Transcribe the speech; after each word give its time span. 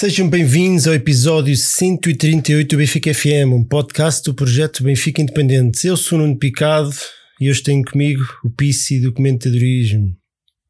Sejam 0.00 0.30
bem-vindos 0.30 0.88
ao 0.88 0.94
episódio 0.94 1.54
138 1.54 2.70
do 2.70 2.78
Benfica 2.78 3.12
FM, 3.12 3.52
um 3.52 3.62
podcast 3.62 4.22
do 4.22 4.32
projeto 4.32 4.82
Benfica 4.82 5.20
Independente. 5.20 5.86
Eu 5.86 5.94
sou 5.94 6.18
o 6.18 6.22
Nuno 6.22 6.38
Picado 6.38 6.90
e 7.38 7.50
hoje 7.50 7.62
tenho 7.62 7.84
comigo 7.84 8.22
o 8.42 8.48
Pisci 8.48 8.98
do 8.98 9.12
Comentadorismo. 9.12 10.16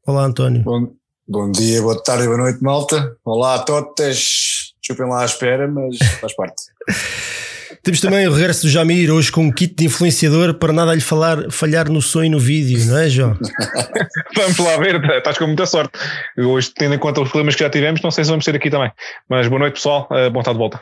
Olá, 0.05 0.25
António. 0.25 0.61
Bom, 0.63 0.93
bom 1.25 1.49
dia, 1.49 1.81
boa 1.81 2.03
tarde, 2.03 2.25
boa 2.25 2.39
noite, 2.39 2.61
malta. 2.61 3.15
Olá 3.23 3.55
a 3.55 3.59
todos. 3.59 4.73
Desculpem 4.81 5.09
lá 5.09 5.21
à 5.21 5.25
espera, 5.25 5.65
mas 5.65 5.97
faz 6.19 6.35
parte. 6.35 6.63
Temos 7.83 7.99
também 7.99 8.27
o 8.27 8.31
regresso 8.31 8.61
do 8.61 8.69
Jamir, 8.69 9.11
hoje 9.11 9.31
com 9.31 9.41
um 9.41 9.51
kit 9.51 9.73
de 9.73 9.85
influenciador 9.85 10.53
para 10.53 10.71
nada 10.71 10.93
lhe 10.93 11.01
falar, 11.01 11.49
falhar 11.49 11.89
no 11.89 11.99
som 11.99 12.23
e 12.23 12.29
no 12.29 12.39
vídeo, 12.39 12.85
não 12.85 12.97
é, 12.99 13.09
João? 13.09 13.35
Vamos 14.37 14.59
lá 14.59 14.77
ver, 14.77 15.03
estás 15.03 15.35
com 15.39 15.47
muita 15.47 15.65
sorte. 15.65 15.97
Hoje, 16.37 16.71
tendo 16.75 16.93
em 16.93 16.99
conta 16.99 17.21
os 17.21 17.29
problemas 17.29 17.55
que 17.55 17.63
já 17.63 17.71
tivemos, 17.71 17.99
não 18.03 18.11
sei 18.11 18.23
se 18.23 18.29
vamos 18.29 18.45
ter 18.45 18.55
aqui 18.55 18.69
também. 18.69 18.91
Mas 19.27 19.47
boa 19.47 19.59
noite, 19.59 19.73
pessoal. 19.73 20.07
Uh, 20.11 20.29
bom 20.29 20.41
estar 20.41 20.51
de 20.51 20.59
volta. 20.59 20.79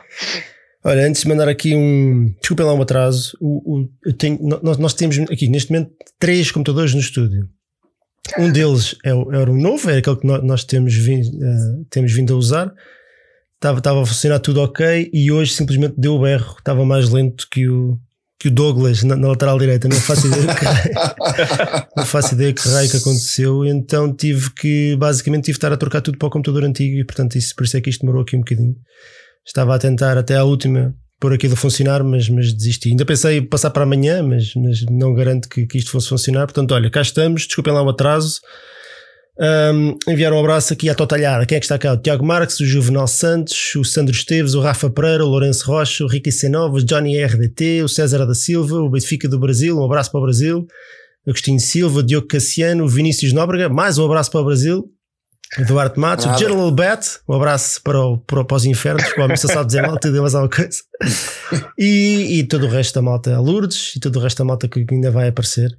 Olha, 0.84 1.06
antes 1.06 1.22
de 1.22 1.28
mandar 1.28 1.48
aqui 1.48 1.74
um. 1.74 2.34
Desculpem 2.38 2.66
lá 2.66 2.74
um 2.74 2.82
atraso. 2.82 3.36
O, 3.40 3.88
o, 4.06 4.12
tenho, 4.12 4.38
nós, 4.62 4.76
nós, 4.76 4.94
temos 4.94 5.18
aqui 5.20 5.48
neste 5.48 5.72
momento 5.72 5.92
três 6.18 6.50
computadores 6.50 6.92
no 6.92 7.00
estúdio. 7.00 7.48
Um 8.38 8.52
deles 8.52 8.94
é, 9.04 9.10
era 9.10 9.50
o 9.50 9.56
novo, 9.56 9.90
é 9.90 9.98
aquele 9.98 10.16
que 10.16 10.26
nós 10.26 10.64
temos 10.64 10.94
vindo, 10.94 11.26
uh, 11.26 11.84
temos 11.88 12.12
vindo 12.12 12.34
a 12.34 12.36
usar. 12.36 12.72
Estava, 13.60 13.76
estava 13.76 14.02
a 14.02 14.06
funcionar 14.06 14.38
tudo 14.38 14.62
ok 14.62 15.10
e 15.12 15.30
hoje 15.30 15.52
simplesmente 15.52 15.92
deu 15.98 16.14
o 16.14 16.20
berro. 16.22 16.56
Estava 16.58 16.82
mais 16.82 17.10
lento 17.10 17.46
que 17.50 17.68
o, 17.68 17.98
que 18.38 18.48
o 18.48 18.50
Douglas 18.50 19.02
na, 19.02 19.14
na 19.14 19.28
lateral 19.28 19.58
direita. 19.58 19.86
Não 19.86 20.00
faço 20.00 20.28
ideia 20.28 20.54
que 20.54 20.64
raio, 20.64 21.86
não 21.94 22.06
faço 22.06 22.34
ideia 22.34 22.54
que 22.54 22.66
raio 22.66 22.90
que 22.90 22.96
aconteceu. 22.96 23.66
Então 23.66 24.16
tive 24.16 24.50
que, 24.54 24.96
basicamente, 24.96 25.44
tive 25.44 25.58
que 25.58 25.58
estar 25.58 25.74
a 25.74 25.76
trocar 25.76 26.00
tudo 26.00 26.16
para 26.16 26.28
o 26.28 26.30
computador 26.30 26.64
antigo 26.64 26.96
e, 26.96 27.04
portanto, 27.04 27.36
isso, 27.36 27.54
por 27.54 27.64
isso 27.64 27.76
é 27.76 27.82
que 27.82 27.90
isto 27.90 28.00
demorou 28.00 28.22
aqui 28.22 28.34
um 28.34 28.40
bocadinho. 28.40 28.74
Estava 29.46 29.74
a 29.74 29.78
tentar 29.78 30.16
até 30.16 30.36
à 30.36 30.44
última 30.44 30.94
pôr 31.20 31.34
aquilo 31.34 31.52
a 31.52 31.56
funcionar, 31.56 32.02
mas, 32.02 32.30
mas 32.30 32.54
desisti. 32.54 32.88
Ainda 32.88 33.04
pensei 33.04 33.42
passar 33.42 33.68
para 33.68 33.82
amanhã, 33.82 34.22
mas, 34.22 34.54
mas 34.54 34.86
não 34.86 35.12
garanto 35.12 35.50
que, 35.50 35.66
que 35.66 35.76
isto 35.76 35.90
fosse 35.90 36.08
funcionar. 36.08 36.46
Portanto, 36.46 36.72
olha, 36.72 36.88
cá 36.88 37.02
estamos. 37.02 37.46
Desculpem 37.46 37.74
lá 37.74 37.82
o 37.82 37.90
atraso. 37.90 38.40
Um, 39.40 39.96
enviar 40.06 40.34
um 40.34 40.38
abraço 40.38 40.74
aqui 40.74 40.90
à 40.90 40.94
Totalhada. 40.94 41.46
Quem 41.46 41.56
é 41.56 41.60
que 41.60 41.64
está 41.64 41.78
cá? 41.78 41.94
O 41.94 41.96
Tiago 41.96 42.24
Marques, 42.24 42.60
o 42.60 42.66
Juvenal 42.66 43.06
Santos, 43.06 43.74
o 43.74 43.82
Sandro 43.82 44.14
Esteves, 44.14 44.52
o 44.52 44.60
Rafa 44.60 44.90
Pereira, 44.90 45.24
o 45.24 45.28
Lourenço 45.28 45.66
Rocha, 45.66 46.04
o 46.04 46.06
Ricky 46.06 46.30
Senova, 46.30 46.74
o 46.74 46.84
Johnny 46.84 47.16
RDT, 47.24 47.82
o 47.82 47.88
César 47.88 48.26
da 48.26 48.34
Silva, 48.34 48.76
o 48.76 48.90
Benfica 48.90 49.26
do 49.26 49.38
Brasil. 49.38 49.78
Um 49.78 49.84
abraço 49.84 50.10
para 50.10 50.20
o 50.20 50.24
Brasil. 50.24 50.66
Agostinho 51.26 51.58
Silva, 51.58 52.02
Diogo 52.02 52.26
Cassiano, 52.26 52.84
o 52.84 52.88
Vinícius 52.88 53.32
Nóbrega. 53.32 53.70
Mais 53.70 53.96
um 53.96 54.04
abraço 54.04 54.30
para 54.30 54.40
o 54.40 54.44
Brasil. 54.44 54.92
Eduardo 55.58 55.98
Matos, 55.98 56.26
o 56.26 56.38
General 56.38 56.70
Bet, 56.70 57.18
um 57.28 57.34
abraço 57.34 57.82
para, 57.82 58.00
o, 58.00 58.18
para, 58.18 58.44
para 58.44 58.56
os 58.56 58.64
infernos, 58.64 59.02
o 59.18 59.20
homem 59.20 59.36
só 59.36 59.48
sabe 59.48 59.66
dizer 59.66 59.82
mal, 59.82 59.98
tudo 59.98 60.20
mais 60.20 60.32
alguma 60.32 60.48
coisa. 60.48 60.78
E, 61.76 62.38
e, 62.38 62.44
todo 62.44 62.66
o 62.66 62.68
resto 62.68 62.94
da 62.94 63.02
malta, 63.02 63.34
a 63.34 63.40
Lourdes 63.40 63.96
e 63.96 64.00
todo 64.00 64.14
o 64.16 64.20
resto 64.20 64.38
da 64.38 64.44
malta 64.44 64.68
que 64.68 64.86
ainda 64.88 65.10
vai 65.10 65.26
aparecer. 65.26 65.76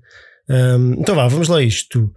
Um, 0.49 0.95
então 0.99 1.15
vá, 1.15 1.25
vamos 1.29 1.47
lá 1.47 1.61
isto. 1.61 2.11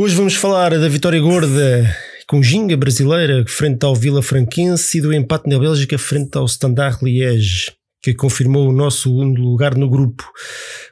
Hoje 0.00 0.16
vamos 0.16 0.34
falar 0.34 0.70
da 0.70 0.88
vitória 0.88 1.20
gorda 1.20 1.94
com 2.26 2.42
ginga 2.42 2.74
brasileira 2.74 3.44
frente 3.46 3.84
ao 3.84 3.94
Vila 3.94 4.22
Franquense 4.22 4.96
e 4.96 5.00
do 5.02 5.12
empate 5.12 5.46
na 5.46 5.58
Bélgica 5.58 5.98
frente 5.98 6.38
ao 6.38 6.46
Standard 6.46 6.96
Liège, 7.02 7.72
que 8.02 8.14
confirmou 8.14 8.70
o 8.70 8.72
nosso 8.72 9.02
segundo 9.02 9.42
lugar 9.42 9.74
no 9.76 9.90
grupo. 9.90 10.24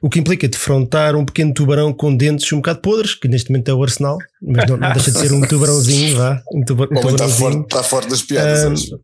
O 0.02 0.10
que 0.10 0.18
implica 0.18 0.46
defrontar 0.46 1.16
um 1.16 1.24
pequeno 1.24 1.54
tubarão 1.54 1.90
com 1.90 2.14
dentes 2.14 2.52
um 2.52 2.56
bocado 2.56 2.82
podres, 2.82 3.14
que 3.14 3.28
neste 3.28 3.50
momento 3.50 3.70
é 3.70 3.72
o 3.72 3.82
Arsenal, 3.82 4.18
mas 4.42 4.68
não, 4.68 4.76
não 4.76 4.92
deixa 4.92 5.10
de 5.10 5.18
ser 5.18 5.32
um 5.32 5.40
tubarãozinho, 5.40 6.14
vá. 6.14 6.42
Um, 6.52 6.62
tuba, 6.62 6.84
um 6.84 7.00
tubarãozinho. 7.00 7.22
Está 7.22 7.28
forte, 7.28 7.62
está 7.62 7.82
forte 7.82 8.10
das 8.10 8.20
piadas. 8.20 8.92
Um, 8.92 8.98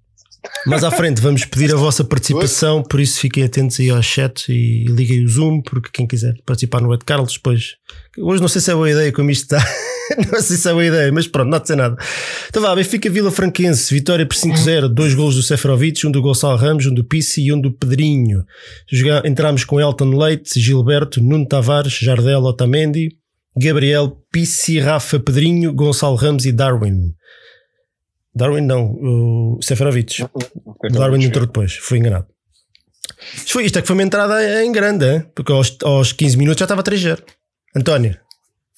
mas 0.67 0.83
à 0.83 0.91
frente 0.91 1.21
vamos 1.21 1.45
pedir 1.45 1.73
a 1.73 1.77
vossa 1.77 2.05
participação, 2.05 2.83
por 2.83 3.01
isso 3.01 3.21
fiquem 3.21 3.45
atentos 3.45 3.79
aí 3.81 3.91
ao 3.91 4.03
chat 4.03 4.51
e 4.51 4.85
liguem 4.85 5.25
o 5.25 5.29
Zoom, 5.29 5.61
porque 5.63 5.91
quem 5.93 6.07
quiser 6.07 6.35
participar 6.45 6.81
no 6.81 6.93
Ed 6.95 7.05
Carlos, 7.05 7.35
depois. 7.35 7.77
Hoje 8.19 8.41
não 8.41 8.49
sei 8.49 8.61
se 8.61 8.71
é 8.71 8.75
boa 8.75 8.91
ideia 8.91 9.13
como 9.13 9.31
isto 9.31 9.55
está. 9.55 9.67
não 10.33 10.41
sei 10.41 10.57
se 10.57 10.69
é 10.69 10.73
boa 10.73 10.85
ideia, 10.85 11.13
mas 11.13 11.27
pronto, 11.27 11.51
não 11.51 11.65
ser 11.65 11.77
nada. 11.77 11.97
Então 12.49 12.63
vá, 12.63 12.75
Benfica 12.75 13.11
Vila 13.11 13.31
Franquense, 13.31 13.93
vitória 13.93 14.27
por 14.27 14.37
5-0, 14.37 14.89
dois 14.89 15.15
golos 15.15 15.35
do 15.35 15.43
Seferovic, 15.43 16.07
um 16.07 16.11
do 16.11 16.23
Gonçalo 16.23 16.57
Ramos, 16.57 16.87
um 16.87 16.95
do 16.95 17.05
Pissi 17.05 17.43
e 17.43 17.53
um 17.53 17.61
do 17.61 17.73
Pedrinho. 17.73 18.45
Entramos 19.25 19.65
com 19.65 19.81
Elton 19.81 20.11
Leite, 20.17 20.61
Gilberto, 20.61 21.23
Nuno 21.23 21.47
Tavares, 21.47 21.93
Jardel 21.95 22.43
Otamendi, 22.43 23.09
Gabriel, 23.57 24.17
Pissi, 24.33 24.81
Rafa 24.81 25.19
Pedrinho, 25.19 25.73
Gonçalo 25.73 26.17
Ramos 26.17 26.45
e 26.45 26.53
Darwin. 26.53 27.15
Darwin 28.35 28.63
não, 28.63 28.93
o 28.93 29.59
Seferovic. 29.63 30.23
O 30.23 30.93
Darwin 30.93 31.25
entrou 31.25 31.47
depois, 31.47 31.77
foi 31.77 31.99
enganado. 31.99 32.27
Isto, 33.35 33.53
foi, 33.53 33.65
isto 33.65 33.79
é 33.79 33.83
que 33.83 33.87
foi 33.87 33.95
uma 33.95 34.03
entrada 34.03 34.65
em 34.65 34.73
grande, 34.73 35.07
hein? 35.07 35.27
porque 35.35 35.53
aos, 35.53 35.77
aos 35.83 36.13
15 36.13 36.37
minutos 36.37 36.59
já 36.59 36.65
estava 36.65 36.83
3-0. 36.83 37.23
António. 37.77 38.19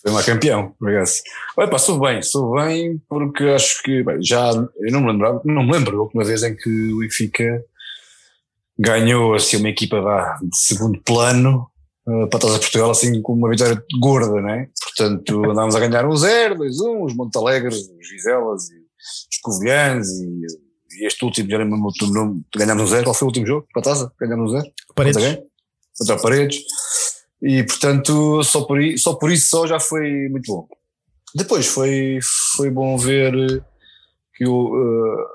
Foi 0.03 0.11
uma 0.11 0.23
campeão, 0.23 0.75
obrigado. 0.81 1.09
Olha, 1.57 1.69
pá, 1.69 1.79
sou 1.79 1.99
bem, 1.99 2.23
sou 2.23 2.55
bem 2.55 3.01
porque 3.09 3.45
acho 3.45 3.83
que 3.83 4.05
bem, 4.05 4.23
já, 4.23 4.51
eu 4.53 4.93
não 4.93 5.01
me 5.01 5.13
lembro, 5.13 5.41
não 5.45 5.65
me 5.65 5.73
lembro 5.73 5.99
a 5.99 6.03
última 6.03 6.25
vez 6.25 6.43
em 6.43 6.55
que 6.55 6.93
o 6.93 6.99
Benfica 7.01 7.65
ganhou 8.79 9.35
assim 9.35 9.57
uma 9.57 9.69
equipa 9.69 9.99
lá, 9.99 10.39
de 10.43 10.57
segundo 10.57 11.01
plano 11.03 11.67
uh, 12.07 12.29
para 12.29 12.41
trás 12.41 12.55
a 12.55 12.59
Portugal 12.59 12.91
assim 12.91 13.21
com 13.21 13.33
uma 13.33 13.51
vitória 13.51 13.83
gorda, 14.01 14.41
né? 14.41 14.69
Portanto 14.81 15.51
andámos 15.51 15.75
a 15.75 15.81
ganhar 15.81 16.07
um 16.07 16.15
0, 16.15 16.57
2, 16.57 16.81
1, 16.81 17.03
os 17.03 17.15
Montalegres, 17.15 17.77
os 17.77 18.09
Vizelas 18.09 18.71
e 18.71 18.86
os 19.31 19.39
Covilhãs 19.43 20.09
e, 20.09 20.47
e, 20.99 21.07
este 21.07 21.25
último, 21.25 21.51
já 21.51 21.59
lembro 21.59 21.79
o 21.79 22.07
nome, 22.07 22.43
ganhámos 22.55 22.85
um 22.85 22.87
0, 22.87 23.05
qual 23.05 23.15
foi 23.15 23.27
o 23.27 23.29
último 23.29 23.47
jogo? 23.47 23.67
Para 23.73 23.81
a 23.81 23.85
taça? 23.85 24.13
Ganhámos 24.21 24.53
um 24.53 24.61
0? 24.61 24.73
Paredes. 24.95 25.39
Contra 25.99 26.19
Paredes. 26.19 26.59
E 27.43 27.63
portanto, 27.65 28.43
só 28.43 28.65
por, 28.65 28.79
só 28.99 29.15
por 29.15 29.31
isso 29.31 29.49
só 29.49 29.67
já 29.67 29.79
foi 29.79 30.29
muito 30.29 30.53
bom. 30.53 30.69
Depois 31.35 31.67
foi, 31.67 32.19
foi 32.57 32.71
bom 32.71 32.97
ver 32.97 33.63
que 34.35 34.47
o, 34.47 34.75
uh, 34.75 35.27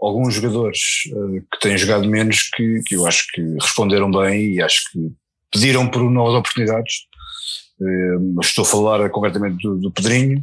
alguns 0.00 0.34
jogadores 0.34 0.80
uh, 1.12 1.40
que 1.52 1.60
têm 1.60 1.78
jogado 1.78 2.08
menos 2.08 2.50
que, 2.54 2.82
que 2.86 2.96
eu 2.96 3.06
acho 3.06 3.26
que 3.32 3.42
responderam 3.60 4.10
bem 4.10 4.54
e 4.54 4.62
acho 4.62 4.90
que 4.90 5.12
pediram 5.52 5.88
por 5.88 6.02
novas 6.10 6.34
oportunidades. 6.34 7.06
Uh, 7.80 8.40
estou 8.40 8.62
a 8.62 8.68
falar 8.68 9.10
concretamente 9.10 9.62
do, 9.62 9.76
do 9.78 9.90
Pedrinho, 9.90 10.38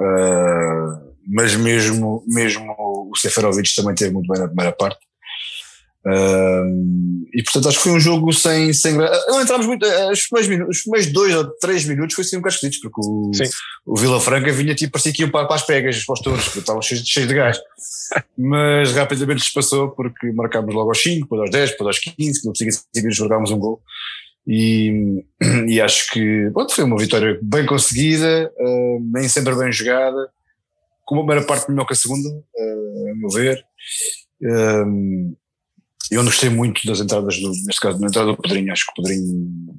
uh, 0.00 1.07
mas 1.28 1.54
mesmo, 1.54 2.24
mesmo 2.26 2.74
o 2.78 3.16
Seferovic 3.16 3.74
também 3.74 3.94
teve 3.94 4.12
muito 4.12 4.28
bem 4.32 4.40
na 4.40 4.48
primeira 4.48 4.72
parte. 4.72 4.98
Uh, 6.06 7.26
e 7.34 7.42
portanto 7.42 7.68
acho 7.68 7.76
que 7.78 7.82
foi 7.82 7.92
um 7.92 8.00
jogo 8.00 8.32
sem, 8.32 8.72
sem 8.72 8.94
não 8.94 9.42
entramos 9.42 9.66
muito 9.66 9.84
eh, 9.84 10.10
os 10.10 10.26
primeiros, 10.26 10.48
minutos, 10.48 10.76
os 10.76 10.82
primeiros 10.82 11.12
dois 11.12 11.34
ou 11.34 11.44
três 11.58 11.84
minutos 11.84 12.14
foi 12.14 12.24
assim 12.24 12.36
um 12.36 12.38
bocado 12.38 12.54
esquisitos 12.54 12.80
porque 12.80 13.00
o, 13.04 13.32
o 13.84 13.96
Vila 13.96 14.20
Franca 14.20 14.50
vinha 14.52 14.74
tipo 14.76 14.92
parecia 14.92 15.12
que 15.12 15.22
ia 15.22 15.30
para, 15.30 15.46
para 15.46 15.56
as 15.56 15.66
pegas 15.66 16.02
para 16.04 16.12
os 16.12 16.20
touros 16.20 16.56
estavam 16.56 16.80
cheios, 16.80 17.06
cheios 17.06 17.28
de 17.28 17.34
gás. 17.34 17.58
Mas 18.38 18.92
rapidamente 18.92 19.42
se 19.42 19.52
passou 19.52 19.90
porque 19.90 20.32
marcámos 20.32 20.72
logo 20.72 20.88
aos 20.88 21.02
5, 21.02 21.24
depois 21.24 21.42
aos 21.42 21.50
10, 21.50 21.70
depois 21.72 21.88
aos 21.88 21.98
15 21.98 22.40
que 22.40 22.46
não 22.46 22.52
conseguimos 22.52 23.16
jogámos 23.16 23.50
um 23.50 23.58
gol. 23.58 23.82
E, 24.46 25.24
e 25.66 25.80
acho 25.80 26.10
que 26.10 26.48
bom, 26.50 26.66
foi 26.70 26.84
uma 26.84 26.96
vitória 26.96 27.38
bem 27.42 27.66
conseguida 27.66 28.50
uh, 28.56 29.10
nem 29.12 29.28
sempre 29.28 29.54
bem 29.56 29.70
jogada 29.70 30.30
com 31.08 31.14
uma 31.14 31.24
primeira 31.24 31.46
parte 31.46 31.70
melhor 31.70 31.86
que 31.86 31.94
a 31.94 31.96
segunda 31.96 32.28
uh, 32.28 33.10
a 33.10 33.14
meu 33.16 33.30
ver 33.30 33.64
uh, 34.42 35.36
eu 36.10 36.22
não 36.22 36.30
gostei 36.30 36.48
muito 36.48 36.86
das 36.86 37.00
entradas, 37.00 37.38
do, 37.38 37.48
neste 37.48 37.80
caso, 37.80 37.98
da 37.98 38.06
entrada 38.06 38.32
do 38.32 38.36
Pedrinho. 38.36 38.72
Acho 38.72 38.86
que 38.86 38.92
o 38.92 39.02
Pedrinho 39.02 39.78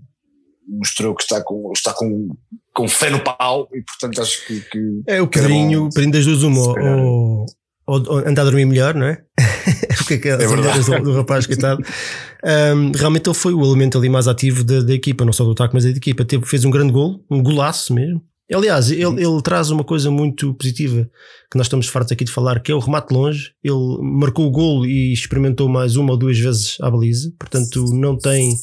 mostrou 0.68 1.16
que 1.16 1.24
está 1.24 1.42
com, 1.42 1.72
está 1.74 1.94
com, 1.94 2.36
com 2.74 2.88
fé 2.88 3.10
no 3.10 3.20
pau 3.24 3.68
e, 3.74 3.82
portanto, 3.82 4.22
acho 4.22 4.46
que. 4.46 4.62
que 4.62 5.02
é 5.08 5.22
o 5.22 5.28
Pedrinho, 5.28 5.86
o 5.86 5.90
Pedrinho 5.90 6.14
das 6.14 6.26
duas, 6.26 6.44
uma, 6.44 6.60
ou, 6.60 7.46
ou, 7.88 8.04
ou 8.08 8.18
andar 8.20 8.44
a 8.44 8.46
dormir 8.46 8.66
melhor, 8.66 8.94
não 8.94 9.08
é? 9.08 9.24
Porque 10.08 10.28
é, 10.28 10.32
é 10.32 10.46
as 10.46 10.86
do, 10.86 11.00
do 11.02 11.14
rapaz, 11.14 11.46
coitado. 11.48 11.84
Um, 12.44 12.92
realmente 12.92 13.28
ele 13.28 13.36
foi 13.36 13.54
o 13.54 13.64
elemento 13.64 13.98
ali 13.98 14.10
mais 14.10 14.28
ativo 14.28 14.64
da, 14.64 14.82
da 14.82 14.94
equipa, 14.94 15.26
não 15.26 15.34
só 15.34 15.44
do 15.44 15.52
ataque, 15.52 15.74
mas 15.74 15.84
da 15.84 15.90
equipa. 15.90 16.26
Teve, 16.26 16.46
fez 16.46 16.64
um 16.66 16.72
grande 16.72 16.94
gol, 16.94 17.24
um 17.30 17.42
golaço 17.42 17.94
mesmo. 17.94 18.22
Aliás, 18.52 18.90
ele, 18.90 19.04
ele, 19.04 19.42
traz 19.44 19.70
uma 19.70 19.84
coisa 19.84 20.10
muito 20.10 20.54
positiva 20.56 21.08
que 21.52 21.58
nós 21.58 21.68
estamos 21.68 21.88
fartos 21.88 22.12
aqui 22.12 22.24
de 22.24 22.32
falar, 22.32 22.60
que 22.60 22.72
é 22.72 22.76
o 22.76 22.80
remate 22.80 23.14
longe. 23.14 23.52
Ele 23.64 23.98
marcou 24.02 24.48
o 24.48 24.52
gol 24.52 24.86
e 24.86 25.14
experimentou 25.14 25.70
mais 25.70 25.96
uma 25.96 26.12
ou 26.12 26.18
duas 26.18 26.38
vezes 26.40 26.78
a 26.82 26.90
baliza, 26.90 27.32
portanto 27.38 27.86
não 27.94 28.18
tem 28.18 28.56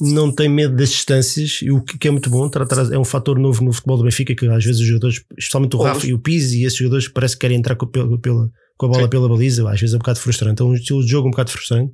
não 0.00 0.34
tem 0.34 0.48
medo 0.48 0.74
das 0.76 0.88
distâncias, 0.88 1.60
e 1.62 1.70
o 1.70 1.82
que 1.82 2.08
é 2.08 2.10
muito 2.10 2.30
bom, 2.30 2.50
é 2.90 2.98
um 2.98 3.04
fator 3.04 3.38
novo 3.38 3.62
no 3.62 3.72
futebol 3.72 3.98
do 3.98 4.04
Benfica, 4.04 4.34
que 4.34 4.46
às 4.46 4.64
vezes 4.64 4.80
os 4.80 4.86
jogadores, 4.86 5.22
especialmente 5.36 5.76
o 5.76 5.82
Rafa 5.82 6.06
e 6.06 6.14
o 6.14 6.18
Pizzi, 6.18 6.62
e 6.62 6.64
esses 6.64 6.78
jogadores 6.78 7.06
parece 7.08 7.34
que 7.34 7.40
querem 7.40 7.58
entrar 7.58 7.76
com, 7.76 7.86
pela, 7.86 8.48
com 8.78 8.86
a 8.86 8.88
bola 8.88 9.02
Sim. 9.02 9.10
pela 9.10 9.28
baliza, 9.28 9.70
às 9.70 9.78
vezes 9.78 9.92
é 9.92 9.96
um 9.96 9.98
bocado 9.98 10.18
frustrante, 10.18 10.62
é 10.62 10.64
um 10.64 10.74
estilo 10.74 11.04
de 11.04 11.10
jogo 11.10 11.28
um 11.28 11.30
bocado 11.30 11.50
frustrante. 11.50 11.92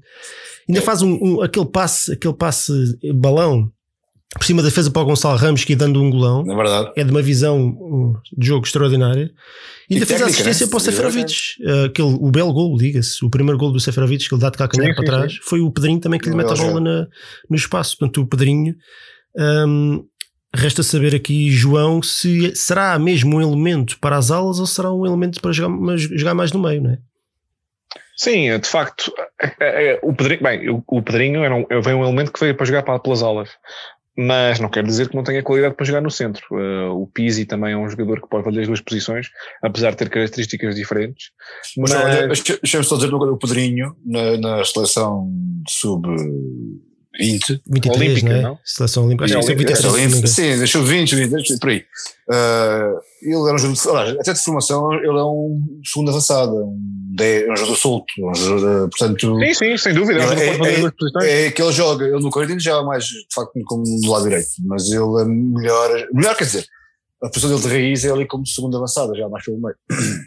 Ainda 0.69 0.83
faz 0.83 1.03
um, 1.03 1.19
um, 1.21 1.43
aquele 1.43 1.67
passe, 1.67 2.13
aquele 2.13 2.35
passe 2.35 2.73
balão 3.15 3.71
por 4.35 4.45
cima 4.45 4.63
da 4.63 4.69
defesa 4.69 4.91
para 4.91 5.03
o 5.03 5.05
Gonçalo 5.05 5.37
Ramos 5.37 5.65
que 5.65 5.77
dando 5.77 6.03
um 6.03 6.11
golão. 6.11 6.45
É 6.51 6.55
verdade. 6.55 6.93
É 6.97 7.05
de 7.05 7.11
uma 7.11 7.23
visão 7.23 8.21
de 8.37 8.47
jogo 8.47 8.67
extraordinária. 8.67 9.31
E 9.89 9.95
ainda 9.95 10.07
fez 10.07 10.21
a 10.21 10.27
assistência 10.27 10.67
né? 10.67 10.71
para 10.71 10.77
o 10.77 10.81
Seferovic. 10.81 11.35
Uh, 11.61 11.85
aquele, 11.85 12.17
o 12.21 12.31
belo 12.31 12.53
gol, 12.53 12.77
diga-se. 12.77 13.25
O 13.25 13.31
primeiro 13.31 13.59
gol 13.59 13.73
do 13.73 13.81
Seferovic 13.81 14.29
que 14.29 14.35
ele 14.35 14.43
dá 14.43 14.51
de 14.51 14.59
calcanhar 14.59 14.95
para 14.95 15.05
trás. 15.05 15.33
Sim. 15.33 15.39
Foi 15.43 15.61
o 15.61 15.71
Pedrinho 15.71 16.01
também 16.01 16.19
que 16.19 16.29
lhe 16.29 16.37
mete 16.37 16.53
a 16.53 16.57
bola 16.57 16.81
na, 16.81 17.07
no 17.49 17.57
espaço. 17.57 17.97
Portanto, 17.97 18.21
o 18.21 18.27
Pedrinho. 18.27 18.75
Um, 19.39 20.05
resta 20.55 20.83
saber 20.83 21.15
aqui, 21.15 21.51
João, 21.51 22.03
se 22.03 22.55
será 22.57 22.99
mesmo 22.99 23.37
um 23.37 23.43
elemento 23.43 23.99
para 24.01 24.17
as 24.17 24.31
alas 24.31 24.59
ou 24.59 24.67
será 24.67 24.91
um 24.91 25.05
elemento 25.05 25.41
para 25.41 25.53
jogar, 25.53 25.97
jogar 25.97 26.35
mais 26.35 26.51
no 26.51 26.61
meio, 26.61 26.83
não 26.83 26.93
é? 26.93 26.99
Sim, 28.17 28.59
de 28.59 28.67
facto, 28.67 29.13
é, 29.39 29.55
é, 29.61 29.93
é, 29.93 30.01
o 30.03 30.15
Pedrinho, 30.15 30.43
bem, 30.43 30.71
o, 30.71 31.03
Pedrinho 31.03 31.45
era 31.45 31.55
um, 31.55 31.67
veio 31.83 31.99
um 31.99 32.03
elemento 32.03 32.33
que 32.33 32.41
veio 32.41 32.55
para 32.55 32.65
jogar 32.65 32.83
para, 32.83 32.99
pelas 32.99 33.23
alas 33.23 33.51
mas 34.17 34.59
não 34.61 34.69
quer 34.69 34.85
dizer 34.85 35.09
que 35.09 35.17
não 35.17 35.23
tenha 35.23 35.43
qualidade 35.43 35.75
para 35.75 35.85
jogar 35.85 36.01
no 36.01 36.11
centro. 36.11 36.47
Uh, 36.51 37.03
o 37.03 37.07
Pizzi 37.07 37.45
também 37.45 37.73
é 37.73 37.77
um 37.77 37.89
jogador 37.89 38.21
que 38.21 38.29
pode 38.29 38.45
fazer 38.45 38.61
as 38.63 38.67
duas 38.67 38.81
posições, 38.81 39.29
apesar 39.63 39.91
de 39.91 39.97
ter 39.97 40.09
características 40.09 40.75
diferentes. 40.75 41.31
Mas, 41.77 41.93
mas... 42.29 42.43
deixa-me 42.43 42.85
só 42.85 42.97
dizer 42.97 43.13
o 43.13 43.37
Pedrinho 43.37 43.95
na, 44.05 44.37
na 44.39 44.65
seleção 44.65 45.31
sub 45.69 46.07
20. 47.19 47.63
23, 47.67 47.97
olímpica, 47.97 48.29
não, 48.29 48.37
é? 48.37 48.43
não? 48.43 48.59
Seleção 48.65 49.05
olímpica. 49.07 49.25
Acho 49.25 49.47
que 49.47 49.53
é 49.53 49.55
23. 49.55 50.31
Sim, 50.31 50.59
deixou 50.59 50.83
20, 50.83 51.15
20, 51.15 51.59
por 51.59 51.71
aí. 51.71 51.85
Uh, 52.29 53.01
ele 53.23 53.49
era 53.49 53.55
um 53.55 53.59
jogador, 53.59 54.21
até 54.21 54.33
de 54.33 54.41
formação, 54.41 54.93
ele 54.93 55.07
é 55.07 55.25
um 55.25 55.81
segundo 55.85 56.11
avançado, 56.11 56.55
um, 56.55 56.79
de, 57.15 57.51
um 57.51 57.57
jogador 57.57 57.77
solto, 57.77 58.07
um 58.19 58.35
jogador, 58.35 58.89
portanto. 58.89 59.39
Sim, 59.39 59.55
sim, 59.55 59.77
sem 59.77 59.95
dúvida. 59.95 60.21
É, 60.23 61.25
é, 61.25 61.47
é, 61.47 61.51
que 61.51 61.63
ele 61.63 61.73
joga, 61.73 62.05
ele 62.05 62.21
no 62.21 62.31
Corinthians 62.31 62.63
já 62.63 62.83
mais, 62.83 63.05
de 63.05 63.27
facto, 63.35 63.53
como 63.65 63.85
do 63.85 64.11
lado 64.11 64.25
direito, 64.25 64.51
mas 64.65 64.91
ele 64.91 65.23
é 65.23 65.25
melhor, 65.25 66.09
melhor 66.13 66.37
quer 66.37 66.45
dizer, 66.45 66.67
a 67.23 67.29
posição 67.29 67.51
dele 67.51 67.63
de 67.63 67.69
raiz 67.69 68.05
é 68.05 68.11
ali 68.11 68.27
como 68.27 68.47
segundo 68.47 68.77
avançado, 68.77 69.15
já 69.17 69.29
mais 69.29 69.45
pelo 69.45 69.61
meio. 69.61 69.77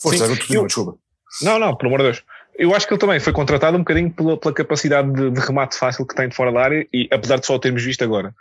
Força, 0.00 0.26
sim, 0.26 0.54
eu, 0.54 0.66
desculpa. 0.66 0.98
Não, 1.42 1.58
não, 1.58 1.76
pelo 1.76 1.94
amor 1.94 1.98
de 1.98 2.12
Deus. 2.12 2.22
Eu 2.56 2.74
acho 2.74 2.86
que 2.86 2.92
ele 2.92 3.00
também 3.00 3.18
foi 3.18 3.32
contratado 3.32 3.76
um 3.76 3.80
bocadinho 3.80 4.10
pela, 4.10 4.36
pela 4.36 4.54
capacidade 4.54 5.12
de, 5.12 5.30
de, 5.30 5.40
remate 5.40 5.76
fácil 5.76 6.06
que 6.06 6.14
tem 6.14 6.28
de 6.28 6.36
fora 6.36 6.52
da 6.52 6.60
área, 6.60 6.86
e 6.92 7.08
apesar 7.10 7.38
de 7.38 7.46
só 7.46 7.54
o 7.54 7.58
termos 7.58 7.82
visto 7.82 8.02
agora. 8.02 8.34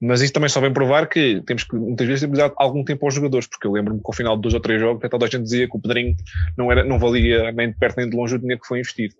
Mas 0.00 0.22
isso 0.22 0.32
também 0.32 0.48
só 0.48 0.60
vem 0.60 0.72
provar 0.72 1.06
que 1.06 1.42
temos 1.46 1.62
que 1.62 1.76
muitas 1.76 2.06
vezes 2.06 2.22
temos 2.22 2.38
dado 2.38 2.54
algum 2.56 2.82
tempo 2.82 3.04
aos 3.04 3.14
jogadores, 3.14 3.46
porque 3.46 3.66
eu 3.66 3.72
lembro-me 3.72 4.00
que 4.00 4.06
ao 4.06 4.14
final 4.14 4.34
de 4.34 4.42
dois 4.42 4.54
ou 4.54 4.60
três 4.60 4.80
jogos, 4.80 5.08
toda 5.10 5.26
a 5.26 5.28
gente 5.28 5.42
dizia 5.42 5.68
que 5.68 5.76
o 5.76 5.80
Pedrinho 5.80 6.16
não, 6.56 6.72
era, 6.72 6.82
não 6.82 6.98
valia 6.98 7.52
nem 7.52 7.70
de 7.70 7.76
perto 7.76 7.98
nem 7.98 8.08
de 8.08 8.16
longe 8.16 8.34
o 8.34 8.38
dinheiro 8.38 8.60
que 8.60 8.66
foi 8.66 8.78
investido. 8.78 9.14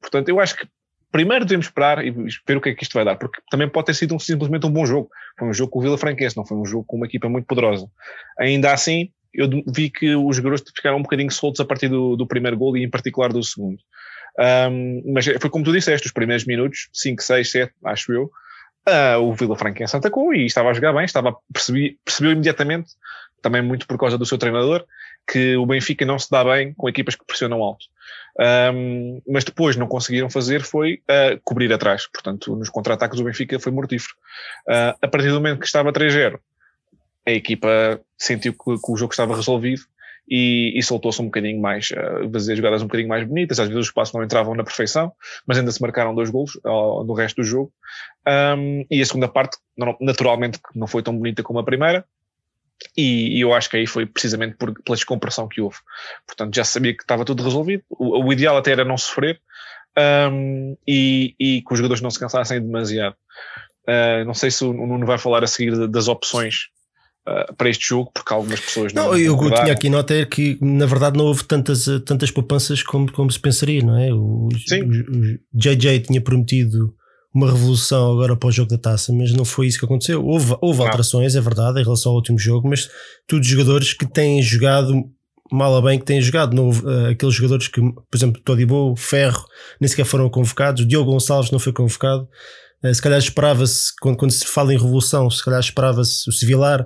Portanto, 0.00 0.28
eu 0.28 0.38
acho 0.38 0.56
que 0.56 0.68
primeiro 1.10 1.46
devemos 1.46 1.66
esperar 1.66 2.04
e 2.04 2.10
ver 2.10 2.56
o 2.58 2.60
que 2.60 2.68
é 2.68 2.74
que 2.74 2.82
isto 2.82 2.92
vai 2.92 3.04
dar, 3.04 3.16
porque 3.16 3.40
também 3.50 3.66
pode 3.66 3.86
ter 3.86 3.94
sido 3.94 4.14
um, 4.14 4.18
simplesmente 4.18 4.66
um 4.66 4.70
bom 4.70 4.84
jogo. 4.84 5.08
Foi 5.38 5.48
um 5.48 5.54
jogo 5.54 5.72
com 5.72 5.78
o 5.78 5.82
Vila 5.82 5.96
Franquense, 5.96 6.36
não 6.36 6.44
foi 6.44 6.58
um 6.58 6.66
jogo 6.66 6.84
com 6.84 6.96
uma 6.96 7.06
equipa 7.06 7.30
muito 7.30 7.46
poderosa. 7.46 7.88
Ainda 8.38 8.72
assim, 8.72 9.10
eu 9.36 9.62
vi 9.66 9.90
que 9.90 10.14
os 10.14 10.36
jogadores 10.36 10.64
ficaram 10.74 10.98
um 10.98 11.02
bocadinho 11.02 11.30
soltos 11.30 11.60
a 11.60 11.64
partir 11.64 11.88
do, 11.88 12.16
do 12.16 12.26
primeiro 12.26 12.56
gol 12.56 12.76
e 12.76 12.84
em 12.84 12.90
particular 12.90 13.32
do 13.32 13.42
segundo. 13.42 13.78
Um, 14.38 15.02
mas 15.12 15.24
foi 15.24 15.50
como 15.50 15.64
tu 15.64 15.72
disseste, 15.72 16.06
os 16.06 16.12
primeiros 16.12 16.44
minutos, 16.44 16.88
5, 16.92 17.22
6, 17.22 17.50
7, 17.50 17.72
acho 17.84 18.12
eu, 18.12 18.30
uh, 18.88 19.20
o 19.20 19.34
Vila 19.34 19.56
Franquense 19.56 19.96
atacou 19.96 20.34
e 20.34 20.46
estava 20.46 20.70
a 20.70 20.74
jogar 20.74 20.92
bem, 20.92 21.04
estava, 21.04 21.34
percebi, 21.52 21.98
percebeu 22.04 22.32
imediatamente, 22.32 22.90
também 23.42 23.62
muito 23.62 23.86
por 23.86 23.98
causa 23.98 24.18
do 24.18 24.26
seu 24.26 24.38
treinador, 24.38 24.84
que 25.26 25.56
o 25.56 25.66
Benfica 25.66 26.04
não 26.04 26.18
se 26.18 26.30
dá 26.30 26.44
bem 26.44 26.72
com 26.74 26.88
equipas 26.88 27.14
que 27.14 27.24
pressionam 27.24 27.62
alto. 27.62 27.86
Um, 28.38 29.20
mas 29.26 29.44
depois 29.44 29.76
não 29.76 29.86
conseguiram 29.86 30.30
fazer 30.30 30.62
foi 30.62 31.00
uh, 31.10 31.40
cobrir 31.42 31.72
atrás. 31.72 32.06
Portanto, 32.12 32.54
nos 32.54 32.68
contra-ataques 32.68 33.18
o 33.18 33.24
Benfica 33.24 33.58
foi 33.58 33.72
mortífero. 33.72 34.14
Uh, 34.68 34.94
a 35.00 35.08
partir 35.08 35.28
do 35.28 35.34
momento 35.34 35.60
que 35.60 35.66
estava 35.66 35.92
3-0, 35.92 36.38
a 37.26 37.32
equipa 37.32 38.00
sentiu 38.16 38.52
que, 38.52 38.78
que, 38.78 38.92
o 38.92 38.96
jogo 38.96 39.12
estava 39.12 39.34
resolvido 39.34 39.82
e, 40.28 40.72
e 40.76 40.82
soltou-se 40.82 41.20
um 41.20 41.26
bocadinho 41.26 41.60
mais, 41.60 41.90
uh, 41.90 42.54
jogadas 42.54 42.82
um 42.82 42.86
bocadinho 42.86 43.08
mais 43.08 43.26
bonitas, 43.26 43.58
às 43.58 43.68
vezes 43.68 43.80
os 43.80 43.86
espaços 43.88 44.14
não 44.14 44.22
entravam 44.22 44.54
na 44.54 44.64
perfeição, 44.64 45.12
mas 45.46 45.58
ainda 45.58 45.70
se 45.70 45.82
marcaram 45.82 46.14
dois 46.14 46.30
golos 46.30 46.54
uh, 46.64 47.04
no 47.04 47.14
resto 47.14 47.42
do 47.42 47.44
jogo. 47.44 47.72
Um, 48.56 48.84
e 48.90 49.00
a 49.00 49.06
segunda 49.06 49.28
parte, 49.28 49.56
naturalmente, 50.00 50.60
não 50.74 50.86
foi 50.86 51.02
tão 51.02 51.16
bonita 51.16 51.42
como 51.42 51.58
a 51.58 51.64
primeira, 51.64 52.04
e, 52.96 53.38
e, 53.38 53.40
eu 53.40 53.54
acho 53.54 53.70
que 53.70 53.76
aí 53.78 53.86
foi 53.86 54.04
precisamente 54.04 54.56
por, 54.56 54.72
pela 54.82 54.96
descompressão 54.96 55.48
que 55.48 55.60
houve. 55.60 55.78
Portanto, 56.26 56.54
já 56.54 56.64
sabia 56.64 56.94
que 56.94 57.02
estava 57.02 57.24
tudo 57.24 57.42
resolvido. 57.42 57.82
O, 57.88 58.26
o 58.26 58.32
ideal 58.32 58.56
até 58.56 58.72
era 58.72 58.84
não 58.84 58.98
sofrer 58.98 59.40
um, 60.30 60.76
e, 60.86 61.34
e 61.40 61.62
que 61.62 61.72
os 61.72 61.78
jogadores 61.78 62.02
não 62.02 62.10
se 62.10 62.18
cansassem 62.18 62.60
demasiado. 62.60 63.16
Uh, 63.88 64.24
não 64.26 64.34
sei 64.34 64.50
se 64.50 64.62
o 64.64 64.74
Nuno 64.74 65.06
vai 65.06 65.16
falar 65.16 65.42
a 65.42 65.46
seguir 65.46 65.88
das 65.88 66.06
opções 66.06 66.68
uh, 67.28 67.54
para 67.54 67.68
este 67.68 67.88
jogo, 67.88 68.10
porque 68.12 68.32
algumas 68.32 68.60
pessoas 68.60 68.92
não. 68.92 69.06
Não, 69.06 69.18
eu 69.18 69.36
tinha 69.36 69.72
aqui 69.72 69.88
nota 69.88 70.14
é 70.14 70.24
que 70.24 70.58
na 70.60 70.86
verdade 70.86 71.16
não 71.16 71.26
houve 71.26 71.44
tantas, 71.44 71.86
tantas 72.04 72.30
poupanças 72.30 72.82
como, 72.82 73.10
como 73.12 73.30
se 73.30 73.40
pensaria, 73.40 73.82
não 73.82 73.98
é? 73.98 74.12
O, 74.12 74.48
Sim. 74.66 74.82
O, 74.82 74.88
o 74.88 75.38
JJ 75.52 76.00
tinha 76.00 76.20
prometido 76.20 76.94
uma 77.34 77.50
revolução 77.50 78.12
agora 78.12 78.34
para 78.34 78.48
o 78.48 78.52
jogo 78.52 78.70
da 78.70 78.78
taça, 78.78 79.12
mas 79.12 79.32
não 79.32 79.44
foi 79.44 79.66
isso 79.66 79.78
que 79.78 79.84
aconteceu. 79.84 80.24
Houve, 80.24 80.56
houve 80.60 80.80
alterações, 80.80 81.36
é 81.36 81.40
verdade, 81.40 81.80
em 81.80 81.84
relação 81.84 82.12
ao 82.12 82.16
último 82.16 82.38
jogo, 82.38 82.66
mas 82.66 82.88
todos 83.26 83.46
jogadores 83.46 83.92
que 83.92 84.06
têm 84.06 84.40
jogado 84.42 85.04
mal 85.52 85.72
ou 85.72 85.82
bem 85.82 85.98
que 85.98 86.04
têm 86.04 86.20
jogado. 86.20 86.54
Não 86.54 86.66
houve, 86.66 86.84
uh, 86.84 87.10
aqueles 87.10 87.34
jogadores 87.34 87.68
que, 87.68 87.80
por 87.80 88.16
exemplo, 88.16 88.40
Todibo, 88.42 88.94
Ferro, 88.96 89.44
nem 89.80 89.88
sequer 89.88 90.04
foram 90.04 90.28
convocados. 90.28 90.86
Diogo 90.86 91.12
Gonçalves 91.12 91.50
não 91.50 91.58
foi 91.58 91.72
convocado. 91.72 92.28
Uh, 92.84 92.94
se 92.94 93.02
calhar 93.02 93.18
esperava-se, 93.18 93.92
quando, 94.00 94.16
quando, 94.16 94.30
se 94.30 94.46
fala 94.46 94.72
em 94.72 94.78
revolução, 94.78 95.30
se 95.30 95.44
calhar 95.44 95.60
esperava-se 95.60 96.28
o 96.28 96.32
Civilar, 96.32 96.84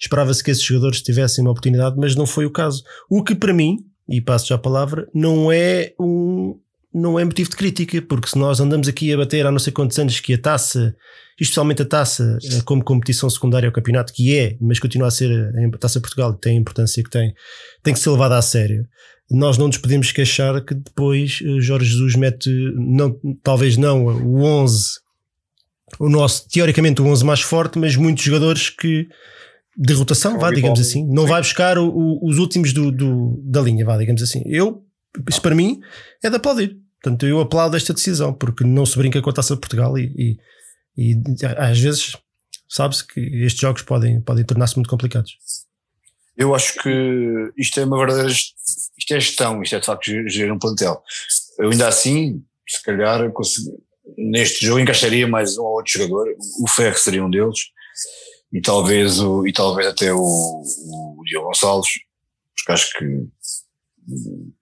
esperava-se 0.00 0.42
que 0.42 0.50
esses 0.50 0.62
jogadores 0.62 1.02
tivessem 1.02 1.44
uma 1.44 1.50
oportunidade, 1.50 1.96
mas 1.98 2.14
não 2.14 2.26
foi 2.26 2.46
o 2.46 2.52
caso. 2.52 2.82
O 3.10 3.22
que 3.22 3.34
para 3.34 3.52
mim, 3.52 3.78
e 4.08 4.20
passo 4.20 4.48
já 4.48 4.54
a 4.54 4.58
palavra, 4.58 5.08
não 5.14 5.50
é 5.52 5.92
um, 6.00 6.58
não 6.92 7.18
é 7.18 7.24
motivo 7.24 7.50
de 7.50 7.56
crítica, 7.56 8.00
porque 8.02 8.28
se 8.28 8.38
nós 8.38 8.60
andamos 8.60 8.88
aqui 8.88 9.12
a 9.12 9.16
bater 9.16 9.46
há 9.46 9.52
não 9.52 9.58
sei 9.58 9.72
quantos 9.72 9.98
anos 9.98 10.20
que 10.20 10.34
a 10.34 10.38
taça, 10.38 10.94
especialmente 11.38 11.82
a 11.82 11.84
taça 11.84 12.38
eh, 12.42 12.60
como 12.64 12.82
competição 12.82 13.28
secundária 13.28 13.68
ao 13.68 13.72
campeonato, 13.72 14.12
que 14.12 14.36
é, 14.36 14.56
mas 14.60 14.78
continua 14.78 15.08
a 15.08 15.10
ser 15.10 15.30
a 15.30 15.78
taça 15.78 16.00
Portugal, 16.00 16.34
tem 16.34 16.56
a 16.56 16.60
importância 16.60 17.02
que 17.02 17.10
tem, 17.10 17.32
tem 17.82 17.94
que 17.94 18.00
ser 18.00 18.10
levada 18.10 18.36
a 18.36 18.42
sério. 18.42 18.84
Nós 19.30 19.58
não 19.58 19.66
nos 19.66 19.76
podemos 19.76 20.10
queixar 20.10 20.64
que 20.64 20.74
depois 20.74 21.40
eh, 21.44 21.60
Jorge 21.60 21.90
Jesus 21.90 22.16
mete, 22.16 22.50
não, 22.76 23.14
talvez 23.42 23.76
não 23.76 24.06
o 24.06 24.42
11, 24.42 24.98
o 25.98 26.08
nosso, 26.08 26.48
teoricamente 26.48 27.00
o 27.02 27.06
11 27.06 27.24
mais 27.24 27.40
forte, 27.40 27.78
mas 27.78 27.96
muitos 27.96 28.24
jogadores 28.24 28.70
que 28.70 29.08
de 29.76 29.94
rotação, 29.94 30.38
vá, 30.38 30.50
digamos 30.50 30.80
assim, 30.80 31.06
não 31.06 31.24
vai 31.24 31.40
buscar 31.40 31.78
o, 31.78 31.88
o, 31.88 32.28
os 32.28 32.38
últimos 32.38 32.72
do, 32.72 32.90
do, 32.90 33.40
da 33.44 33.60
linha, 33.60 33.84
vá, 33.84 33.96
digamos 33.96 34.20
assim. 34.22 34.42
Eu, 34.46 34.84
isso 35.28 35.40
para 35.40 35.54
mim 35.54 35.80
é 36.22 36.28
de 36.28 36.36
aplaudir. 36.36 36.76
Portanto, 37.00 37.26
eu 37.26 37.38
aplaudo 37.38 37.76
esta 37.76 37.94
decisão, 37.94 38.32
porque 38.32 38.64
não 38.64 38.84
se 38.84 38.98
brinca 38.98 39.22
com 39.22 39.30
a 39.30 39.32
taça 39.32 39.54
de 39.54 39.60
Portugal 39.60 39.96
e, 39.96 40.36
e, 40.96 41.12
e 41.12 41.22
às 41.56 41.78
vezes 41.78 42.16
sabe-se 42.68 43.06
que 43.06 43.20
estes 43.44 43.60
jogos 43.60 43.82
podem, 43.82 44.20
podem 44.20 44.44
tornar-se 44.44 44.74
muito 44.74 44.90
complicados. 44.90 45.38
Eu 46.36 46.54
acho 46.54 46.80
que 46.82 47.52
isto 47.56 47.78
é 47.78 47.84
uma 47.84 47.98
verdadeira 47.98 48.30
isto 48.30 49.14
é 49.14 49.20
gestão, 49.20 49.62
isto 49.62 49.76
é 49.76 49.80
de 49.80 49.86
facto 49.86 50.06
gerir 50.06 50.52
um 50.52 50.58
plantel. 50.58 51.02
Eu 51.58 51.70
ainda 51.70 51.88
assim, 51.88 52.44
se 52.68 52.82
calhar, 52.82 53.24
neste 54.16 54.64
jogo 54.64 54.80
encaixaria 54.80 55.26
mais 55.26 55.58
um 55.58 55.62
ou 55.62 55.76
outro 55.76 55.92
jogador, 55.92 56.28
o 56.60 56.68
Ferro 56.68 56.98
seria 56.98 57.24
um 57.24 57.30
deles, 57.30 57.58
e 58.52 58.60
talvez, 58.60 59.20
o, 59.20 59.46
e 59.46 59.52
talvez 59.52 59.88
até 59.88 60.12
o, 60.12 60.18
o 60.18 61.22
Diogo 61.24 61.48
Gonçalves, 61.48 61.90
porque 62.56 62.72
acho 62.72 62.98
que 62.98 63.26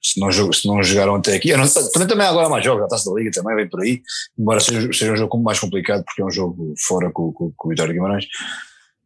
se 0.03 0.19
não, 0.19 0.33
se 0.53 0.67
não 0.67 0.83
jogaram 0.83 1.15
até 1.15 1.35
aqui, 1.35 1.57
não, 1.57 1.69
também, 1.69 2.09
também 2.09 2.27
agora 2.27 2.49
mais 2.49 2.65
jogos, 2.65 2.85
a 2.85 2.89
taça 2.89 3.09
da 3.09 3.17
Liga 3.17 3.31
também 3.31 3.55
vem 3.55 3.69
por 3.69 3.81
aí, 3.81 4.03
embora 4.37 4.59
seja, 4.59 4.93
seja 4.93 5.13
um 5.13 5.17
jogo 5.17 5.41
mais 5.41 5.61
complicado 5.61 6.05
porque 6.05 6.21
é 6.21 6.25
um 6.25 6.31
jogo 6.31 6.75
fora 6.79 7.11
com, 7.13 7.33
com, 7.33 7.53
com 7.57 7.69
o 7.69 7.71
Vitória 7.71 7.93
Guimarães 7.93 8.27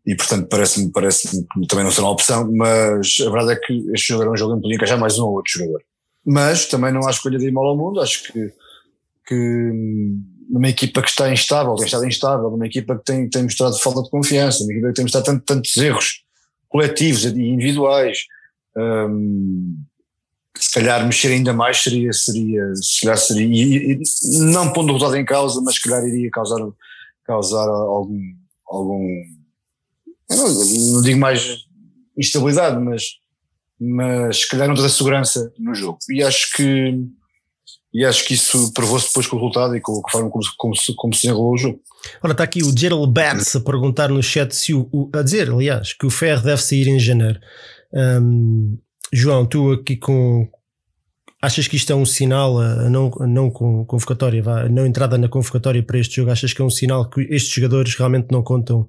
e 0.07 0.15
portanto 0.15 0.49
parece-me 0.49 0.91
parece 0.91 1.29
que 1.29 1.67
também 1.67 1.85
não 1.85 1.91
será 1.91 2.07
uma 2.07 2.13
opção, 2.13 2.51
mas 2.53 3.17
a 3.21 3.31
verdade 3.31 3.53
é 3.53 3.57
que 3.57 3.91
este 3.93 4.09
jogo 4.09 4.23
era 4.23 4.33
um 4.33 4.37
jogo 4.37 4.53
em 4.53 4.57
que 4.57 4.63
podia 4.63 4.77
encaixar 4.77 4.99
mais 4.99 5.19
um 5.19 5.27
ou 5.27 5.35
outro 5.35 5.53
jogador. 5.53 5.83
Mas 6.25 6.67
também 6.67 6.93
não 6.93 7.07
há 7.07 7.11
escolha 7.11 7.39
de 7.39 7.47
ir 7.47 7.53
mal 7.53 7.67
ao 7.67 7.77
mundo, 7.77 8.01
acho 8.01 8.33
que, 8.33 8.53
que 9.27 9.73
numa 10.51 10.69
equipa 10.69 11.01
que 11.01 11.09
está 11.09 11.33
instável, 11.33 11.75
tem 11.77 11.87
estado 11.87 12.07
instável, 12.07 12.51
numa 12.51 12.67
equipa 12.67 12.99
que 12.99 13.05
tem, 13.05 13.29
tem 13.29 13.45
mostrado 13.45 13.79
falta 13.79 14.03
de 14.03 14.11
confiança, 14.11 14.61
numa 14.61 14.73
equipa 14.73 14.89
que 14.89 14.95
tem 14.95 15.05
mostrado 15.05 15.25
tanto, 15.25 15.45
tantos 15.45 15.77
erros 15.77 16.25
coletivos 16.69 17.25
e 17.25 17.29
individuais, 17.29 18.19
hum, 18.77 19.77
se 20.59 20.73
calhar 20.73 21.05
mexer 21.05 21.29
ainda 21.29 21.53
mais 21.53 21.83
seria, 21.83 22.13
seria, 22.13 22.75
se 22.75 23.01
calhar 23.01 23.17
seria, 23.17 23.47
e, 23.47 23.93
e, 23.93 24.39
não 24.53 24.73
pondo 24.73 24.91
o 24.91 24.93
resultado 24.95 25.17
em 25.17 25.25
causa, 25.25 25.61
mas 25.61 25.77
se 25.77 25.83
calhar 25.83 26.05
iria 26.07 26.31
causar, 26.31 26.61
causar 27.25 27.69
algum, 27.69 28.21
algum 28.69 29.25
não, 30.29 30.95
não 30.95 31.03
digo 31.03 31.19
mais 31.19 31.65
instabilidade, 32.17 32.79
mas, 32.83 33.05
mas 33.81 34.41
se 34.41 34.49
calhar 34.49 34.69
não 34.69 34.75
toda 34.75 34.89
a 34.89 34.91
segurança 34.91 35.53
no 35.59 35.75
jogo. 35.75 35.99
E 36.11 36.23
acho 36.23 36.53
que 36.53 36.95
e 37.93 38.05
acho 38.05 38.25
que 38.25 38.35
isso 38.35 38.73
provou-se 38.73 39.09
depois 39.09 39.27
com 39.27 39.37
o 39.37 39.39
resultado 39.41 39.77
e 39.77 39.81
com 39.81 40.01
a 40.07 40.11
forma 40.11 40.31
como, 40.31 40.45
como, 40.57 40.75
como 40.97 41.15
se 41.15 41.23
desenrolou 41.23 41.55
o 41.55 41.59
jogo. 41.59 41.81
Ora, 42.23 42.33
está 42.33 42.45
aqui 42.45 42.63
o 42.63 42.77
Gerald 42.77 43.13
Betts 43.13 43.57
a 43.57 43.61
perguntar 43.61 44.09
no 44.09 44.23
chat 44.23 44.55
se 44.55 44.73
o, 44.73 44.89
o, 44.93 45.11
a 45.13 45.23
dizer, 45.23 45.51
aliás, 45.51 45.93
que 45.93 46.07
o 46.07 46.11
Ferro 46.11 46.43
deve 46.43 46.63
sair 46.63 46.87
em 46.87 46.99
janeiro. 46.99 47.41
Um, 47.93 48.79
João, 49.13 49.45
tu 49.45 49.73
aqui 49.73 49.97
com 49.97 50.49
achas 51.43 51.67
que 51.67 51.77
isto 51.77 51.93
é 51.93 51.97
um 51.97 52.07
sinal 52.07 52.59
a 52.61 52.89
não, 52.89 53.11
a 53.19 53.27
não 53.27 53.51
convocatória, 53.51 54.43
a 54.47 54.69
não 54.69 54.87
entrada 54.87 55.19
na 55.19 55.29
convocatória 55.29 55.83
para 55.83 55.99
este 55.99 56.17
jogo? 56.17 56.31
Achas 56.31 56.53
que 56.53 56.63
é 56.63 56.65
um 56.65 56.71
sinal 56.71 57.09
que 57.09 57.23
estes 57.23 57.53
jogadores 57.53 57.95
realmente 57.97 58.29
não 58.31 58.43
contam 58.43 58.89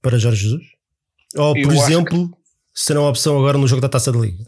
para 0.00 0.18
Jorge 0.18 0.42
Jesus? 0.42 0.64
Ou, 1.36 1.54
por 1.54 1.62
Eu 1.62 1.72
exemplo, 1.72 2.28
que... 2.28 2.34
serão 2.72 3.04
a 3.04 3.10
opção 3.10 3.36
agora 3.36 3.58
no 3.58 3.66
jogo 3.66 3.82
da 3.82 3.88
Taça 3.88 4.12
da 4.12 4.18
Liga? 4.18 4.44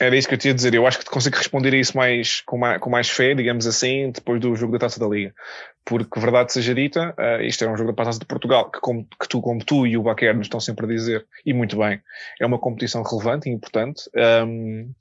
Era 0.00 0.16
isso 0.16 0.28
que 0.28 0.34
eu 0.34 0.38
tinha 0.38 0.52
a 0.52 0.54
dizer. 0.54 0.74
Eu 0.74 0.86
acho 0.86 1.00
que 1.00 1.06
consigo 1.06 1.36
responder 1.36 1.74
a 1.74 1.76
isso 1.76 1.96
mais, 1.96 2.40
com, 2.42 2.56
mais, 2.56 2.80
com 2.80 2.88
mais 2.88 3.10
fé, 3.10 3.34
digamos 3.34 3.66
assim, 3.66 4.12
depois 4.12 4.40
do 4.40 4.54
jogo 4.54 4.72
da 4.72 4.78
Taça 4.78 5.00
da 5.00 5.08
Liga. 5.08 5.34
Porque, 5.84 6.20
verdade 6.20 6.52
seja 6.52 6.74
dita, 6.74 7.14
uh, 7.18 7.42
isto 7.42 7.64
é 7.64 7.68
um 7.68 7.76
jogo 7.76 7.92
da 7.92 8.04
Taça 8.04 8.18
de 8.18 8.26
Portugal, 8.26 8.70
que, 8.70 8.80
como, 8.80 9.04
que 9.04 9.28
tu, 9.28 9.40
como 9.40 9.64
tu 9.64 9.86
e 9.86 9.96
o 9.96 10.02
Baquer 10.02 10.36
nos 10.36 10.46
estão 10.46 10.60
sempre 10.60 10.86
a 10.86 10.88
dizer, 10.88 11.26
e 11.44 11.52
muito 11.52 11.76
bem, 11.76 12.00
é 12.40 12.46
uma 12.46 12.58
competição 12.58 13.02
relevante 13.02 13.48
e 13.48 13.52
importante. 13.52 14.02
Um, 14.46 14.92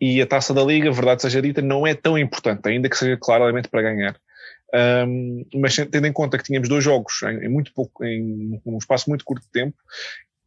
e 0.00 0.22
a 0.22 0.26
Taça 0.26 0.54
da 0.54 0.64
Liga, 0.64 0.90
verdade 0.90 1.20
seja 1.20 1.42
dita, 1.42 1.60
não 1.60 1.86
é 1.86 1.94
tão 1.94 2.16
importante, 2.16 2.66
ainda 2.66 2.88
que 2.88 2.96
seja 2.96 3.18
claramente 3.20 3.68
para 3.68 3.82
ganhar. 3.82 4.16
Um, 4.72 5.44
mas 5.56 5.74
tendo 5.74 6.06
em 6.06 6.12
conta 6.12 6.38
que 6.38 6.44
tínhamos 6.44 6.68
dois 6.68 6.84
jogos 6.84 7.22
em, 7.24 7.44
em 7.44 7.48
muito 7.48 7.74
pouco, 7.74 8.04
em 8.04 8.60
um 8.64 8.78
espaço 8.78 9.10
muito 9.10 9.24
curto 9.24 9.42
de 9.42 9.50
tempo, 9.50 9.76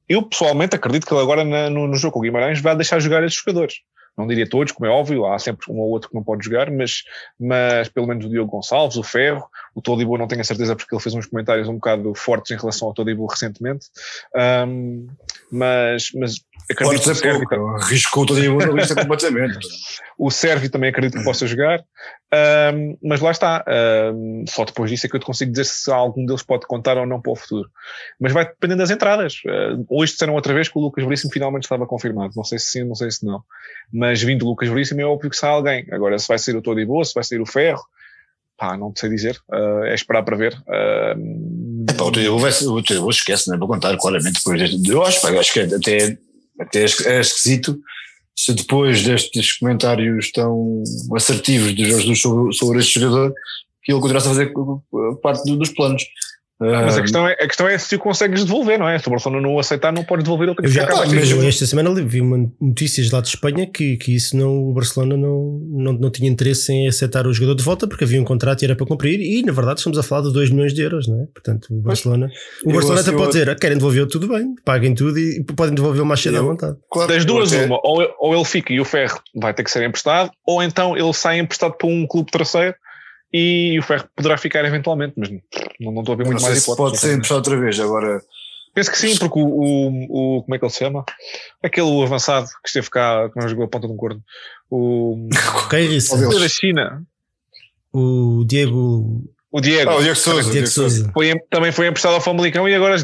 eu 0.08 0.22
pessoalmente 0.22 0.76
acredito 0.76 1.06
que 1.06 1.14
ele 1.14 1.22
agora 1.22 1.44
na, 1.44 1.70
no, 1.70 1.88
no, 1.88 1.96
jogo 1.96 2.14
com 2.14 2.20
o 2.20 2.22
Guimarães 2.24 2.62
vai 2.62 2.76
deixar 2.76 3.00
jogar 3.00 3.24
esses 3.24 3.38
jogadores. 3.38 3.76
Não 4.18 4.28
diria 4.28 4.48
todos, 4.48 4.72
como 4.72 4.86
é 4.86 4.90
óbvio, 4.92 5.26
há 5.26 5.40
sempre 5.40 5.72
um 5.72 5.80
ou 5.80 5.90
outro 5.90 6.10
que 6.10 6.16
não 6.16 6.24
pode 6.24 6.46
jogar, 6.46 6.70
mas, 6.70 7.04
mas 7.40 7.90
pelo 7.90 8.08
menos 8.08 8.26
o 8.26 8.30
Diogo 8.30 8.52
Gonçalves, 8.52 8.98
o 8.98 9.04
Ferro, 9.04 9.50
o 9.76 9.82
Todibo 9.82 10.18
não 10.18 10.28
tenho 10.28 10.42
a 10.42 10.44
certeza 10.44 10.76
porque 10.76 10.94
ele 10.94 11.02
fez 11.02 11.16
uns 11.16 11.26
comentários 11.26 11.68
um 11.68 11.76
bocado 11.76 12.14
fortes 12.16 12.52
em 12.52 12.60
relação 12.60 12.88
ao 12.88 12.94
Todibo 12.94 13.26
recentemente. 13.26 13.88
Um, 14.68 15.08
mas, 15.52 16.10
mas 16.16 16.36
acredito 16.70 17.04
Pode 17.04 17.18
ser 17.18 17.40
pouco, 17.40 17.68
arriscou 17.76 18.24
o 18.24 18.26
Todibo 18.26 18.58
na 18.60 18.72
lista 18.74 18.96
completamente. 18.96 19.58
O 20.16 20.30
Sérvio 20.30 20.70
também 20.70 20.92
acredito 20.92 21.18
que 21.18 21.24
possa 21.24 21.48
jogar. 21.48 21.84
Um, 22.72 22.98
mas 23.04 23.20
lá 23.20 23.32
está. 23.32 23.66
Um, 24.14 24.46
só 24.48 24.64
depois 24.64 24.90
disso 24.90 25.08
é 25.08 25.10
que 25.10 25.16
eu 25.16 25.20
te 25.20 25.26
consigo 25.26 25.52
dizer 25.52 25.66
se 25.66 25.92
algum 25.92 26.24
deles 26.24 26.44
pode 26.44 26.68
contar 26.68 26.98
ou 26.98 27.06
não 27.06 27.20
para 27.20 27.32
o 27.32 27.36
futuro. 27.36 27.68
Mas 28.20 28.32
vai 28.32 28.46
dependendo 28.46 28.78
das 28.78 28.92
entradas. 28.92 29.42
Uh, 29.44 29.84
hoje 29.90 30.14
disseram 30.14 30.36
outra 30.36 30.54
vez 30.54 30.70
que 30.70 30.78
o 30.78 30.82
Lucas 30.82 31.04
Veríssimo 31.04 31.34
finalmente 31.34 31.64
estava 31.64 31.88
confirmado. 31.88 32.34
Não 32.36 32.44
sei 32.44 32.60
se 32.60 32.66
sim, 32.68 32.84
não 32.84 32.94
sei 32.94 33.10
se 33.10 33.26
não. 33.26 33.42
Mas 33.92 34.22
vindo 34.22 34.46
o 34.46 34.50
Lucas 34.50 34.70
Veríssimo 34.70 35.02
é 35.02 35.04
óbvio 35.04 35.32
que 35.32 35.36
sai 35.36 35.50
alguém. 35.50 35.88
Agora, 35.92 36.18
se 36.20 36.28
vai 36.28 36.38
ser 36.38 36.56
o 36.56 36.62
Todibo, 36.62 37.04
se 37.04 37.16
vai 37.16 37.24
ser 37.24 37.42
o 37.42 37.46
Ferro, 37.46 37.84
pá, 38.58 38.78
não 38.78 38.94
sei 38.96 39.10
dizer. 39.10 39.40
Uh, 39.50 39.84
é 39.86 39.96
esperar 39.96 40.24
para 40.24 40.38
ver. 40.38 40.54
Uh, 40.68 41.86
Epá, 41.90 42.04
o 42.04 42.12
Todibo 42.12 42.40
vai 42.40 42.52
ser, 42.52 42.68
o 42.68 42.82
não 42.82 43.56
é? 43.56 43.58
Vou 43.58 43.68
contar 43.68 43.98
claramente 43.98 44.36
depois. 44.36 44.88
Eu 44.88 45.04
acho, 45.04 45.22
pá, 45.22 45.32
eu 45.32 45.40
acho 45.40 45.54
que 45.54 45.60
até, 45.60 46.18
até 46.60 46.84
é 46.84 47.20
esquisito 47.20 47.80
se 48.36 48.54
depois 48.54 49.04
destes 49.04 49.58
comentários 49.58 50.32
tão 50.32 50.84
assertivos 51.16 51.76
de 51.76 51.86
Jorge 51.86 52.16
sobre, 52.16 52.54
sobre 52.54 52.80
este 52.80 53.00
jogador, 53.00 53.34
que 53.84 53.92
ele 53.92 54.02
continuasse 54.02 54.28
a 54.28 54.32
fazer 54.32 54.54
parte 55.22 55.56
dos 55.56 55.70
planos. 55.70 56.04
Mas 56.60 56.98
a 56.98 57.02
questão, 57.02 57.28
é, 57.28 57.34
a 57.34 57.48
questão 57.48 57.68
é 57.68 57.78
se 57.78 57.96
o 57.96 58.00
consegues 58.00 58.46
devolver, 58.46 58.78
não 58.78 58.88
é? 58.88 58.98
Se 59.00 59.08
o 59.08 59.12
Barcelona 59.12 59.42
não 59.42 59.60
aceitar, 59.60 59.92
não 59.92 60.04
podes 60.04 60.24
devolver 60.24 60.50
o 60.50 60.56
que 60.56 60.68
já, 60.68 60.84
ah, 60.86 61.06
Mas 61.06 61.32
esta 61.32 61.66
semana 61.66 61.94
vi 61.94 62.22
uma 62.22 62.50
notícias 62.62 63.12
lá 63.12 63.22
de 63.22 63.30
Espanha 63.30 63.68
que, 63.68 63.98
que 63.98 64.16
isso 64.16 64.38
não, 64.38 64.70
o 64.70 64.74
Barcelona 64.74 65.18
não, 65.18 65.60
não, 65.72 65.94
não 65.94 66.12
tinha 66.12 66.30
interesse 66.30 66.72
em 66.72 66.88
aceitar 66.88 67.28
o 67.28 67.34
jogador 67.34 67.56
de 67.56 67.64
volta 67.64 67.88
porque 67.88 68.04
havia 68.04 68.22
um 68.22 68.24
contrato 68.24 68.62
e 68.62 68.66
era 68.66 68.76
para 68.76 68.86
cumprir. 68.86 69.20
E 69.20 69.42
na 69.44 69.52
verdade 69.52 69.80
estamos 69.80 69.98
a 69.98 70.04
falar 70.04 70.22
de 70.22 70.34
2 70.34 70.52
milhões 70.52 70.74
de 70.74 70.82
euros, 70.82 71.08
não 71.08 71.24
é? 71.24 71.26
Portanto, 71.34 71.68
o 71.72 71.82
Barcelona, 71.82 72.30
o 72.66 72.72
Barcelona 72.72 73.02
até 73.02 73.12
pode 73.12 73.32
dizer: 73.32 73.50
ah, 73.50 73.56
querem 73.56 73.78
devolver 73.78 74.08
tudo 74.08 74.28
bem, 74.28 74.54
paguem 74.64 74.94
tudo 74.94 75.18
e 75.20 75.44
podem 75.44 75.74
devolver 75.74 76.02
o 76.02 76.06
mais 76.06 76.22
cedo 76.22 76.38
à 76.38 76.42
vontade. 76.42 76.78
Claro, 76.90 77.12
das 77.12 77.26
duas, 77.26 77.52
uma, 77.52 77.80
ou, 77.84 78.08
ou 78.20 78.36
ele 78.36 78.46
fica 78.46 78.72
e 78.72 78.80
o 78.80 78.86
Ferro 78.86 79.20
vai 79.36 79.54
ter 79.54 79.64
que 79.64 79.72
ser 79.72 79.84
emprestado, 79.84 80.32
ou 80.46 80.62
então 80.62 80.96
ele 80.96 81.14
sai 81.14 81.40
emprestado 81.40 81.74
para 81.74 81.88
um 81.88 82.06
clube 82.08 82.32
terceiro 82.32 82.76
e 83.34 83.80
o 83.80 83.82
Ferro 83.82 84.08
poderá 84.16 84.38
ficar 84.38 84.64
eventualmente, 84.64 85.16
mas 85.18 85.30
não, 85.32 85.92
não 85.92 86.02
estou 86.02 86.14
a 86.14 86.18
ver 86.18 86.26
muito 86.26 86.42
mais 86.42 86.62
hipóteses. 86.62 86.76
Pode 86.76 87.00
ser 87.00 87.14
emprestado 87.14 87.38
outra 87.38 87.58
vez, 87.58 87.80
agora. 87.80 88.22
Penso 88.76 88.92
que 88.92 88.98
sim, 88.98 89.18
porque 89.18 89.40
o, 89.40 89.46
o, 89.46 90.38
o, 90.38 90.44
Como 90.44 90.56
é 90.56 90.60
que 90.60 90.66
ele 90.66 90.72
se 90.72 90.80
chama? 90.80 91.04
Aquele 91.62 92.04
avançado 92.04 92.48
que 92.64 92.68
esteve 92.68 92.90
cá, 92.90 93.30
que 93.30 93.40
não 93.40 93.48
jogou 93.48 93.66
a 93.66 93.68
ponta 93.68 93.88
de 93.88 93.94
um 93.94 93.98
corno. 93.98 94.22
O. 94.70 95.30
Queiris. 95.70 96.10
O 96.14 96.40
da 96.40 96.48
China. 96.48 97.04
O 97.92 98.44
Diego. 98.46 99.24
O 99.52 99.62
Diego. 99.62 99.92
Ah, 99.92 99.98
o 99.98 100.02
Diego 100.02 100.16
Souza. 100.16 100.52
Diego 100.52 100.68
Souza. 100.68 101.12
Foi, 101.14 101.34
também 101.50 101.72
foi 101.72 101.88
emprestado 101.88 102.16
ao 102.16 102.22
Famalicão 102.22 102.68
e 102.68 102.74
agora 102.74 102.96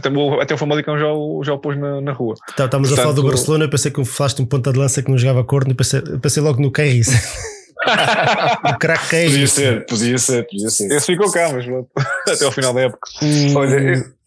até 0.42 0.54
o 0.54 0.58
Famalicão 0.58 0.98
já 0.98 1.12
o, 1.12 1.44
já 1.44 1.54
o 1.54 1.60
pôs 1.60 1.78
na, 1.78 2.02
na 2.02 2.12
rua. 2.12 2.36
Tá, 2.56 2.66
estamos 2.66 2.90
Portanto, 2.90 3.00
a 3.00 3.02
falar 3.04 3.16
do 3.16 3.24
Barcelona. 3.24 3.66
Eu 3.66 3.70
pensei 3.70 3.92
que 3.92 4.04
falaste 4.04 4.42
um 4.42 4.46
ponta 4.46 4.72
de 4.72 4.80
lança 4.80 5.04
que 5.04 5.10
não 5.10 5.18
jogava 5.18 5.44
corno 5.44 5.72
e 5.72 5.76
pensei, 5.76 6.02
pensei 6.20 6.42
logo 6.42 6.60
no 6.60 6.72
Queiris. 6.72 7.10
o 8.66 8.78
crack 8.78 9.10
Queiris. 9.10 9.32
Podia 9.32 9.48
ser, 9.48 9.86
podia 9.86 10.18
ser, 10.18 10.48
podia 10.48 10.70
ser. 10.70 10.92
Esse 10.92 11.06
ficou 11.06 11.32
cá, 11.32 11.50
mas 11.52 11.66
até 12.28 12.46
ao 12.46 12.52
final 12.52 12.74
da 12.74 12.82
época. 12.82 13.08
Hum, 13.22 13.56
Olha, 13.56 13.76
eu... 13.76 14.20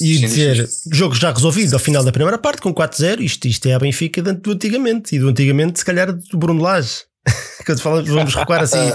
E 0.00 0.18
dizer, 0.18 0.68
jogo 0.92 1.14
já 1.14 1.32
resolvido 1.32 1.72
ao 1.72 1.78
final 1.78 2.04
da 2.04 2.12
primeira 2.12 2.36
parte 2.36 2.60
com 2.60 2.74
4-0, 2.74 3.20
isto, 3.20 3.48
isto 3.48 3.66
é 3.66 3.72
a 3.72 3.78
Benfica 3.78 4.22
do 4.22 4.52
antigamente, 4.52 5.16
e 5.16 5.18
do 5.18 5.28
antigamente 5.28 5.78
se 5.78 5.84
calhar 5.84 6.12
do 6.12 6.36
Bruno 6.36 6.62
Lage. 6.62 7.04
Quando 7.64 7.80
falamos, 7.80 8.08
vamos 8.08 8.34
recuar 8.34 8.62
assim, 8.62 8.92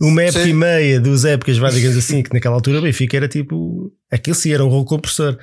uma 0.00 0.22
época 0.22 0.44
Sim. 0.44 0.50
e 0.50 0.54
meia, 0.54 1.00
duas 1.00 1.24
épocas, 1.24 1.58
vai, 1.58 1.72
digamos 1.72 1.96
assim, 1.96 2.22
que 2.22 2.32
naquela 2.32 2.54
altura 2.54 2.78
o 2.78 2.82
Benfica 2.82 3.16
era 3.16 3.28
tipo. 3.28 3.90
Aquilo 4.10 4.36
sim 4.36 4.52
era 4.52 4.64
um 4.64 4.68
rolo 4.68 4.84
compressor. 4.84 5.36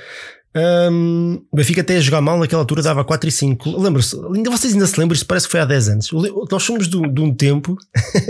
Um, 0.91 1.41
o 1.51 1.55
Benfica 1.55 1.81
até 1.81 1.95
a 1.95 1.99
jogar 2.01 2.21
mal 2.21 2.37
naquela 2.37 2.61
altura 2.61 2.81
dava 2.81 3.03
4 3.03 3.29
e 3.29 3.31
5. 3.31 3.77
Lembra-se, 3.79 4.15
ainda 4.33 4.49
vocês 4.49 4.73
ainda 4.73 4.87
se 4.87 4.99
lembram, 4.99 5.15
isso 5.15 5.25
parece 5.25 5.47
que 5.47 5.51
foi 5.51 5.59
há 5.59 5.65
10 5.65 5.89
anos. 5.89 6.09
Nós 6.51 6.63
somos 6.63 6.87
de, 6.87 6.99
de 6.99 7.21
um 7.21 7.33
tempo 7.33 7.77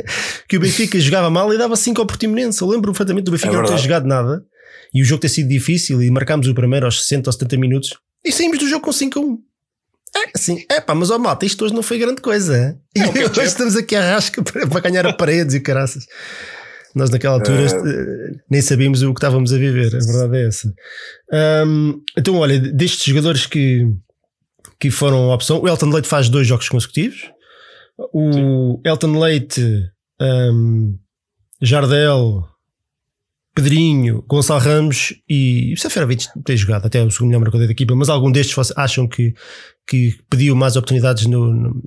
que 0.47 0.57
o 0.57 0.59
Benfica 0.59 0.99
jogava 0.99 1.29
mal 1.29 1.53
e 1.53 1.57
dava 1.57 1.75
5 1.75 1.99
ao 1.99 2.05
Portimonense. 2.05 2.61
Eu 2.61 2.67
lembro 2.67 2.91
perfeitamente 2.91 3.25
do 3.25 3.31
Benfica 3.31 3.53
é 3.53 3.57
não 3.57 3.65
ter 3.65 3.77
jogado 3.77 4.05
nada 4.05 4.43
e 4.93 5.01
o 5.01 5.05
jogo 5.05 5.21
ter 5.21 5.29
sido 5.29 5.47
difícil 5.49 6.01
e 6.01 6.09
marcámos 6.11 6.47
o 6.47 6.53
primeiro 6.53 6.85
aos 6.85 7.01
60 7.03 7.29
ou 7.29 7.33
70 7.33 7.57
minutos 7.57 7.97
e 8.23 8.31
saímos 8.31 8.59
do 8.59 8.67
jogo 8.67 8.83
com 8.83 8.91
5 8.91 9.19
a 9.19 9.21
1. 9.21 9.39
É, 10.15 10.37
sim, 10.37 10.65
é 10.69 10.81
pá, 10.81 10.95
mas 10.95 11.11
ó 11.11 11.19
malta, 11.19 11.45
isto 11.45 11.63
hoje 11.63 11.73
não 11.73 11.83
foi 11.83 11.99
grande 11.99 12.21
coisa. 12.21 12.57
É, 12.57 12.75
e 12.99 13.23
hoje 13.29 13.43
estamos 13.43 13.75
aqui 13.75 13.95
a 13.95 14.01
rasca 14.01 14.43
para, 14.43 14.67
para 14.67 14.81
ganhar 14.81 15.05
a 15.05 15.13
paredes 15.13 15.55
e 15.55 15.59
caraças. 15.59 16.05
Nós 16.99 17.09
naquela 17.09 17.35
altura 17.35 17.65
é... 17.65 18.31
nem 18.49 18.61
sabíamos 18.61 19.01
o 19.01 19.13
que 19.13 19.19
estávamos 19.19 19.53
a 19.53 19.57
viver, 19.57 19.95
a 19.95 19.99
verdade 19.99 20.37
é 20.37 20.47
essa. 20.47 20.73
Um, 21.65 22.01
então, 22.17 22.35
olha, 22.35 22.59
destes 22.59 23.05
jogadores 23.05 23.45
que, 23.45 23.87
que 24.79 24.91
foram 24.91 25.31
a 25.31 25.35
opção, 25.35 25.61
o 25.61 25.67
Elton 25.67 25.89
Leite 25.89 26.07
faz 26.07 26.27
dois 26.27 26.45
jogos 26.45 26.67
consecutivos. 26.67 27.31
O 28.13 28.31
Sim. 28.33 28.81
Elton 28.85 29.17
Leite, 29.17 29.89
um, 30.21 30.97
Jardel, 31.61 32.45
Pedrinho, 33.55 34.23
Gonçalo 34.27 34.59
Ramos 34.59 35.13
e 35.27 35.73
Seferovic 35.77 36.27
tem 36.43 36.55
jogado 36.55 36.85
até 36.85 37.01
o 37.01 37.11
segundo 37.11 37.29
melhor 37.29 37.41
marcador 37.41 37.65
da 37.65 37.71
equipa, 37.71 37.95
mas 37.95 38.09
algum 38.09 38.31
destes 38.31 38.71
acham 38.75 39.07
que, 39.07 39.33
que 39.87 40.17
pediu 40.29 40.55
mais 40.55 40.75
oportunidades 40.75 41.25
no, 41.25 41.53
no, 41.53 41.81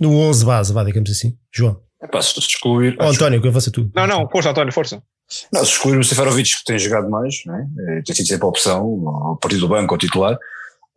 no 0.00 0.12
11 0.12 0.44
base, 0.44 0.72
vá, 0.72 0.82
digamos 0.82 1.10
assim? 1.10 1.36
João. 1.52 1.85
É 2.02 2.06
pá, 2.06 2.20
se 2.20 2.38
excluir. 2.38 2.96
Oh, 3.00 3.04
António, 3.04 3.40
que 3.40 3.48
avança 3.48 3.70
tu. 3.70 3.90
Não, 3.94 4.06
não, 4.06 4.28
força, 4.28 4.50
António, 4.50 4.72
força. 4.72 5.02
Não, 5.52 5.64
se 5.64 5.72
excluir 5.72 5.98
o 5.98 6.04
Seferovic, 6.04 6.58
que 6.58 6.64
tem 6.64 6.78
jogado 6.78 7.10
mais, 7.10 7.42
né? 7.46 7.66
tem 8.04 8.14
sido 8.14 8.28
sempre 8.28 8.44
a 8.44 8.48
opção, 8.48 9.32
a 9.32 9.36
partir 9.36 9.56
do 9.56 9.68
banco 9.68 9.94
ou 9.94 9.98
titular, 9.98 10.38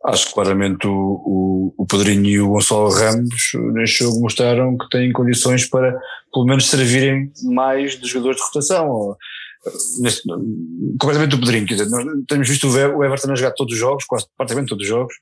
acho 0.06 0.28
que 0.28 0.34
claramente 0.34 0.86
o, 0.86 0.92
o, 0.92 1.74
o 1.78 1.86
Pedrinho 1.86 2.26
e 2.26 2.40
o 2.40 2.48
Gonçalo 2.50 2.90
Ramos 2.90 3.52
neste 3.72 4.04
jogo 4.04 4.20
mostraram 4.20 4.76
que 4.76 4.88
têm 4.88 5.12
condições 5.12 5.68
para 5.68 5.98
pelo 6.32 6.46
menos 6.46 6.68
servirem 6.68 7.32
mais 7.42 7.98
de 7.98 8.06
jogadores 8.06 8.38
de 8.38 8.44
rotação 8.44 9.16
neste, 10.00 10.22
completamente 10.98 11.30
do 11.30 11.40
Pedrinho, 11.40 11.66
quer 11.66 11.74
dizer, 11.74 11.90
nós 11.90 12.04
temos 12.26 12.48
visto 12.48 12.68
o 12.68 13.04
Everton 13.04 13.32
a 13.32 13.34
jogar 13.34 13.52
todos 13.52 13.74
os 13.74 13.78
jogos, 13.78 14.04
quase 14.04 14.26
praticamente 14.36 14.70
todos 14.70 14.84
os 14.84 14.88
jogos, 14.88 15.14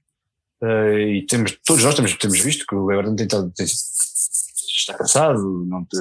uh, 0.62 0.98
e 0.98 1.26
temos, 1.26 1.58
todos 1.66 1.82
nós 1.82 1.94
temos, 1.94 2.14
temos 2.14 2.40
visto 2.40 2.64
que 2.66 2.74
o 2.74 2.92
Everton 2.92 3.16
tem, 3.16 3.26
tem, 3.26 3.66
está 4.88 4.98
cansado, 4.98 5.64
não 5.66 5.84
te, 5.84 5.96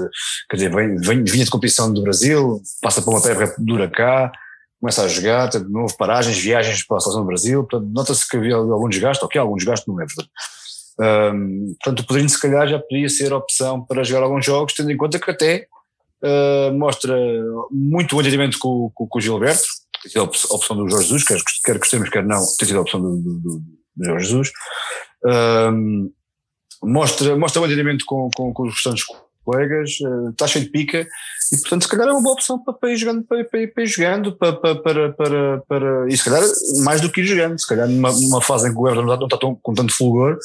quer 0.50 0.56
dizer, 0.58 0.76
vem, 0.76 0.96
vem, 0.98 1.24
vinha 1.24 1.46
de 1.46 1.52
competição 1.52 1.92
do 1.92 2.02
Brasil, 2.02 2.62
passa 2.82 3.02
por 3.02 3.12
uma 3.14 3.22
terra 3.22 3.54
dura 3.58 3.90
cá, 3.90 4.32
começa 4.80 5.04
a 5.04 5.08
jogar, 5.08 5.50
de 5.50 5.60
novo 5.60 5.96
paragens, 5.98 6.38
viagens 6.38 6.86
para 6.86 6.98
a 6.98 7.00
seleção 7.00 7.22
do 7.22 7.28
Brasil, 7.28 7.64
portanto, 7.64 7.92
nota-se 7.92 8.28
que 8.28 8.38
havia 8.38 8.56
algum 8.56 8.90
desgaste, 8.90 9.24
ou 9.24 9.30
que 9.30 9.38
algum 9.38 9.56
desgaste 9.56 9.88
no 9.88 10.02
Everton. 10.02 10.26
Um, 11.00 11.76
portanto, 11.84 12.00
o 12.00 12.08
Pedrinho 12.08 12.30
se 12.30 12.42
calhar 12.42 12.68
já 12.68 12.80
podia 12.80 13.10
ser 13.10 13.34
opção 13.34 13.84
para 13.84 14.04
jogar 14.04 14.24
alguns 14.24 14.46
jogos, 14.46 14.74
tendo 14.74 14.92
em 14.92 14.98
conta 14.98 15.20
que 15.20 15.30
até 15.30 15.68
uh, 16.24 16.74
mostra 16.74 17.16
muito 17.72 18.16
o 18.16 18.22
entendimento 18.22 18.58
com, 18.60 18.92
com, 18.94 19.08
com 19.08 19.18
o 19.18 19.22
Gilberto, 19.22 19.64
tem 20.02 20.12
sido 20.12 20.22
a 20.22 20.56
opção 20.56 20.76
do 20.76 20.90
Jorge 20.90 21.08
Jesus, 21.08 21.24
quer, 21.24 21.40
quer 21.66 21.78
gostemos, 21.78 22.10
quer 22.10 22.24
não, 22.24 22.42
tem 22.58 22.68
sido 22.68 22.78
a 22.78 22.82
opção 22.82 23.02
do, 23.02 23.18
do, 23.18 23.62
do 23.96 24.06
Jorge 24.06 24.26
Jesus. 24.26 24.52
Um, 25.26 26.12
mostra, 26.84 27.36
mostra 27.36 27.62
o 27.62 27.66
entendimento 27.66 28.06
com, 28.06 28.30
com, 28.36 28.54
com 28.54 28.64
os 28.64 28.74
restantes 28.74 29.04
colegas, 29.44 29.92
está 30.32 30.46
cheio 30.46 30.66
de 30.66 30.72
pica 30.72 31.08
e 31.54 31.58
portanto 31.62 31.84
se 31.84 31.88
calhar 31.88 32.08
é 32.08 32.12
uma 32.12 32.22
boa 32.22 32.34
opção 32.34 32.60
para, 32.60 32.92
ir 32.92 32.98
jogando, 32.98 33.24
para, 33.24 33.46
para, 33.46 33.68
para 33.68 33.84
ir 33.84 33.88
jogando, 33.88 34.36
para, 34.36 34.54
para, 34.54 35.14
para, 35.14 35.62
para, 35.62 36.08
e 36.10 36.18
se 36.18 36.24
calhar 36.26 36.44
mais 36.84 37.00
do 37.00 37.10
que 37.10 37.22
ir 37.22 37.26
jogando, 37.26 37.58
se 37.58 37.68
calhar 37.68 37.88
numa, 37.88 38.12
numa 38.12 38.42
fase 38.42 38.68
em 38.68 38.74
que 38.74 38.78
o 38.78 38.88
Everton 38.88 39.06
não 39.06 39.14
está, 39.14 39.20
não 39.20 39.28
está 39.28 39.38
tão, 39.38 39.56
com 39.56 39.74
tanto 39.74 39.94
fulgor, 39.94 40.38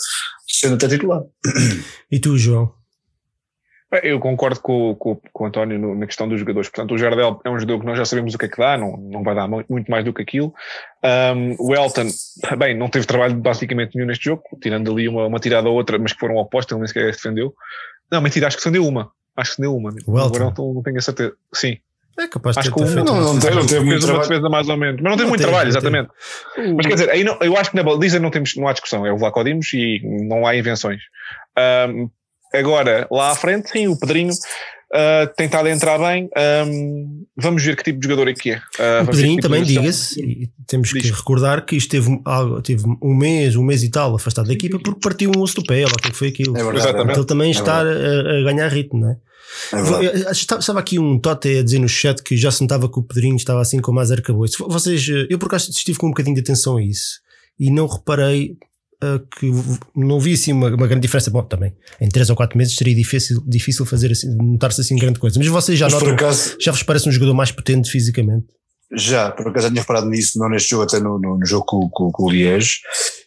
sendo 0.47 0.77
até 0.77 0.87
titular. 0.87 1.23
E 2.11 2.21
tu, 2.21 2.39
João? 2.39 2.73
Eu 4.03 4.19
concordo 4.21 4.59
com, 4.61 4.95
com, 4.95 5.21
com 5.33 5.45
o 5.45 5.47
António 5.47 5.79
no, 5.79 5.95
na 5.95 6.07
questão 6.07 6.27
dos 6.29 6.41
jogadores. 6.41 6.69
Portanto, 6.71 6.95
o 6.95 6.99
Jardel 6.99 7.41
é 7.45 7.51
um 7.51 7.59
jogador 7.59 7.81
que 7.81 7.87
nós 7.87 7.99
já 7.99 8.05
sabemos 8.07 8.35
o 8.35 8.39
que 8.39 8.47
é 8.47 8.49
que 8.49 8.57
dá, 8.57 8.79
não, 8.79 8.97
não 8.97 9.23
vai 9.23 9.35
dar 9.35 9.47
muito 9.47 9.91
mais 9.91 10.05
do 10.05 10.15
que 10.15 10.23
aquilo. 10.23 10.55
Um, 11.05 11.57
o 11.59 11.75
Elton, 11.75 12.07
bem, 12.59 12.77
não 12.77 12.89
teve 12.89 13.07
trabalho 13.07 13.35
basicamente 13.35 13.95
nenhum 13.95 14.07
neste 14.09 14.25
jogo, 14.25 14.43
tirando 14.63 14.91
ali 14.91 15.09
uma, 15.09 15.27
uma 15.27 15.39
tirada 15.39 15.69
ou 15.69 15.75
outra, 15.75 15.99
mas 15.99 16.13
que 16.15 16.19
foram 16.21 16.37
opostas, 16.37 16.73
ele 16.73 16.81
nem 16.81 16.89
sequer 16.89 17.11
defendeu. 17.11 17.53
Não, 18.11 18.21
mentira, 18.23 18.47
acho 18.47 18.57
que 18.57 18.63
defendeu 18.63 18.87
uma. 18.87 19.11
Acho 19.37 19.51
que 19.51 19.57
defendeu 19.63 19.77
uma. 19.77 19.91
O 20.07 20.19
Elton? 20.19 20.37
Agora 20.37 20.55
não, 20.57 20.83
tenho 20.83 20.99
a 20.99 21.01
certeza. 21.03 21.33
Sim. 21.55 21.77
É 22.19 22.29
capaz 22.29 22.55
de 22.57 22.61
Acho 22.61 22.69
ter, 22.71 22.75
que 22.75 22.81
ter 22.81 22.85
o- 22.85 22.95
feito 22.95 23.07
não, 23.07 23.15
uma 23.15 23.23
não 23.23 23.35
não 23.35 23.67
teve 23.67 23.85
muito 23.85 24.05
trabalho. 24.07 24.29
defesa 24.29 24.49
mais 24.51 24.69
ou 24.69 24.77
menos, 24.77 25.01
mas 25.01 25.11
não 25.11 25.17
teve 25.17 25.23
Não 25.23 25.29
muito 25.31 25.41
teve, 25.41 25.51
trabalho, 25.51 25.73
não 25.73 25.81
teve. 25.81 25.97
exatamente. 25.99 26.75
Mas 26.77 26.87
quer 26.87 26.93
dizer, 26.95 27.11
aí 27.11 27.25
não, 27.25 27.39
eu 27.41 27.57
acho 27.57 27.71
que 27.71 27.77
na 27.77 27.83
baliza 27.83 28.21
não, 28.21 28.31
temos, 28.31 28.55
não 28.57 28.69
há 28.69 28.73
discussão, 28.73 29.07
é 29.07 29.13
o 29.13 29.17
Vlaco 29.17 29.43
Dimos 29.43 29.73
e 29.73 30.01
não 30.29 30.47
há 30.47 30.55
invenções. 30.55 31.01
Ahm, 31.57 32.09
agora, 32.55 33.07
lá 33.11 33.31
à 33.31 33.35
frente, 33.35 33.71
sim, 33.71 33.89
o 33.89 33.99
Pedrinho 33.99 34.33
ah, 34.95 35.27
tem 35.37 35.47
estado 35.47 35.67
a 35.67 35.71
entrar 35.71 35.99
bem. 35.99 36.29
Ahm, 36.37 37.23
vamos 37.37 37.63
ver 37.65 37.77
que 37.77 37.83
tipo 37.83 37.99
de 37.99 38.07
jogador 38.07 38.29
é 38.29 38.35
que 38.35 38.51
é. 38.51 38.63
Ah, 38.79 39.01
O 39.03 39.07
Pedrinho 39.07 39.37
que 39.37 39.43
tipo 39.43 39.49
também, 39.49 39.63
diga-se, 39.65 40.21
e 40.21 40.51
temos 40.67 40.93
que 40.93 41.01
Diz. 41.01 41.11
recordar 41.13 41.65
que 41.65 41.77
isto 41.77 41.91
teve, 41.91 42.21
algo, 42.25 42.61
teve 42.61 42.85
um 43.03 43.15
mês, 43.15 43.57
um 43.57 43.63
mês 43.63 43.83
e 43.83 43.91
tal 43.91 44.15
afastado 44.15 44.49
da 44.49 44.53
equipa 44.53 44.79
porque 44.79 45.01
partiu 45.01 45.33
um 45.35 45.41
osso 45.41 45.57
do 45.57 45.65
pé, 45.65 45.85
lá 45.85 45.93
o 45.93 45.97
que 45.97 46.09
é 46.09 46.11
que 46.11 46.17
foi 46.17 46.29
aquilo. 46.29 46.55
É 46.57 46.63
verdade. 46.63 46.79
Exatamente. 46.79 47.07
Portanto, 47.07 47.19
ele 47.19 47.27
também 47.27 47.49
É 47.49 47.53
está 47.53 47.79
a, 47.81 47.81
a 48.41 48.43
ganhar 48.43 48.69
ritmo, 48.69 49.01
não 49.01 49.11
é? 49.11 49.17
É 49.73 50.31
Estava 50.33 50.79
aqui 50.81 50.99
um 50.99 51.19
Tote 51.19 51.59
a 51.59 51.63
dizer 51.63 51.79
no 51.79 51.89
chat 51.89 52.23
que 52.23 52.37
já 52.37 52.51
se 52.51 52.63
notava 52.63 52.91
que 52.91 52.99
o 52.99 53.03
Pedrinho 53.03 53.37
estava 53.37 53.61
assim 53.61 53.81
com 53.81 53.93
mais 53.93 54.11
arcabouço. 54.11 54.67
Vocês, 54.69 55.07
eu 55.29 55.39
por 55.39 55.47
acaso 55.47 55.71
estive 55.71 55.99
com 55.99 56.07
um 56.07 56.11
bocadinho 56.11 56.35
de 56.35 56.41
atenção 56.41 56.77
a 56.77 56.83
isso 56.83 57.21
e 57.59 57.71
não 57.71 57.87
reparei 57.87 58.57
que 59.39 59.51
não 59.95 60.21
vi 60.21 60.35
assim 60.35 60.53
uma, 60.53 60.69
uma 60.69 60.87
grande 60.87 61.03
diferença. 61.03 61.31
Bom, 61.31 61.43
também 61.43 61.73
em 62.01 62.09
3 62.09 62.31
ou 62.31 62.37
4 62.37 62.57
meses 62.57 62.77
seria 62.77 62.95
difícil, 62.95 63.43
difícil 63.47 63.85
fazer 63.85 64.13
assim, 64.13 64.35
notar-se 64.37 64.81
assim 64.81 64.97
grande 64.97 65.19
coisa. 65.19 65.39
Mas 65.39 65.49
vocês 65.49 65.79
já 65.79 65.87
Mas 65.87 65.95
notam, 65.95 66.15
acaso, 66.15 66.57
já 66.61 66.73
vos 66.73 66.83
parece 66.83 67.09
um 67.09 67.13
jogador 67.13 67.35
mais 67.35 67.51
potente 67.51 67.91
fisicamente? 67.91 68.47
Já, 68.95 69.31
por 69.31 69.49
acaso 69.49 69.67
já 69.67 69.71
tinha 69.71 69.81
reparado 69.81 70.07
nisso, 70.09 70.39
não 70.39 70.51
neste 70.51 70.69
jogo, 70.71 70.83
até 70.83 71.01
no, 71.01 71.19
no, 71.19 71.39
no 71.39 71.47
jogo 71.47 71.65
com, 71.65 71.89
com, 71.89 72.13
com 72.13 72.25
o 72.25 72.31
Liège. 72.31 72.81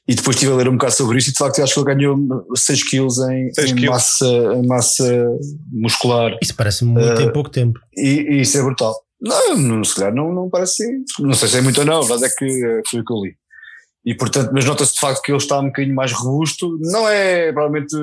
E 0.07 0.13
depois 0.13 0.35
estive 0.35 0.51
a 0.51 0.55
ler 0.55 0.69
um 0.69 0.73
bocado 0.73 0.93
sobre 0.93 1.17
isso 1.17 1.29
e 1.29 1.33
de 1.33 1.39
facto 1.39 1.57
eu 1.57 1.63
acho 1.63 1.73
que 1.73 1.79
ele 1.79 1.95
ganhou 1.95 2.17
6 2.55 2.83
quilos 2.83 3.17
em, 3.19 3.51
6 3.51 3.71
em 3.71 3.75
quilos. 3.75 3.89
massa, 3.89 4.27
em 4.27 4.67
massa 4.67 5.27
muscular. 5.71 6.37
Isso 6.41 6.53
parece 6.55 6.85
muito 6.85 7.19
Eh, 7.19 7.23
em 7.23 7.33
pouco 7.33 7.49
tempo. 7.49 7.79
E, 7.97 8.09
e 8.29 8.41
isso 8.41 8.57
é 8.59 8.61
brutal. 8.61 8.95
Não, 9.19 9.57
não, 9.57 9.83
se 9.83 9.95
calhar 9.95 10.13
não, 10.13 10.31
não 10.31 10.49
parece 10.51 10.83
assim. 10.83 11.03
Não 11.19 11.33
sei 11.33 11.47
se 11.47 11.57
é 11.57 11.61
muito 11.61 11.79
ou 11.79 11.85
não, 11.85 11.97
a 11.97 12.05
verdade 12.05 12.25
é 12.25 12.29
que 12.29 12.45
eh, 12.45 12.81
foi 12.87 12.99
o 12.99 13.03
que 13.03 13.13
eu 13.13 13.23
li. 13.23 13.35
E 14.05 14.13
portanto, 14.15 14.51
mas 14.53 14.63
nota-se 14.65 14.93
de 14.93 14.99
facto 14.99 15.21
que 15.21 15.31
ele 15.31 15.37
está 15.39 15.59
um 15.59 15.65
bocadinho 15.67 15.95
mais 15.95 16.11
robusto. 16.11 16.77
Não 16.81 17.07
é 17.09 17.51
provavelmente 17.51 17.95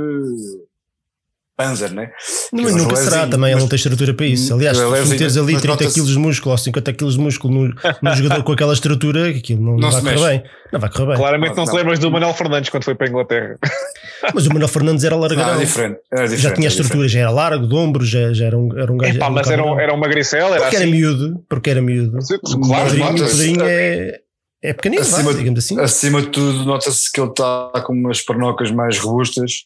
Panzer, 1.55 1.93
né? 1.93 2.11
Mas 2.51 2.63
Mas 2.65 2.77
nunca 2.77 2.95
não 2.95 3.01
é 3.01 3.05
será 3.05 3.27
também, 3.27 3.51
ele 3.51 3.55
mas- 3.57 3.63
não 3.63 3.69
tem 3.69 3.77
estrutura 3.77 4.15
para 4.15 4.25
isso. 4.27 4.55
Aliás, 4.55 4.79
Ele 4.79 4.99
é 4.99 5.03
se 5.05 5.11
meteres 5.11 5.37
ali 5.37 5.53
mas 5.53 5.63
30 5.63 5.85
nota-se- 5.85 6.01
kg 6.01 6.07
de 6.13 6.19
músculo 6.19 6.51
ou 6.53 6.59
50 6.59 6.93
kg 6.95 7.11
de 7.11 7.19
músculo 7.19 7.55
num, 7.55 7.75
num 8.03 8.15
jogador 8.17 8.43
com 8.43 8.53
aquela 8.53 8.73
estrutura, 8.73 9.29
aquilo 9.29 9.61
não, 9.63 9.77
Não 9.77 9.91
vai 9.91 10.01
se 10.01 10.17
correr 10.17 10.29
bem. 10.41 10.51
Não 10.73 10.81
vai 10.81 10.91
correr 10.91 11.07
bem. 11.09 11.17
Claramente 11.17 11.49
não, 11.57 11.65
Não. 11.65 11.73
te 11.73 11.77
lembras 11.77 11.99
do 11.99 12.11
Manuel 12.11 12.33
Fernandes 12.35 12.71
quando 12.71 12.85
foi 12.85 12.95
para 12.95 13.07
a 13.07 13.11
Inglaterra. 13.11 13.59
Mas 14.35 14.47
o 14.47 14.49
Manuel 14.49 14.69
Fernandes 14.69 15.05
era 15.05 15.15
Não, 15.15 15.21
largadão. 15.21 15.55
é 15.61 15.65
diferente. 15.65 15.99
Era 16.11 16.23
diferente 16.23 16.43
já 16.43 16.51
tinha 16.55 16.67
é 16.67 16.71
estrutura, 16.71 17.07
já 17.09 17.21
era 17.21 17.31
largo, 17.31 17.67
de 17.67 17.75
ombro, 17.75 18.05
já, 18.05 18.33
já 18.33 18.47
era 18.47 18.57
um, 18.57 18.79
era 18.79 18.91
um 18.91 18.97
gajo. 18.97 19.15
Epá, 19.17 19.29
um 19.29 19.33
mas 19.33 19.51
era, 19.51 19.63
um, 19.63 19.79
era 19.79 19.93
uma 19.93 20.09
gricela, 20.09 20.55
era 20.55 20.63
Porque 20.65 20.77
era 20.77 20.85
assim. 20.87 20.93
miúdo, 20.95 21.45
porque 21.51 21.71
era 21.71 21.83
miúdo. 21.83 22.17
O 22.19 22.61
Claro, 22.61 22.91
o. 22.91 23.15
Pedrinho 23.15 23.61
é, 23.63 24.21
é 24.63 24.73
pequenino, 24.73 25.03
Acima 25.03 25.33
de- 25.33 25.39
digamos 25.41 25.59
assim. 25.65 25.81
Acima 25.81 26.23
de 26.23 26.29
tudo, 26.29 26.65
nota-se 26.65 27.11
que 27.11 27.21
ele 27.21 27.31
está 27.31 27.71
com 27.85 27.93
umas 27.93 28.21
pernocas 28.23 28.71
mais 28.71 28.99
robustas 28.99 29.65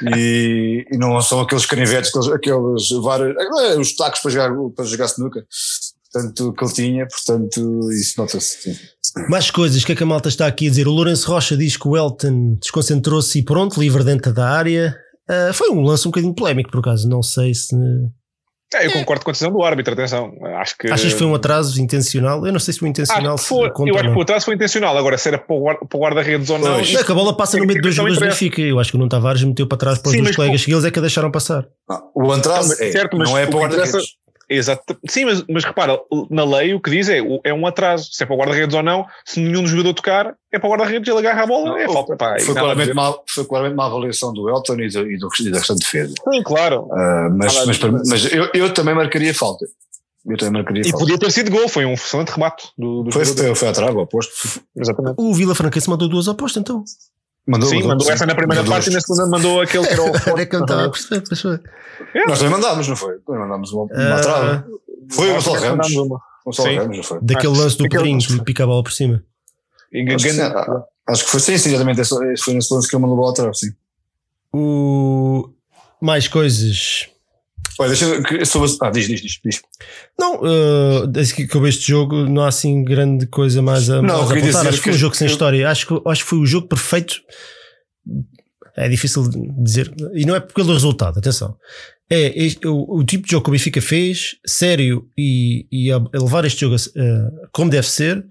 e, 0.16 0.84
e 0.90 0.98
não 0.98 1.20
são 1.20 1.40
aqueles 1.40 1.64
canivetes, 1.66 2.10
aqueles, 2.10 2.28
aqueles 2.28 2.90
vários, 3.02 3.34
eh, 3.36 3.78
os 3.78 3.94
tacos 3.96 4.20
para 4.20 4.30
jogar, 4.30 4.50
para 4.74 4.84
jogar 4.84 5.06
snooker. 5.06 5.44
Portanto, 6.12 6.52
que 6.54 6.64
ele 6.64 6.72
tinha, 6.72 7.06
portanto, 7.08 7.90
isso 7.92 8.14
nota-se. 8.18 8.78
Mais 9.28 9.50
coisas, 9.50 9.82
o 9.82 9.86
que 9.86 9.92
é 9.92 9.96
que 9.96 10.02
a 10.02 10.06
malta 10.06 10.28
está 10.28 10.46
aqui 10.46 10.66
a 10.66 10.70
dizer? 10.70 10.86
O 10.88 10.92
Lourenço 10.92 11.28
Rocha 11.30 11.56
diz 11.56 11.76
que 11.76 11.88
o 11.88 11.96
Elton 11.96 12.54
desconcentrou-se 12.60 13.38
e 13.38 13.44
pronto, 13.44 13.80
livre 13.80 14.04
dentro 14.04 14.32
da 14.32 14.48
área. 14.48 14.96
Ah, 15.28 15.50
foi 15.52 15.70
um 15.70 15.80
lance 15.82 16.06
um 16.06 16.10
bocadinho 16.10 16.34
polémico, 16.34 16.70
por 16.70 16.80
acaso. 16.80 17.08
Não 17.08 17.22
sei 17.22 17.52
se. 17.54 17.74
É, 18.82 18.86
eu 18.86 18.92
concordo 18.92 19.24
com 19.24 19.30
a 19.30 19.32
decisão 19.32 19.52
do 19.52 19.62
árbitro, 19.62 19.92
atenção. 19.92 20.32
Acho 20.58 20.76
que. 20.78 20.90
Achas 20.90 21.12
que 21.12 21.18
foi 21.18 21.26
um 21.26 21.34
atraso 21.34 21.80
intencional? 21.80 22.46
Eu 22.46 22.52
não 22.52 22.60
sei 22.60 22.74
se 22.74 22.80
foi 22.80 22.88
intencional. 22.88 23.34
Acho 23.34 23.42
que 23.42 23.48
foi, 23.48 23.68
eu 23.88 23.94
acho 23.96 24.04
não. 24.04 24.12
que 24.12 24.18
o 24.18 24.22
atraso 24.22 24.44
foi 24.44 24.54
intencional. 24.54 24.96
Agora, 24.96 25.18
se 25.18 25.28
era 25.28 25.38
para 25.38 25.54
o 25.54 25.98
guarda-redes 25.98 26.50
ou 26.50 26.58
não. 26.58 26.68
Não, 26.68 26.80
é 26.80 26.84
que 27.04 27.12
a 27.12 27.14
bola 27.14 27.36
passa 27.36 27.58
no 27.58 27.66
meio 27.66 27.76
de 27.78 27.82
dois 27.82 27.96
Não 27.96 28.04
jogadores 28.08 28.18
do. 28.20 28.30
Benfica. 28.30 28.60
Eu 28.60 28.78
acho 28.78 28.90
que 28.90 28.96
o 28.96 28.98
Nuno 28.98 29.10
Tavares 29.10 29.42
meteu 29.42 29.66
para 29.66 29.78
trás 29.78 29.98
para 29.98 30.10
os 30.10 30.16
dois 30.16 30.36
colegas 30.36 30.64
que 30.64 30.72
eles 30.72 30.84
é 30.84 30.90
que 30.90 30.98
a 30.98 31.02
deixaram 31.02 31.30
passar. 31.30 31.66
Não, 31.88 32.10
o 32.14 32.32
atraso 32.32 32.68
mas- 32.68 32.80
é, 32.80 32.92
certo, 32.92 33.16
mas 33.16 33.30
não 33.30 33.38
é 33.38 33.46
para 33.46 33.56
o 33.56 33.60
guarda-redes. 33.60 34.16
Exato. 34.48 34.96
Sim, 35.08 35.24
mas, 35.24 35.44
mas 35.48 35.64
repara, 35.64 35.98
na 36.30 36.44
lei 36.44 36.72
o 36.72 36.80
que 36.80 36.90
diz 36.90 37.08
é, 37.08 37.18
é 37.44 37.52
um 37.52 37.66
atraso. 37.66 38.08
Se 38.12 38.22
é 38.22 38.26
para 38.26 38.36
o 38.36 38.38
guarda-redes 38.38 38.74
ou 38.76 38.82
não, 38.82 39.04
se 39.24 39.40
nenhum 39.40 39.62
dos 39.62 39.70
jogador 39.72 39.94
tocar, 39.94 40.34
é 40.52 40.58
para 40.58 40.68
o 40.68 40.70
guarda-redes, 40.70 41.08
ele 41.08 41.18
agarra 41.18 41.42
a 41.42 41.46
bola, 41.46 41.80
é 41.80 41.86
falta. 41.88 42.16
Pá, 42.16 42.36
Foi 42.40 42.54
a 42.56 42.60
claramente, 42.60 42.92
uma, 42.92 43.18
foi 43.28 43.44
claramente 43.44 43.74
uma 43.74 43.86
avaliação 43.86 44.32
do 44.32 44.48
Elton 44.48 44.74
e, 44.80 44.88
do, 44.88 45.10
e, 45.10 45.18
do, 45.18 45.28
e 45.40 45.50
da 45.50 45.58
questão 45.58 45.74
de 45.76 45.82
defesa. 45.82 46.14
Sim, 46.32 46.42
claro. 46.44 46.88
Ah, 46.92 47.28
mas 47.36 47.54
Nada 47.54 47.64
a 47.64 47.66
mas, 47.66 48.08
mas 48.08 48.32
eu, 48.32 48.48
eu 48.54 48.72
também 48.72 48.94
marcaria 48.94 49.34
falta. 49.34 49.66
Eu 50.28 50.36
também 50.36 50.54
marcaria 50.54 50.82
E 50.82 50.90
falta. 50.90 50.98
podia 50.98 51.18
ter 51.18 51.30
sido 51.32 51.50
gol, 51.50 51.68
foi 51.68 51.84
um 51.84 51.94
excelente 51.94 52.30
remate 52.30 52.68
do, 52.78 53.02
do 53.04 53.12
Foi, 53.12 53.24
jogador. 53.24 53.46
foi, 53.46 53.54
foi 53.56 53.68
à 53.68 53.72
trave, 53.72 53.96
ao 53.96 54.02
oposto. 54.02 54.60
Exatamente. 54.76 55.14
O 55.18 55.34
Vila 55.34 55.54
Franquense 55.54 55.88
mandou 55.90 56.08
duas 56.08 56.28
apostas 56.28 56.60
então. 56.60 56.84
Mandou, 57.46 57.68
Sim, 57.68 57.82
mandou 57.84 58.10
essa 58.10 58.26
na 58.26 58.34
primeira 58.34 58.62
mandou 58.62 58.74
parte 58.74 58.90
e 58.90 58.92
na 58.92 59.00
segunda 59.00 59.26
mandou 59.28 59.60
aquele 59.60 59.86
que 59.86 59.92
era 59.92 60.02
o 60.02 60.06
Era 60.74 60.82
eu 60.82 60.90
perceber, 60.90 61.22
pois 61.28 61.40
foi. 61.40 61.60
Nós 62.26 62.38
também 62.38 62.52
mandámos, 62.52 62.88
não 62.88 62.96
foi? 62.96 63.18
Também 63.20 63.40
mandámos 63.42 63.72
uma, 63.72 63.84
uma 63.84 64.16
Ah, 64.16 64.20
trave. 64.20 64.64
Foi 65.10 65.30
o 65.30 65.34
Gonçalo 65.34 65.60
Ramos. 65.60 65.94
Ramos, 65.94 66.20
não 66.96 67.02
foi? 67.02 67.18
Daquele 67.22 67.52
Acho- 67.52 67.62
lance 67.62 67.78
do 67.78 67.88
Pedrinho 67.88 68.18
que 68.18 68.44
pica 68.44 68.64
a 68.64 68.66
bola 68.66 68.82
por 68.82 68.92
cima. 68.92 69.22
E 69.92 70.12
Acho 70.12 70.24
que, 70.24 70.40
ah, 70.40 70.84
acho 71.08 71.24
que 71.24 71.30
foi 71.30 71.40
sim, 71.40 71.56
sim, 71.56 71.68
exatamente. 71.70 72.00
Esse, 72.00 72.32
esse 72.32 72.42
foi 72.42 72.54
nesse 72.54 72.74
lance 72.74 72.88
que 72.88 72.96
ele 72.96 73.02
mandou 73.02 73.16
a 73.16 73.20
bola 73.20 73.30
atrás, 73.32 73.60
sim. 73.60 73.70
O... 74.52 75.48
Mais 76.00 76.26
coisas. 76.26 77.08
Olha, 77.78 77.88
deixa 77.88 78.04
eu. 78.06 78.46
Sobre, 78.46 78.70
ah, 78.82 78.90
diz, 78.90 79.06
diz, 79.06 79.20
diz. 79.20 79.40
diz. 79.44 79.62
Não, 80.18 80.40
uh, 80.42 81.06
desde 81.06 81.34
que 81.34 81.42
acabou 81.42 81.68
este 81.68 81.86
jogo, 81.88 82.24
não 82.28 82.42
há 82.42 82.48
assim 82.48 82.82
grande 82.84 83.26
coisa 83.26 83.60
mais 83.60 83.90
a, 83.90 84.00
Não, 84.02 84.18
mais 84.18 84.30
a 84.30 84.34
apontar. 84.34 84.66
Acho 84.68 84.78
que 84.78 84.84
foi 84.84 84.92
um 84.92 84.98
jogo 84.98 85.14
sem 85.16 85.26
eu- 85.26 85.32
história. 85.32 85.68
Acho 85.68 85.86
que, 85.86 86.08
acho 86.08 86.22
que 86.24 86.28
foi 86.30 86.38
o 86.38 86.46
jogo 86.46 86.68
perfeito. 86.68 87.16
É 88.76 88.88
difícil 88.88 89.24
dizer. 89.62 89.92
E 90.14 90.24
não 90.26 90.34
é 90.36 90.40
pelo 90.40 90.72
resultado, 90.72 91.18
atenção. 91.18 91.56
É 92.10 92.32
este- 92.44 92.66
o, 92.66 92.84
o 92.98 93.04
tipo 93.04 93.24
de 93.24 93.32
jogo 93.32 93.44
que 93.44 93.50
o 93.50 93.52
Benfica 93.52 93.80
fez, 93.80 94.36
sério, 94.46 95.08
e, 95.18 95.66
e 95.72 95.90
a, 95.90 95.96
a 95.96 96.18
levar 96.22 96.44
este 96.44 96.60
jogo 96.60 96.76
a- 96.76 97.48
como 97.52 97.70
deve 97.70 97.88
ser, 97.88 98.24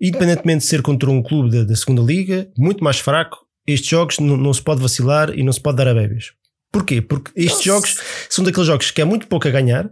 independentemente 0.00 0.60
de 0.60 0.66
ser 0.66 0.82
contra 0.82 1.10
um 1.10 1.22
clube 1.22 1.50
da, 1.50 1.64
da 1.64 1.74
segunda 1.74 2.02
Liga, 2.02 2.48
muito 2.56 2.84
mais 2.84 2.98
fraco, 2.98 3.38
estes 3.66 3.88
jogos 3.88 4.18
não, 4.20 4.36
não 4.36 4.52
se 4.54 4.62
pode 4.62 4.80
vacilar 4.80 5.36
e 5.36 5.42
não 5.42 5.52
se 5.52 5.60
pode 5.60 5.76
dar 5.78 5.88
a 5.88 5.94
bebês. 5.94 6.26
Porquê? 6.72 7.00
Porque 7.00 7.30
estes 7.34 7.62
jogos 7.64 7.96
são 8.28 8.44
daqueles 8.44 8.66
jogos 8.66 8.90
que 8.90 9.00
é 9.00 9.04
muito 9.04 9.26
pouco 9.26 9.48
a 9.48 9.50
ganhar, 9.50 9.88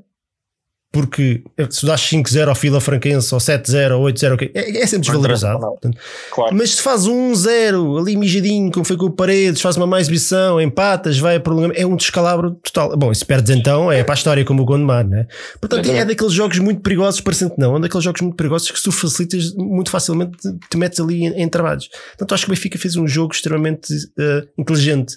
porque 0.92 1.42
se 1.70 1.84
dás 1.84 2.00
5-0 2.02 2.46
ao 2.46 2.54
Fila 2.54 2.80
Franquense, 2.80 3.34
ou 3.34 3.40
7-0, 3.40 3.98
ou 3.98 4.04
8-0, 4.04 4.34
ok, 4.34 4.52
é, 4.54 4.78
é 4.80 4.86
sempre 4.86 5.08
desvalorizado. 5.08 5.58
Portanto, 5.58 5.98
Claro. 6.30 6.54
mas 6.54 6.76
se 6.76 6.82
faz 6.82 7.04
um 7.08 7.32
1-0 7.32 7.98
ali 8.00 8.16
mijadinho, 8.16 8.70
como 8.70 8.84
foi 8.84 8.96
com 8.96 9.06
o 9.06 9.10
Paredes, 9.10 9.60
faz 9.60 9.76
uma 9.76 9.88
mais 9.88 10.04
exibição, 10.06 10.60
empatas, 10.60 11.18
vai 11.18 11.34
a 11.34 11.40
prolongamento, 11.40 11.80
é 11.80 11.84
um 11.84 11.96
descalabro 11.96 12.52
total. 12.62 12.96
Bom, 12.96 13.10
e 13.10 13.14
se 13.16 13.24
perdes 13.24 13.56
então, 13.56 13.90
é 13.90 14.04
para 14.04 14.14
a 14.14 14.14
história 14.14 14.44
como 14.44 14.62
o 14.62 14.64
Gondomar, 14.64 15.04
né? 15.04 15.26
Portanto, 15.60 15.80
é 15.80 15.82
Exatamente. 15.82 16.08
daqueles 16.10 16.32
jogos 16.32 16.58
muito 16.60 16.80
perigosos, 16.80 17.20
parecendo 17.20 17.56
que 17.56 17.60
não, 17.60 17.76
é 17.76 17.80
daqueles 17.80 18.04
jogos 18.04 18.20
muito 18.20 18.36
perigosos 18.36 18.70
que 18.70 18.78
se 18.78 18.84
tu 18.84 18.92
facilitas 18.92 19.52
muito 19.56 19.90
facilmente, 19.90 20.38
te, 20.38 20.56
te 20.70 20.76
metes 20.76 21.00
ali 21.00 21.24
em, 21.24 21.42
em 21.42 21.48
trabalhos. 21.48 21.88
Portanto, 22.10 22.34
acho 22.34 22.46
que 22.46 22.52
o 22.52 22.54
Benfica 22.54 22.78
fez 22.78 22.94
um 22.94 23.08
jogo 23.08 23.34
extremamente 23.34 23.92
eh, 24.16 24.44
inteligente. 24.56 25.16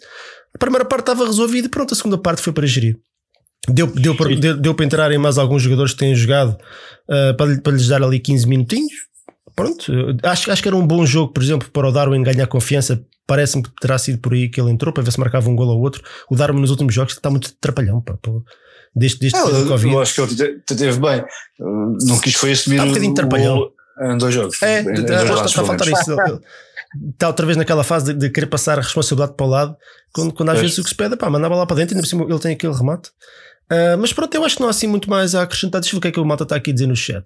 A 0.57 0.59
primeira 0.59 0.83
parte 0.85 1.01
estava 1.11 1.23
resolvida 1.25 1.67
e 1.67 1.69
pronto, 1.69 1.93
a 1.93 1.97
segunda 1.97 2.17
parte 2.17 2.41
foi 2.41 2.51
para 2.51 2.65
gerir. 2.65 2.97
Deu, 3.69 3.85
deu, 3.87 4.15
para, 4.15 4.35
deu, 4.35 4.57
deu 4.57 4.73
para 4.73 4.85
entrarem 4.85 5.17
mais 5.19 5.37
alguns 5.37 5.61
jogadores 5.61 5.91
que 5.93 5.99
têm 5.99 6.15
jogado 6.15 6.57
eh, 7.09 7.33
para, 7.33 7.61
para 7.61 7.73
lhes 7.73 7.87
dar 7.87 8.01
ali 8.01 8.19
15 8.19 8.47
minutinhos. 8.47 8.91
Pronto, 9.55 9.91
acho, 10.23 10.51
acho 10.51 10.61
que 10.61 10.67
era 10.67 10.75
um 10.75 10.85
bom 10.85 11.05
jogo, 11.05 11.33
por 11.33 11.43
exemplo, 11.43 11.69
para 11.71 11.87
o 11.87 11.91
Darwin 11.91 12.23
ganhar 12.23 12.47
confiança. 12.47 13.03
Parece-me 13.27 13.61
que 13.63 13.69
terá 13.81 13.97
sido 13.97 14.19
por 14.19 14.33
aí 14.33 14.49
que 14.49 14.59
ele 14.59 14.71
entrou 14.71 14.93
para 14.93 15.03
ver 15.03 15.11
se 15.11 15.19
marcava 15.19 15.49
um 15.49 15.55
gol 15.55 15.67
ou 15.67 15.79
outro. 15.81 16.01
O 16.29 16.35
Darwin 16.35 16.59
nos 16.61 16.71
últimos 16.71 16.93
jogos 16.93 17.13
está 17.13 17.29
muito 17.29 17.53
trapalhão, 17.59 17.99
pá, 18.01 18.17
pô. 18.21 18.43
desde, 18.95 19.19
desde 19.19 19.37
Ah, 19.37 19.41
eu, 19.49 19.67
Covid. 19.67 19.93
eu 19.93 20.01
acho 20.01 20.15
que 20.15 20.21
ele 20.21 20.35
te- 20.35 20.59
te 20.65 20.75
teve 20.75 20.99
bem. 20.99 21.21
Uh, 21.59 21.97
Não 22.07 22.19
quis 22.19 22.35
foi 22.35 22.51
assumir 22.53 22.75
Está 22.77 22.85
um 22.85 22.89
bocadinho 22.89 23.13
trapalhão. 23.13 23.69
em 24.13 24.17
dois 24.17 24.33
jogos. 24.33 24.61
É, 24.63 24.81
em 24.81 24.93
está, 24.93 25.21
a 25.43 25.47
faltar 25.65 25.87
isso. 25.87 26.15
Está 27.11 27.27
outra 27.27 27.45
vez 27.45 27.57
naquela 27.57 27.83
fase 27.83 28.13
de, 28.13 28.19
de, 28.19 28.29
querer 28.29 28.47
passar 28.47 28.79
a 28.79 28.81
responsabilidade 28.81 29.35
para 29.35 29.45
o 29.45 29.49
lado, 29.49 29.77
quando, 30.13 30.33
quando 30.33 30.49
às 30.49 30.59
é. 30.59 30.61
vezes 30.61 30.77
o 30.77 30.83
que 30.83 30.89
se 30.89 30.95
pede 30.95 31.15
é 31.15 31.17
pá, 31.17 31.29
mandava 31.29 31.55
lá 31.55 31.65
para 31.65 31.77
dentro, 31.77 31.93
ainda 31.93 32.03
por 32.03 32.09
cima 32.09 32.23
ele 32.23 32.39
tem 32.39 32.53
aquele 32.53 32.73
remate. 32.73 33.09
Uh, 33.71 33.97
mas 33.99 34.13
pronto, 34.13 34.33
eu 34.33 34.45
acho 34.45 34.55
que 34.55 34.61
não 34.61 34.67
há 34.67 34.71
assim 34.71 34.87
muito 34.87 35.09
mais 35.09 35.35
a 35.35 35.43
acrescentar. 35.43 35.81
Deixa 35.81 35.95
eu 35.95 35.97
ver 35.97 35.99
o 35.99 36.01
que 36.01 36.07
é 36.07 36.11
que 36.11 36.19
o 36.19 36.25
Malta 36.25 36.43
está 36.43 36.55
aqui 36.55 36.71
a 36.71 36.73
dizer 36.73 36.87
no 36.87 36.95
chat. 36.95 37.25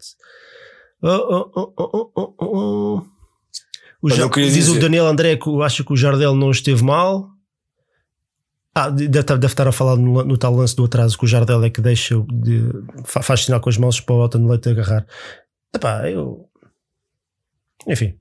Oh, 1.04 1.52
oh, 1.56 2.34
oh, 2.40 3.02
o 4.02 4.10
ja 4.10 4.28
diz 4.28 4.54
dizer. 4.54 4.78
o 4.78 4.80
Daniel 4.80 5.08
André 5.08 5.36
que 5.38 5.50
acha 5.62 5.84
que 5.84 5.94
o 5.94 5.98
Jardel 5.98 6.36
não 6.36 6.52
esteve 6.52 6.84
mal. 6.84 7.30
Ah, 8.74 8.90
deve, 8.90 9.10
deve 9.10 9.46
estar 9.48 9.68
a 9.68 9.72
falar 9.72 9.98
no, 9.98 10.24
no, 10.24 10.38
tal 10.38 10.56
lance 10.56 10.76
do 10.76 10.86
atraso 10.86 11.18
que 11.18 11.26
o 11.26 11.28
Jardel 11.28 11.64
é 11.64 11.70
que 11.70 11.82
deixa 11.82 12.16
de, 12.32 12.72
faz 13.04 13.42
sinal 13.42 13.60
com 13.60 13.70
as 13.70 13.78
mãos 13.78 14.00
para 14.00 14.16
o 14.16 14.24
Otto 14.24 14.40
no 14.40 14.50
leite 14.50 14.70
agarrar. 14.70 15.06
Epá, 15.76 16.10
eu. 16.10 16.50
Enfim. 17.88 18.18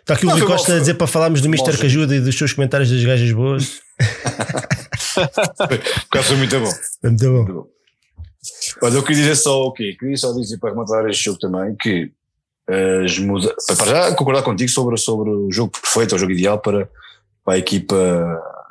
Está 0.00 0.14
aqui 0.14 0.26
o 0.26 0.30
Rui 0.30 0.46
Costa 0.46 0.76
a 0.76 0.78
dizer 0.78 0.94
para 0.94 1.06
falarmos 1.06 1.40
do 1.40 1.48
Mr. 1.48 1.76
que 1.76 1.86
ajuda 1.86 2.16
e 2.16 2.20
dos 2.20 2.36
seus 2.36 2.52
comentários 2.52 2.90
das 2.90 3.04
gajas 3.04 3.32
boas. 3.32 3.80
Foi 6.22 6.36
muito 6.36 6.60
bom. 6.60 6.72
Muito 7.02 7.24
bom. 7.24 7.32
Muito 7.32 7.52
bom. 7.52 7.66
Olha, 8.82 8.94
eu 8.94 9.02
queria 9.02 9.22
dizer 9.22 9.36
só 9.36 9.64
o 9.64 9.72
quê? 9.72 9.96
Queria 9.98 10.16
só 10.16 10.32
dizer 10.32 10.58
para 10.58 10.70
rematar 10.70 11.08
este 11.08 11.24
jogo 11.24 11.38
também 11.38 11.74
que 11.76 12.10
as 13.04 13.18
muda 13.18 13.54
para 13.66 13.86
já 13.86 14.14
concordar 14.14 14.42
contigo 14.42 14.70
sobre, 14.70 14.96
sobre 14.98 15.30
o 15.30 15.50
jogo 15.50 15.72
perfeito, 15.72 16.14
o 16.14 16.18
jogo 16.18 16.32
ideal 16.32 16.58
para, 16.58 16.88
para 17.44 17.54
a 17.54 17.58
equipa 17.58 17.96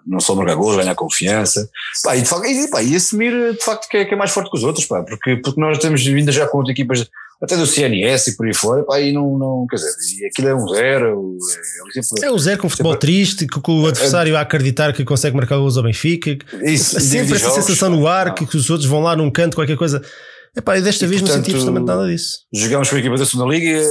não 0.06 0.20
só 0.20 0.36
marcar 0.36 0.56
gols, 0.56 0.78
ganhar 0.78 0.96
confiança, 0.96 1.70
pá, 2.04 2.16
e, 2.16 2.22
de 2.22 2.30
facto, 2.30 2.46
e, 2.46 2.70
pá, 2.70 2.82
e 2.82 2.96
assumir 2.96 3.54
de 3.54 3.64
facto 3.64 3.90
que 3.90 3.98
é, 3.98 4.06
que 4.06 4.14
é 4.14 4.18
mais 4.18 4.32
forte 4.32 4.50
que 4.50 4.56
os 4.56 4.64
outros, 4.64 4.86
pá, 4.86 5.04
porque, 5.04 5.38
porque 5.38 5.60
nós 5.60 5.80
temos 5.80 6.06
vindo 6.06 6.32
já 6.32 6.48
com 6.48 6.60
outras 6.60 6.74
equipas, 6.74 7.10
até 7.42 7.56
do 7.56 7.68
CNS 7.68 8.32
e 8.32 8.36
por 8.36 8.48
aí 8.48 8.54
fora, 8.54 8.84
pá, 8.84 9.00
e 9.00 9.14
não, 9.14 9.38
não 9.38 9.66
quer 9.70 9.76
dizer, 9.76 9.92
e 10.22 10.26
aquilo 10.26 10.48
é 10.48 10.56
um 10.56 10.68
zero. 10.68 11.38
É, 12.22 12.26
é 12.26 12.32
um 12.32 12.38
zero 12.38 12.60
com 12.60 12.70
futebol 12.70 12.94
sempre, 12.94 13.08
triste, 13.08 13.48
com, 13.48 13.82
o 13.82 13.88
adversário 13.88 14.36
é, 14.36 14.38
a 14.38 14.42
acreditar 14.42 14.94
que 14.94 15.06
consegue 15.06 15.36
marcar 15.36 15.58
gols 15.58 15.78
ao 15.78 15.84
Benfica, 15.84 16.38
isso, 16.64 17.00
sempre 17.00 17.36
essa 17.36 17.50
jogos, 17.50 17.66
sensação 17.66 17.90
no 17.90 18.08
ar 18.08 18.34
que, 18.34 18.46
que 18.46 18.58
os 18.58 18.70
outros 18.70 18.90
vão 18.90 19.02
lá 19.02 19.16
num 19.16 19.32
canto, 19.32 19.56
qualquer 19.56 19.78
coisa. 19.78 20.02
Epá, 20.56 20.76
e 20.76 20.82
desta 20.82 21.06
e, 21.06 21.08
vez 21.08 21.22
portanto, 21.22 21.38
não 21.38 21.46
senti 21.46 21.56
absolutamente 21.56 21.88
nada 21.88 22.08
disso. 22.08 22.40
Jogámos 22.52 22.90
com 22.90 22.96
a 22.96 23.00
equipa 23.00 23.18
da 23.18 23.26
segunda 23.26 23.54
Liga, 23.54 23.88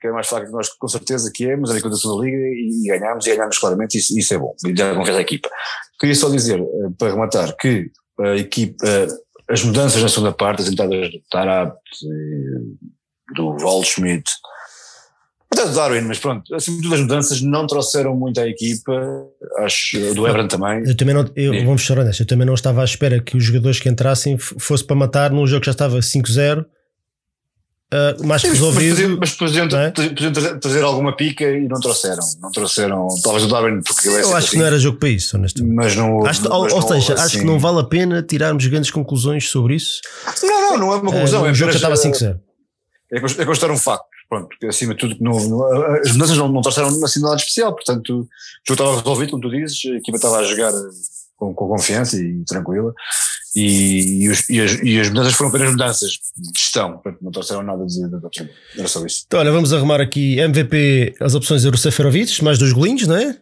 que 0.00 0.06
é 0.06 0.12
mais 0.12 0.28
fraca 0.28 0.46
que 0.46 0.52
nós, 0.52 0.68
com 0.68 0.86
certeza 0.86 1.28
que 1.34 1.44
é, 1.44 1.56
mas 1.56 1.70
era 1.70 1.78
a 1.78 1.80
equipa 1.80 1.90
da 1.90 1.96
segunda 1.96 2.24
Liga 2.24 2.36
e, 2.36 2.86
ganhámos, 2.86 3.26
e 3.26 3.34
ganhámos 3.34 3.58
claramente, 3.58 3.98
isso, 3.98 4.16
isso 4.16 4.32
é 4.32 4.38
bom. 4.38 4.54
E 4.64 4.72
dá 4.72 4.94
confiança 4.94 5.18
à 5.18 5.22
equipa. 5.22 5.48
Queria 5.98 6.14
só 6.14 6.28
dizer, 6.30 6.60
eh, 6.60 6.90
para 6.96 7.10
rematar, 7.10 7.56
que 7.56 7.90
a 8.20 8.36
equipa, 8.36 9.08
as 9.48 9.62
mudanças 9.62 10.02
na 10.02 10.08
segunda 10.08 10.32
parte, 10.32 10.62
as 10.62 10.68
entradas 10.68 11.10
do 11.10 11.20
Tarab, 11.30 11.72
do 13.34 13.56
Waldschmidt, 13.58 14.30
até 15.54 15.66
do 15.66 15.74
Darwin, 15.74 16.00
mas 16.02 16.18
pronto, 16.18 16.52
assim, 16.54 16.80
todas 16.80 16.98
as 16.98 17.00
mudanças 17.00 17.40
não 17.40 17.66
trouxeram 17.66 18.14
muito 18.16 18.40
à 18.40 18.48
equipa, 18.48 18.92
acho, 19.58 20.14
do 20.14 20.26
Ebran 20.26 20.48
também. 20.48 20.82
Eu 20.84 20.96
também 20.96 21.14
não, 21.14 21.24
eu, 21.36 21.64
vamos 21.64 21.86
ser 21.86 21.98
honestos, 21.98 22.20
eu 22.20 22.26
também 22.26 22.46
não 22.46 22.54
estava 22.54 22.80
à 22.80 22.84
espera 22.84 23.20
que 23.20 23.36
os 23.36 23.44
jogadores 23.44 23.78
que 23.78 23.88
entrassem 23.88 24.36
fosse 24.36 24.84
para 24.84 24.96
matar 24.96 25.30
num 25.30 25.46
jogo 25.46 25.60
que 25.60 25.66
já 25.66 25.72
estava 25.72 25.98
5-0. 25.98 26.66
Uh, 27.92 28.26
mais 28.26 28.42
resolvido. 28.42 29.18
Mas 29.20 29.32
podiam, 29.34 29.66
é? 29.66 29.90
trazer, 30.60 30.82
alguma 30.82 31.14
pica 31.14 31.44
e 31.44 31.68
não 31.68 31.78
trouxeram. 31.80 32.24
Não 32.40 32.50
trouxeram, 32.50 33.08
talvez 33.22 33.44
o 33.44 33.48
Darwin, 33.48 33.80
porque 33.82 34.08
Eu 34.08 34.18
acho 34.18 34.36
assim, 34.36 34.50
que 34.50 34.58
não 34.58 34.66
era 34.66 34.78
jogo 34.78 34.98
para 34.98 35.08
isso, 35.10 35.36
honestamente. 35.36 35.74
Mas 35.74 35.94
não, 35.94 36.24
acho, 36.26 36.42
mas 36.42 36.50
ou, 36.50 36.68
não, 36.68 36.76
ou 36.76 36.82
seja, 36.82 37.14
assim. 37.14 37.22
acho 37.22 37.38
que 37.38 37.44
não 37.44 37.58
vale 37.58 37.80
a 37.80 37.84
pena 37.84 38.22
tirarmos 38.22 38.66
grandes 38.66 38.90
conclusões 38.90 39.48
sobre 39.48 39.76
isso. 39.76 40.00
Não, 40.42 40.60
não, 40.60 40.78
não 40.78 40.92
é 40.92 40.96
uma 40.96 41.12
conclusão. 41.12 41.42
Uh, 41.42 41.50
o 41.50 41.54
jogo 41.54 41.72
já 41.72 41.76
estava 41.76 41.94
5-0. 41.94 42.40
É, 43.12 43.16
é 43.16 43.44
constar 43.44 43.70
um 43.70 43.78
facto 43.78 44.14
pronto, 44.28 44.48
porque 44.48 44.66
acima 44.66 44.94
de 44.94 45.00
tudo 45.00 45.16
não, 45.20 45.38
não, 45.48 45.96
as 45.96 46.12
mudanças 46.12 46.36
não, 46.36 46.48
não 46.48 46.60
trouxeram 46.62 46.88
assim 47.04 47.20
nada 47.20 47.36
especial, 47.36 47.74
portanto 47.74 48.10
o 48.10 48.28
jogo 48.66 48.72
estava 48.72 48.96
resolvido, 48.96 49.30
como 49.30 49.42
tu 49.42 49.50
dizes, 49.50 49.80
a 49.86 49.96
equipa 49.96 50.16
estava 50.16 50.38
a 50.38 50.44
jogar 50.44 50.72
com, 51.44 51.54
com 51.54 51.68
confiança 51.68 52.16
e 52.16 52.44
tranquila 52.44 52.94
e, 53.54 54.24
e, 54.24 54.28
os, 54.28 54.48
e, 54.48 54.60
as, 54.60 54.72
e, 54.82 55.00
as, 55.00 55.08
mudanças 55.08 55.34
foram 55.34 55.50
apenas 55.50 55.70
mudanças 55.70 56.10
de 56.10 56.58
gestão, 56.58 57.00
não 57.20 57.30
trouxeram 57.30 57.62
nada 57.62 57.84
de, 57.86 57.94
de, 57.94 58.08
de, 58.08 58.50
era 58.78 58.88
só 58.88 59.04
isso. 59.04 59.24
Então 59.26 59.40
olha, 59.40 59.52
vamos 59.52 59.72
arrumar 59.72 60.00
aqui 60.00 60.38
MVP, 60.38 61.14
as 61.20 61.34
opções 61.34 61.64
Euro 61.64 61.78
Seferovic, 61.78 62.42
mais 62.42 62.58
dois 62.58 62.72
golinhos, 62.72 63.06
não 63.06 63.16
é? 63.16 63.38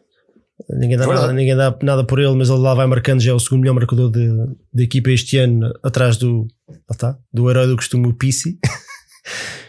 Ninguém 0.69 0.97
dá, 0.97 1.07
nada, 1.07 1.33
ninguém 1.33 1.57
dá 1.57 1.77
nada 1.83 2.05
por 2.05 2.21
ele, 2.21 2.35
mas 2.35 2.49
ele 2.49 2.61
lá 2.61 2.75
vai 2.75 2.87
marcando, 2.87 3.21
já 3.21 3.33
é 3.33 3.35
o 3.35 3.41
segundo 3.41 3.61
melhor 3.61 3.75
marcador 3.75 4.11
de, 4.11 4.85
equipa 4.85 5.11
este 5.11 5.39
ano, 5.39 5.73
atrás 5.83 6.17
do, 6.17 6.47
ah 6.89 6.95
tá, 6.95 7.19
do 7.33 7.51
herói 7.51 7.67
do 7.67 7.77
costume, 7.77 8.09
o 8.09 8.15
Pisi. 8.15 8.59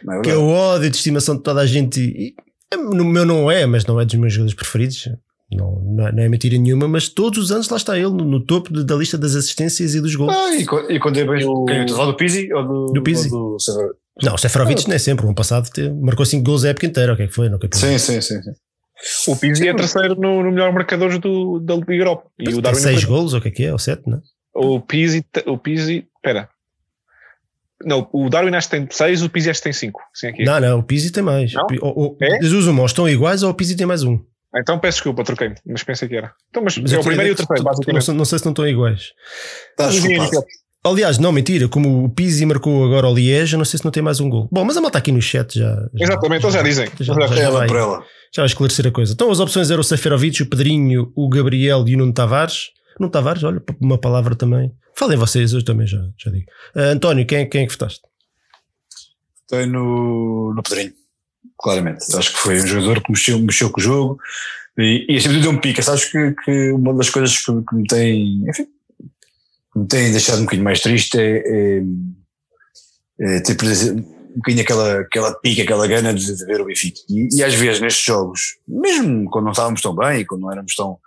É 0.10 0.22
que 0.22 0.32
é 0.32 0.36
o 0.36 0.48
ódio 0.48 0.89
de 0.89 0.98
estimação 0.98 1.38
de 1.38 1.43
toda 1.43 1.62
a 1.62 1.65
gente. 1.65 2.02
E, 2.02 2.36
no 2.76 3.06
meu 3.06 3.26
não 3.26 3.50
é, 3.50 3.65
mas 3.65 3.86
não 3.86 4.00
é 4.00 4.06
dos 4.06 4.15
meus 4.15 4.34
jogadores 4.34 4.56
preferidos. 4.56 5.08
Não, 5.56 5.82
não, 5.82 6.08
é, 6.08 6.12
não 6.12 6.24
é 6.24 6.30
mentira 6.30 6.58
nenhuma, 6.58 6.88
mas 6.88 7.08
todos 7.08 7.38
os 7.39 7.52
anos 7.52 7.70
lá 7.70 7.78
está 7.78 7.98
ele 7.98 8.10
no, 8.10 8.26
no 8.26 8.39
topo 8.39 8.74
de, 8.74 8.84
da 8.84 8.96
lista 8.96 9.18
das 9.18 9.36
assistências 9.36 9.96
e 9.96 10.02
dos 10.02 10.16
gols. 10.16 10.34
Ah, 10.34 10.56
e, 10.56 10.96
e 10.96 11.00
quando 11.00 11.18
é 11.18 11.26
bem 11.26 11.46
o. 11.46 11.66
Quem 11.66 11.86
do 11.86 12.13
Pizzi 12.16 12.54
ou 12.54 12.63
do, 12.63 12.86
do 12.94 13.04
Pizzi? 13.04 13.34
Ou 13.34 13.58
do 13.58 13.98
não, 14.22 14.36
o 14.36 14.38
Seferovic 14.38 14.84
ah, 14.84 14.88
não 14.88 14.96
é 14.96 15.00
sempre. 15.00 15.26
O 15.26 15.30
ano 15.30 15.36
passado 15.36 15.68
marcou 16.02 16.26
5 16.26 16.44
gols 16.44 16.63
a 16.66 16.70
época 16.70 16.86
inteira. 16.86 17.13
O 17.13 17.18
que 17.18 17.24
é 17.24 17.28
que 17.28 17.34
foi? 17.34 17.50
No 17.50 17.60
sim, 17.74 17.98
sim, 17.98 18.22
sim, 18.22 18.42
sim. 18.42 18.52
O 19.28 19.36
Pizzi 19.36 19.68
é 19.68 19.74
terceiro 19.74 20.16
no, 20.16 20.44
no 20.44 20.52
melhor 20.52 20.72
marcador 20.72 21.18
do, 21.20 21.60
da 21.60 21.76
Liga 21.76 21.94
Europa. 21.94 22.30
E 22.39 22.54
o 22.54 22.62
Darwin 22.62 22.80
6 22.80 23.04
gols, 23.06 23.34
ou 23.34 23.39
o 23.39 23.42
que 23.42 23.48
é 23.48 23.52
que 23.52 23.66
é? 23.66 23.72
Ou 23.72 23.80
7, 23.80 24.04
não 24.08 24.18
é? 24.18 24.22
O 24.56 24.80
Pizzi, 24.80 25.26
o 25.48 25.58
Pizzi, 25.58 26.08
espera, 26.16 26.48
não, 27.86 28.08
o 28.12 28.30
Darwin 28.30 28.56
acho 28.56 28.70
que 28.70 28.78
tem 28.78 28.88
6, 28.89 29.24
o 29.24 29.30
Pizzi 29.30 29.50
acho 29.50 29.60
que 29.60 29.63
tem 29.63 29.74
5. 29.74 30.00
Não, 30.39 30.60
não, 30.60 30.80
o 30.80 30.84
Pizzi 30.84 31.12
tem 31.12 31.24
mais. 31.24 31.54
Não? 31.54 31.66
O, 31.82 32.06
o, 32.06 32.18
é? 32.22 32.38
Eles 32.38 32.52
usam, 32.52 32.86
estão 32.86 33.10
iguais 33.10 33.44
ou 33.44 33.50
o 33.50 33.54
Pizzi 33.54 33.76
tem 33.76 33.86
mais 33.86 34.04
um? 34.04 34.20
Então 34.56 34.78
peço 34.78 34.98
desculpa, 34.98 35.24
troquei 35.24 35.54
mas 35.66 35.84
pensei 35.84 36.08
que 36.08 36.16
era. 36.16 36.34
Então, 36.50 36.63
mas, 36.63 36.78
mas 36.78 36.94
é 36.94 37.00
o 37.00 37.04
primeiro 37.04 37.32
e 37.32 37.34
o 37.34 37.36
terceiro, 37.36 37.63
basicamente. 37.63 38.08
Não, 38.08 38.16
não, 38.16 38.26
sei 38.26 38.39
se 38.39 38.46
não 38.46 38.52
estão 38.52 38.68
iguais. 38.68 39.12
Tá, 39.76 39.89
Aliás, 40.86 41.18
não, 41.18 41.32
mentira, 41.32 41.70
como 41.70 42.04
o 42.04 42.10
Pizzi 42.10 42.46
marcou 42.46 42.84
agora 42.84 43.08
o 43.08 43.13
Liege, 43.13 43.56
não 43.56 43.63
sei 43.63 43.78
se 43.78 43.86
não 43.86 43.92
tem 43.92 44.04
mais 44.04 44.20
um 44.20 44.30
gol. 44.30 44.50
Bom, 44.52 44.66
mas 44.66 44.76
a 44.76 44.82
malta 44.82 44.98
aqui 44.98 45.13
no 45.13 45.22
chat 45.22 45.58
já. 45.58 45.74
já 45.94 46.06
Exatamente, 46.06 46.39
então 46.39 46.52
já 46.52 46.62
dizem. 46.62 46.89
Já, 47.00 47.13
já, 47.13 47.28
já, 47.28 47.36
já, 47.36 47.50
vai, 47.52 47.68
já 47.70 48.42
vai 48.42 48.46
esclarecer 48.46 48.88
a 48.88 48.92
coisa. 48.92 49.13
Então 49.13 49.32
as 49.32 49.39
opções 49.39 49.72
eram 49.72 49.80
o 49.80 49.84
Seferovic, 49.84 50.44
o 50.44 50.46
Pedrinho, 50.50 51.12
o 51.16 51.30
Gabriel 51.30 51.88
e 51.88 51.96
o 51.96 51.98
Nuno 51.98 52.13
Tavares. 52.13 52.72
Nuno 53.00 53.10
Tavares, 53.10 53.44
olha, 53.44 53.63
uma 53.80 53.98
palavra 53.98 54.36
também. 54.36 54.74
Falem 54.94 55.18
vocês, 55.18 55.54
eu 55.54 55.63
também 55.63 55.88
já, 55.88 56.00
já 56.18 56.30
digo. 56.30 56.46
Uh, 56.76 56.92
António, 56.92 57.26
quem, 57.26 57.48
quem 57.48 57.63
é 57.63 57.66
que 57.66 57.72
votaste? 57.72 58.02
Votei 59.50 59.66
no, 59.66 60.54
no 60.54 60.62
Pedrinho, 60.63 60.92
claramente. 61.58 62.06
Acho 62.16 62.32
que 62.32 62.40
foi 62.40 62.62
um 62.62 62.68
jogador 62.68 63.02
que 63.02 63.12
mexeu, 63.12 63.40
mexeu 63.40 63.70
com 63.70 63.80
o 63.80 63.84
jogo 63.84 64.20
e, 64.78 65.06
e 65.10 65.22
sempre 65.22 65.40
deu 65.40 65.52
um 65.52 65.58
pica. 65.58 65.82
Sabes 65.82 66.06
que, 66.06 66.36
que 66.44 66.72
uma 66.72 66.94
das 66.94 67.10
coisas 67.10 67.38
que, 67.38 67.52
que, 67.52 67.76
me 67.76 67.88
tem, 67.88 68.44
enfim, 68.50 68.68
me 69.76 69.88
tem 69.88 70.12
deixado 70.12 70.40
um 70.40 70.44
bocadinho 70.44 70.64
mais 70.64 70.80
triste 70.80 71.18
é, 71.18 71.44
é, 73.20 73.36
é 73.38 73.42
tipo, 73.42 73.66
um 73.66 74.38
bocadinho 74.38 74.64
aquela, 74.64 75.00
aquela 75.02 75.34
pica, 75.36 75.64
aquela 75.64 75.88
gana 75.88 76.14
de, 76.14 76.36
de 76.36 76.46
ver 76.46 76.62
o 76.62 76.66
Benfica. 76.66 77.00
E, 77.10 77.30
e, 77.38 77.44
às 77.44 77.54
vezes 77.54 77.80
nestes 77.80 78.04
jogos, 78.04 78.58
mesmo 78.68 79.30
quando 79.30 79.46
não 79.46 79.52
estávamos 79.52 79.82
tão 79.82 79.96
bem 79.96 80.22
e 80.22 80.26
quando 80.26 80.42
não 80.42 80.52
éramos 80.52 80.76
tão, 80.76 80.98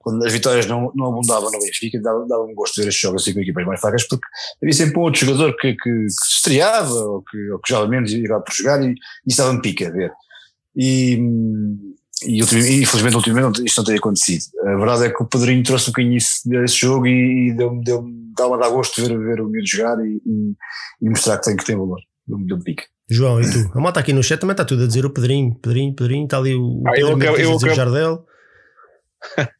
quando 0.00 0.24
as 0.24 0.32
vitórias 0.32 0.66
não, 0.66 0.90
não 0.94 1.08
abundavam 1.08 1.50
no 1.52 1.58
Benfica, 1.58 2.00
dava, 2.00 2.26
dava 2.26 2.42
um 2.42 2.54
gosto 2.54 2.76
de 2.76 2.82
ver 2.82 2.88
estes 2.88 3.02
jogos 3.02 3.22
assim 3.22 3.34
com 3.34 3.40
equipas 3.40 3.66
mais 3.66 3.80
fracas, 3.80 4.08
porque 4.08 4.26
havia 4.62 4.72
sempre 4.72 4.98
um 4.98 5.02
outro 5.02 5.20
jogador 5.26 5.54
que, 5.56 5.74
que, 5.74 5.82
que 5.82 6.10
se 6.10 6.36
estreava 6.36 6.94
ou 6.94 7.22
que, 7.22 7.50
ou 7.50 7.58
que 7.58 7.70
já 7.70 7.86
menos 7.86 8.10
ia 8.10 8.40
por 8.40 8.54
jogar 8.54 8.82
e, 8.82 8.92
e 8.92 8.94
estava-me 9.28 9.60
pica 9.60 9.88
a 9.88 9.90
ver. 9.90 10.10
E, 10.74 11.20
e, 12.24 12.40
e 12.40 12.82
infelizmente 12.82 13.16
ultimamente 13.16 13.62
isto 13.62 13.76
não 13.76 13.84
tem 13.84 13.98
acontecido. 13.98 14.44
A 14.62 14.76
verdade 14.76 15.04
é 15.04 15.10
que 15.10 15.22
o 15.22 15.26
Pedrinho 15.26 15.62
trouxe 15.62 15.90
um 15.90 15.92
bocadinho 15.92 16.16
isso 16.16 16.48
desse 16.48 16.76
jogo 16.76 17.06
e, 17.06 17.50
e 17.50 17.52
deu-me 17.54 17.84
deu, 17.84 18.02
deu, 18.02 18.58
dá 18.58 18.68
gosto 18.70 19.02
de 19.02 19.06
ver, 19.06 19.18
ver 19.18 19.42
o 19.42 19.50
miúdo 19.50 19.68
jogar 19.68 19.98
e, 20.02 20.16
e, 20.24 20.54
e, 21.02 21.10
mostrar 21.10 21.36
que 21.36 21.44
tem 21.44 21.56
que 21.56 21.64
ter 21.64 21.76
valor. 21.76 22.00
Deu-me 22.26 22.64
pica. 22.64 22.84
João, 23.10 23.38
e 23.38 23.44
tu? 23.44 23.70
A 23.76 23.80
moto 23.80 23.98
aqui 23.98 24.14
no 24.14 24.22
chat 24.22 24.40
também 24.40 24.52
está 24.52 24.64
tudo 24.64 24.84
a 24.84 24.86
dizer 24.86 25.04
o 25.04 25.10
Pedrinho, 25.10 25.54
Pedrinho, 25.56 25.94
Pedrinho, 25.94 26.24
está 26.24 26.38
ali 26.38 26.54
o, 26.54 26.82
ah, 26.86 26.92
eu, 26.96 27.20
eu, 27.20 27.36
eu, 27.36 27.54
o 27.54 27.58
Jardel. 27.58 28.24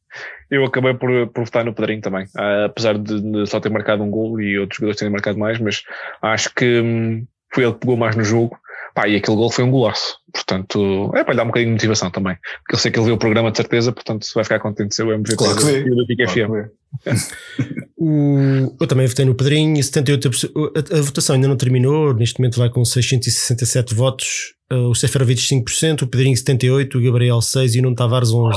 Eu 0.50 0.64
acabei 0.64 0.94
por, 0.94 1.28
por 1.28 1.44
votar 1.44 1.64
no 1.64 1.72
Pedrinho 1.72 2.00
também, 2.00 2.24
uh, 2.24 2.64
apesar 2.66 2.98
de, 2.98 3.20
de, 3.20 3.46
só 3.46 3.60
ter 3.60 3.70
marcado 3.70 4.02
um 4.02 4.10
gol 4.10 4.40
e 4.40 4.58
outros 4.58 4.78
jogadores 4.78 4.98
terem 4.98 5.12
marcado 5.12 5.38
mais, 5.38 5.58
mas 5.58 5.82
acho 6.22 6.52
que 6.54 6.80
hum, 6.80 7.24
foi 7.52 7.64
ele 7.64 7.72
que 7.74 7.80
pegou 7.80 7.96
mais 7.96 8.16
no 8.16 8.24
jogo. 8.24 8.56
Pá, 8.92 9.06
e 9.06 9.14
aquele 9.14 9.36
gol 9.36 9.52
foi 9.52 9.62
um 9.62 9.70
golaço. 9.70 10.16
Portanto, 10.32 11.12
é 11.14 11.22
para 11.22 11.32
lhe 11.32 11.36
dar 11.36 11.44
um 11.44 11.46
bocadinho 11.46 11.70
de 11.70 11.74
motivação 11.74 12.10
também. 12.10 12.36
Porque 12.62 12.74
eu 12.74 12.78
sei 12.78 12.90
que 12.90 12.98
ele 12.98 13.06
viu 13.06 13.14
o 13.14 13.18
programa 13.18 13.50
de 13.50 13.56
certeza, 13.56 13.92
portanto 13.92 14.26
vai 14.34 14.42
ficar 14.42 14.58
contente 14.58 14.88
de 14.88 14.94
ser 14.96 15.04
o 15.04 15.12
MVP 15.12 15.36
claro 15.36 15.56
que 15.56 15.82
do 15.84 16.06
Benfica 16.06 16.28
FM. 16.28 16.70
o, 17.96 18.76
eu 18.80 18.86
também 18.88 19.06
votei 19.06 19.24
no 19.24 19.34
Pedrinho, 19.34 19.76
78%, 19.76 20.50
a, 20.92 20.98
a, 20.98 21.02
votação 21.02 21.36
ainda 21.36 21.46
não 21.46 21.56
terminou, 21.56 22.12
neste 22.12 22.40
momento 22.40 22.58
vai 22.58 22.68
com 22.68 22.84
667 22.84 23.94
votos, 23.94 24.54
uh, 24.72 24.88
o 24.88 24.94
Seferovic 24.94 25.40
5%, 25.40 26.02
o 26.02 26.06
Pedrinho 26.08 26.34
78%, 26.34 26.96
o 26.96 27.00
Gabriel 27.00 27.38
6% 27.38 27.74
e 27.74 27.78
o 27.78 27.82
Nuno 27.82 27.94
Tavares 27.94 28.30
11%. 28.30 28.56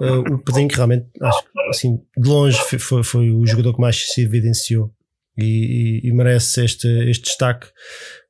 Uh, 0.00 0.34
o 0.34 0.38
Pedrinho 0.38 0.68
realmente, 0.72 1.06
acho 1.22 1.42
que 1.42 1.48
assim, 1.68 2.00
de 2.16 2.28
longe 2.28 2.58
foi, 2.78 3.04
foi 3.04 3.30
o 3.30 3.46
jogador 3.46 3.74
que 3.74 3.80
mais 3.80 4.12
se 4.12 4.22
evidenciou 4.22 4.92
e, 5.38 6.02
e, 6.04 6.08
e, 6.08 6.12
merece 6.12 6.64
este, 6.64 6.88
este 7.08 7.24
destaque, 7.24 7.68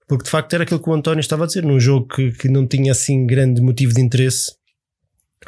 porque 0.07 0.24
de 0.24 0.31
facto 0.31 0.53
era 0.53 0.64
aquilo 0.64 0.81
que 0.81 0.88
o 0.88 0.92
António 0.92 1.20
estava 1.20 1.44
a 1.44 1.46
dizer, 1.46 1.64
num 1.64 1.81
jogo 1.81 2.07
que, 2.09 2.33
que 2.33 2.48
não 2.48 2.66
tinha 2.66 2.92
assim 2.92 3.27
grande 3.27 3.62
motivo 3.62 3.94
de 3.94 4.03
interesse. 4.03 4.53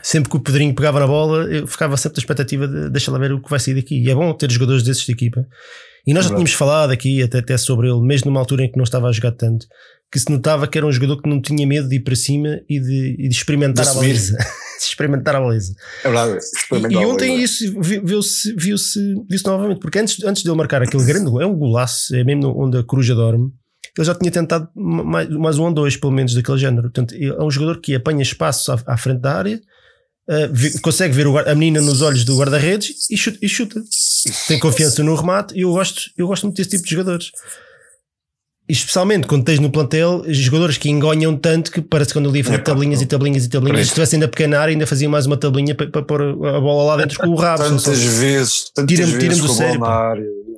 sempre 0.02 0.30
que 0.30 0.36
o 0.36 0.40
Pedrinho 0.40 0.74
pegava 0.74 1.00
na 1.00 1.06
bola, 1.06 1.44
eu 1.52 1.66
ficava 1.66 1.96
sempre 1.96 2.16
da 2.16 2.20
expectativa 2.20 2.66
de 2.66 2.90
deixa 2.90 3.10
lá 3.10 3.18
ver 3.18 3.32
o 3.32 3.42
que 3.42 3.50
vai 3.50 3.60
sair 3.60 3.74
daqui. 3.74 4.02
E 4.02 4.10
é 4.10 4.14
bom 4.14 4.32
ter 4.32 4.50
jogadores 4.50 4.82
desses 4.82 5.04
de 5.04 5.12
equipa. 5.12 5.46
E 6.06 6.14
nós 6.14 6.24
já 6.24 6.30
tínhamos 6.30 6.52
falado 6.52 6.92
aqui 6.92 7.22
até, 7.22 7.38
até 7.38 7.56
sobre 7.58 7.90
ele, 7.90 8.00
mesmo 8.00 8.30
numa 8.30 8.40
altura 8.40 8.64
em 8.64 8.70
que 8.70 8.76
não 8.76 8.84
estava 8.84 9.08
a 9.08 9.12
jogar 9.12 9.32
tanto, 9.32 9.66
que 10.10 10.18
se 10.18 10.30
notava 10.30 10.66
que 10.66 10.78
era 10.78 10.86
um 10.86 10.92
jogador 10.92 11.20
que 11.20 11.28
não 11.28 11.40
tinha 11.40 11.66
medo 11.66 11.88
de 11.88 11.96
ir 11.96 12.00
para 12.00 12.14
cima 12.14 12.60
e 12.68 12.80
de, 12.80 13.16
e 13.18 13.28
de 13.28 13.34
experimentar 13.34 13.84
de 13.84 13.90
a 13.90 13.94
baliza. 13.94 14.36
de 14.78 14.84
experimentar 14.84 15.36
a 15.36 15.40
baliza. 15.40 15.74
É 16.04 16.08
verdade. 16.08 16.38
E, 16.72 16.92
e 16.94 16.96
ontem 16.96 17.42
isso 17.42 17.64
viu-se 17.80 18.54
viu 18.54 18.78
-se, 18.78 19.14
viu 19.28 19.38
-se 19.38 19.46
novamente, 19.46 19.80
porque 19.80 19.98
antes, 19.98 20.22
antes 20.24 20.42
de 20.42 20.48
ele 20.48 20.56
marcar 20.56 20.82
aquele 20.82 21.04
grande 21.04 21.30
gol, 21.30 21.40
é 21.40 21.46
um 21.46 21.56
golaço, 21.56 22.14
é 22.14 22.22
mesmo 22.22 22.54
onde 22.56 22.78
a 22.78 22.84
coruja 22.84 23.14
dorme. 23.14 23.52
Ele 23.96 24.06
já 24.06 24.14
tinha 24.14 24.30
tentado 24.30 24.68
mais, 24.74 25.28
mais 25.30 25.58
um 25.58 25.64
ou 25.64 25.72
dois, 25.72 25.96
pelo 25.96 26.12
menos, 26.12 26.34
daquele 26.34 26.58
género. 26.58 26.82
Portanto, 26.82 27.14
é 27.14 27.42
um 27.42 27.50
jogador 27.50 27.80
que 27.80 27.94
apanha 27.94 28.22
espaço 28.22 28.70
à, 28.70 28.78
à 28.86 28.96
frente 28.96 29.20
da 29.20 29.34
área, 29.34 29.60
uh, 30.28 30.80
consegue 30.82 31.14
ver 31.14 31.26
o, 31.26 31.38
a 31.38 31.54
menina 31.54 31.80
nos 31.80 32.02
olhos 32.02 32.24
do 32.24 32.36
guarda-redes 32.36 33.10
e 33.10 33.16
chuta, 33.16 33.38
e 33.40 33.48
chuta. 33.48 33.82
Tem 34.46 34.58
confiança 34.58 35.02
no 35.02 35.14
remate 35.14 35.54
e 35.56 35.62
eu 35.62 35.70
gosto, 35.70 36.10
eu 36.16 36.26
gosto 36.26 36.44
muito 36.44 36.56
desse 36.56 36.70
tipo 36.70 36.84
de 36.84 36.90
jogadores. 36.90 37.30
Especialmente 38.68 39.26
quando 39.26 39.44
tens 39.44 39.60
no 39.60 39.70
plantel 39.70 40.24
jogadores 40.28 40.76
que 40.76 40.90
engonham 40.90 41.36
tanto 41.36 41.70
que 41.70 41.80
parece 41.80 42.08
que 42.08 42.18
quando 42.18 42.28
ali 42.28 42.40
é, 42.40 42.58
tabelinhas 42.58 43.00
e 43.00 43.06
tabelinhas 43.06 43.44
e 43.44 43.48
tabelinhas, 43.48 43.80
se 43.80 43.86
estivesse 43.88 44.16
ainda 44.16 44.28
pequena 44.28 44.58
área, 44.58 44.72
ainda 44.72 44.86
fazia 44.86 45.08
mais 45.08 45.26
uma 45.26 45.36
tabelinha 45.36 45.74
para, 45.74 45.88
para 45.88 46.02
pôr 46.02 46.22
a 46.22 46.60
bola 46.60 46.84
lá 46.84 46.96
dentro 46.96 47.18
com 47.18 47.28
o 47.28 47.36
rabo. 47.36 47.62
Tantas 47.62 48.02
vezes, 48.02 48.70
tantas 48.74 48.96
tira 48.96 49.06
vezes 49.06 49.38
do 49.38 49.48
sério. 49.48 49.80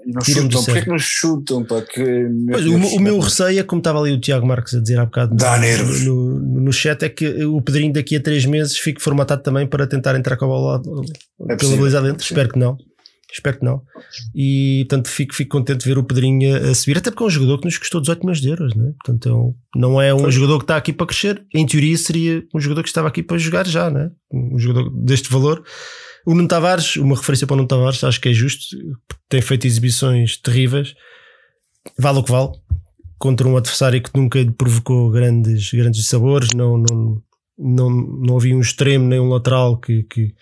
E 0.07 0.12
não 0.12 0.23
chutam. 0.23 0.64
Porquê 0.64 0.79
é 0.79 0.83
que 0.83 0.88
não 0.88 0.99
chutam? 0.99 1.64
Para 1.64 1.83
que 1.83 2.27
pois, 2.51 2.64
o, 2.64 2.97
o, 2.97 3.01
meu 3.01 3.18
receio 3.18 3.61
é, 3.61 3.62
como 3.62 3.81
estava 3.81 4.01
ali 4.01 4.12
o 4.12 4.18
Tiago 4.18 4.47
Marques 4.47 4.73
a 4.75 4.81
dizer 4.81 4.99
há 4.99 5.05
bocado 5.05 5.35
Dá 5.35 5.59
nervos. 5.59 6.03
No, 6.03 6.38
no, 6.38 6.61
no, 6.62 6.73
chat, 6.73 7.03
é 7.03 7.11
que 7.11 7.44
o 7.44 7.61
Pedrinho 7.61 7.92
daqui 7.92 8.16
a 8.16 8.23
três 8.23 8.47
meses 8.47 8.79
fique 8.79 9.03
formatado 9.03 9.42
também 9.42 9.66
para 9.66 9.87
tentar 9.87 10.16
entrar 10.16 10.38
com 10.38 10.47
a 10.47 10.49
bola 10.49 10.83
é 11.51 11.57
pela 11.57 11.77
baliza 11.77 12.01
dentro. 12.01 12.25
Espero 12.25 12.49
que 12.49 12.59
não. 12.59 12.79
Espero 13.31 13.59
que 13.59 13.64
não. 13.64 13.83
E 14.35 14.87
portanto 14.88 15.09
fico, 15.09 15.35
fico 15.35 15.51
contente 15.51 15.81
de 15.81 15.85
ver 15.87 15.99
o 15.99 16.05
Pedrinho 16.05 16.71
a 16.71 16.75
subir, 16.75 16.99
até 16.99 17.11
porque 17.11 17.23
é 17.23 17.27
um 17.27 17.31
jogador 17.31 17.59
que 17.59 17.67
nos 17.67 17.77
custou 17.77 18.01
18 18.01 18.21
milhões 18.21 18.41
de 18.41 18.49
euros, 18.49 18.75
né? 18.75 18.93
portanto 19.05 19.29
é 19.29 19.33
um, 19.33 19.55
não 19.77 20.01
é 20.01 20.14
um 20.14 20.21
Foi. 20.21 20.33
jogador 20.33 20.59
que 20.59 20.64
está 20.64 20.77
aqui 20.77 20.93
para 20.93 21.07
crescer. 21.07 21.45
Em 21.55 21.67
teoria, 21.67 21.97
seria 21.99 22.43
um 22.55 22.61
jogador 22.61 22.83
que 22.83 22.88
estava 22.88 23.09
aqui 23.09 23.23
para 23.23 23.38
jogar 23.38 23.67
já, 23.67 23.91
né? 23.91 24.11
um 24.33 24.59
jogador 24.59 24.91
deste 24.91 25.31
valor. 25.31 25.62
O 26.27 26.35
Nuno 26.35 26.49
Tavares, 26.49 26.97
uma 26.97 27.17
referência 27.17 27.47
para 27.47 27.55
o 27.55 27.57
Nuno 27.57 27.69
Tavares, 27.69 28.03
acho 28.03 28.21
que 28.21 28.29
é 28.29 28.33
justo, 28.33 28.77
tem 29.29 29.41
feito 29.41 29.67
exibições 29.67 30.37
terríveis, 30.37 30.95
vale 31.99 32.19
o 32.19 32.23
que 32.23 32.31
vale, 32.31 32.53
contra 33.19 33.49
um 33.49 33.57
adversário 33.57 34.03
que 34.03 34.11
nunca 34.14 34.38
lhe 34.38 34.51
provocou 34.51 35.11
grandes, 35.11 35.71
grandes 35.73 36.07
sabores, 36.07 36.51
não, 36.55 36.79
não, 36.79 37.23
não, 37.59 37.91
não 37.91 38.37
havia 38.37 38.57
um 38.57 38.61
extremo 38.61 39.07
nem 39.07 39.19
um 39.19 39.29
lateral 39.29 39.79
que, 39.79 40.05
que, 40.05 40.35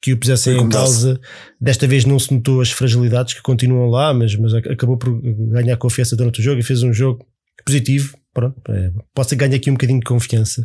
que 0.00 0.12
o 0.12 0.16
pusessem 0.16 0.58
em 0.58 0.68
causa. 0.68 1.20
Desta 1.60 1.86
vez 1.86 2.04
não 2.04 2.18
se 2.18 2.32
notou 2.32 2.60
as 2.60 2.70
fragilidades 2.70 3.34
que 3.34 3.42
continuam 3.42 3.88
lá, 3.88 4.14
mas, 4.14 4.34
mas 4.36 4.54
acabou 4.54 4.96
por 4.96 5.20
ganhar 5.22 5.76
confiança 5.76 6.16
durante 6.16 6.40
o 6.40 6.42
jogo 6.42 6.60
e 6.60 6.64
fez 6.64 6.82
um 6.82 6.92
jogo 6.92 7.26
positivo. 7.64 8.16
Pronto, 8.32 8.60
é, 8.70 8.92
posso 9.14 9.34
ganhar 9.34 9.56
aqui 9.56 9.70
um 9.70 9.74
bocadinho 9.74 9.98
de 9.98 10.06
confiança 10.06 10.62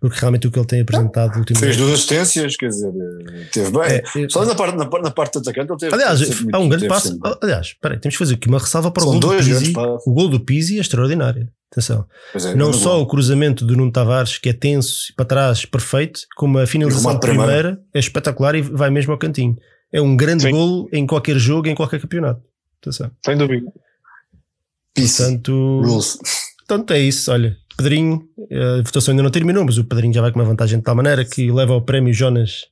porque 0.00 0.18
realmente 0.18 0.46
o 0.46 0.50
que 0.50 0.58
ele 0.58 0.66
tem 0.66 0.80
apresentado 0.80 1.38
ultimamente. 1.38 1.64
Fez 1.64 1.76
duas 1.76 1.94
assistências, 1.94 2.56
quer 2.56 2.68
dizer, 2.68 2.92
teve 3.52 3.70
bem. 3.70 3.82
É, 3.82 4.24
é, 4.24 4.28
Só 4.28 4.44
na 4.44 4.54
parte, 4.54 4.76
na, 4.76 4.84
na 4.84 5.10
parte 5.10 5.34
do 5.34 5.40
atacante 5.40 5.72
ele 5.72 5.78
teve. 5.78 5.94
Aliás, 5.94 6.20
há 6.52 6.58
um 6.58 6.68
grande 6.68 6.88
passo. 6.88 7.18
Aliás, 7.42 7.68
espera 7.68 7.98
temos 7.98 8.14
que 8.14 8.18
fazer 8.18 8.34
aqui 8.34 8.48
uma 8.48 8.58
ressalva 8.58 8.90
para 8.90 9.02
São 9.02 9.16
o 9.16 9.20
gol 9.20 9.30
do 9.30 9.36
Pizzi. 9.36 9.72
O 10.06 10.12
gol 10.12 10.28
do 10.28 10.40
Pizzi 10.40 10.78
é 10.78 10.80
extraordinário. 10.80 11.48
Atenção. 11.70 12.06
É, 12.34 12.54
não 12.54 12.72
só 12.72 13.00
o 13.00 13.06
cruzamento 13.06 13.64
do 13.64 13.76
Nuno 13.76 13.90
Tavares, 13.90 14.38
que 14.38 14.48
é 14.48 14.52
tenso 14.52 15.10
e 15.10 15.14
para 15.14 15.24
trás, 15.24 15.64
perfeito, 15.64 16.20
como 16.36 16.58
a 16.58 16.66
finalização 16.66 17.14
de 17.14 17.20
primeira 17.20 17.80
é 17.92 17.98
espetacular 17.98 18.54
e 18.54 18.62
vai 18.62 18.90
mesmo 18.90 19.12
ao 19.12 19.18
cantinho. 19.18 19.56
É 19.92 20.00
um 20.00 20.16
grande 20.16 20.44
Sim. 20.44 20.50
golo 20.50 20.88
em 20.92 21.06
qualquer 21.06 21.36
jogo, 21.36 21.66
em 21.66 21.74
qualquer 21.74 22.00
campeonato. 22.00 22.42
Atenção. 22.80 23.10
Sem 23.24 23.36
dúvida. 23.36 23.72
Portanto, 24.94 25.82
portanto, 26.58 26.92
é 26.92 27.00
isso. 27.00 27.32
Olha, 27.32 27.56
Pedrinho, 27.76 28.22
a 28.50 28.82
votação 28.82 29.12
ainda 29.12 29.22
não 29.22 29.30
terminou, 29.30 29.64
mas 29.64 29.78
o 29.78 29.84
Pedrinho 29.84 30.12
já 30.12 30.20
vai 30.20 30.32
com 30.32 30.38
uma 30.38 30.44
vantagem 30.44 30.78
de 30.78 30.84
tal 30.84 30.94
maneira 30.94 31.24
que 31.24 31.50
leva 31.50 31.72
ao 31.72 31.82
prémio 31.82 32.12
Jonas. 32.12 32.66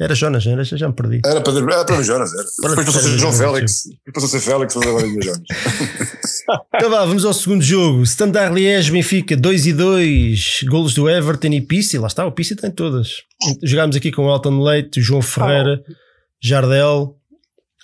Era 0.00 0.14
Jonas, 0.14 0.46
era? 0.46 0.64
Já 0.64 0.88
me 0.88 0.94
perdi. 0.94 1.20
Era 1.24 1.40
para, 1.40 1.58
era 1.58 1.84
para 1.84 2.02
Jonas, 2.02 2.32
era. 2.32 2.44
Depois 2.70 2.86
passou 2.86 3.00
a 3.00 3.04
ser 3.04 3.18
João 3.18 3.32
Félix. 3.32 3.82
Depois 4.04 4.24
passou 4.24 4.38
a 4.38 4.40
ser 4.40 4.50
Félix, 4.50 4.74
mas 4.74 4.86
agora 4.86 5.06
é 5.06 5.10
Jonas. 5.10 5.42
então 6.74 6.90
vá, 6.90 7.04
vamos 7.04 7.24
ao 7.24 7.32
segundo 7.32 7.62
jogo. 7.62 8.02
Standard 8.02 8.54
Liège, 8.54 8.90
Benfica, 8.90 9.36
2 9.36 9.66
e 9.66 9.72
2. 9.72 10.60
Golos 10.64 10.94
do 10.94 11.08
Everton 11.08 11.48
e 11.48 11.60
Pissi. 11.60 11.98
Lá 11.98 12.06
está, 12.06 12.26
o 12.26 12.32
Pissi 12.32 12.56
tem 12.56 12.70
todas. 12.70 13.22
Jogámos 13.62 13.94
aqui 13.94 14.10
com 14.10 14.28
Elton 14.28 14.62
Leite, 14.62 15.00
João 15.00 15.22
Ferreira, 15.22 15.82
Jardel, 16.42 17.14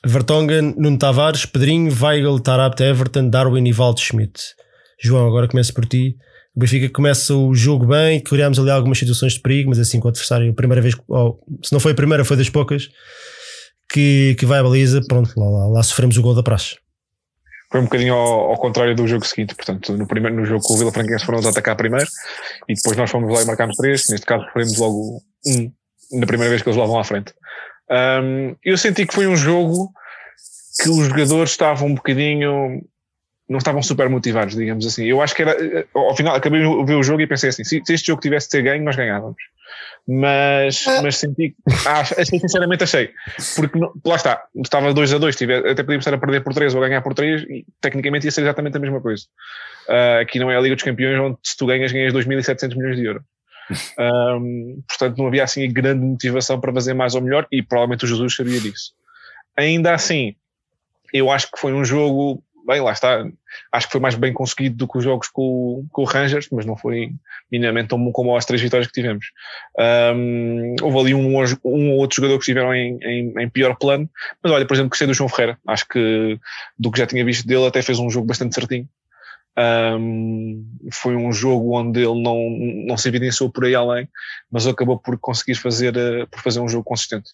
Vertonghen, 0.05 0.75
Nuno 0.79 0.99
Tavares, 0.99 1.45
Pedrinho, 1.45 1.95
Weigl, 2.03 2.41
Tarapte, 2.41 2.83
Everton, 2.83 3.29
Darwin 3.29 3.67
e 3.69 3.73
Valdo 3.73 4.01
Schmidt. 4.01 4.41
João, 5.01 5.27
agora 5.27 5.47
começo 5.47 5.73
por 5.75 5.85
ti. 5.87 6.17
O 6.59 6.61
Benfica 6.61 6.89
começa 6.89 7.33
o 7.37 7.55
jogo 7.55 7.87
bem, 7.87 8.19
criámos 8.21 8.59
ali 8.59 8.69
algumas 8.69 8.99
situações 8.99 9.35
de 9.35 9.41
perigo, 9.41 9.71
mas 9.71 9.79
assim 9.79 10.01
com 10.01 10.09
o 10.09 10.11
adversário, 10.11 10.51
a 10.51 10.53
primeira 10.53 10.83
vez, 10.83 10.97
se 11.63 11.73
não 11.73 11.79
foi 11.79 11.93
a 11.93 11.95
primeira, 11.95 12.25
foi 12.25 12.37
das 12.37 12.51
poucas, 12.51 12.89
que, 13.89 14.35
que 14.37 14.45
vai 14.45 14.59
à 14.59 14.63
baliza, 14.65 15.01
pronto, 15.07 15.33
lá, 15.37 15.49
lá, 15.49 15.69
lá 15.69 15.83
sofremos 15.85 16.17
o 16.17 16.21
gol 16.21 16.35
da 16.35 16.43
praxe. 16.43 16.75
Foi 17.71 17.81
um 17.81 17.85
bocadinho 17.85 18.13
ao, 18.13 18.51
ao, 18.51 18.57
contrário 18.57 18.97
do 18.97 19.07
jogo 19.07 19.25
seguinte, 19.25 19.55
portanto, 19.55 19.97
no, 19.97 20.05
primeiro, 20.05 20.35
no 20.35 20.45
jogo 20.45 20.61
com 20.65 20.75
o 20.75 20.77
Vila 20.79 20.91
Franquense 20.91 21.25
foram 21.25 21.39
a 21.39 21.49
atacar 21.49 21.77
primeiro 21.77 22.09
e 22.69 22.75
depois 22.75 22.97
nós 22.97 23.09
fomos 23.09 23.33
lá 23.33 23.41
e 23.41 23.47
marcámos 23.47 23.77
três, 23.77 24.09
neste 24.11 24.27
caso 24.27 24.45
sofremos 24.47 24.79
logo 24.79 25.23
um, 25.47 25.73
na 26.19 26.27
primeira 26.27 26.51
vez 26.51 26.61
que 26.61 26.69
eles 26.69 26.77
lá 26.77 26.87
vão 26.87 26.99
à 26.99 27.05
frente. 27.05 27.33
Um, 27.89 28.57
eu 28.65 28.77
senti 28.77 29.07
que 29.07 29.15
foi 29.15 29.29
um 29.29 29.37
jogo 29.37 29.93
que 30.83 30.91
os 30.91 31.07
jogadores 31.07 31.53
estavam 31.53 31.87
um 31.87 31.95
bocadinho 31.95 32.83
não 33.49 33.59
estavam 33.59 33.83
super 33.83 34.09
motivados, 34.09 34.55
digamos 34.55 34.87
assim. 34.87 35.07
Eu 35.07 35.23
acho 35.23 35.35
que 35.35 35.43
era, 35.43 35.53
eh, 35.53 35.87
ao 35.95 36.15
final, 36.15 36.35
acabei 36.35 36.61
de 36.61 36.85
ver 36.85 36.95
o 36.97 37.03
jogo 37.03 37.23
e 37.23 37.27
pensei 37.27 37.49
assim: 37.49 37.65
se, 37.65 37.83
este 37.89 38.07
jogo 38.07 38.21
tivesse 38.21 38.47
de 38.49 38.53
ser 38.53 38.63
ganho, 38.63 38.85
nós 38.85 38.95
ganhávamos. 38.95 39.37
Mas, 40.07 40.87
ah. 40.87 41.03
mas 41.03 41.17
senti, 41.17 41.55
achei, 41.87 42.25
sinceramente 42.25 42.83
achei, 42.83 43.11
porque 43.55 43.79
lá 44.05 44.17
está, 44.17 44.43
estava 44.57 44.95
2 44.95 45.13
a 45.13 45.19
2, 45.19 45.37
até 45.71 45.83
podíamos 45.83 46.07
estar 46.07 46.15
a 46.15 46.19
perder 46.19 46.43
por 46.43 46.55
3 46.55 46.75
ou 46.75 46.83
a 46.83 46.89
ganhar 46.89 47.03
por 47.03 47.13
3 47.13 47.43
e 47.43 47.67
tecnicamente 47.79 48.27
ia 48.27 48.31
ser 48.31 48.41
exatamente 48.43 48.77
a 48.77 48.81
mesma 48.81 49.03
coisa. 49.03 49.25
Uh, 49.87 50.23
aqui 50.23 50.39
não 50.39 50.51
é 50.51 50.57
a 50.57 50.61
Liga 50.61 50.75
dos 50.75 50.85
Campeões 50.85 51.21
onde 51.21 51.37
se 51.43 51.57
tu 51.57 51.67
ganhas, 51.67 51.93
ganhas 51.93 52.15
2.700 52.15 52.77
milhões 52.77 52.97
de 52.97 53.05
euros. 53.05 53.23
Um, 53.99 54.83
portanto, 54.89 55.19
não 55.19 55.27
havia 55.27 55.45
assim 55.45 55.71
grande 55.71 56.03
motivação 56.03 56.59
para 56.59 56.73
fazer 56.73 56.95
mais 56.95 57.15
ou 57.15 57.21
melhor 57.21 57.47
e 57.53 57.63
provavelmente 57.63 58.07
o 58.07 58.09
Jesus 58.09 58.35
sabia 58.35 58.59
disso. 58.59 58.93
Ainda 59.59 59.93
assim, 59.93 60.37
eu 61.13 61.31
acho 61.31 61.51
que 61.51 61.59
foi 61.59 61.75
um 61.75 61.85
jogo 61.85 62.43
bem, 62.69 62.83
lá 62.83 62.93
está. 62.93 63.27
Acho 63.73 63.87
que 63.87 63.93
foi 63.93 64.01
mais 64.01 64.15
bem 64.15 64.33
conseguido 64.33 64.77
do 64.77 64.87
que 64.87 64.99
os 64.99 65.05
jogos 65.05 65.29
com, 65.29 65.87
com 65.91 66.03
o 66.03 66.05
Rangers, 66.05 66.49
mas 66.53 66.67
não 66.67 66.77
foi 66.77 67.11
minimamente 67.51 67.89
tão 67.89 67.99
bom 67.99 68.13
como 68.13 68.37
as 68.37 68.45
três 68.45 68.61
vitórias 68.61 68.87
que 68.87 68.93
tivemos. 68.93 69.27
Um, 70.15 70.77
houve 70.83 70.99
ali 70.99 71.15
um, 71.15 71.39
um 71.65 71.93
ou 71.93 71.99
outro 71.99 72.17
jogador 72.17 72.35
que 72.37 72.43
estiveram 72.43 72.75
em, 72.75 72.99
em, 73.03 73.35
em, 73.41 73.49
pior 73.49 73.75
plano, 73.77 74.09
mas 74.43 74.53
olha, 74.53 74.67
por 74.67 74.75
exemplo, 74.75 74.91
gostei 74.91 75.07
do 75.07 75.15
João 75.15 75.31
Ferreira. 75.31 75.59
Acho 75.67 75.89
que 75.89 76.39
do 76.79 76.93
que 76.93 76.99
já 76.99 77.07
tinha 77.07 77.25
visto 77.25 77.47
dele, 77.47 77.67
até 77.67 77.81
fez 77.81 77.99
um 77.99 78.11
jogo 78.11 78.27
bastante 78.27 78.55
certinho. 78.55 78.87
Um, 79.59 80.65
foi 80.93 81.17
um 81.17 81.33
jogo 81.33 81.77
onde 81.77 81.99
ele 81.99 82.23
não, 82.23 82.39
não 82.87 82.97
se 82.97 83.09
evidenciou 83.09 83.51
por 83.51 83.65
aí 83.65 83.75
além, 83.75 84.09
mas 84.49 84.69
acabou 84.69 84.97
por 84.97 85.19
conseguir 85.19 85.57
fazer, 85.57 85.97
uh, 85.97 86.29
por 86.31 86.41
fazer 86.41 86.61
um 86.61 86.69
jogo 86.69 86.85
consistente. 86.85 87.31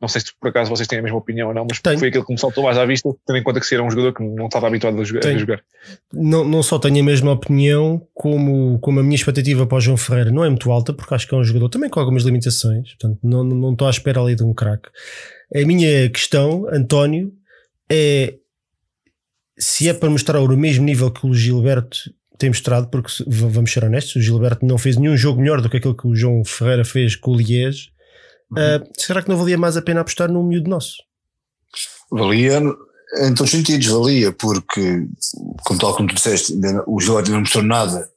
Não 0.00 0.06
sei 0.06 0.20
se 0.20 0.28
por 0.40 0.50
acaso 0.50 0.70
vocês 0.70 0.86
têm 0.86 1.00
a 1.00 1.02
mesma 1.02 1.18
opinião 1.18 1.48
ou 1.48 1.54
não, 1.54 1.66
mas 1.68 1.80
tenho. 1.80 1.98
foi 1.98 2.08
aquele 2.08 2.24
que 2.24 2.32
me 2.32 2.38
saltou 2.38 2.62
mais 2.62 2.78
à 2.78 2.86
vista, 2.86 3.10
tendo 3.26 3.38
em 3.38 3.42
conta 3.42 3.58
que 3.58 3.66
se 3.66 3.74
era 3.74 3.82
um 3.82 3.90
jogador 3.90 4.14
que 4.14 4.22
não 4.22 4.46
estava 4.46 4.68
habituado 4.68 5.00
a 5.00 5.04
jogar. 5.04 5.26
A 5.26 5.36
jogar. 5.36 5.62
Não, 6.12 6.44
não 6.44 6.62
só 6.62 6.78
tenho 6.78 7.00
a 7.00 7.04
mesma 7.04 7.32
opinião, 7.32 8.06
como, 8.14 8.78
como 8.78 9.00
a 9.00 9.02
minha 9.02 9.16
expectativa 9.16 9.66
para 9.66 9.78
o 9.78 9.80
João 9.80 9.96
Ferreira 9.96 10.30
não 10.30 10.44
é 10.44 10.48
muito 10.48 10.70
alta, 10.70 10.92
porque 10.92 11.12
acho 11.12 11.26
que 11.26 11.34
é 11.34 11.38
um 11.38 11.44
jogador 11.44 11.70
também 11.70 11.90
com 11.90 11.98
algumas 11.98 12.22
limitações, 12.22 12.94
portanto 12.94 13.18
não, 13.22 13.42
não 13.42 13.72
estou 13.72 13.88
à 13.88 13.90
espera 13.90 14.20
ali 14.20 14.36
de 14.36 14.44
um 14.44 14.54
craque. 14.54 14.88
A 15.52 15.66
minha 15.66 16.08
questão, 16.08 16.68
António, 16.70 17.32
é 17.90 18.34
se 19.58 19.88
é 19.88 19.94
para 19.94 20.10
mostrar 20.10 20.40
o 20.40 20.56
mesmo 20.56 20.84
nível 20.84 21.10
que 21.10 21.26
o 21.26 21.34
Gilberto 21.34 22.10
tem 22.38 22.50
mostrado, 22.50 22.88
porque 22.88 23.10
vamos 23.26 23.72
ser 23.72 23.84
honestos, 23.84 24.16
o 24.16 24.20
Gilberto 24.20 24.66
não 24.66 24.76
fez 24.76 24.96
nenhum 24.96 25.16
jogo 25.16 25.40
melhor 25.40 25.60
do 25.60 25.70
que 25.70 25.76
aquele 25.76 25.94
que 25.94 26.06
o 26.06 26.16
João 26.16 26.44
Ferreira 26.44 26.84
fez 26.84 27.14
com 27.14 27.30
o 27.30 27.36
Liège. 27.36 27.90
Uhum. 28.50 28.58
Uh, 28.58 28.92
será 28.96 29.22
que 29.22 29.28
não 29.28 29.36
valia 29.36 29.56
mais 29.56 29.76
a 29.76 29.82
pena 29.82 30.00
apostar 30.00 30.30
num 30.30 30.42
miúdo 30.42 30.68
nosso? 30.68 30.96
Valia 32.10 32.58
em 32.58 33.34
todos 33.34 33.42
os 33.42 33.50
sentidos, 33.50 33.86
valia, 33.86 34.32
porque, 34.32 35.06
como 35.64 35.78
tal 35.78 35.94
como 35.94 36.08
tu 36.08 36.16
disseste, 36.16 36.54
o 36.86 37.00
Gilberto 37.00 37.30
não 37.30 37.40
mostrou 37.40 37.62
nada 37.62 38.08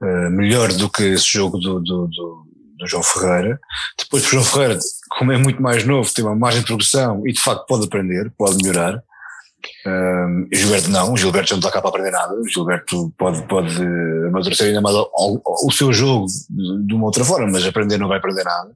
uh, 0.00 0.30
melhor 0.30 0.72
do 0.72 0.88
que 0.88 1.02
esse 1.02 1.26
jogo 1.32 1.58
do, 1.58 1.80
do, 1.80 2.06
do, 2.06 2.46
do 2.78 2.86
João 2.86 3.02
Ferreira. 3.02 3.58
Depois, 3.98 4.24
o 4.24 4.28
João 4.30 4.44
Ferreira, 4.44 4.78
como 5.18 5.32
é 5.32 5.36
muito 5.36 5.60
mais 5.60 5.84
novo, 5.84 6.12
tem 6.14 6.24
uma 6.24 6.36
margem 6.36 6.60
de 6.60 6.66
progressão 6.66 7.26
e 7.26 7.32
de 7.32 7.40
facto 7.40 7.66
pode 7.66 7.86
aprender, 7.86 8.32
pode 8.38 8.56
melhorar 8.58 9.02
Um, 9.86 10.48
Gilberto 10.52 10.90
não, 10.90 11.16
Gilberto 11.16 11.48
já 11.48 11.54
não 11.54 11.60
está 11.60 11.70
cá 11.70 11.80
para 11.80 11.90
aprender 11.90 12.10
nada. 12.10 12.34
Gilberto 12.48 13.12
pode, 13.18 13.46
pode 13.46 13.76
amadurecer 14.28 14.68
ainda 14.68 14.80
mais 14.80 14.96
o 14.96 15.70
seu 15.70 15.92
jogo 15.92 16.26
de 16.86 16.94
uma 16.94 17.06
outra 17.06 17.24
forma, 17.24 17.50
mas 17.50 17.66
aprender 17.66 17.98
não 17.98 18.08
vai 18.08 18.18
aprender 18.18 18.44
nada. 18.44 18.70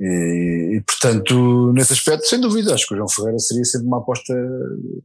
E, 0.00 0.76
e, 0.76 0.80
portanto, 0.82 1.72
nesse 1.72 1.92
aspecto, 1.92 2.26
sem 2.26 2.40
dúvida, 2.40 2.72
acho 2.72 2.86
que 2.86 2.94
o 2.94 2.96
João 2.96 3.08
Ferreira 3.08 3.38
seria 3.40 3.64
sempre 3.64 3.88
uma 3.88 3.98
aposta, 3.98 4.32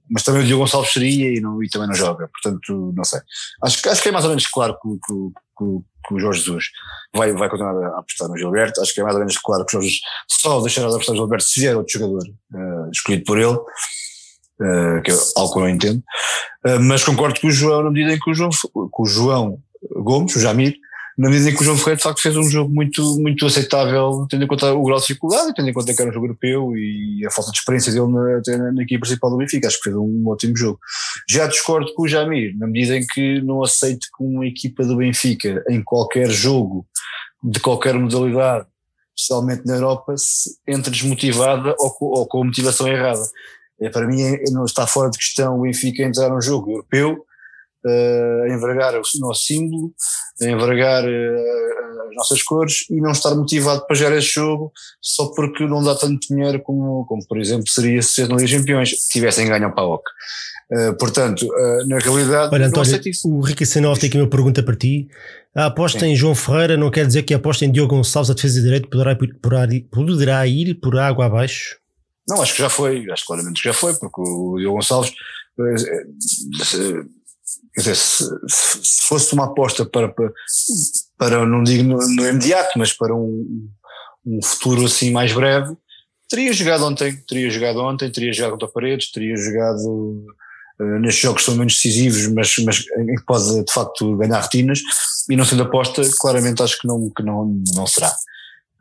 mas 0.09 0.21
também 0.21 0.43
o 0.43 0.45
Diogo 0.45 0.63
Gonçalves 0.63 0.93
seria 0.93 1.35
e, 1.35 1.41
não, 1.41 1.63
e 1.63 1.69
também 1.69 1.87
não 1.87 1.95
joga, 1.95 2.27
portanto, 2.27 2.93
não 2.95 3.03
sei. 3.03 3.19
Acho, 3.63 3.89
acho 3.89 4.03
que 4.03 4.09
é 4.09 4.11
mais 4.11 4.23
ou 4.23 4.29
menos 4.29 4.45
claro 4.45 4.77
que, 4.79 4.89
que, 4.89 5.13
que, 5.57 5.79
que 6.07 6.13
o 6.13 6.19
Jorge 6.19 6.41
Jesus 6.41 6.65
vai, 7.15 7.33
vai 7.33 7.49
continuar 7.49 7.75
a 7.75 7.99
apostar 7.99 8.27
no 8.29 8.37
Gilberto, 8.37 8.81
acho 8.81 8.93
que 8.93 9.01
é 9.01 9.03
mais 9.03 9.15
ou 9.15 9.21
menos 9.21 9.37
claro 9.37 9.65
que 9.65 9.75
o 9.75 9.81
Jorge 9.81 9.99
só 10.29 10.61
deixará 10.61 10.87
de 10.89 10.93
apostar 10.93 11.15
no 11.15 11.21
Gilberto 11.21 11.45
se 11.45 11.59
vier 11.59 11.75
outro 11.75 11.99
jogador 11.99 12.27
uh, 12.27 12.91
escolhido 12.91 13.23
por 13.23 13.39
ele, 13.39 13.57
uh, 14.59 15.01
que 15.03 15.11
é 15.11 15.15
algo 15.37 15.53
que 15.53 15.59
eu 15.59 15.63
não 15.63 15.69
entendo, 15.69 16.03
uh, 16.67 16.79
mas 16.79 17.03
concordo 17.03 17.39
com 17.39 17.47
o 17.47 17.51
João 17.51 17.83
na 17.83 17.91
medida 17.91 18.13
em 18.13 18.19
que 18.19 18.29
o 18.29 18.33
João, 18.33 18.49
com 18.91 19.03
o 19.03 19.05
João 19.05 19.59
Gomes, 19.91 20.35
o 20.35 20.39
Jamir, 20.39 20.75
na 21.17 21.29
medida 21.29 21.51
em 21.51 21.55
que 21.55 21.61
o 21.61 21.63
João 21.63 21.77
Ferreira 21.77 21.97
de 21.97 22.03
facto 22.03 22.21
fez 22.21 22.35
um 22.35 22.43
jogo 22.43 22.73
muito, 22.73 23.19
muito 23.19 23.45
aceitável, 23.45 24.25
tendo 24.29 24.43
em 24.43 24.47
conta 24.47 24.73
o 24.73 24.83
grau 24.83 24.97
de 24.97 25.05
dificuldade, 25.05 25.53
tendo 25.55 25.69
em 25.69 25.73
conta 25.73 25.93
que 25.93 26.01
era 26.01 26.09
um 26.09 26.13
jogo 26.13 26.25
europeu 26.25 26.75
e 26.75 27.23
a 27.25 27.29
falta 27.29 27.51
de 27.51 27.59
experiência 27.59 27.93
dele 27.93 28.07
na, 28.07 28.57
na, 28.57 28.71
na 28.71 28.81
equipe 28.81 29.01
principal 29.01 29.29
do 29.29 29.37
Benfica, 29.37 29.67
acho 29.67 29.77
que 29.77 29.83
fez 29.83 29.95
um 29.95 30.23
ótimo 30.27 30.57
jogo. 30.57 30.79
Já 31.29 31.45
discordo 31.45 31.93
com 31.93 32.03
o 32.03 32.07
Jamir, 32.07 32.57
na 32.57 32.65
medida 32.65 32.97
em 32.97 33.05
que 33.05 33.41
não 33.41 33.63
aceito 33.63 34.07
que 34.17 34.23
uma 34.23 34.45
equipa 34.45 34.83
do 34.83 34.97
Benfica, 34.97 35.63
em 35.69 35.83
qualquer 35.83 36.29
jogo, 36.29 36.87
de 37.43 37.59
qualquer 37.59 37.93
modalidade, 37.93 38.65
especialmente 39.15 39.67
na 39.67 39.75
Europa, 39.75 40.15
entre 40.67 40.89
desmotivada 40.89 41.75
ou 41.77 41.95
ou 41.99 42.27
com 42.27 42.41
a 42.41 42.45
motivação 42.45 42.87
errada. 42.87 43.21
É, 43.81 43.89
para 43.89 44.07
mim 44.07 44.21
é, 44.21 44.43
não 44.51 44.65
está 44.65 44.85
fora 44.87 45.09
de 45.09 45.17
questão 45.17 45.57
o 45.57 45.61
Benfica 45.63 46.03
entrar 46.03 46.29
num 46.29 46.41
jogo 46.41 46.71
europeu 46.71 47.25
uh, 47.85 48.47
envergar 48.53 48.93
o 48.95 49.01
nosso 49.19 49.45
símbolo, 49.45 49.93
envergar 50.41 51.03
uh, 51.03 52.09
as 52.09 52.15
nossas 52.15 52.43
cores 52.43 52.85
e 52.89 52.99
não 53.01 53.11
estar 53.11 53.35
motivado 53.35 53.85
para 53.85 53.95
gerar 53.95 54.17
esse 54.17 54.33
jogo 54.33 54.71
só 55.01 55.27
porque 55.27 55.65
não 55.65 55.83
dá 55.83 55.95
tanto 55.95 56.27
dinheiro 56.27 56.61
como, 56.61 57.05
como 57.05 57.25
por 57.27 57.39
exemplo, 57.39 57.67
seria 57.67 58.01
se 58.01 58.27
na 58.27 58.35
Liga 58.35 58.57
Campeões 58.57 58.91
tivessem 59.09 59.47
ganho 59.47 59.67
o 59.67 59.75
PAOC. 59.75 60.03
Uh, 60.71 60.97
portanto, 60.97 61.45
uh, 61.45 61.87
na 61.87 61.99
realidade, 61.99 62.53
Olha, 62.53 62.67
António, 62.67 62.99
o 63.25 63.41
Ricky 63.41 63.65
Senov 63.65 63.99
tem 63.99 64.07
aqui 64.07 64.17
uma 64.17 64.29
pergunta 64.29 64.63
para 64.63 64.75
ti. 64.75 65.07
A 65.55 65.67
aposta 65.67 65.99
Sim. 65.99 66.07
em 66.07 66.15
João 66.15 66.33
Ferreira 66.33 66.75
não 66.77 66.89
quer 66.89 67.05
dizer 67.05 67.23
que 67.23 67.33
a 67.33 67.37
aposta 67.37 67.63
em 67.63 67.71
Diogo 67.71 67.95
Gonçalves, 67.95 68.31
a 68.31 68.33
defesa 68.33 68.55
de 68.55 68.65
direito, 68.65 68.89
poderá, 68.89 69.15
poderá, 69.15 69.67
poderá 69.91 70.47
ir 70.47 70.73
por 70.75 70.97
água 70.97 71.25
abaixo? 71.27 71.82
Não, 72.27 72.41
acho 72.41 72.53
que 72.53 72.61
já 72.61 72.69
foi, 72.69 73.09
acho 73.11 73.25
claramente 73.25 73.61
que 73.61 73.67
já 73.67 73.73
foi, 73.73 73.93
porque 73.95 74.21
o 74.21 74.57
Diogo 74.57 74.77
Gonçalves 74.77 75.13
Quer 77.73 77.79
dizer, 77.79 77.95
se, 77.95 78.23
se 78.47 79.07
fosse 79.07 79.33
uma 79.33 79.45
aposta 79.45 79.85
para, 79.85 80.07
para, 80.09 80.31
para 81.17 81.45
não 81.45 81.63
digo 81.63 81.83
no, 81.83 81.97
no, 81.97 82.27
imediato, 82.27 82.77
mas 82.77 82.93
para 82.93 83.15
um, 83.15 83.67
um 84.25 84.39
futuro 84.43 84.85
assim 84.85 85.11
mais 85.11 85.31
breve, 85.31 85.75
teria 86.29 86.53
jogado 86.53 86.85
ontem, 86.85 87.15
teria 87.27 87.49
jogado 87.49 87.79
ontem, 87.79 88.11
teria 88.11 88.33
jogado 88.33 88.51
contra 88.51 88.67
paredes, 88.67 89.11
teria 89.11 89.35
jogado 89.35 90.25
uh, 90.79 90.99
nestes 90.99 91.21
jogos 91.21 91.41
que 91.41 91.45
são 91.45 91.55
menos 91.55 91.73
decisivos, 91.73 92.27
mas, 92.27 92.55
mas 92.59 92.79
que 92.79 93.25
pode 93.25 93.63
de 93.63 93.73
facto 93.73 94.17
ganhar 94.17 94.41
retinas, 94.41 94.79
e 95.29 95.35
não 95.35 95.45
sendo 95.45 95.63
aposta, 95.63 96.01
claramente 96.19 96.61
acho 96.61 96.79
que 96.79 96.87
não, 96.87 97.09
que 97.09 97.23
não, 97.23 97.61
não 97.73 97.87
será. 97.87 98.13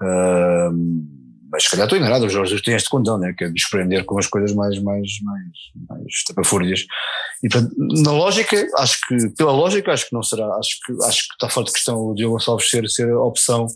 Uh, 0.01 1.23
mas 1.53 1.65
se 1.65 1.71
calhar 1.71 1.85
estou 1.85 1.99
enganado, 1.99 2.25
os 2.25 2.33
Jorge 2.33 2.63
têm 2.63 2.75
este 2.75 2.89
condão, 2.89 3.19
né, 3.19 3.35
que 3.37 3.45
é 3.45 3.51
desprender 3.51 4.07
com 4.07 4.19
as 4.19 4.27
coisas 4.27 4.55
mais, 4.55 4.83
mais, 4.83 5.09
mais, 5.23 5.49
mais 5.89 6.25
tapafúrdias. 6.27 6.87
E 7.43 7.49
portanto, 7.51 7.75
na 7.77 8.11
lógica, 8.11 8.67
acho 8.79 8.99
que, 9.07 9.29
pela 9.37 9.53
lógica, 9.53 9.93
acho 9.93 10.09
que 10.09 10.15
não 10.15 10.23
será, 10.23 10.47
acho 10.57 10.79
que, 10.87 10.93
acho 11.05 11.29
que 11.29 11.35
está 11.35 11.51
fora 11.51 11.67
de 11.67 11.73
questão 11.73 11.99
o 11.99 12.15
Diogo 12.15 12.37
Gonçalves 12.37 12.71
ser, 12.71 12.89
ser 12.89 13.11
a 13.11 13.21
opção 13.21 13.67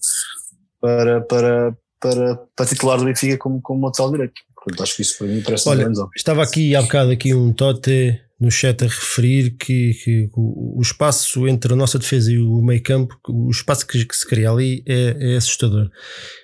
para, 0.80 1.20
para, 1.20 1.76
para, 2.00 2.36
para 2.56 2.66
titular 2.66 2.98
do 2.98 3.04
Benfica 3.04 3.36
como, 3.36 3.60
como 3.60 3.92
tal 3.92 4.10
direito. 4.10 4.40
Portanto, 4.54 4.82
acho 4.82 4.96
que 4.96 5.02
isso 5.02 5.18
para 5.18 5.26
mim 5.26 5.42
parece 5.42 5.68
Olha, 5.68 5.86
estava 6.16 6.42
aqui 6.42 6.74
há 6.74 6.82
bocado 6.82 7.10
aqui 7.10 7.34
um 7.34 7.52
Tote 7.52 8.20
no 8.38 8.50
chat 8.50 8.84
a 8.84 8.86
referir 8.86 9.56
que, 9.56 9.94
que 10.04 10.30
o, 10.34 10.78
o, 10.78 10.82
espaço 10.82 11.48
entre 11.48 11.72
a 11.72 11.76
nossa 11.76 11.98
defesa 11.98 12.30
e 12.30 12.38
o 12.38 12.60
meio 12.60 12.82
campo, 12.82 13.18
o 13.28 13.50
espaço 13.50 13.86
que, 13.86 14.04
que 14.04 14.14
se 14.14 14.26
cria 14.26 14.50
ali 14.50 14.82
é, 14.86 15.16
é, 15.18 15.36
assustador. 15.36 15.90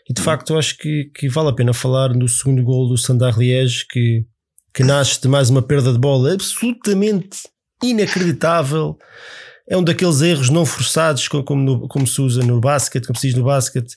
E 0.08 0.14
de 0.14 0.20
uhum. 0.20 0.24
facto 0.24 0.56
acho 0.56 0.78
que, 0.78 1.10
que 1.14 1.28
vale 1.28 1.50
a 1.50 1.54
pena 1.54 1.74
falar 1.74 2.14
no 2.14 2.26
segundo 2.26 2.62
gol 2.62 2.88
do 2.88 2.96
Sandar 2.96 3.38
Liège 3.38 3.86
que, 3.88 4.24
que 4.72 4.82
nasce 4.82 5.20
de 5.20 5.28
mais 5.28 5.50
uma 5.50 5.60
perda 5.60 5.92
de 5.92 5.98
bola 5.98 6.32
absolutamente 6.32 7.40
inacreditável. 7.82 8.96
É 9.68 9.76
um 9.76 9.84
daqueles 9.84 10.22
erros 10.22 10.48
não 10.48 10.64
forçados 10.64 11.28
como, 11.28 11.62
no, 11.62 11.88
como 11.88 12.06
se 12.06 12.20
usa 12.22 12.42
no 12.42 12.58
basquete, 12.58 13.06
como 13.06 13.18
se 13.18 13.28
diz 13.28 13.36
no 13.36 13.44
basquete, 13.44 13.96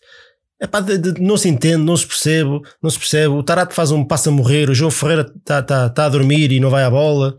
Epá, 0.61 0.79
de, 0.79 0.97
de, 0.97 1.21
não 1.21 1.35
se 1.35 1.49
entende, 1.49 1.83
não 1.83 1.97
se 1.97 2.07
percebe, 2.07 2.61
não 2.81 2.89
se 2.89 2.97
percebe. 2.97 3.27
O 3.27 3.43
Tarato 3.43 3.73
faz 3.73 3.91
um 3.91 4.05
passo 4.05 4.29
a 4.29 4.31
morrer, 4.31 4.69
o 4.69 4.75
João 4.75 4.89
Ferreira 4.89 5.29
está 5.37 5.61
tá, 5.61 5.89
tá 5.89 6.05
a 6.05 6.09
dormir 6.09 6.51
e 6.51 6.59
não 6.59 6.69
vai 6.69 6.83
à 6.83 6.89
bola. 6.89 7.37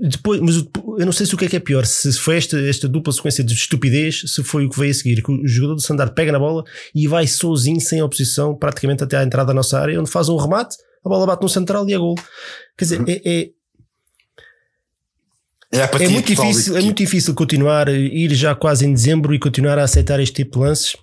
Depois, 0.00 0.40
mas 0.40 0.56
eu 0.98 1.04
não 1.04 1.10
sei 1.10 1.26
se 1.26 1.34
o 1.34 1.38
que 1.38 1.46
é 1.46 1.48
que 1.48 1.56
é 1.56 1.60
pior, 1.60 1.84
se 1.84 2.12
foi 2.12 2.36
esta, 2.36 2.56
esta 2.60 2.88
dupla 2.88 3.12
sequência 3.12 3.42
de 3.42 3.52
estupidez, 3.52 4.22
se 4.26 4.44
foi 4.44 4.64
o 4.64 4.70
que 4.70 4.78
veio 4.78 4.92
a 4.92 4.94
seguir, 4.94 5.22
que 5.22 5.32
o 5.32 5.46
jogador 5.46 5.74
do 5.74 5.80
Sandar 5.80 6.14
pega 6.14 6.30
na 6.30 6.38
bola 6.38 6.62
e 6.94 7.08
vai 7.08 7.26
sozinho, 7.26 7.80
sem 7.80 8.00
oposição, 8.00 8.54
praticamente 8.54 9.02
até 9.02 9.16
à 9.16 9.24
entrada 9.24 9.48
da 9.48 9.54
nossa 9.54 9.80
área, 9.80 10.00
onde 10.00 10.08
faz 10.08 10.28
um 10.28 10.36
remate, 10.36 10.76
a 11.04 11.08
bola 11.08 11.26
bate 11.26 11.42
no 11.42 11.48
central 11.48 11.88
e 11.88 11.94
é 11.94 11.98
gol. 11.98 12.14
Quer 12.78 12.84
dizer, 12.84 13.04
é, 13.08 13.20
é 13.24 13.50
é, 15.72 16.04
é, 16.04 16.08
muito 16.08 16.26
difícil, 16.26 16.76
é 16.76 16.82
muito 16.82 16.98
difícil 16.98 17.34
continuar, 17.34 17.88
ir 17.88 18.34
já 18.34 18.54
quase 18.54 18.84
em 18.84 18.92
dezembro 18.92 19.34
e 19.34 19.38
continuar 19.38 19.78
a 19.78 19.84
aceitar 19.84 20.20
este 20.20 20.34
tipo 20.34 20.58
de 20.58 20.66
lances 20.66 20.94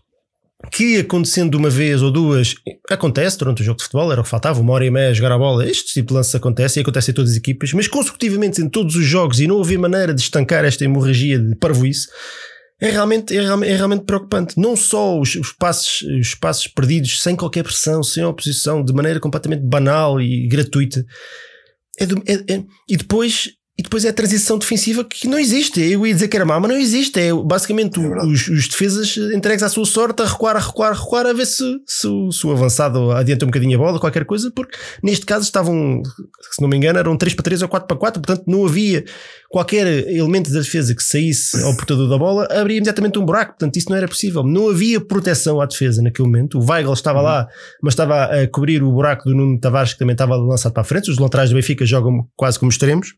que 0.72 1.00
acontecendo 1.00 1.56
uma 1.56 1.70
vez 1.70 2.02
ou 2.02 2.12
duas, 2.12 2.56
acontece 2.90 3.38
durante 3.38 3.62
o 3.62 3.66
jogo 3.66 3.78
de 3.78 3.84
futebol, 3.84 4.12
era 4.12 4.20
o 4.20 4.24
que 4.24 4.30
faltava, 4.30 4.60
uma 4.60 4.74
hora 4.74 4.86
e 4.86 4.92
meia 4.92 5.10
a 5.10 5.14
jogar 5.14 5.32
a 5.32 5.38
bola. 5.38 5.66
Este 5.66 5.94
tipo 5.94 6.10
de 6.10 6.16
lances 6.16 6.36
acontece 6.36 6.80
e 6.80 6.82
acontece 6.82 7.12
em 7.12 7.14
todas 7.14 7.32
as 7.32 7.38
equipas, 7.38 7.72
mas 7.74 7.88
consecutivamente 7.88 8.62
em 8.62 8.68
todos 8.68 8.96
os 8.96 9.06
jogos 9.06 9.40
e 9.40 9.48
não 9.48 9.62
havia 9.62 9.80
maneira 9.80 10.14
de 10.14 10.22
estancar 10.22 10.66
esta 10.66 10.84
hemorragia 10.84 11.40
de 11.40 11.56
parvoíce. 11.56 12.08
É 12.82 12.92
realmente, 12.92 13.36
é, 13.38 13.42
é 13.42 13.76
realmente 13.76 14.06
preocupante. 14.06 14.58
Não 14.58 14.76
só 14.76 15.20
os, 15.20 15.36
os, 15.36 15.52
passos, 15.52 16.02
os 16.02 16.36
passos 16.36 16.68
perdidos 16.68 17.22
sem 17.22 17.36
qualquer 17.36 17.64
pressão, 17.64 18.02
sem 18.04 18.24
oposição, 18.24 18.84
de 18.84 18.94
maneira 18.94 19.20
completamente 19.20 19.62
banal 19.64 20.22
e 20.22 20.48
gratuita. 20.48 21.06
É 22.00 22.06
do, 22.06 22.22
é, 22.26 22.54
é, 22.54 22.64
e 22.88 22.96
depois 22.96 23.50
e 23.80 23.82
depois 23.82 24.04
é 24.04 24.10
a 24.10 24.14
transição 24.14 24.58
defensiva 24.58 25.06
que 25.06 25.26
não 25.26 25.40
existe. 25.40 25.80
Eu 25.80 26.06
ia 26.06 26.14
dizer 26.14 26.28
que 26.28 26.36
era 26.36 26.46
má, 26.46 26.60
mas 26.60 26.70
não 26.70 26.78
existe. 26.78 27.18
É 27.18 27.34
basicamente 27.34 27.98
é 27.98 28.26
os, 28.26 28.50
os, 28.50 28.68
defesas 28.68 29.16
entregues 29.34 29.64
à 29.64 29.70
sua 29.70 29.86
sorte 29.86 30.22
a 30.22 30.26
recuar, 30.26 30.58
a 30.58 30.60
recuar, 30.60 30.92
a 30.92 30.94
recuar, 30.94 31.26
a 31.26 31.32
ver 31.32 31.46
se, 31.46 31.64
se, 31.88 32.08
se 32.30 32.46
o 32.46 32.52
avançado 32.52 33.10
adianta 33.12 33.46
um 33.46 33.48
bocadinho 33.48 33.80
a 33.80 33.82
bola, 33.82 33.98
qualquer 33.98 34.26
coisa, 34.26 34.52
porque 34.52 34.78
neste 35.02 35.26
caso 35.26 35.46
estavam, 35.46 36.02
se 36.52 36.62
não 36.62 36.68
me 36.68 36.76
engano, 36.76 37.00
eram 37.00 37.16
3 37.16 37.34
para 37.34 37.44
3 37.44 37.62
ou 37.62 37.70
4 37.70 37.88
para 37.88 37.96
4, 37.96 38.22
portanto 38.22 38.44
não 38.48 38.66
havia 38.66 39.06
qualquer 39.50 39.88
elemento 40.10 40.52
da 40.52 40.60
defesa 40.60 40.94
que 40.94 41.02
saísse 41.02 41.64
ao 41.64 41.74
portador 41.74 42.10
da 42.10 42.18
bola, 42.18 42.50
abria 42.52 42.76
imediatamente 42.76 43.18
um 43.18 43.24
buraco, 43.24 43.52
portanto 43.54 43.78
isso 43.78 43.90
não 43.90 43.96
era 43.96 44.10
possível. 44.10 44.44
Não 44.44 44.70
havia 44.70 45.00
proteção 45.00 45.62
à 45.62 45.66
defesa 45.66 46.02
naquele 46.02 46.28
momento. 46.28 46.60
O 46.60 46.70
Weigl 46.70 46.92
estava 46.92 47.20
uhum. 47.20 47.26
lá, 47.26 47.48
mas 47.82 47.94
estava 47.94 48.26
a 48.26 48.46
cobrir 48.50 48.84
o 48.84 48.92
buraco 48.92 49.24
do 49.24 49.34
Nuno 49.34 49.58
Tavares, 49.58 49.94
que 49.94 50.00
também 50.00 50.16
estava 50.16 50.36
lançado 50.36 50.74
para 50.74 50.82
a 50.82 50.86
frente. 50.86 51.10
Os 51.10 51.18
laterais 51.18 51.50
do 51.50 51.56
Benfica 51.56 51.86
jogam 51.86 52.28
quase 52.36 52.60
como 52.60 52.70
extremos. 52.70 53.14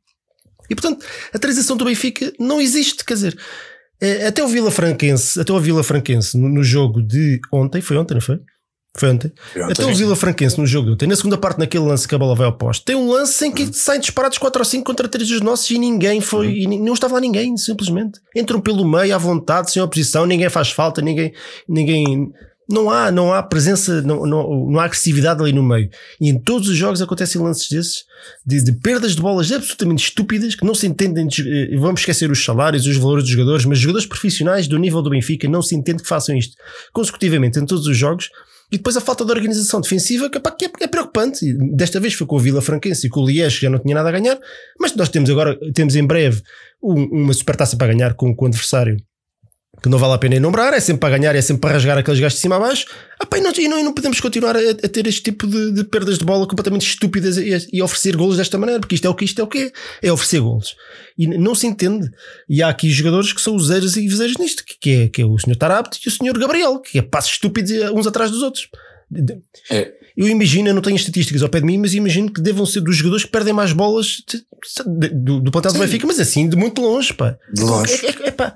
E 0.71 0.75
portanto, 0.75 1.05
a 1.34 1.38
transição 1.38 1.75
do 1.75 1.84
Benfica 1.84 2.31
não 2.39 2.62
existe, 2.62 3.03
quer 3.03 3.15
dizer, 3.15 3.38
é, 4.01 4.27
até 4.27 4.41
o 4.41 4.47
Vila 4.47 4.71
Franquense, 4.71 5.38
até 5.38 5.51
o 5.51 5.60
Vila 5.60 5.84
Franquense 5.84 6.38
no, 6.38 6.47
no 6.47 6.63
jogo 6.63 7.01
de 7.01 7.41
ontem, 7.53 7.81
foi 7.81 7.97
ontem, 7.97 8.13
não 8.13 8.21
foi? 8.21 8.39
Foi 8.97 9.10
ontem. 9.10 9.34
Foi 9.51 9.63
ontem. 9.63 9.71
Até 9.73 9.86
o 9.86 9.93
Vila 9.93 10.15
Franquense 10.15 10.57
no 10.57 10.65
jogo 10.65 10.88
de 10.88 10.93
ontem, 10.93 11.07
na 11.07 11.15
segunda 11.17 11.38
parte, 11.38 11.60
naquele 11.60 11.84
lance 11.84 12.07
que 12.07 12.15
a 12.15 12.17
bola 12.17 12.36
vai 12.36 12.47
ao 12.47 12.57
poste, 12.57 12.86
tem 12.86 12.95
um 12.95 13.12
lance 13.12 13.45
em 13.45 13.51
que 13.51 13.63
uhum. 13.63 13.73
saem 13.73 13.99
disparados 13.99 14.38
4 14.38 14.62
ou 14.62 14.65
5 14.65 14.84
contra 14.86 15.10
3 15.10 15.27
dos 15.27 15.41
nossos 15.41 15.69
e 15.69 15.77
ninguém 15.77 16.21
foi, 16.21 16.47
uhum. 16.47 16.73
e 16.73 16.79
não 16.79 16.93
estava 16.93 17.15
lá 17.15 17.19
ninguém, 17.19 17.57
simplesmente. 17.57 18.21
Entram 18.34 18.62
pelo 18.62 18.89
meio 18.89 19.13
à 19.13 19.17
vontade, 19.17 19.71
sem 19.71 19.81
oposição, 19.81 20.25
ninguém 20.25 20.49
faz 20.49 20.71
falta, 20.71 21.01
ninguém, 21.01 21.34
ninguém 21.67 22.31
não 22.69 22.89
há, 22.89 23.12
não 23.12 23.33
há 23.33 23.43
presença, 23.43 24.01
não, 24.01 24.25
não, 24.25 24.69
não 24.69 24.79
há 24.79 24.85
agressividade 24.85 25.41
ali 25.41 25.51
no 25.51 25.63
meio. 25.63 25.89
E 26.19 26.29
em 26.29 26.39
todos 26.39 26.69
os 26.69 26.77
jogos 26.77 27.01
acontecem 27.01 27.41
lances 27.41 27.69
desses, 27.69 28.03
de, 28.45 28.63
de 28.63 28.71
perdas 28.71 29.15
de 29.15 29.21
bolas 29.21 29.51
absolutamente 29.51 30.03
estúpidas, 30.03 30.55
que 30.55 30.65
não 30.65 30.73
se 30.73 30.87
entendem. 30.87 31.27
De, 31.27 31.73
eh, 31.73 31.77
vamos 31.77 32.01
esquecer 32.01 32.31
os 32.31 32.43
salários, 32.43 32.85
os 32.85 32.97
valores 32.97 33.23
dos 33.23 33.31
jogadores, 33.31 33.65
mas 33.65 33.79
jogadores 33.79 34.07
profissionais 34.07 34.67
do 34.67 34.77
nível 34.77 35.01
do 35.01 35.09
Benfica 35.09 35.47
não 35.47 35.62
se 35.62 35.75
entende 35.75 36.03
que 36.03 36.09
façam 36.09 36.35
isto 36.35 36.55
consecutivamente 36.93 37.59
em 37.59 37.65
todos 37.65 37.85
os 37.87 37.97
jogos. 37.97 38.29
E 38.71 38.77
depois 38.77 38.95
a 38.95 39.01
falta 39.01 39.25
de 39.25 39.31
organização 39.31 39.81
defensiva, 39.81 40.29
que, 40.29 40.39
pá, 40.39 40.49
que 40.49 40.65
é, 40.65 40.71
é, 40.79 40.87
preocupante. 40.87 41.53
Desta 41.73 41.99
vez 41.99 42.13
foi 42.13 42.25
com 42.25 42.37
o 42.37 42.39
Vila 42.39 42.62
Franquense 42.62 43.05
e 43.05 43.09
com 43.09 43.19
o 43.19 43.27
Liège, 43.27 43.57
que 43.57 43.63
já 43.63 43.69
não 43.69 43.79
tinha 43.79 43.93
nada 43.93 44.07
a 44.07 44.12
ganhar. 44.13 44.39
Mas 44.79 44.95
nós 44.95 45.09
temos 45.09 45.29
agora, 45.29 45.59
temos 45.73 45.93
em 45.97 46.07
breve 46.07 46.41
um, 46.81 47.23
uma 47.23 47.33
supertaça 47.33 47.75
para 47.75 47.93
ganhar 47.93 48.13
com, 48.13 48.33
com 48.33 48.45
o 48.45 48.47
adversário 48.47 48.95
que 49.82 49.90
não 49.90 49.98
vale 49.98 50.13
a 50.13 50.17
pena 50.17 50.36
enumerar, 50.36 50.73
é 50.73 50.79
sempre 50.79 51.00
para 51.00 51.17
ganhar, 51.17 51.36
é 51.36 51.42
sempre 51.42 51.62
para 51.62 51.71
rasgar 51.71 51.98
aqueles 51.98 52.19
gajos 52.19 52.36
de 52.36 52.42
cima 52.42 52.58
a 52.58 52.60
baixo. 52.60 52.86
Ah, 53.19 53.25
pá, 53.25 53.40
e, 53.40 53.42
não, 53.42 53.52
e, 53.52 53.67
não, 53.67 53.79
e 53.79 53.84
não 53.84 53.94
podemos 53.94 54.19
continuar 54.19 54.56
a, 54.56 54.60
a 54.60 54.88
ter 54.88 55.08
este 55.08 55.23
tipo 55.23 55.48
de, 55.48 55.71
de, 55.71 55.84
perdas 55.84 56.19
de 56.19 56.25
bola 56.25 56.46
completamente 56.46 56.86
estúpidas 56.88 57.38
e, 57.38 57.50
e, 57.73 57.82
oferecer 57.82 58.15
golos 58.15 58.38
desta 58.38 58.58
maneira, 58.60 58.79
porque 58.79 58.96
isto 58.96 59.08
é 59.08 59.10
o 59.10 59.15
que 59.15 59.25
isto 59.25 59.42
é 59.42 59.44
o 59.44 59.48
que 59.48 59.58
é, 60.02 60.08
é 60.08 60.12
oferecer 60.12 60.40
golos. 60.40 60.75
E 61.17 61.27
não 61.27 61.56
se 61.56 61.65
entende. 61.65 62.10
E 62.48 62.62
há 62.62 62.69
aqui 62.69 62.90
jogadores 62.92 63.34
que 63.34 63.42
são 63.42 63.56
useiros 63.56 63.98
e 63.98 64.08
viseiros 64.08 64.38
nisto, 64.38 64.63
que 64.79 64.92
é, 64.92 65.08
que 65.08 65.21
é 65.21 65.25
o 65.25 65.38
Sr. 65.38 65.56
Tarabt 65.56 66.00
e 66.06 66.10
o 66.10 66.12
Sr. 66.12 66.38
Gabriel, 66.38 66.79
que 66.79 67.00
é 67.00 67.02
passos 67.02 67.32
estúpidos 67.32 67.71
uns 67.92 68.06
atrás 68.06 68.29
dos 68.29 68.44
outros. 68.44 68.69
É. 69.69 69.94
Eu 70.15 70.27
imagino, 70.27 70.69
eu 70.69 70.73
não 70.73 70.82
tenho 70.82 70.96
estatísticas 70.96 71.42
ao 71.42 71.50
pé 71.50 71.60
de 71.60 71.65
mim, 71.65 71.77
mas 71.77 71.94
imagino 71.94 72.32
que 72.32 72.42
devam 72.42 72.65
ser 72.65 72.82
dos 72.82 72.96
jogadores 72.96 73.25
que 73.25 73.32
perdem 73.32 73.54
mais 73.54 73.73
bolas 73.73 74.23
de, 74.27 74.44
de, 75.00 75.10
do, 75.10 75.40
do 75.40 75.52
plantel 75.52 75.73
do 75.73 75.79
Benfica, 75.79 76.06
mas 76.06 76.19
assim, 76.19 76.48
de 76.48 76.56
muito 76.56 76.82
longe, 76.82 77.13
pá. 77.13 77.38
De 77.54 77.63
longe. 77.63 78.06
É, 78.06 78.10
é, 78.10 78.27
é, 78.27 78.32
pá. 78.32 78.56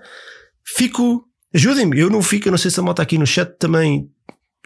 Fico. 0.66 1.28
Ajudem-me, 1.54 1.98
eu 1.98 2.10
não 2.10 2.22
fico, 2.22 2.50
eu 2.50 2.52
não 2.52 2.58
sei 2.58 2.70
se 2.70 2.80
a 2.80 2.84
moto 2.84 3.00
aqui 3.00 3.18
no 3.18 3.26
chat 3.26 3.58
também 3.58 4.10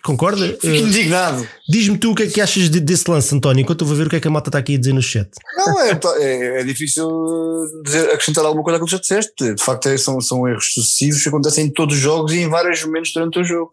Concorda? 0.04 0.48
Fico 0.48 0.68
uh, 0.68 0.76
indignado. 0.76 1.48
Diz-me 1.68 1.98
tu 1.98 2.12
o 2.12 2.16
que 2.16 2.24
é 2.24 2.28
que 2.28 2.42
achas 2.42 2.70
de, 2.70 2.80
desse 2.80 3.10
lance, 3.10 3.34
António, 3.36 3.62
enquanto 3.62 3.82
eu 3.82 3.88
vou 3.88 3.96
ver 3.96 4.08
o 4.08 4.10
que 4.10 4.16
é 4.16 4.20
que 4.20 4.28
a 4.28 4.32
malta 4.32 4.50
está 4.50 4.60
aqui 4.60 4.76
a 4.76 4.80
dizer 4.80 4.94
no 4.94 5.02
chat. 5.02 5.30
Não, 5.56 5.80
é, 5.82 6.00
é, 6.20 6.62
é 6.62 6.64
difícil 6.64 7.08
dizer, 7.84 8.10
acrescentar 8.12 8.46
alguma 8.46 8.64
coisa 8.64 8.78
àquilo 8.78 8.88
que 8.88 8.92
já 8.94 9.00
disseste. 9.00 9.56
De 9.56 9.64
facto, 9.64 9.90
é, 9.90 9.98
são, 9.98 10.20
são 10.22 10.48
erros 10.48 10.74
sucessivos 10.74 11.22
que 11.22 11.30
acontecem 11.30 11.66
em 11.66 11.74
todos 11.74 11.96
os 11.96 12.02
jogos 12.02 12.32
e 12.32 12.40
em 12.40 12.50
vários 12.50 12.84
momentos 12.84 13.12
durante 13.14 13.40
o 13.40 13.44
jogo. 13.44 13.72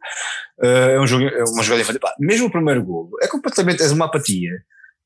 Uh, 0.59 0.67
é 0.67 1.01
um 1.01 1.07
jogo, 1.07 1.25
é 1.25 1.45
uma 1.45 1.63
jogada 1.63 1.83
infantil. 1.83 2.01
Mesmo 2.19 2.47
o 2.47 2.51
primeiro 2.51 2.83
gol 2.85 3.11
é 3.23 3.29
completamente, 3.29 3.83
é 3.83 3.87
uma 3.89 4.07
apatia. 4.07 4.51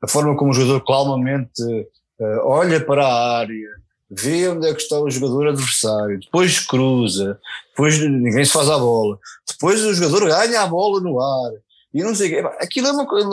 A 0.02 0.08
forma 0.08 0.36
como 0.36 0.50
o 0.50 0.54
jogador 0.54 0.82
calmamente 0.84 1.62
uh, 1.62 2.40
olha 2.44 2.80
para 2.80 3.06
a 3.06 3.38
área, 3.40 3.68
vê 4.10 4.48
onde 4.48 4.68
é 4.68 4.74
que 4.74 4.82
está 4.82 4.98
o 4.98 5.10
jogador 5.10 5.48
adversário, 5.48 6.18
depois 6.18 6.58
cruza, 6.58 7.38
depois 7.70 7.98
ninguém 8.00 8.44
se 8.44 8.52
faz 8.52 8.68
a 8.68 8.78
bola, 8.78 9.18
depois 9.48 9.84
o 9.84 9.94
jogador 9.94 10.28
ganha 10.28 10.62
a 10.62 10.66
bola 10.66 11.00
no 11.00 11.20
ar, 11.20 11.52
e 11.94 12.02
não 12.02 12.14
sei 12.14 12.28
o 12.28 12.30
quê. 12.30 12.48
Aquilo 12.60 12.88
é 12.88 12.92
uma 12.92 13.06
coisa. 13.06 13.28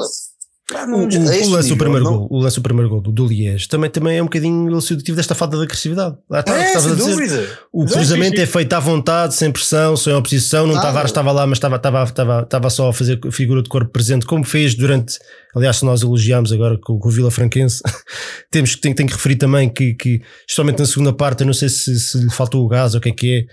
O, 0.70 0.97
o, 0.97 1.47
o, 1.47 1.49
lance 1.49 1.72
o 1.72 1.78
primeiro 1.78 2.03
gol, 2.03 2.28
o 2.30 2.39
lance 2.39 2.59
o 2.59 2.61
primeiro 2.61 2.89
gol 2.89 2.99
do, 2.99 3.09
do 3.09 3.26
Liège 3.26 3.70
também, 3.70 3.89
também 3.89 4.18
é 4.18 4.22
um 4.22 4.26
bocadinho 4.26 4.70
elucidativo 4.70 5.15
desta 5.15 5.34
falta 5.34 5.55
de 5.55 5.63
agressividade. 5.63 6.18
Lá 6.30 6.41
está, 6.41 6.57
é, 6.57 6.78
sem 6.78 6.93
dúvida. 6.93 7.49
O 7.72 7.86
cruzamento 7.86 8.41
é 8.41 8.45
feito 8.45 8.74
à 8.74 8.80
vontade, 8.80 9.34
sem 9.34 9.49
pressão, 9.49 9.95
sem 9.95 10.13
oposição. 10.13 10.68
Não 10.68 10.76
ah, 10.76 10.82
Tavares 10.82 11.09
estava 11.09 11.32
lá, 11.32 11.47
mas 11.47 11.57
estava, 11.57 11.78
estava, 11.78 12.03
estava, 12.03 12.41
estava 12.41 12.70
só 12.70 12.89
a 12.89 12.93
fazer 12.93 13.18
figura 13.32 13.63
de 13.63 13.70
corpo 13.70 13.89
presente, 13.89 14.26
como 14.26 14.43
fez 14.43 14.76
durante. 14.76 15.18
Aliás, 15.55 15.78
se 15.78 15.86
nós 15.86 16.01
elogiámos 16.01 16.51
agora 16.51 16.78
com, 16.78 16.99
com 16.99 17.07
o 17.07 17.11
Vila 17.11 17.32
Franquense, 17.32 17.82
temos 18.51 18.76
que, 18.76 18.82
tem, 18.82 18.93
tem 18.93 19.05
que 19.05 19.13
referir 19.13 19.38
também 19.38 19.70
que, 19.70 19.93
que, 19.93 20.22
especialmente 20.41 20.80
na 20.80 20.86
segunda 20.86 21.13
parte, 21.13 21.41
eu 21.41 21.47
não 21.47 21.53
sei 21.53 21.70
se, 21.70 21.97
se 21.97 22.18
lhe 22.18 22.30
faltou 22.30 22.65
o 22.65 22.68
gás 22.68 22.93
ou 22.93 22.99
o 22.99 23.01
que 23.01 23.09
é 23.09 23.13
que 23.13 23.34
é 23.38 23.45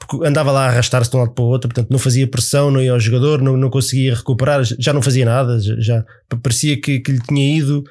porque 0.00 0.26
andava 0.26 0.50
lá 0.50 0.64
a 0.64 0.68
arrastar-se 0.68 1.10
de 1.10 1.16
um 1.16 1.20
lado 1.20 1.32
para 1.32 1.44
o 1.44 1.48
outro, 1.48 1.68
portanto 1.68 1.90
não 1.90 1.98
fazia 1.98 2.26
pressão, 2.26 2.70
não 2.70 2.80
ia 2.80 2.92
ao 2.92 2.98
jogador, 2.98 3.42
não, 3.42 3.56
não 3.56 3.68
conseguia 3.68 4.14
recuperar, 4.14 4.62
já 4.64 4.92
não 4.94 5.02
fazia 5.02 5.26
nada, 5.26 5.58
já, 5.60 6.04
parecia 6.42 6.80
que, 6.80 7.00
que 7.00 7.12
lhe 7.12 7.20
tinha 7.20 7.58
ido, 7.58 7.84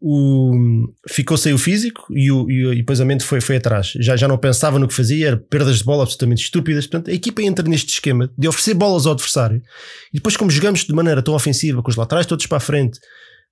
o, 0.00 0.86
ficou 1.08 1.36
sem 1.36 1.52
o 1.52 1.58
físico 1.58 2.06
e, 2.10 2.30
o, 2.30 2.48
e, 2.48 2.76
depois 2.76 3.00
a 3.00 3.04
mente 3.04 3.24
foi, 3.24 3.40
foi 3.40 3.56
atrás, 3.56 3.92
já, 3.98 4.16
já 4.16 4.28
não 4.28 4.38
pensava 4.38 4.78
no 4.78 4.86
que 4.86 4.94
fazia, 4.94 5.26
era 5.26 5.36
perdas 5.36 5.78
de 5.78 5.84
bola 5.84 6.04
absolutamente 6.04 6.44
estúpidas, 6.44 6.86
portanto 6.86 7.10
a 7.10 7.14
equipa 7.14 7.42
entra 7.42 7.68
neste 7.68 7.92
esquema 7.92 8.30
de 8.38 8.46
oferecer 8.46 8.74
bolas 8.74 9.04
ao 9.04 9.12
adversário 9.12 9.60
e 10.12 10.18
depois 10.18 10.36
como 10.36 10.50
jogamos 10.50 10.84
de 10.84 10.92
maneira 10.94 11.20
tão 11.20 11.34
ofensiva, 11.34 11.82
com 11.82 11.90
os 11.90 11.96
laterais 11.96 12.26
todos 12.26 12.46
para 12.46 12.58
a 12.58 12.60
frente, 12.60 13.00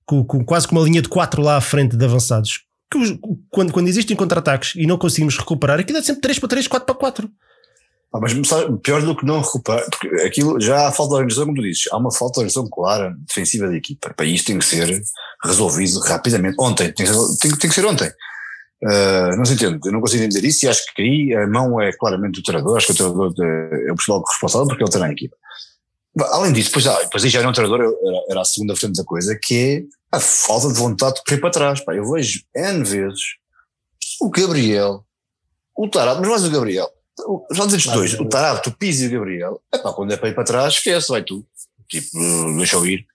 com, 0.05 0.23
com 0.23 0.43
quase 0.45 0.67
com 0.67 0.75
uma 0.75 0.85
linha 0.85 1.01
de 1.01 1.09
quatro 1.09 1.41
lá 1.41 1.57
à 1.57 1.61
frente 1.61 1.97
de 1.97 2.05
avançados, 2.05 2.61
que 2.89 2.97
os, 2.97 3.13
quando, 3.49 3.73
quando 3.73 3.89
existem 3.89 4.15
contra-ataques 4.15 4.73
e 4.75 4.87
não 4.87 4.97
conseguimos 4.97 5.37
recuperar, 5.37 5.81
aquilo 5.81 5.97
é 5.97 6.01
sempre 6.01 6.21
3 6.21 6.39
para 6.39 6.49
3, 6.49 6.67
4 6.69 6.85
para 6.85 6.95
4 6.95 7.29
ah, 8.13 8.19
mas 8.21 8.33
pior 8.81 9.01
do 9.01 9.15
que 9.15 9.25
não 9.25 9.41
recuperar, 9.41 9.83
porque 9.89 10.07
aquilo 10.21 10.59
já 10.59 10.87
há 10.87 10.91
falta 10.91 11.15
de 11.15 11.15
organização, 11.15 11.45
como 11.45 11.57
tu 11.57 11.63
dizes, 11.63 11.83
há 11.91 11.97
uma 11.97 12.11
falta 12.11 12.33
de 12.33 12.39
organização 12.39 12.69
clara 12.69 13.15
defensiva 13.27 13.67
da 13.67 13.75
equipa. 13.75 14.13
Para 14.13 14.25
isto 14.25 14.47
tem 14.47 14.59
que 14.59 14.65
ser 14.65 15.01
resolvido 15.43 15.99
rapidamente. 15.99 16.55
Ontem, 16.59 16.91
tem 16.93 17.05
tem, 17.05 17.51
tem 17.51 17.69
que 17.69 17.75
ser 17.75 17.85
ontem. 17.85 18.09
Uh, 18.83 19.35
não 19.37 19.45
se 19.45 19.53
entende, 19.53 19.79
eu 19.85 19.91
não 19.91 20.01
consigo 20.01 20.23
entender 20.23 20.45
isso 20.47 20.65
e 20.65 20.69
acho 20.69 20.83
que 20.93 21.01
aí 21.01 21.33
a 21.33 21.47
mão 21.47 21.81
é 21.81 21.91
claramente 21.93 22.39
do 22.39 22.43
treinador, 22.43 22.77
acho 22.77 22.87
que 22.87 22.91
o 22.91 22.95
treinador 22.95 23.33
é 23.41 23.91
o 23.91 23.95
principal 23.95 24.21
responsável 24.27 24.67
porque 24.67 24.83
ele 24.83 24.91
treina 24.91 25.07
a 25.07 25.11
equipa. 25.11 25.35
Além 26.31 26.53
disso, 26.53 26.69
depois, 26.69 26.87
ah, 26.87 27.01
depois 27.01 27.23
aí 27.23 27.29
já 27.29 27.39
era 27.39 27.49
um 27.49 27.53
treinador, 27.53 27.81
era, 27.81 28.23
era 28.29 28.41
a 28.41 28.45
segunda 28.45 28.75
frente 28.75 28.97
da 28.97 29.03
coisa, 29.03 29.37
que 29.41 29.55
é 29.55 30.15
a 30.15 30.19
falta 30.19 30.71
de 30.71 30.79
vontade 30.79 31.15
de 31.15 31.23
correr 31.23 31.41
para 31.41 31.49
trás. 31.49 31.83
Pá, 31.83 31.95
eu 31.95 32.09
vejo 32.09 32.41
N 32.55 32.83
vezes 32.83 33.21
o 34.21 34.29
Gabriel, 34.29 35.03
o 35.75 35.89
Tarado, 35.89 36.21
mas 36.21 36.29
mais 36.29 36.45
o 36.45 36.51
Gabriel, 36.51 36.89
já 37.51 37.65
dizes 37.65 37.85
dois, 37.85 38.13
o 38.19 38.25
Tarado, 38.25 38.61
o 38.69 38.71
Pizzi 38.73 39.05
e 39.05 39.07
o 39.07 39.11
Gabriel, 39.11 39.61
epá, 39.73 39.93
quando 39.93 40.11
é 40.13 40.17
para 40.17 40.29
ir 40.29 40.35
para 40.35 40.43
trás, 40.43 40.73
esquece, 40.73 41.09
vai 41.09 41.23
tu. 41.23 41.45
Tipo, 41.89 42.09
deixa 42.57 42.75
eu 42.75 42.85
ir. 42.85 43.05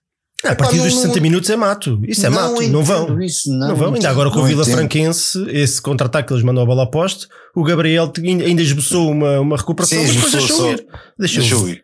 a 0.43 0.55
partir 0.55 0.77
dos 0.77 0.95
60 0.95 1.15
não, 1.15 1.21
minutos 1.21 1.49
é 1.49 1.55
mato. 1.55 1.99
Isso 2.07 2.25
é 2.25 2.29
não 2.29 2.53
mato. 2.53 2.67
Não 2.69 2.83
vão. 2.83 3.21
Isso, 3.21 3.51
não, 3.51 3.69
não 3.69 3.75
vão. 3.75 3.93
Ainda 3.93 4.09
agora 4.09 4.31
com 4.31 4.39
o 4.39 4.45
Vila 4.45 4.65
Franquense, 4.65 5.45
esse 5.49 5.81
contra-ataque 5.81 6.29
que 6.29 6.33
eles 6.33 6.43
mandam 6.43 6.63
a 6.63 6.65
bola 6.65 6.83
a 6.83 6.87
poste, 6.87 7.27
o 7.55 7.63
Gabriel 7.63 8.11
ainda 8.25 8.61
esboçou 8.61 9.11
uma, 9.11 9.39
uma 9.39 9.57
recuperação, 9.57 9.99
Sim, 9.99 10.05
mas 10.05 10.15
depois 10.15 10.33
deixou 10.33 10.71
ir. 10.71 10.87
Deixou, 11.19 11.41
deixou 11.41 11.69
ir. 11.69 11.83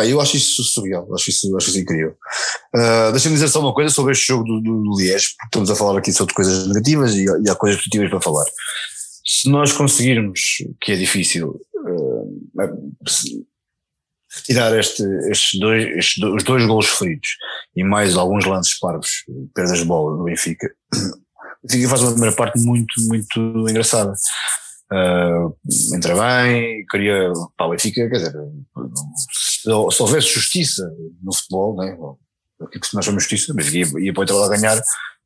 ir. 0.00 0.10
eu 0.10 0.20
acho 0.20 0.36
isso 0.36 0.62
surreal, 0.62 1.08
acho 1.14 1.30
isso, 1.30 1.56
acho 1.56 1.70
isso 1.70 1.78
incrível. 1.78 2.14
Uh, 2.74 3.10
Deixa-me 3.12 3.34
dizer 3.34 3.48
só 3.48 3.60
uma 3.60 3.74
coisa 3.74 3.92
sobre 3.92 4.12
este 4.12 4.26
jogo 4.26 4.44
do, 4.44 4.60
do, 4.60 4.82
do 4.82 4.98
Liège, 4.98 5.30
porque 5.30 5.46
estamos 5.46 5.70
a 5.70 5.74
falar 5.74 5.98
aqui 5.98 6.12
sobre 6.12 6.34
coisas 6.34 6.68
negativas 6.68 7.14
e, 7.14 7.24
e 7.24 7.50
há 7.50 7.54
coisas 7.54 7.78
positivas 7.78 8.10
para 8.10 8.20
falar 8.20 8.44
se 9.28 9.50
nós 9.50 9.72
conseguirmos, 9.72 10.40
que 10.80 10.92
é 10.92 10.96
difícil, 10.96 11.60
uh, 11.74 12.50
retirar 14.34 14.74
este, 14.78 15.02
estes 15.30 15.60
dois, 15.60 15.84
estes, 15.98 16.22
os 16.24 16.42
dois 16.42 16.64
golos 16.64 16.86
feridos 16.86 17.28
e 17.76 17.84
mais 17.84 18.16
alguns 18.16 18.46
lances 18.46 18.78
parvos, 18.78 19.10
perdas 19.54 19.80
de 19.80 19.84
bola 19.84 20.16
do 20.16 20.24
Benfica, 20.24 20.66
o 20.94 21.66
Benfica 21.66 21.88
faz 21.90 22.02
uma 22.02 22.12
primeira 22.12 22.34
parte 22.34 22.58
muito, 22.58 22.94
muito 23.02 23.68
engraçada. 23.68 24.14
Uh, 24.90 25.54
entra 25.94 26.14
bem, 26.14 26.86
queria, 26.90 27.30
pá, 27.54 27.66
o 27.66 27.70
Benfica, 27.70 28.08
quer 28.08 28.16
dizer, 28.16 28.32
se, 29.30 29.60
se 29.60 30.02
houvesse 30.02 30.28
justiça 30.28 30.90
no 31.22 31.34
futebol, 31.34 31.76
né, 31.76 31.98
aqui 32.62 32.80
nós 32.94 33.04
somos 33.04 33.24
justiça, 33.24 33.52
mas 33.54 33.74
ia, 33.74 33.84
ia 33.98 34.14
para 34.14 34.34
o 34.34 34.42
a 34.42 34.48
ganhar 34.48 34.80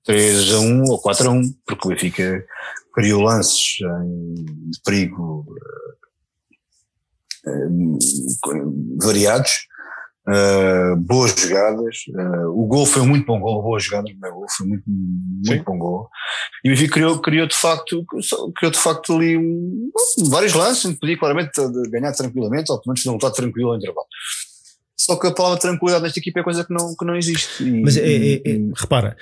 3 0.05 0.55
a 0.55 0.59
1 0.59 0.83
ou 0.91 1.01
4 1.01 1.29
a 1.29 1.33
1, 1.33 1.43
porque 1.65 1.87
o 1.87 1.91
Benfica 1.91 2.45
criou 2.93 3.23
lances 3.23 3.77
de 3.79 4.81
perigo 4.85 5.47
uh, 7.47 7.99
variados, 9.01 9.51
uh, 10.29 10.97
boas 10.97 11.35
jogadas. 11.37 11.97
Uh, 12.09 12.49
o 12.51 12.67
gol 12.67 12.87
foi 12.87 13.03
um 13.03 13.07
muito 13.07 13.27
bom 13.27 13.41
gol, 13.41 13.63
boas 13.63 13.85
jogadas, 13.85 14.11
é 14.11 14.31
gol, 14.31 14.47
foi 14.57 14.67
muito, 14.67 14.85
muito 14.87 15.65
bom 15.65 15.79
gol. 15.79 16.09
E 16.65 16.69
o 16.69 16.73
Benfica 16.73 16.95
criou, 16.95 17.21
criou 17.21 17.47
de 17.47 17.57
facto, 17.57 18.05
criou 18.57 18.73
de 18.73 18.79
facto 18.79 19.15
ali 19.15 19.37
um, 19.37 19.91
vários 20.29 20.55
lances, 20.55 20.99
podia 20.99 21.19
claramente 21.19 21.51
ganhar 21.91 22.13
tranquilamente, 22.13 22.71
ou 22.71 22.81
pelo 22.81 22.93
menos 22.93 23.05
não 23.05 23.15
lutar 23.15 23.33
tranquilo 23.33 23.71
ao 23.71 23.77
intervalo. 23.77 24.07
Só 24.97 25.17
que 25.17 25.27
a 25.27 25.33
palavra 25.33 25.59
tranquilidade 25.59 26.05
nesta 26.05 26.21
equipa 26.21 26.41
é 26.41 26.45
coisa 26.45 26.65
que 26.65 26.73
não, 26.73 26.95
que 26.95 27.05
não 27.05 27.17
existe. 27.17 27.65
E, 27.65 27.83
Mas 27.83 27.97
é, 27.97 28.03
é, 28.03 28.35
é, 28.35 28.59
repara, 28.77 29.17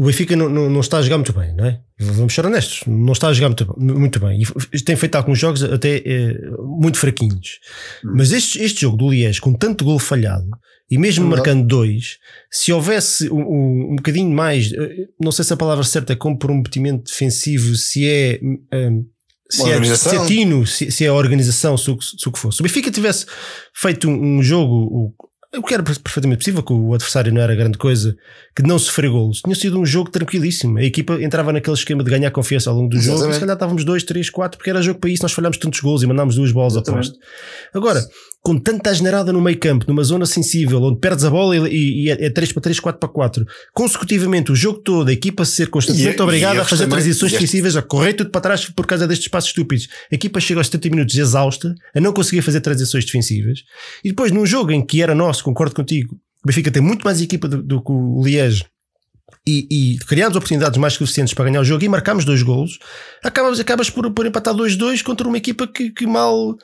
o 0.00 0.06
Benfica 0.06 0.34
não, 0.34 0.48
não, 0.48 0.70
não, 0.70 0.80
está 0.80 0.96
a 0.96 1.02
jogar 1.02 1.18
muito 1.18 1.34
bem, 1.34 1.54
não 1.54 1.66
é? 1.66 1.78
Vamos 1.98 2.32
ser 2.32 2.46
honestos, 2.46 2.80
não 2.86 3.12
está 3.12 3.28
a 3.28 3.34
jogar 3.34 3.48
muito, 3.48 3.78
muito 3.78 4.18
bem. 4.18 4.40
E 4.72 4.80
tem 4.80 4.96
feito 4.96 5.14
alguns 5.16 5.38
jogos 5.38 5.62
até 5.62 5.98
é, 5.98 6.40
muito 6.58 6.96
fraquinhos. 6.96 7.60
Hum. 8.02 8.14
Mas 8.16 8.32
este, 8.32 8.62
este 8.62 8.80
jogo 8.80 8.96
do 8.96 9.10
Liège, 9.10 9.42
com 9.42 9.52
tanto 9.52 9.84
gol 9.84 9.98
falhado, 9.98 10.48
e 10.90 10.96
mesmo 10.96 11.26
hum. 11.26 11.28
marcando 11.28 11.66
dois, 11.66 12.16
se 12.50 12.72
houvesse 12.72 13.28
um, 13.28 13.42
um, 13.42 13.88
um, 13.92 13.96
bocadinho 13.96 14.30
mais, 14.34 14.72
eh, 14.72 15.08
não 15.20 15.30
sei 15.30 15.44
se 15.44 15.52
a 15.52 15.56
palavra 15.56 15.84
certa 15.84 16.14
é 16.14 16.16
comprometimento 16.16 17.04
defensivo, 17.04 17.76
se 17.76 18.08
é. 18.08 18.40
Um, 18.72 19.04
se 19.50 19.68
é, 19.68 19.96
se 19.96 20.16
é 20.16 20.26
tino, 20.26 20.66
se, 20.66 20.90
se, 20.92 21.04
é 21.04 21.08
a 21.08 21.12
organização, 21.12 21.76
se, 21.76 21.84
se 22.00 22.26
o 22.26 22.32
que 22.32 22.38
fosse. 22.38 22.56
Se 22.58 22.62
o 22.62 22.64
Benfica 22.64 22.90
tivesse 22.90 23.26
feito 23.74 24.08
um, 24.08 24.38
um 24.38 24.42
jogo 24.42 25.14
o 25.56 25.62
que 25.62 25.74
era 25.74 25.82
perfeitamente 25.82 26.38
possível, 26.38 26.62
que 26.62 26.72
o 26.72 26.94
adversário 26.94 27.32
não 27.32 27.40
era 27.40 27.54
grande 27.56 27.76
coisa, 27.76 28.16
que 28.54 28.62
não 28.62 28.78
sofreu 28.78 29.12
golos. 29.12 29.40
Tinha 29.40 29.56
sido 29.56 29.80
um 29.80 29.84
jogo 29.84 30.08
tranquilíssimo. 30.08 30.78
A 30.78 30.84
equipa 30.84 31.20
entrava 31.20 31.52
naquele 31.52 31.74
esquema 31.74 32.04
de 32.04 32.10
ganhar 32.10 32.30
confiança 32.30 32.70
ao 32.70 32.76
longo 32.76 32.88
do 32.88 32.96
Exatamente. 32.96 33.18
jogo. 33.20 33.30
E 33.30 33.34
se 33.34 33.40
calhar 33.40 33.56
estávamos 33.56 33.84
2, 33.84 34.04
3, 34.04 34.30
4, 34.30 34.58
porque 34.58 34.70
era 34.70 34.80
jogo 34.80 35.00
para 35.00 35.10
isso. 35.10 35.24
Nós 35.24 35.32
falhámos 35.32 35.58
tantos 35.58 35.80
golos 35.80 36.04
e 36.04 36.06
mandámos 36.06 36.36
duas 36.36 36.52
bolas 36.52 36.76
a 36.76 36.82
posto. 36.82 37.18
Agora, 37.74 38.00
com 38.50 38.58
tanta 38.58 38.92
generada 38.92 39.32
no 39.32 39.40
meio 39.40 39.56
campo, 39.60 39.84
numa 39.86 40.02
zona 40.02 40.26
sensível, 40.26 40.82
onde 40.82 40.98
perdes 40.98 41.24
a 41.24 41.30
bola 41.30 41.68
e, 41.68 42.06
e 42.06 42.10
é 42.10 42.28
3 42.28 42.52
para 42.52 42.62
3, 42.62 42.80
4 42.80 42.98
para 42.98 43.08
4, 43.08 43.46
consecutivamente 43.72 44.50
o 44.50 44.56
jogo 44.56 44.80
todo, 44.80 45.08
a 45.08 45.12
equipa 45.12 45.44
ser 45.44 45.68
constantemente 45.68 46.18
e, 46.18 46.20
obrigada 46.20 46.56
e 46.56 46.58
a 46.58 46.64
fazer 46.64 46.82
também, 46.82 46.98
transições 46.98 47.30
defensivas, 47.30 47.76
a 47.76 47.82
correr 47.82 48.14
tudo 48.14 48.30
para 48.30 48.40
trás 48.40 48.68
por 48.68 48.84
causa 48.86 49.06
destes 49.06 49.28
passos 49.28 49.50
estúpidos. 49.50 49.86
A 50.10 50.16
equipa 50.16 50.40
chega 50.40 50.58
aos 50.58 50.66
70 50.66 50.90
minutos 50.90 51.14
exausta, 51.16 51.76
a 51.94 52.00
não 52.00 52.12
conseguir 52.12 52.42
fazer 52.42 52.60
transições 52.60 53.04
defensivas, 53.04 53.62
e 54.02 54.08
depois 54.08 54.32
num 54.32 54.44
jogo 54.44 54.72
em 54.72 54.84
que 54.84 55.00
era 55.00 55.14
nosso, 55.14 55.44
concordo 55.44 55.76
contigo, 55.76 56.16
o 56.42 56.48
Benfica 56.48 56.72
tem 56.72 56.82
muito 56.82 57.04
mais 57.04 57.20
equipa 57.20 57.46
do, 57.46 57.62
do 57.62 57.80
que 57.80 57.92
o 57.92 58.20
Liège 58.24 58.64
e, 59.46 59.68
e 59.70 59.98
criámos 60.06 60.36
oportunidades 60.36 60.76
mais 60.76 60.94
suficientes 60.94 61.34
para 61.34 61.44
ganhar 61.44 61.60
o 61.60 61.64
jogo 61.64 61.84
e 61.84 61.88
marcámos 61.88 62.24
dois 62.24 62.42
golos, 62.42 62.80
acabas, 63.22 63.60
acabas 63.60 63.88
por, 63.88 64.10
por 64.10 64.26
empatar 64.26 64.54
2-2 64.54 65.04
contra 65.04 65.28
uma 65.28 65.36
equipa 65.36 65.68
que, 65.68 65.90
que 65.90 66.04
mal 66.04 66.58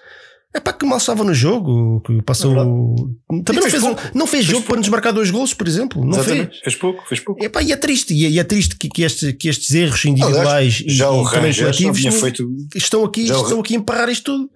É 0.56 0.60
pá, 0.60 0.72
que 0.72 0.86
mal 0.86 0.96
estava 0.96 1.22
no 1.22 1.34
jogo, 1.34 2.00
que 2.00 2.22
passou. 2.22 2.52
É 2.52 3.42
também 3.42 3.62
não 3.62 3.70
fez, 3.70 3.82
não 3.82 4.26
fez, 4.26 4.30
fez 4.30 4.44
jogo 4.46 4.60
pouco. 4.60 4.68
para 4.68 4.76
nos 4.78 4.88
marcar 4.88 5.12
dois 5.12 5.30
golos, 5.30 5.52
por 5.52 5.68
exemplo. 5.68 6.02
Não 6.02 6.18
Exatamente. 6.18 6.48
fez. 6.48 6.60
Fez 6.60 6.76
pouco, 6.76 7.06
fez 7.06 7.20
pouco. 7.20 7.44
É 7.44 7.48
pá, 7.50 7.62
e 7.62 7.72
é 7.72 7.76
triste, 7.76 8.14
e 8.14 8.38
é, 8.38 8.40
é 8.40 8.44
triste 8.44 8.74
que, 8.74 8.88
que, 8.88 9.02
este, 9.02 9.34
que 9.34 9.50
estes 9.50 9.74
erros 9.74 10.02
individuais 10.06 10.46
Aliás, 10.46 10.96
já 10.96 11.10
e, 11.10 11.20
e 11.20 11.30
também 11.30 11.54
coletivos 11.54 12.20
feito... 12.20 12.48
estão 12.74 13.04
aqui, 13.04 13.24
estão 13.24 13.60
aqui 13.60 13.74
a 13.74 13.78
emparrar 13.78 14.08
isto 14.08 14.32
tudo. 14.32 14.50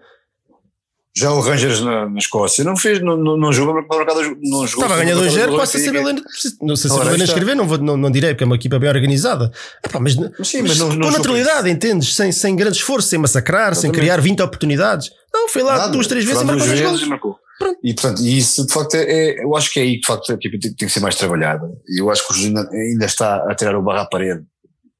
Já 1.14 1.32
o 1.32 1.40
Rangers 1.40 1.80
na, 1.80 2.08
na 2.08 2.18
Escócia 2.18 2.64
não 2.64 2.76
fez, 2.76 3.00
não, 3.02 3.16
não, 3.16 3.36
não 3.36 3.52
jogou 3.52 3.74
para 3.84 3.98
marcar 3.98 4.14
não 4.14 4.66
jogou. 4.66 4.84
Estava 4.84 4.94
a 4.94 5.04
ganhar 5.04 5.16
2-0, 5.16 5.56
passa 5.56 5.76
a 5.76 5.80
saber 5.80 6.04
ler, 6.04 6.22
não 6.62 6.76
sei 6.76 6.88
saber 6.88 7.10
ler 7.10 7.24
escrever, 7.24 7.56
não, 7.56 7.66
vou, 7.66 7.78
não, 7.78 7.96
não 7.96 8.10
direi, 8.10 8.30
porque 8.30 8.44
é 8.44 8.46
uma 8.46 8.54
equipa 8.54 8.78
bem 8.78 8.88
organizada. 8.88 9.50
Epá, 9.84 9.98
mas, 9.98 10.14
mas, 10.14 10.48
sim, 10.48 10.62
mas, 10.62 10.78
mas 10.78 10.96
não, 10.96 11.10
com 11.10 11.10
naturalidade, 11.10 11.68
entendes? 11.68 12.14
Sem, 12.14 12.30
sem 12.30 12.54
grande 12.54 12.76
esforço, 12.76 13.08
sem 13.08 13.18
massacrar, 13.18 13.74
sem 13.74 13.90
criar 13.90 14.20
20 14.20 14.40
oportunidades. 14.40 15.10
Não, 15.32 15.48
foi 15.48 15.62
lá 15.62 15.78
Nada, 15.78 15.92
duas, 15.92 16.06
três 16.06 16.24
vezes 16.24 16.42
e 16.42 16.44
marcou 16.44 16.66
gols. 16.66 17.08
Marcou. 17.08 17.38
E 17.82 17.94
portanto, 17.94 18.22
isso 18.24 18.66
de 18.66 18.72
facto 18.72 18.94
é, 18.94 19.02
é, 19.02 19.44
eu 19.44 19.54
acho 19.54 19.70
que 19.70 19.80
é 19.80 19.82
aí 19.82 19.94
que 19.94 20.00
de 20.00 20.06
facto 20.06 20.30
a 20.30 20.34
equipa 20.34 20.58
tem, 20.60 20.72
tem 20.72 20.88
que 20.88 20.92
ser 20.92 21.00
mais 21.00 21.14
trabalhada. 21.14 21.70
E 21.88 22.00
eu 22.00 22.10
acho 22.10 22.26
que 22.26 22.32
o 22.32 22.36
Jorginho 22.36 22.58
ainda 22.58 23.04
está 23.04 23.36
a 23.50 23.54
tirar 23.54 23.76
o 23.76 23.82
barra 23.82 24.02
à 24.02 24.06
parede 24.06 24.44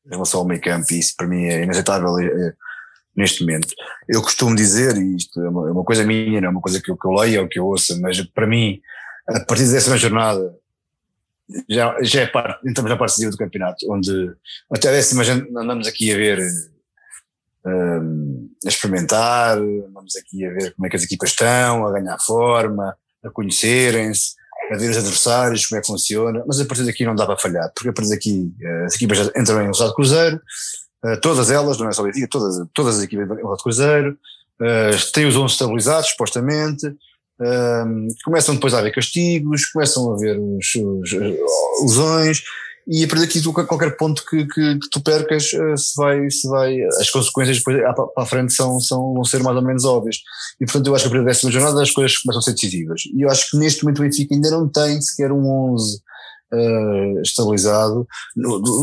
em 0.06 0.10
relação 0.10 0.40
ao 0.40 0.46
meio 0.46 0.60
campo, 0.60 0.86
e 0.92 0.98
isso 0.98 1.14
para 1.16 1.26
mim 1.26 1.44
é 1.44 1.62
inaceitável. 1.62 2.18
É, 2.18 2.26
é, 2.26 2.52
neste 3.16 3.42
momento. 3.42 3.68
Eu 4.08 4.22
costumo 4.22 4.54
dizer, 4.54 4.96
e 4.96 5.16
isto 5.16 5.40
é 5.40 5.48
uma, 5.48 5.68
é 5.68 5.72
uma 5.72 5.84
coisa 5.84 6.04
minha, 6.04 6.40
não 6.40 6.48
é 6.48 6.50
uma 6.50 6.60
coisa 6.60 6.80
que 6.80 6.90
eu, 6.90 6.96
que 6.96 7.06
eu 7.06 7.12
leio 7.12 7.42
ou 7.42 7.48
que 7.48 7.58
eu 7.58 7.66
ouça, 7.66 7.96
mas 8.00 8.20
para 8.22 8.46
mim, 8.46 8.80
a 9.28 9.40
partir 9.40 9.66
da 9.66 9.72
décima 9.72 9.96
jornada, 9.96 10.54
já, 11.68 11.96
já 12.02 12.22
é 12.22 12.26
parte, 12.26 12.68
entramos 12.68 12.90
na 12.90 12.96
parte 12.96 13.10
decisiva 13.12 13.32
do 13.32 13.36
campeonato, 13.36 13.92
onde 13.92 14.32
até 14.72 14.88
a 14.88 14.92
décima 14.92 15.24
já 15.24 15.34
andamos 15.34 15.86
aqui 15.86 16.12
a 16.12 16.16
ver, 16.16 16.38
um, 17.66 18.50
a 18.64 18.68
experimentar, 18.68 19.58
andamos 19.58 20.16
aqui 20.16 20.44
a 20.44 20.50
ver 20.50 20.74
como 20.74 20.86
é 20.86 20.90
que 20.90 20.96
as 20.96 21.02
equipas 21.02 21.30
estão, 21.30 21.86
a 21.86 21.92
ganhar 21.92 22.18
forma, 22.18 22.96
a 23.24 23.30
conhecerem-se, 23.30 24.34
a 24.72 24.76
ver 24.76 24.90
os 24.90 24.96
adversários, 24.96 25.66
como 25.66 25.78
é 25.78 25.82
que 25.82 25.86
funciona, 25.86 26.44
mas 26.46 26.61
a 26.61 26.64
partir 26.64 26.84
daqui 26.84 27.04
não 27.04 27.14
dá 27.14 27.26
para 27.26 27.36
falhar, 27.36 27.70
porque 27.74 27.88
a 27.88 27.92
partir 27.92 28.11
daqui 28.11 28.52
eh, 28.61 28.84
as 28.84 28.94
equipas 28.94 29.18
entram 29.36 29.61
em 29.61 29.64
velocidade 29.64 29.94
cruzeiro, 29.94 30.40
Uh, 31.04 31.18
todas 31.20 31.50
elas, 31.50 31.78
não 31.78 31.88
é 31.88 31.92
só 31.92 32.02
Benfica, 32.02 32.28
todas, 32.30 32.66
todas 32.74 32.98
as 32.98 33.04
equipas 33.04 33.26
do 33.26 33.56
Cruzeiro, 33.62 34.18
uh, 34.61 35.12
têm 35.12 35.26
os 35.26 35.36
11 35.36 35.52
estabilizados, 35.52 36.11
supostamente, 36.11 36.86
começam 38.22 38.54
depois 38.54 38.74
a 38.74 38.80
haver 38.80 38.94
castigos, 38.94 39.64
começam 39.64 40.11
a 40.11 40.14
haver 40.14 40.38
os, 40.38 40.74
os 40.74 41.12
lesões, 41.82 42.42
e 42.86 43.04
a 43.04 43.08
partir 43.08 43.40
daqui 43.40 43.66
qualquer 43.66 43.96
ponto 43.96 44.24
que, 44.24 44.46
que, 44.46 44.78
que, 44.78 44.90
tu 44.90 45.00
percas 45.00 45.50
se 45.50 45.96
vai, 45.96 46.30
se 46.30 46.48
vai, 46.48 46.80
as 47.00 47.10
consequências 47.10 47.58
depois 47.58 47.78
para 47.78 48.22
a 48.22 48.26
frente 48.26 48.52
são, 48.52 48.80
são, 48.80 49.14
vão 49.14 49.24
ser 49.24 49.42
mais 49.42 49.56
ou 49.56 49.62
menos 49.62 49.84
óbvias. 49.84 50.16
E 50.60 50.64
portanto 50.64 50.86
eu 50.86 50.94
acho 50.94 51.04
que 51.04 51.08
a 51.08 51.10
partir 51.10 51.24
da 51.24 51.30
décima 51.30 51.52
jornada 51.52 51.82
as 51.82 51.90
coisas 51.90 52.16
começam 52.18 52.40
a 52.40 52.42
ser 52.42 52.54
decisivas. 52.54 53.02
E 53.14 53.22
eu 53.22 53.30
acho 53.30 53.50
que 53.50 53.56
neste 53.56 53.84
momento 53.84 53.98
o 53.98 54.02
Benfica 54.02 54.34
ainda 54.34 54.50
não 54.50 54.68
tem 54.68 55.00
sequer 55.00 55.30
um 55.30 55.72
11 55.72 56.00
uh, 56.53 57.20
estabilizado, 57.22 58.07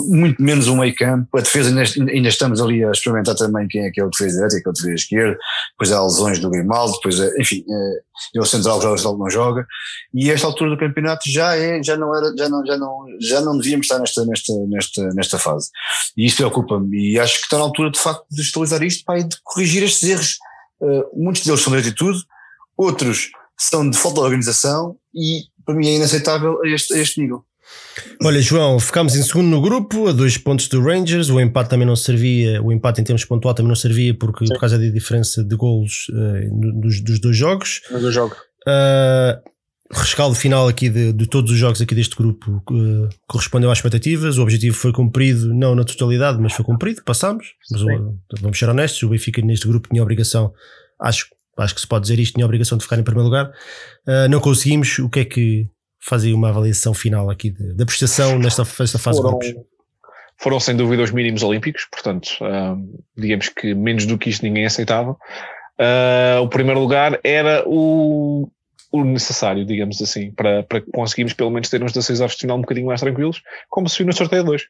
muito 0.10 0.42
menos 0.42 0.68
um 0.68 0.78
meio 0.78 0.96
campo. 0.96 1.38
A 1.38 1.42
defesa 1.42 1.70
ainda, 1.70 2.12
ainda, 2.12 2.30
estamos 2.30 2.62
ali 2.62 2.84
a 2.84 2.92
experimentar 2.92 3.36
também 3.36 3.68
quem 3.68 3.86
é 3.86 3.92
que 3.92 4.00
é 4.00 4.06
o 4.06 4.10
defesa 4.10 4.48
direito 4.48 4.64
quem 4.64 4.64
é 4.66 4.70
o 4.70 4.74
defesa 4.74 4.94
esquerdo. 4.94 5.38
Depois 5.72 5.92
há 5.92 6.04
lesões 6.04 6.40
do 6.40 6.50
Grimaldo, 6.50 6.94
depois, 6.94 7.20
é, 7.20 7.32
enfim, 7.40 7.64
uh, 7.68 8.08
ele 8.34 8.46
central 8.46 8.82
joga, 8.82 9.02
ele 9.02 9.18
não 9.18 9.30
joga. 9.30 9.68
E 10.14 10.32
esta 10.32 10.48
altura 10.48 10.72
do 10.72 10.78
campeonato 10.78 11.30
já 11.30 11.56
é, 11.56 11.82
já 11.84 11.98
não 11.98 12.16
era, 12.16 12.34
já 12.38 12.50
não, 12.50 12.66
já 12.66 12.78
não, 12.78 13.06
já 13.22 13.42
não 13.42 13.58
devíamos 13.58 13.86
estar 13.86 14.00
nesta, 14.00 14.26
nesta, 14.26 14.54
nesta, 14.68 15.04
nesta 15.14 15.40
fase. 15.40 15.70
E 16.16 16.26
isso 16.26 16.38
preocupa-me. 16.38 17.14
E 17.14 17.20
acho 17.20 17.36
que 17.36 17.46
está 17.46 17.58
na 17.58 17.64
altura 17.64 17.92
de 17.92 18.00
facto 18.00 18.26
de 18.32 18.42
estabilizar 18.42 18.84
isto 18.84 19.04
pá, 19.06 19.18
e 19.18 19.24
de 19.24 19.36
corrigir 19.44 19.84
estes 19.84 20.10
erros. 20.10 20.38
Uh, 20.80 21.24
muitos 21.24 21.44
deles 21.44 21.62
são 21.62 21.74
de 21.74 21.80
atitude, 21.80 22.20
outros 22.78 23.32
são 23.58 23.90
de 23.90 23.98
falta 23.98 24.20
de 24.20 24.26
organização 24.26 24.96
e 25.14 25.46
para 25.66 25.76
mim 25.76 25.88
é 25.88 25.96
inaceitável 25.96 26.64
este, 26.64 26.94
este 26.98 27.20
nível. 27.20 27.44
Olha, 28.24 28.42
João, 28.42 28.80
ficámos 28.80 29.16
em 29.16 29.22
segundo 29.22 29.48
no 29.48 29.62
grupo, 29.62 30.08
a 30.08 30.12
dois 30.12 30.38
pontos 30.38 30.68
do 30.68 30.82
Rangers. 30.82 31.30
O 31.30 31.40
empate 31.40 31.70
também 31.70 31.86
não 31.86 31.96
servia, 31.96 32.62
o 32.62 32.72
empate 32.72 33.02
em 33.02 33.04
termos 33.04 33.26
pontual 33.26 33.54
também 33.54 33.70
não 33.70 33.76
servia 33.76 34.14
porque, 34.14 34.46
por 34.46 34.60
causa 34.60 34.78
da 34.78 34.88
diferença 34.88 35.44
de 35.44 35.56
golos 35.56 36.08
uh, 36.10 36.80
dos, 36.82 37.02
dos, 37.02 37.20
dois 37.20 37.38
jogos. 37.38 37.82
Dos 37.92 38.02
dois 38.02 38.14
jogos. 38.14 38.38
Uh, 38.68 39.40
rescaldo 39.92 40.36
final 40.36 40.68
aqui 40.68 40.90
de, 40.90 41.14
de, 41.14 41.28
todos 41.28 41.52
os 41.52 41.58
jogos 41.58 41.82
aqui 41.82 41.96
deste 41.96 42.16
grupo 42.16 42.62
uh, 42.72 43.10
correspondeu 43.28 43.72
às 43.72 43.78
expectativas. 43.78 44.38
O 44.38 44.44
objetivo 44.44 44.76
foi 44.76 44.92
cumprido, 44.92 45.54
não 45.54 45.76
na 45.76 45.84
totalidade, 45.84 46.40
mas 46.42 46.54
foi 46.54 46.66
cumprido, 46.66 47.04
passámos. 47.04 47.54
Mas 47.72 47.82
vamos 48.42 48.58
ser 48.58 48.68
honestos, 48.68 49.02
o 49.04 49.10
Benfica 49.10 49.42
neste 49.42 49.68
grupo 49.68 49.90
tinha 49.90 50.02
obrigação, 50.02 50.54
acho, 51.00 51.28
acho 51.58 51.76
que 51.76 51.82
se 51.82 51.88
pode 51.88 52.04
dizer 52.04 52.20
isto, 52.20 52.34
tinha 52.34 52.46
obrigação 52.46 52.78
de 52.78 52.84
ficar 52.84 52.98
em 52.98 53.04
primeiro 53.04 53.26
lugar. 53.26 53.52
Uh, 54.08 54.28
não 54.30 54.40
conseguimos. 54.40 55.00
O 55.00 55.10
que 55.10 55.20
é 55.20 55.26
que 55.26 55.70
fazem 56.00 56.34
uma 56.34 56.50
avaliação 56.50 56.94
final 56.94 57.30
aqui 57.30 57.52
da 57.52 57.86
prestação 57.86 58.38
nesta, 58.40 58.64
nesta 58.80 59.00
fase 59.00 59.22
foram, 59.22 59.40
de 59.40 59.52
grupos. 59.52 59.66
Foram 60.38 60.60
sem 60.60 60.76
dúvida 60.76 61.04
os 61.04 61.12
mínimos 61.12 61.44
olímpicos, 61.44 61.88
portanto, 61.92 62.30
digamos 63.18 63.50
que 63.50 63.74
menos 63.74 64.06
do 64.06 64.18
que 64.18 64.30
isto 64.30 64.44
ninguém 64.44 64.66
aceitava. 64.66 65.18
Uh, 65.80 66.42
o 66.42 66.48
primeiro 66.48 66.80
lugar 66.80 67.20
era 67.24 67.64
o, 67.68 68.50
o 68.92 69.04
necessário, 69.04 69.66
digamos 69.66 70.02
assim, 70.02 70.32
para, 70.32 70.64
para 70.64 70.82
conseguirmos 70.94 71.34
pelo 71.34 71.52
menos 71.52 71.70
ter 71.70 71.84
uns 71.84 71.92
16 71.92 72.22
avos 72.22 72.36
de 72.36 72.42
final 72.42 72.58
um 72.58 72.62
bocadinho 72.62 72.88
mais 72.88 73.02
tranquilos, 73.02 73.42
como 73.70 73.88
se 73.88 73.98
viu 73.98 74.08
no 74.08 74.14
sorteio 74.14 74.44
2. 74.44 74.64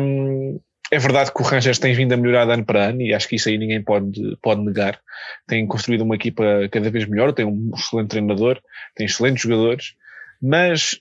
Um, 0.00 0.60
é 0.90 0.98
verdade 0.98 1.32
que 1.32 1.42
o 1.42 1.44
Rangers 1.44 1.78
tem 1.78 1.94
vindo 1.94 2.14
a 2.14 2.16
melhorar 2.16 2.46
de 2.46 2.52
ano 2.52 2.64
para 2.64 2.86
ano 2.86 3.02
e 3.02 3.12
acho 3.12 3.28
que 3.28 3.36
isso 3.36 3.48
aí 3.48 3.58
ninguém 3.58 3.82
pode, 3.82 4.36
pode 4.42 4.62
negar. 4.62 4.98
Tem 5.46 5.66
construído 5.66 6.00
uma 6.00 6.14
equipa 6.14 6.42
cada 6.72 6.90
vez 6.90 7.06
melhor, 7.06 7.32
tem 7.32 7.44
um 7.44 7.70
excelente 7.76 8.08
treinador, 8.08 8.58
tem 8.96 9.06
excelentes 9.06 9.42
jogadores 9.42 9.92
mas 10.40 11.00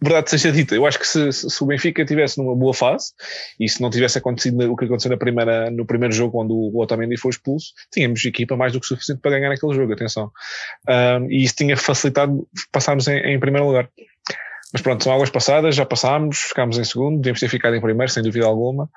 verdade 0.00 0.30
seja 0.30 0.50
dita, 0.50 0.74
eu 0.74 0.86
acho 0.86 0.98
que 0.98 1.06
se, 1.06 1.30
se, 1.30 1.62
o 1.62 1.66
Benfica 1.66 2.04
tivesse 2.04 2.38
numa 2.38 2.54
boa 2.54 2.72
fase 2.72 3.12
e 3.60 3.68
se 3.68 3.82
não 3.82 3.90
tivesse 3.90 4.16
acontecido 4.16 4.72
o 4.72 4.76
que 4.76 4.86
aconteceu 4.86 5.10
na 5.10 5.16
primeira, 5.16 5.70
no 5.70 5.84
primeiro 5.84 6.14
jogo 6.14 6.42
onde 6.42 6.52
o 6.52 6.80
Otamendi 6.80 7.18
foi 7.18 7.30
expulso, 7.30 7.74
tínhamos 7.92 8.24
equipa 8.24 8.56
mais 8.56 8.72
do 8.72 8.80
que 8.80 8.86
suficiente 8.86 9.20
para 9.20 9.32
ganhar 9.32 9.52
aquele 9.52 9.74
jogo, 9.74 9.92
atenção. 9.92 10.30
Um, 10.88 11.30
e 11.30 11.44
isso 11.44 11.54
tinha 11.54 11.76
facilitado 11.76 12.48
passarmos 12.72 13.06
em, 13.08 13.18
em 13.18 13.38
primeiro 13.38 13.66
lugar. 13.66 13.90
Mas 14.72 14.82
pronto, 14.82 15.02
são 15.02 15.12
águas 15.12 15.30
passadas, 15.30 15.74
já 15.74 15.86
passámos, 15.86 16.38
ficámos 16.40 16.78
em 16.78 16.84
segundo, 16.84 17.16
devíamos 17.16 17.40
ter 17.40 17.48
ficado 17.48 17.74
em 17.74 17.80
primeiro, 17.80 18.12
sem 18.12 18.22
dúvida 18.22 18.44
alguma. 18.44 18.88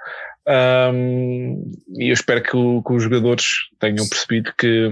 Um, 0.46 1.72
e 1.98 2.10
eu 2.10 2.14
espero 2.14 2.42
que, 2.42 2.50
que, 2.52 2.94
os 2.94 3.04
jogadores 3.04 3.46
tenham 3.80 4.08
percebido 4.10 4.52
que 4.58 4.90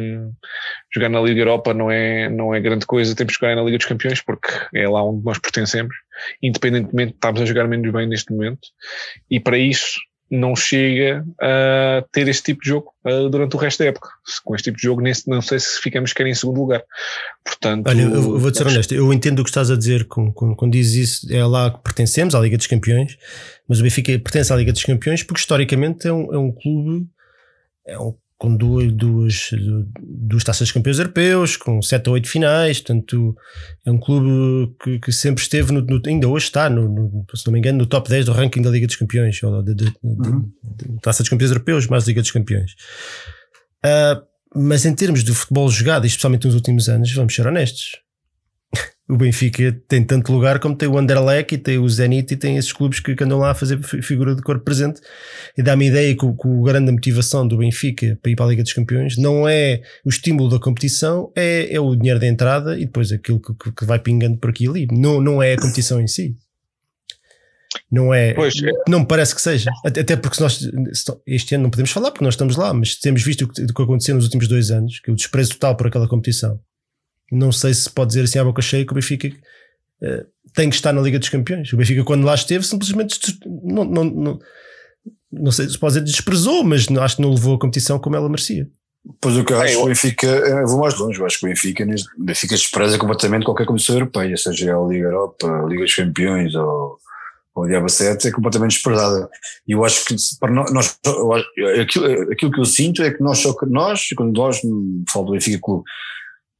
jogar 0.93 1.09
na 1.09 1.21
Liga 1.21 1.41
Europa 1.41 1.73
não 1.73 1.91
é, 1.91 2.29
não 2.29 2.53
é 2.53 2.59
grande 2.59 2.85
coisa, 2.85 3.15
temos 3.15 3.35
que 3.35 3.41
jogar 3.45 3.55
na 3.55 3.63
Liga 3.63 3.77
dos 3.77 3.87
Campeões, 3.87 4.21
porque 4.21 4.49
é 4.73 4.87
lá 4.87 5.03
onde 5.03 5.23
nós 5.23 5.37
pertencemos, 5.37 5.95
independentemente 6.41 7.11
de 7.11 7.17
estarmos 7.17 7.41
a 7.41 7.45
jogar 7.45 7.67
menos 7.67 7.91
bem 7.91 8.07
neste 8.07 8.31
momento. 8.31 8.67
E 9.29 9.39
para 9.39 9.57
isso, 9.57 9.99
não 10.31 10.55
chega 10.55 11.25
a 11.41 12.03
ter 12.11 12.27
este 12.27 12.43
tipo 12.43 12.61
de 12.61 12.69
jogo 12.69 12.93
uh, 13.05 13.29
durante 13.29 13.55
o 13.55 13.59
resto 13.59 13.79
da 13.79 13.85
época. 13.85 14.09
Com 14.43 14.53
este 14.53 14.65
tipo 14.65 14.77
de 14.77 14.83
jogo, 14.83 15.01
não 15.27 15.41
sei 15.41 15.59
se 15.59 15.79
ficamos 15.81 16.11
sequer 16.11 16.27
em 16.27 16.35
segundo 16.35 16.59
lugar. 16.59 16.83
Portanto, 17.43 17.87
Olha, 17.87 18.01
eu 18.01 18.39
vou-te 18.39 18.57
ser 18.57 18.67
honesto, 18.67 18.93
eu 18.93 19.11
entendo 19.11 19.39
o 19.39 19.43
que 19.43 19.49
estás 19.49 19.71
a 19.71 19.75
dizer 19.75 20.07
quando, 20.07 20.33
quando 20.33 20.71
dizes 20.71 21.23
isso, 21.23 21.33
é 21.33 21.43
lá 21.43 21.71
que 21.71 21.81
pertencemos, 21.81 22.35
à 22.35 22.39
Liga 22.39 22.57
dos 22.57 22.67
Campeões, 22.67 23.17
mas 23.67 23.79
o 23.79 23.83
Benfica 23.83 24.11
pertence 24.19 24.53
à 24.53 24.55
Liga 24.55 24.71
dos 24.71 24.83
Campeões 24.83 25.23
porque 25.23 25.39
historicamente 25.39 26.07
é 26.07 26.13
um, 26.13 26.33
é 26.33 26.37
um 26.37 26.51
clube, 26.51 27.07
é 27.87 27.97
um 27.97 28.13
com 28.39 28.55
duas, 28.55 28.89
duas, 28.93 29.49
duas 30.01 30.45
taças 30.45 30.69
de 30.69 30.73
campeões 30.73 30.97
europeus, 30.97 31.57
com 31.57 31.81
sete 31.81 32.07
ou 32.07 32.13
oito 32.13 32.29
finais, 32.29 32.79
portanto 32.79 33.35
é 33.85 33.91
um 33.91 33.99
clube 33.99 34.73
que, 34.81 34.97
que 34.97 35.11
sempre 35.11 35.43
esteve, 35.43 35.73
no, 35.73 35.81
no, 35.81 36.01
ainda 36.07 36.25
hoje 36.29 36.45
está, 36.45 36.69
no, 36.69 36.87
no, 36.87 37.25
se 37.35 37.45
não 37.45 37.51
me 37.51 37.59
engano, 37.59 37.79
no 37.79 37.85
top 37.85 38.09
10 38.09 38.27
do 38.27 38.31
ranking 38.31 38.61
da 38.61 38.69
Liga 38.69 38.87
dos 38.87 38.95
Campeões, 38.95 39.43
ou 39.43 39.61
de, 39.61 39.93
uhum. 40.01 40.49
taça 41.01 41.21
dos 41.21 41.29
campeões 41.29 41.51
europeus, 41.51 41.85
mais 41.87 42.07
Liga 42.07 42.21
dos 42.21 42.31
Campeões. 42.31 42.71
Uh, 43.85 44.23
mas 44.55 44.85
em 44.85 44.95
termos 44.95 45.21
de 45.21 45.33
futebol 45.33 45.69
jogado, 45.69 46.07
especialmente 46.07 46.45
nos 46.45 46.55
últimos 46.55 46.87
anos, 46.87 47.13
vamos 47.13 47.35
ser 47.35 47.45
honestos, 47.45 47.99
o 49.09 49.17
Benfica 49.17 49.75
tem 49.87 50.03
tanto 50.03 50.31
lugar 50.31 50.59
como 50.59 50.75
tem 50.75 50.87
o 50.87 50.95
Anderlecht 50.95 51.55
e 51.55 51.57
tem 51.57 51.79
o 51.79 51.89
Zenit 51.89 52.31
e 52.31 52.37
tem 52.37 52.57
esses 52.57 52.71
clubes 52.71 52.99
que, 52.99 53.15
andam 53.23 53.39
lá 53.39 53.51
a 53.51 53.55
fazer 53.55 53.81
figura 53.81 54.35
de 54.35 54.43
corpo 54.43 54.63
presente 54.63 55.01
e 55.57 55.63
dá-me 55.63 55.87
ideia 55.87 56.13
que, 56.13 56.19
que 56.19 56.47
o 56.47 56.61
grande 56.61 56.91
motivação 56.91 57.47
do 57.47 57.57
Benfica 57.57 58.19
para 58.21 58.31
ir 58.31 58.35
para 58.35 58.45
a 58.45 58.49
Liga 58.49 58.61
dos 58.61 58.71
Campeões 58.71 59.17
não 59.17 59.49
é 59.49 59.81
o 60.05 60.09
estímulo 60.09 60.47
da 60.47 60.59
competição, 60.59 61.31
é, 61.35 61.73
é 61.73 61.79
o 61.79 61.95
dinheiro 61.95 62.19
da 62.19 62.27
entrada 62.27 62.77
e 62.77 62.85
depois 62.85 63.11
aquilo 63.11 63.41
que, 63.41 63.71
que 63.71 63.83
vai 63.83 63.97
pingando 63.97 64.37
por 64.37 64.51
aqui 64.51 64.65
e 64.65 64.67
ali. 64.67 64.87
Não, 64.91 65.19
não 65.19 65.41
é 65.41 65.53
a 65.53 65.57
competição 65.57 65.99
em 65.99 66.07
si. 66.07 66.35
Não 67.91 68.13
é, 68.13 68.33
pois, 68.33 68.61
é. 68.61 68.69
não 68.87 68.99
me 68.99 69.07
parece 69.07 69.33
que 69.33 69.41
seja. 69.41 69.71
Até 69.83 70.15
porque 70.15 70.35
se 70.35 70.41
nós 70.41 70.69
este 71.25 71.55
ano 71.55 71.63
não 71.63 71.69
podemos 71.71 71.89
falar 71.89 72.11
porque 72.11 72.23
nós 72.23 72.35
estamos 72.35 72.55
lá, 72.55 72.71
mas 72.73 72.95
temos 72.95 73.23
visto 73.23 73.45
o 73.45 73.47
que, 73.47 73.63
o 73.63 73.73
que 73.73 73.81
aconteceu 73.81 74.13
nos 74.13 74.25
últimos 74.25 74.47
dois 74.47 74.69
anos, 74.69 74.99
que 74.99 75.09
é 75.09 75.13
o 75.13 75.15
desprezo 75.15 75.53
total 75.53 75.75
por 75.75 75.87
aquela 75.87 76.07
competição 76.07 76.59
não 77.31 77.51
sei 77.51 77.73
se 77.73 77.89
pode 77.89 78.09
dizer 78.09 78.23
assim 78.23 78.39
à 78.39 78.43
boca 78.43 78.61
cheia 78.61 78.85
que 78.85 78.91
o 78.91 78.95
Benfica 78.95 79.27
uh, 79.27 80.25
tem 80.53 80.69
que 80.69 80.75
estar 80.75 80.93
na 80.93 81.01
Liga 81.01 81.19
dos 81.19 81.29
Campeões. 81.29 81.71
O 81.71 81.77
Benfica, 81.77 82.03
quando 82.03 82.25
lá 82.25 82.35
esteve, 82.35 82.65
simplesmente 82.65 83.19
não, 83.45 83.85
não, 83.85 84.03
não, 84.03 84.39
não 85.31 85.51
sei 85.51 85.69
se 85.69 85.77
pode 85.77 85.93
dizer 85.93 86.05
desprezou, 86.05 86.63
mas 86.63 86.87
acho 86.87 87.15
que 87.17 87.21
não 87.21 87.33
levou 87.33 87.55
a 87.55 87.59
competição 87.59 87.99
como 87.99 88.15
ela 88.15 88.29
merecia. 88.29 88.67
Pois 89.21 89.37
o 89.37 89.45
que 89.45 89.53
eu 89.53 89.61
acho 89.61 89.73
que 89.73 89.81
o 89.81 89.85
Benfica, 89.85 90.27
eu 90.27 90.67
vou 90.67 90.79
mais 90.81 90.97
longe, 90.97 91.19
eu 91.19 91.25
acho 91.25 91.39
que 91.39 91.45
o 91.45 91.49
Benfica, 91.49 91.83
o 91.83 92.23
Benfica 92.23 92.55
despreza 92.55 92.97
completamente 92.97 93.45
qualquer 93.45 93.65
competição 93.65 93.95
europeia, 93.95 94.35
seja 94.35 94.75
a 94.75 94.87
Liga 94.87 95.05
Europa, 95.05 95.47
a 95.47 95.65
Liga 95.65 95.83
dos 95.83 95.95
Campeões 95.95 96.53
ou, 96.53 96.97
ou 97.55 97.63
a 97.63 97.67
Diaba 97.67 97.87
7, 97.87 98.27
é 98.27 98.31
completamente 98.31 98.71
desprezada. 98.71 99.29
E 99.67 99.71
eu 99.71 99.85
acho 99.85 100.05
que 100.05 100.15
para 100.39 100.51
nós, 100.51 100.99
aquilo, 101.81 102.31
aquilo 102.31 102.51
que 102.51 102.59
eu 102.59 102.65
sinto 102.65 103.01
é 103.01 103.11
que 103.11 103.23
nós, 103.23 103.39
só, 103.39 103.55
nós 103.67 104.07
quando 104.15 104.35
nós, 104.35 104.59
falo 105.11 105.27
do 105.27 105.31
Benfica 105.31 105.59
Clube, 105.61 105.83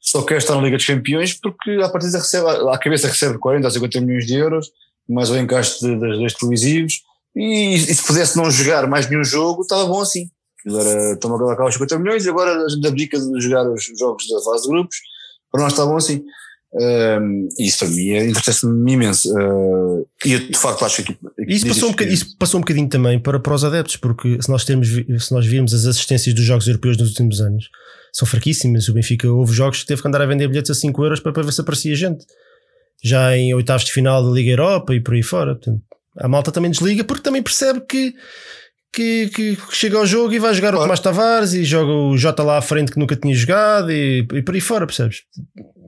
só 0.10 0.24
quer 0.24 0.38
estar 0.38 0.56
na 0.56 0.62
Liga 0.62 0.78
dos 0.78 0.86
Campeões 0.86 1.34
porque 1.34 1.72
a 1.84 1.90
partida 1.90 2.18
recebe, 2.18 2.48
a 2.48 2.78
cabeça 2.80 3.08
recebe 3.08 3.38
40 3.38 3.68
a 3.68 3.72
50 3.72 4.02
milhões 4.02 4.26
de 4.26 4.34
euros, 4.34 4.72
mais 5.08 5.30
o 5.30 5.38
encaixe 5.38 5.82
das 5.82 6.18
dois 6.18 6.34
televisivos, 6.34 7.02
e, 7.36 7.76
e, 7.76 7.80
se 7.80 8.04
pudesse 8.04 8.36
não 8.36 8.50
jogar 8.50 8.88
mais 8.88 9.08
nenhum 9.08 9.24
jogo, 9.24 9.62
estava 9.62 9.86
bom 9.86 10.02
assim. 10.02 10.30
Era, 10.68 11.14
estamos 11.14 11.40
a 11.42 11.54
acabar 11.54 11.70
os 11.70 11.76
50 11.76 12.00
milhões 12.00 12.26
e 12.26 12.30
agora 12.30 12.66
a 12.66 12.70
gente 12.70 12.88
abdica 12.88 13.20
de 13.20 13.40
jogar 13.40 13.70
os 13.70 13.84
jogos 13.98 14.28
da 14.28 14.42
fase 14.42 14.64
de 14.64 14.70
grupos, 14.70 14.98
para 15.52 15.62
nós 15.62 15.74
está 15.74 15.86
bom 15.86 15.98
assim. 15.98 16.24
Um, 16.72 17.48
isso 17.58 17.80
para 17.80 17.88
mim 17.88 18.10
é, 18.10 18.28
interessa-me 18.28 18.92
imenso. 18.92 19.32
Uh, 19.32 20.08
e 20.26 20.34
eu 20.34 20.40
de 20.40 20.58
facto 20.58 20.86
acho 20.86 21.04
que. 21.04 21.18
Isso 21.48 21.68
passou, 21.68 21.90
um 21.90 21.92
bocadinho, 21.92 22.14
isso 22.14 22.38
passou 22.38 22.58
um 22.58 22.62
bocadinho 22.62 22.90
também 22.90 23.20
para, 23.20 23.40
para 23.40 23.54
os 23.54 23.64
adeptos, 23.64 23.96
porque 23.96 24.42
se 24.42 24.50
nós, 24.50 24.66
termos, 24.66 24.88
se 24.88 25.34
nós 25.34 25.46
virmos 25.46 25.74
as 25.74 25.86
assistências 25.86 26.34
dos 26.34 26.44
jogos 26.44 26.68
europeus 26.68 26.98
nos 26.98 27.10
últimos 27.10 27.42
anos, 27.42 27.70
são 28.12 28.28
fraquíssimas. 28.28 28.88
O 28.90 28.94
Benfica 28.94 29.30
houve 29.30 29.54
jogos 29.54 29.82
que 29.82 29.86
teve 29.88 30.02
que 30.02 30.08
andar 30.08 30.22
a 30.22 30.26
vender 30.26 30.48
bilhetes 30.48 30.72
a 30.72 30.76
5 30.76 31.04
euros 31.04 31.20
para, 31.20 31.32
para 31.32 31.44
ver 31.44 31.52
se 31.52 31.62
aparecia 31.62 31.96
gente. 31.96 32.26
Já 33.04 33.36
em 33.36 33.54
oitavos 33.54 33.86
de 33.86 33.92
final 33.92 34.24
da 34.24 34.32
Liga 34.32 34.52
Europa 34.52 34.94
e 34.94 35.00
por 35.00 35.14
aí 35.14 35.24
fora. 35.24 35.56
Portanto, 35.56 35.82
a 36.18 36.28
malta 36.28 36.52
também 36.52 36.72
desliga 36.72 37.04
porque 37.04 37.24
também 37.24 37.42
percebe 37.42 37.82
que 37.82 38.14
que, 38.92 39.30
que, 39.30 39.58
chega 39.72 39.98
ao 39.98 40.06
jogo 40.06 40.34
e 40.34 40.40
vai 40.40 40.54
jogar 40.54 40.70
claro. 40.70 40.80
o 40.80 40.84
Tomás 40.84 41.00
Tavares 41.00 41.54
e 41.54 41.64
joga 41.64 41.92
o 41.92 42.18
Jota 42.18 42.44
lá 42.44 42.58
à 42.58 42.62
frente 42.62 42.92
que 42.92 43.00
nunca 43.00 43.16
tinha 43.16 43.36
jogado 43.36 43.92
e, 43.92 44.28
e 44.34 44.42
por 44.42 44.56
aí 44.56 44.62
fora, 44.62 44.86
percebes? 44.86 45.22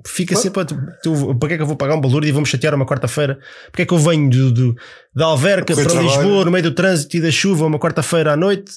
Fica 0.05 0.35
claro. 0.35 0.43
sempre, 0.43 0.93
tu, 1.03 1.35
para 1.35 1.49
que 1.49 1.53
é 1.55 1.57
que 1.57 1.63
eu 1.63 1.67
vou 1.67 1.75
pagar 1.75 1.95
um 1.95 2.01
valor 2.01 2.23
e 2.23 2.31
vou-me 2.31 2.47
chatear 2.47 2.73
uma 2.73 2.85
quarta-feira? 2.85 3.39
Porque 3.71 3.83
é 3.83 3.85
que 3.85 3.93
eu 3.93 3.97
venho 3.97 4.29
do, 4.29 4.51
do 4.51 4.75
da 5.15 5.25
Alverca 5.25 5.75
para. 5.75 6.01
Lisboa 6.01 6.45
no 6.45 6.51
meio 6.51 6.63
do 6.63 6.71
trânsito 6.71 7.17
e 7.17 7.21
da 7.21 7.31
chuva 7.31 7.65
uma 7.65 7.79
quarta-feira 7.79 8.33
à 8.33 8.37
noite 8.37 8.71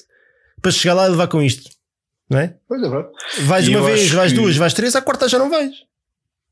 para 0.61 0.71
chegar 0.71 0.95
lá 0.95 1.07
e 1.07 1.09
levar 1.09 1.27
com 1.27 1.41
isto? 1.41 1.69
Não 2.29 2.39
é? 2.39 2.55
Pois 2.67 2.81
é, 2.81 2.89
verdade. 2.89 3.13
Vais 3.41 3.67
e 3.67 3.75
uma 3.75 3.85
vez, 3.85 4.11
vais 4.11 4.31
que... 4.31 4.39
duas, 4.39 4.57
vais 4.57 4.73
três, 4.73 4.95
à 4.95 5.01
quarta 5.01 5.27
já 5.27 5.37
não 5.37 5.49
vais. 5.49 5.73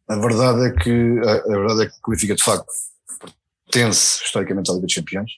A 0.08 0.16
verdade 0.18 0.68
é 0.68 0.72
que 0.72 1.20
a, 1.26 1.32
a 1.32 1.58
verdade 1.58 1.84
é 1.84 1.86
que 1.88 1.96
o 2.08 2.12
Benfica 2.12 2.36
de 2.36 2.44
facto 2.44 2.66
pertence 3.66 4.24
historicamente 4.24 4.70
à 4.70 4.74
Liga 4.74 4.86
dos 4.86 4.96
Campeões, 4.96 5.32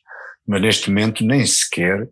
mas 0.45 0.61
neste 0.61 0.89
momento 0.89 1.23
nem 1.23 1.45
sequer 1.45 2.09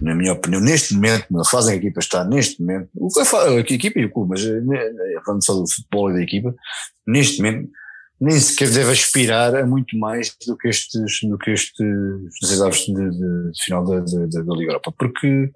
na 0.00 0.14
minha 0.14 0.32
opinião, 0.32 0.60
neste 0.60 0.94
momento, 0.94 1.26
na 1.30 1.44
fase 1.44 1.74
em 1.74 1.80
que 1.80 1.86
a 1.86 1.88
equipa 1.88 2.00
está, 2.00 2.24
neste 2.24 2.60
momento, 2.60 2.88
o 2.94 3.08
que 3.08 3.20
a 3.72 3.76
equipa 3.76 3.98
e 3.98 4.04
o 4.04 4.10
clube, 4.10 4.30
mas 4.30 4.44
eh, 4.44 4.58
eh, 4.58 5.20
falando 5.24 5.44
só 5.44 5.54
do 5.54 5.68
futebol 5.68 6.10
e 6.10 6.14
da 6.14 6.22
equipa, 6.22 6.54
neste 7.06 7.42
momento, 7.42 7.70
nem 8.20 8.38
sequer 8.38 8.70
deve 8.70 8.92
aspirar 8.92 9.54
a 9.54 9.66
muito 9.66 9.96
mais 9.96 10.34
do 10.46 10.56
que 10.56 10.68
estes, 10.68 11.20
do 11.22 11.38
que 11.38 11.50
estes 11.50 11.86
desafios 12.40 12.86
de, 12.86 13.10
de, 13.10 13.52
de, 13.52 13.64
final 13.64 13.84
da, 13.84 14.00
da, 14.00 14.42
da 14.42 14.54
Liga 14.54 14.72
Europa, 14.72 14.92
porque, 14.96 15.50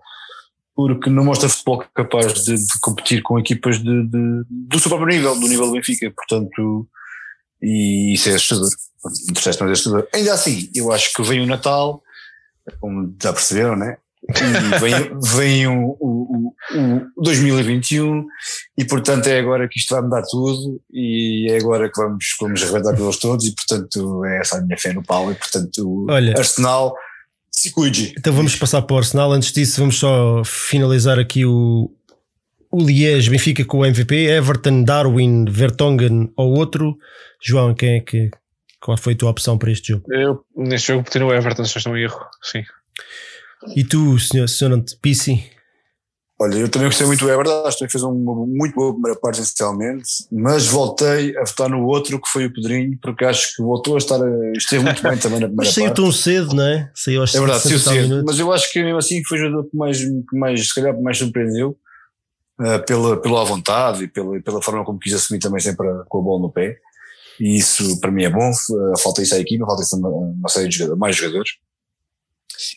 porque 0.88 1.10
não 1.10 1.24
mostra 1.24 1.48
futebol 1.48 1.84
capaz 1.94 2.44
de, 2.44 2.56
de 2.56 2.80
competir 2.80 3.22
com 3.22 3.38
equipas 3.38 3.78
de, 3.78 4.06
de, 4.06 4.44
do 4.48 4.78
seu 4.78 4.90
próprio 4.90 5.14
nível, 5.14 5.34
do 5.38 5.48
nível 5.48 5.66
do 5.66 5.72
Benfica, 5.72 6.10
portanto, 6.10 6.88
e 7.62 8.14
isso 8.14 8.28
é 8.28 8.34
assustador, 8.34 8.68
mas 9.04 9.46
é 9.46 9.50
assustador. 9.50 10.08
Ainda 10.14 10.34
assim, 10.34 10.70
eu 10.74 10.92
acho 10.92 11.12
que 11.12 11.22
vem 11.22 11.40
o 11.40 11.46
Natal, 11.46 12.02
como 12.80 13.14
já 13.22 13.32
perceberam, 13.32 13.76
né? 13.76 13.96
E 14.28 14.78
vem, 14.78 15.18
vem 15.36 15.66
o, 15.66 15.96
o, 16.00 16.54
o, 16.74 17.22
2021 17.22 18.24
e 18.78 18.84
portanto 18.84 19.26
é 19.26 19.40
agora 19.40 19.68
que 19.68 19.80
isto 19.80 19.94
vai 19.94 20.02
mudar 20.02 20.22
tudo 20.30 20.80
e 20.92 21.48
é 21.50 21.56
agora 21.56 21.90
que 21.90 22.00
vamos, 22.00 22.24
vamos 22.40 22.62
arrebentar 22.62 22.94
pelos 22.94 23.18
todos 23.18 23.44
e 23.46 23.52
portanto 23.52 24.24
é 24.24 24.38
essa 24.38 24.58
a 24.58 24.60
minha 24.60 24.78
fé 24.78 24.92
no 24.92 25.02
Paulo 25.02 25.32
e 25.32 25.34
portanto 25.34 26.06
Olha, 26.08 26.34
Arsenal 26.38 26.94
se 27.52 27.70
cuide. 27.70 28.14
Então 28.18 28.32
vamos 28.32 28.56
passar 28.56 28.82
para 28.82 28.94
o 28.94 28.98
Arsenal, 28.98 29.32
antes 29.32 29.52
disso 29.52 29.80
vamos 29.80 29.98
só 29.98 30.42
finalizar 30.44 31.18
aqui 31.18 31.44
o, 31.44 31.90
o 32.70 32.82
Liège 32.82 33.30
Benfica 33.30 33.64
com 33.64 33.78
o 33.78 33.86
MVP, 33.86 34.14
Everton, 34.14 34.82
Darwin, 34.82 35.44
Vertonghen 35.44 36.32
ou 36.36 36.56
outro. 36.56 36.96
João, 37.40 37.74
quem 37.74 37.96
é 37.96 38.00
que 38.00 38.30
qual 38.80 38.96
foi 38.96 39.12
a 39.12 39.16
tua 39.16 39.30
opção 39.30 39.56
para 39.56 39.70
este 39.70 39.92
jogo? 39.92 40.12
Eu 40.12 40.44
neste 40.56 40.88
jogo 40.88 41.04
botei 41.04 41.20
no 41.20 41.32
Everton, 41.32 41.64
se 41.64 41.86
não 41.86 41.96
erro, 41.96 42.20
sim. 42.42 42.64
E 43.76 43.84
tu, 43.84 44.18
senhor, 44.18 44.48
senhor 44.48 44.84
Pissi? 45.00 45.51
Olha, 46.42 46.56
eu 46.56 46.68
também 46.68 46.88
gostei 46.88 47.06
muito 47.06 47.20
do 47.24 47.30
Everton, 47.30 47.64
acho 47.64 47.78
que 47.78 47.88
fez 47.88 48.02
uma 48.02 48.34
muito 48.34 48.74
boa 48.74 48.92
primeira 48.92 49.16
parte 49.16 49.40
essencialmente, 49.40 50.26
mas 50.32 50.66
voltei 50.66 51.36
a 51.36 51.44
votar 51.44 51.68
no 51.68 51.86
outro 51.86 52.20
que 52.20 52.28
foi 52.28 52.46
o 52.46 52.52
Pedrinho, 52.52 52.98
porque 53.00 53.24
acho 53.24 53.54
que 53.54 53.62
voltou 53.62 53.94
a 53.94 53.98
estar, 53.98 54.18
esteve 54.56 54.82
muito 54.82 55.00
bem 55.00 55.16
também 55.16 55.38
na 55.38 55.46
primeira 55.46 55.52
mas 55.54 55.68
parte. 55.68 55.74
saiu 55.74 55.94
tão 55.94 56.10
cedo, 56.10 56.52
não 56.56 56.64
é? 56.64 56.90
Saiu 56.96 57.22
acho 57.22 57.36
é 57.36 57.40
verdade, 57.40 57.62
saiu 57.62 57.78
cedo, 57.78 58.08
minutos. 58.08 58.24
mas 58.26 58.40
eu 58.40 58.52
acho 58.52 58.72
que 58.72 58.82
mesmo 58.82 58.98
assim 58.98 59.22
foi 59.24 59.38
o 59.38 59.40
jogador 59.42 59.70
que 59.70 59.76
mais, 59.76 60.00
que 60.00 60.36
mais, 60.36 60.66
se 60.66 60.74
calhar, 60.74 61.00
mais 61.00 61.16
surpreendeu, 61.16 61.76
uh, 62.60 62.84
pela, 62.84 63.22
pela 63.22 63.44
vontade 63.44 64.02
e 64.02 64.08
pela, 64.08 64.40
pela 64.40 64.60
forma 64.60 64.84
como 64.84 64.98
quis 64.98 65.14
assumir 65.14 65.38
também 65.38 65.60
sempre 65.60 65.86
com 66.08 66.18
a 66.18 66.22
bola 66.22 66.42
no 66.42 66.50
pé, 66.50 66.76
e 67.38 67.56
isso 67.56 68.00
para 68.00 68.10
mim 68.10 68.24
é 68.24 68.30
bom, 68.30 68.50
uh, 68.50 68.98
falta 69.00 69.22
isso 69.22 69.36
à 69.36 69.38
equipa, 69.38 69.64
falta 69.64 69.82
isso 69.82 69.94
a 69.94 69.98
uma, 70.00 70.08
uma 70.08 70.48
série 70.48 70.68
de 70.68 70.76
jogadores, 70.76 70.98
mais 70.98 71.14
jogadores. 71.14 71.50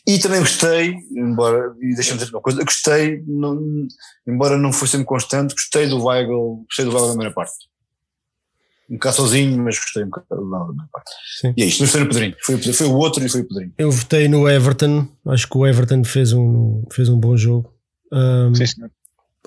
E 0.06 0.18
também 0.18 0.40
gostei, 0.40 0.96
embora, 1.14 1.74
e 1.80 1.94
deixa-me 1.94 2.18
dizer 2.18 2.30
uma 2.30 2.40
coisa, 2.40 2.62
gostei, 2.64 3.22
não, 3.26 3.88
embora 4.26 4.58
não 4.58 4.72
fosse 4.72 4.92
sempre 4.92 5.06
constante, 5.06 5.54
gostei 5.54 5.86
do 5.86 6.04
Weigl, 6.04 6.64
gostei 6.66 6.84
do 6.84 6.90
Weigl 6.90 7.06
da 7.06 7.12
primeira 7.12 7.34
parte. 7.34 7.54
Um 8.88 8.94
bocado 8.94 9.16
sozinho, 9.16 9.62
mas 9.62 9.78
gostei 9.78 10.04
um 10.04 10.08
bocado 10.08 10.26
da 10.28 10.36
primeira 10.36 10.88
parte. 10.92 11.10
Sim. 11.40 11.54
E 11.56 11.62
é 11.62 11.66
isto, 11.66 11.80
não 11.82 11.88
foi 11.88 12.00
no 12.00 12.08
Pedrinho, 12.08 12.36
foi, 12.42 12.58
foi 12.58 12.86
o 12.86 12.94
outro 12.94 13.24
e 13.24 13.28
foi 13.28 13.40
o 13.40 13.48
Pedrinho. 13.48 13.72
Eu 13.78 13.90
votei 13.90 14.28
no 14.28 14.48
Everton, 14.48 15.08
acho 15.26 15.48
que 15.48 15.58
o 15.58 15.66
Everton 15.66 16.04
fez 16.04 16.32
um, 16.32 16.82
fez 16.92 17.08
um 17.08 17.18
bom 17.18 17.36
jogo. 17.36 17.72
Um, 18.12 18.54
Sim, 18.54 18.66
senhor. 18.66 18.90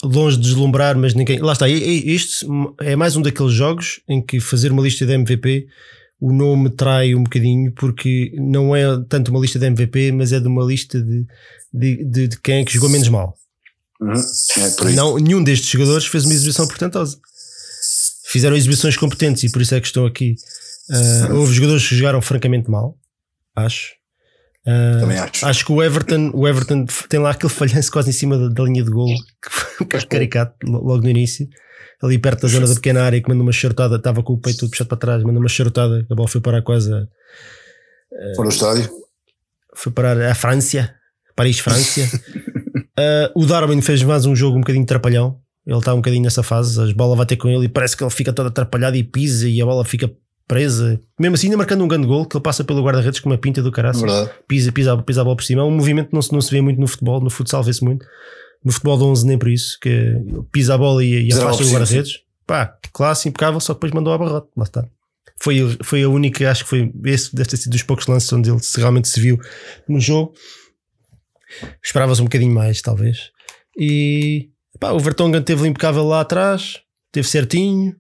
Longe 0.02 0.38
de 0.38 0.44
deslumbrar, 0.44 0.98
mas 0.98 1.14
ninguém. 1.14 1.40
Lá 1.40 1.52
está, 1.52 1.68
isto 1.68 2.76
é 2.80 2.96
mais 2.96 3.18
um 3.18 3.22
daqueles 3.22 3.52
jogos 3.52 4.00
em 4.08 4.22
que 4.22 4.40
fazer 4.40 4.72
uma 4.72 4.82
lista 4.82 5.06
de 5.06 5.12
MVP 5.12 5.68
o 6.20 6.34
nome 6.34 6.70
trai 6.70 7.16
um 7.16 7.24
bocadinho 7.24 7.72
porque 7.72 8.32
não 8.36 8.76
é 8.76 8.84
tanto 9.08 9.32
uma 9.32 9.40
lista 9.40 9.58
de 9.58 9.66
MVP, 9.68 10.12
mas 10.12 10.34
é 10.34 10.40
de 10.40 10.48
uma 10.48 10.64
lista 10.64 11.02
de, 11.02 11.26
de, 11.74 12.04
de, 12.04 12.28
de 12.28 12.40
quem 12.42 12.62
é 12.62 12.66
que 12.66 12.74
jogou 12.74 12.90
menos 12.90 13.08
mal. 13.08 13.38
Uhum. 14.02 14.14
É 14.14 14.92
não, 14.94 15.18
nenhum 15.18 15.44
destes 15.44 15.70
jogadores 15.70 16.06
fez 16.06 16.26
uma 16.26 16.34
exibição 16.34 16.68
portentosa. 16.68 17.18
Fizeram 18.26 18.56
exibições 18.56 18.98
competentes 18.98 19.44
e 19.44 19.52
por 19.52 19.62
isso 19.62 19.74
é 19.74 19.80
que 19.80 19.88
estão 19.88 20.06
aqui. 20.06 20.36
Uh, 20.90 21.36
houve 21.36 21.54
jogadores 21.54 21.88
que 21.88 21.96
jogaram 21.96 22.22
francamente 22.22 22.70
mal, 22.70 22.98
acho. 23.56 23.94
Uh, 24.66 25.00
Também 25.00 25.18
acho. 25.18 25.46
Acho 25.46 25.66
que 25.66 25.72
o 25.72 25.82
Everton, 25.82 26.32
o 26.34 26.48
Everton 26.48 26.86
tem 27.08 27.20
lá 27.20 27.32
aquele 27.32 27.52
falhanço 27.52 27.92
quase 27.92 28.10
em 28.10 28.14
cima 28.14 28.38
da, 28.38 28.50
da 28.50 28.64
linha 28.64 28.84
de 28.84 28.92
gol, 28.92 29.14
que 29.42 29.50
foi 29.90 30.02
caricato 30.06 30.54
logo 30.66 31.02
no 31.02 31.10
início 31.10 31.48
ali 32.02 32.18
perto 32.18 32.44
da 32.44 32.48
zona 32.48 32.68
da 32.68 32.74
pequena 32.74 33.04
área, 33.04 33.22
que 33.22 33.28
mandou 33.28 33.44
uma 33.44 33.52
charutada, 33.52 33.98
estava 33.98 34.24
com 34.24 34.34
o 34.34 34.38
peito 34.38 34.60
todo 34.60 34.70
puxado 34.70 34.88
para 34.88 34.98
trás, 34.98 35.24
mandou 35.24 35.42
uma 35.42 35.50
charutada, 35.50 36.06
a 36.10 36.16
bola 36.16 36.28
foi 36.28 36.42
parar 36.42 36.62
quase 36.62 36.94
a. 36.94 37.08
Foi 38.36 38.46
no 38.46 38.52
estádio? 38.52 38.90
Foi 39.76 39.92
parar 39.92 40.20
a 40.22 40.34
França, 40.34 40.94
Paris, 41.36 41.60
França. 41.60 42.02
uh, 42.02 43.32
o 43.36 43.46
Darwin 43.46 43.82
fez 43.82 44.02
mais 44.04 44.26
um 44.26 44.36
jogo 44.36 44.58
um 44.58 44.62
bocadinho 44.62 44.86
trapalhão. 44.86 45.40
Ele 45.66 45.78
está 45.78 45.94
um 45.94 45.98
bocadinho 45.98 46.24
nessa 46.24 46.42
fase, 46.42 46.82
as 46.82 46.94
bola 46.94 47.16
vai 47.16 47.26
ter 47.26 47.36
com 47.36 47.48
ele 47.48 47.66
e 47.66 47.70
parece 47.70 47.96
que 47.96 48.04
ele 48.04 48.10
fica 48.10 48.34
todo 48.34 48.48
atrapalhado 48.48 48.96
e 48.98 49.04
pisa 49.04 49.48
e 49.48 49.62
a 49.62 49.66
bola 49.66 49.86
fica 49.86 50.10
presa. 50.48 51.00
Mesmo 51.20 51.36
assim, 51.36 51.48
ainda 51.48 51.58
marcando 51.58 51.84
um 51.84 51.88
grande 51.88 52.08
gol, 52.08 52.26
que 52.26 52.36
ele 52.36 52.42
passa 52.42 52.64
pelo 52.64 52.82
guarda-redes 52.82 53.20
com 53.20 53.30
uma 53.30 53.38
pinta 53.38 53.62
do 53.62 53.72
caraças. 53.72 54.02
Pisa, 54.48 54.72
pisa, 54.72 54.98
pisa 54.98 55.22
a 55.22 55.24
bola 55.24 55.36
por 55.36 55.44
cima. 55.44 55.62
É 55.62 55.66
um 55.66 55.70
movimento 55.70 56.08
que 56.08 56.16
não 56.16 56.22
se, 56.24 56.34
não 56.34 56.42
se 56.42 56.50
vê 56.50 56.60
muito 56.60 56.80
no 56.80 56.88
futebol, 56.88 57.22
no 57.22 57.30
futsal 57.30 57.62
vê-se 57.62 57.84
muito 57.84 58.04
no 58.64 58.72
futebol 58.72 58.98
de 58.98 59.04
11 59.04 59.28
nem 59.28 59.38
por 59.38 59.50
isso, 59.50 59.78
que 59.80 60.16
pisa 60.52 60.76
a 60.76 60.78
bola 60.78 61.04
e, 61.04 61.28
e 61.28 61.34
afasta 61.34 61.64
o 61.64 61.72
guarda-redes. 61.72 62.20
Pá, 62.46 62.78
classe 62.92 63.30
impecável, 63.30 63.60
só 63.60 63.74
que 63.74 63.78
depois 63.78 63.94
mandou 63.94 64.14
a 64.14 64.18
barrote. 64.18 64.50
Lá 64.58 64.64
está. 64.64 64.86
Foi, 65.42 65.78
foi 65.84 66.04
a 66.04 66.10
única, 66.10 66.50
acho 66.52 66.64
que 66.64 66.70
foi 66.70 66.92
esse, 67.06 67.34
deve 67.34 67.50
ter 67.50 67.58
sido 67.58 67.72
dos 67.72 67.84
poucos 67.84 68.08
lances 68.08 68.32
onde 68.34 68.50
ele 68.50 68.60
se 68.60 68.78
realmente 68.78 69.08
se 69.08 69.20
viu 69.20 69.40
no 69.88 70.00
jogo. 70.00 70.34
Esperava-se 71.84 72.22
um 72.22 72.26
bocadinho 72.26 72.54
mais, 72.54 72.82
talvez. 72.82 73.32
E 73.78 74.50
pá, 74.80 74.92
o 74.92 75.00
Vertonghen 75.00 75.42
teve 75.42 75.68
impecável 75.68 76.04
lá 76.04 76.22
atrás, 76.22 76.82
teve 77.12 77.28
certinho. 77.28 77.96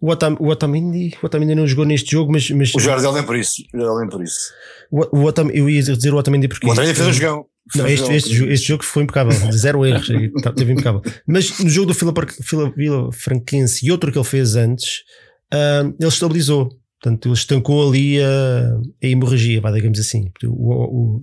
O, 0.00 0.10
Otam, 0.10 0.36
o 0.40 0.48
Otamendi, 0.48 1.16
o 1.22 1.26
Otamendi 1.26 1.54
não 1.54 1.66
jogou 1.66 1.84
neste 1.84 2.10
jogo, 2.10 2.32
mas. 2.32 2.50
mas 2.50 2.74
o 2.74 2.80
Jardel 2.80 3.12
nem 3.12 3.22
por 3.22 3.36
isso. 3.36 3.62
O 3.72 3.78
Jardel 3.78 3.98
nem 4.00 4.08
por 4.08 4.22
isso. 4.22 4.52
O, 4.90 5.18
o 5.18 5.24
Otam, 5.24 5.48
eu 5.50 5.70
ia 5.70 5.82
dizer 5.82 6.12
o 6.12 6.16
Otamendi 6.16 6.48
porque. 6.48 6.66
O 6.66 6.70
Otamendi 6.70 6.94
fez 6.94 7.08
um 7.08 7.12
jogão. 7.12 7.46
Não, 7.74 7.86
este, 7.86 8.12
este, 8.12 8.44
este, 8.44 8.68
jogo 8.68 8.84
foi 8.84 9.04
impecável, 9.04 9.32
zero 9.52 9.86
erros, 9.86 10.08
tá, 10.42 10.52
teve 10.52 10.72
impecável. 10.72 11.00
Mas 11.26 11.58
no 11.58 11.70
jogo 11.70 11.92
do 11.92 11.94
Vila, 11.94 12.72
Vila 12.76 13.12
Franquense 13.12 13.86
e 13.86 13.90
outro 13.90 14.12
que 14.12 14.18
ele 14.18 14.24
fez 14.24 14.54
antes, 14.54 15.00
uh, 15.52 15.94
ele 15.98 16.08
estabilizou. 16.08 16.68
Portanto, 17.00 17.26
ele 17.28 17.34
estancou 17.34 17.88
ali 17.88 18.18
a, 18.22 18.78
a 19.02 19.06
hemorragia, 19.06 19.60
vá, 19.60 19.70
digamos 19.70 19.98
assim. 19.98 20.30
O, 20.44 21.18
o, 21.18 21.22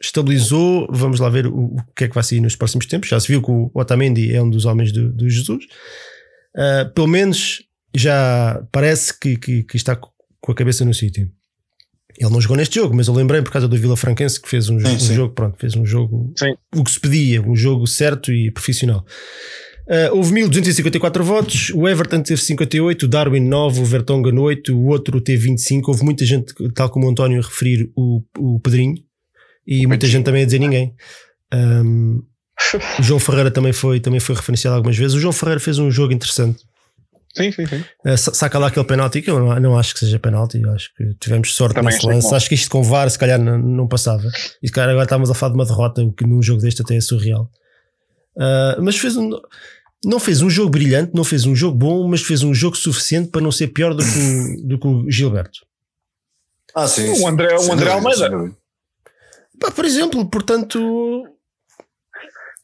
estabilizou, 0.00 0.86
vamos 0.90 1.18
lá 1.18 1.28
ver 1.28 1.46
o, 1.46 1.64
o, 1.64 1.76
que 1.96 2.04
é 2.04 2.08
que 2.08 2.14
vai 2.14 2.22
sair 2.22 2.40
nos 2.40 2.54
próximos 2.54 2.86
tempos. 2.86 3.08
Já 3.08 3.18
se 3.18 3.28
viu 3.28 3.42
que 3.42 3.50
o 3.50 3.70
Otamendi 3.74 4.32
é 4.34 4.42
um 4.42 4.48
dos 4.48 4.64
homens 4.64 4.92
do, 4.92 5.12
do 5.12 5.28
Jesus. 5.28 5.64
Uh, 6.54 6.92
pelo 6.94 7.08
menos 7.08 7.62
já 7.94 8.64
parece 8.70 9.18
que, 9.18 9.36
que, 9.36 9.62
que, 9.64 9.76
está 9.76 9.96
com 9.96 10.52
a 10.52 10.54
cabeça 10.54 10.84
no 10.84 10.94
sítio. 10.94 11.30
Ele 12.18 12.30
não 12.30 12.40
jogou 12.40 12.56
neste 12.56 12.76
jogo, 12.76 12.94
mas 12.94 13.08
eu 13.08 13.14
lembrei 13.14 13.42
por 13.42 13.50
causa 13.50 13.66
do 13.66 13.76
Vila 13.76 13.96
Franquense 13.96 14.40
que 14.40 14.48
fez 14.48 14.68
um, 14.68 14.78
sim, 14.78 14.86
um 14.86 14.98
sim. 14.98 15.14
jogo, 15.14 15.34
pronto, 15.34 15.58
fez 15.58 15.74
um 15.74 15.84
jogo 15.84 16.32
sim. 16.36 16.54
o 16.74 16.84
que 16.84 16.90
se 16.90 17.00
pedia, 17.00 17.42
um 17.42 17.56
jogo 17.56 17.86
certo 17.86 18.32
e 18.32 18.50
profissional. 18.50 19.04
Uh, 19.86 20.16
houve 20.16 20.32
1254 20.32 21.22
votos, 21.22 21.70
o 21.74 21.86
Everton 21.86 22.22
teve 22.22 22.40
58, 22.40 23.02
o 23.02 23.08
Darwin 23.08 23.40
9, 23.40 23.80
o 23.80 23.84
Vertonghen 23.84 24.38
8, 24.38 24.74
o 24.74 24.86
outro 24.86 25.20
teve 25.20 25.48
25. 25.48 25.90
Houve 25.90 26.04
muita 26.04 26.24
gente, 26.24 26.54
tal 26.74 26.88
como 26.88 27.06
o 27.06 27.10
António 27.10 27.38
a 27.38 27.42
referir, 27.42 27.90
o, 27.94 28.22
o 28.38 28.58
Pedrinho, 28.60 28.96
e 29.66 29.86
muita 29.86 30.06
gente 30.06 30.24
também 30.24 30.42
a 30.42 30.46
dizer 30.46 30.58
ninguém. 30.58 30.94
Um, 31.52 32.22
o 32.98 33.02
João 33.02 33.20
Ferreira 33.20 33.50
também 33.50 33.72
foi, 33.72 34.00
também 34.00 34.20
foi 34.20 34.34
referenciado 34.34 34.76
algumas 34.76 34.96
vezes. 34.96 35.14
O 35.14 35.20
João 35.20 35.32
Ferreira 35.32 35.60
fez 35.60 35.78
um 35.78 35.90
jogo 35.90 36.14
interessante. 36.14 36.64
Sim, 37.36 37.50
sim, 37.50 37.66
sim. 37.66 37.84
Uh, 38.06 38.16
saca 38.16 38.58
lá 38.58 38.68
aquele 38.68 38.86
penalti 38.86 39.20
que 39.20 39.30
eu 39.30 39.40
não, 39.40 39.60
não 39.60 39.78
acho 39.78 39.92
que 39.92 40.00
seja 40.00 40.18
penalti. 40.18 40.60
Eu 40.60 40.70
acho 40.72 40.94
que 40.94 41.14
tivemos 41.14 41.54
sorte 41.54 41.74
também 41.74 41.92
nesse 41.92 42.06
lance. 42.06 42.34
Acho 42.34 42.48
que 42.48 42.54
isto 42.54 42.70
com 42.70 42.82
VAR 42.82 43.10
se 43.10 43.18
calhar 43.18 43.40
não, 43.40 43.58
não 43.58 43.88
passava. 43.88 44.28
E 44.62 44.68
se 44.68 44.72
calhar 44.72 44.90
agora 44.90 45.04
estávamos 45.04 45.30
a 45.30 45.34
falar 45.34 45.52
de 45.52 45.58
uma 45.58 45.66
derrota, 45.66 46.02
o 46.02 46.12
que 46.12 46.26
num 46.26 46.42
jogo 46.42 46.62
deste 46.62 46.82
até 46.82 46.96
é 46.96 47.00
surreal. 47.00 47.50
Uh, 48.36 48.80
mas 48.82 48.96
fez 48.96 49.16
um, 49.16 49.30
não 50.04 50.20
fez 50.20 50.42
um 50.42 50.50
jogo 50.50 50.70
brilhante, 50.70 51.12
não 51.14 51.24
fez 51.24 51.44
um 51.46 51.54
jogo 51.56 51.76
bom, 51.76 52.06
mas 52.06 52.22
fez 52.22 52.42
um 52.42 52.54
jogo 52.54 52.76
suficiente 52.76 53.30
para 53.30 53.40
não 53.40 53.50
ser 53.50 53.68
pior 53.68 53.94
do 53.94 54.04
que 54.04 54.18
o, 54.18 54.68
do 54.68 54.78
que 54.78 54.86
o 54.86 55.10
Gilberto. 55.10 55.66
Ah, 56.74 56.86
sim. 56.86 57.08
O 57.20 57.26
André, 57.26 57.56
o 57.56 57.72
André 57.72 57.90
Almeida. 57.90 58.52
Pá, 59.58 59.70
por 59.70 59.84
exemplo, 59.84 60.28
portanto, 60.28 60.78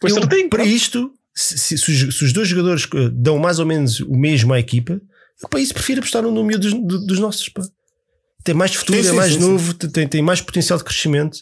eu, 0.02 0.10
certinho, 0.10 0.50
para 0.50 0.64
isto, 0.64 1.12
se, 1.34 1.58
se, 1.58 1.78
se, 1.78 2.24
os, 2.24 2.32
dois 2.32 2.48
jogadores 2.48 2.86
eh, 2.94 3.08
dão 3.12 3.38
mais 3.38 3.58
ou 3.58 3.66
menos 3.66 4.00
o 4.00 4.16
mesmo 4.16 4.52
à 4.52 4.58
equipa, 4.58 5.00
eu 5.42 5.48
para 5.48 5.60
isso 5.60 5.72
prefiro 5.72 6.00
apostar 6.00 6.22
no 6.22 6.30
número 6.30 6.58
dos, 6.58 6.74
dos 7.06 7.18
nossos. 7.18 7.48
Pá. 7.48 7.62
Tem 8.44 8.54
mais 8.54 8.74
futuro, 8.74 8.98
sim, 8.98 9.06
é 9.06 9.10
sim, 9.10 9.16
é 9.16 9.18
mais 9.18 9.32
sim, 9.34 9.40
novo, 9.40 9.74
Tem, 9.74 10.06
tem 10.06 10.22
mais 10.22 10.40
potencial 10.40 10.78
de 10.78 10.84
crescimento. 10.84 11.38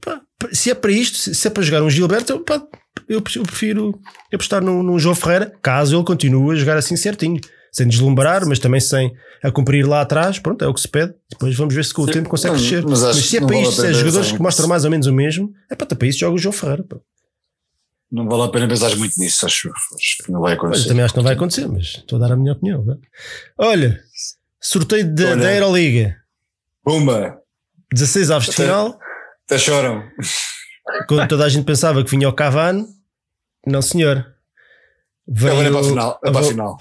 Pá, 0.00 0.20
se 0.52 0.70
é 0.70 0.74
para 0.74 0.92
isto, 0.92 1.34
se 1.34 1.46
é 1.46 1.50
para 1.50 1.62
jogar 1.62 1.82
um 1.82 1.90
Gilberto, 1.90 2.38
pá, 2.40 2.62
eu, 3.08 3.20
prefiro 3.20 3.98
apostar 4.32 4.62
num, 4.62 4.82
num 4.82 4.98
João 4.98 5.14
Ferreira, 5.14 5.52
caso 5.62 5.96
ele 5.96 6.04
continue 6.04 6.54
a 6.54 6.58
jogar 6.58 6.76
assim 6.76 6.96
certinho, 6.96 7.40
sem 7.72 7.86
deslumbrar, 7.86 8.46
mas 8.46 8.58
também 8.58 8.80
sem 8.80 9.12
a 9.42 9.50
cumprir 9.50 9.86
lá 9.86 10.00
atrás. 10.00 10.38
Pronto, 10.38 10.64
é 10.64 10.68
o 10.68 10.74
que 10.74 10.80
se 10.80 10.88
pede. 10.88 11.12
Depois 11.30 11.54
vamos 11.56 11.74
ver 11.74 11.84
se 11.84 11.92
com 11.92 12.02
o 12.02 12.06
tempo 12.06 12.28
consegue 12.28 12.54
crescer. 12.54 12.84
Mas, 12.84 13.02
mas 13.02 13.16
se 13.16 13.36
é 13.36 13.40
para 13.40 13.58
isto, 13.58 13.74
se 13.74 13.86
é 13.86 13.92
jogadores 13.92 14.32
que 14.32 14.40
mostram 14.40 14.68
mais 14.68 14.84
ou 14.84 14.90
menos 14.90 15.06
o 15.06 15.12
mesmo, 15.12 15.52
é 15.70 15.74
para, 15.74 15.86
para 15.94 16.08
isso 16.08 16.20
joga 16.20 16.34
o 16.34 16.38
João 16.38 16.52
Ferreira. 16.52 16.84
Pá. 16.84 16.96
Não 18.10 18.28
vale 18.28 18.44
a 18.44 18.48
pena 18.48 18.68
pensar 18.68 18.94
muito 18.96 19.18
nisso, 19.18 19.44
acho, 19.44 19.70
acho 19.70 20.24
que 20.24 20.30
não 20.30 20.40
vai 20.40 20.54
acontecer. 20.54 20.88
Também 20.88 21.04
acho 21.04 21.14
que 21.14 21.18
não 21.18 21.24
vai 21.24 21.34
acontecer, 21.34 21.66
mas 21.66 21.96
estou 21.96 22.16
a 22.16 22.20
dar 22.20 22.32
a 22.32 22.36
minha 22.36 22.52
opinião. 22.52 22.84
Não? 22.84 22.98
Olha, 23.58 24.00
sorteio 24.60 25.04
de, 25.04 25.24
Olha. 25.24 25.36
da 25.36 25.48
Aeroliga. 25.48 26.16
Pumba! 26.84 27.38
16 27.92 28.30
avos 28.30 28.46
de 28.46 28.52
final. 28.52 28.98
Até 29.46 29.58
choram. 29.58 30.04
Quando 31.08 31.28
toda 31.28 31.44
a 31.44 31.48
gente 31.48 31.64
pensava 31.64 32.04
que 32.04 32.10
vinha 32.10 32.28
o 32.28 32.32
Cavani, 32.32 32.86
não 33.66 33.82
senhor. 33.82 34.26
Veio 35.26 35.62
é 35.62 35.70
para 35.70 35.80
a 35.80 35.84
final. 35.84 36.20
É 36.24 36.30
para 36.30 36.40
a 36.40 36.44
final. 36.44 36.76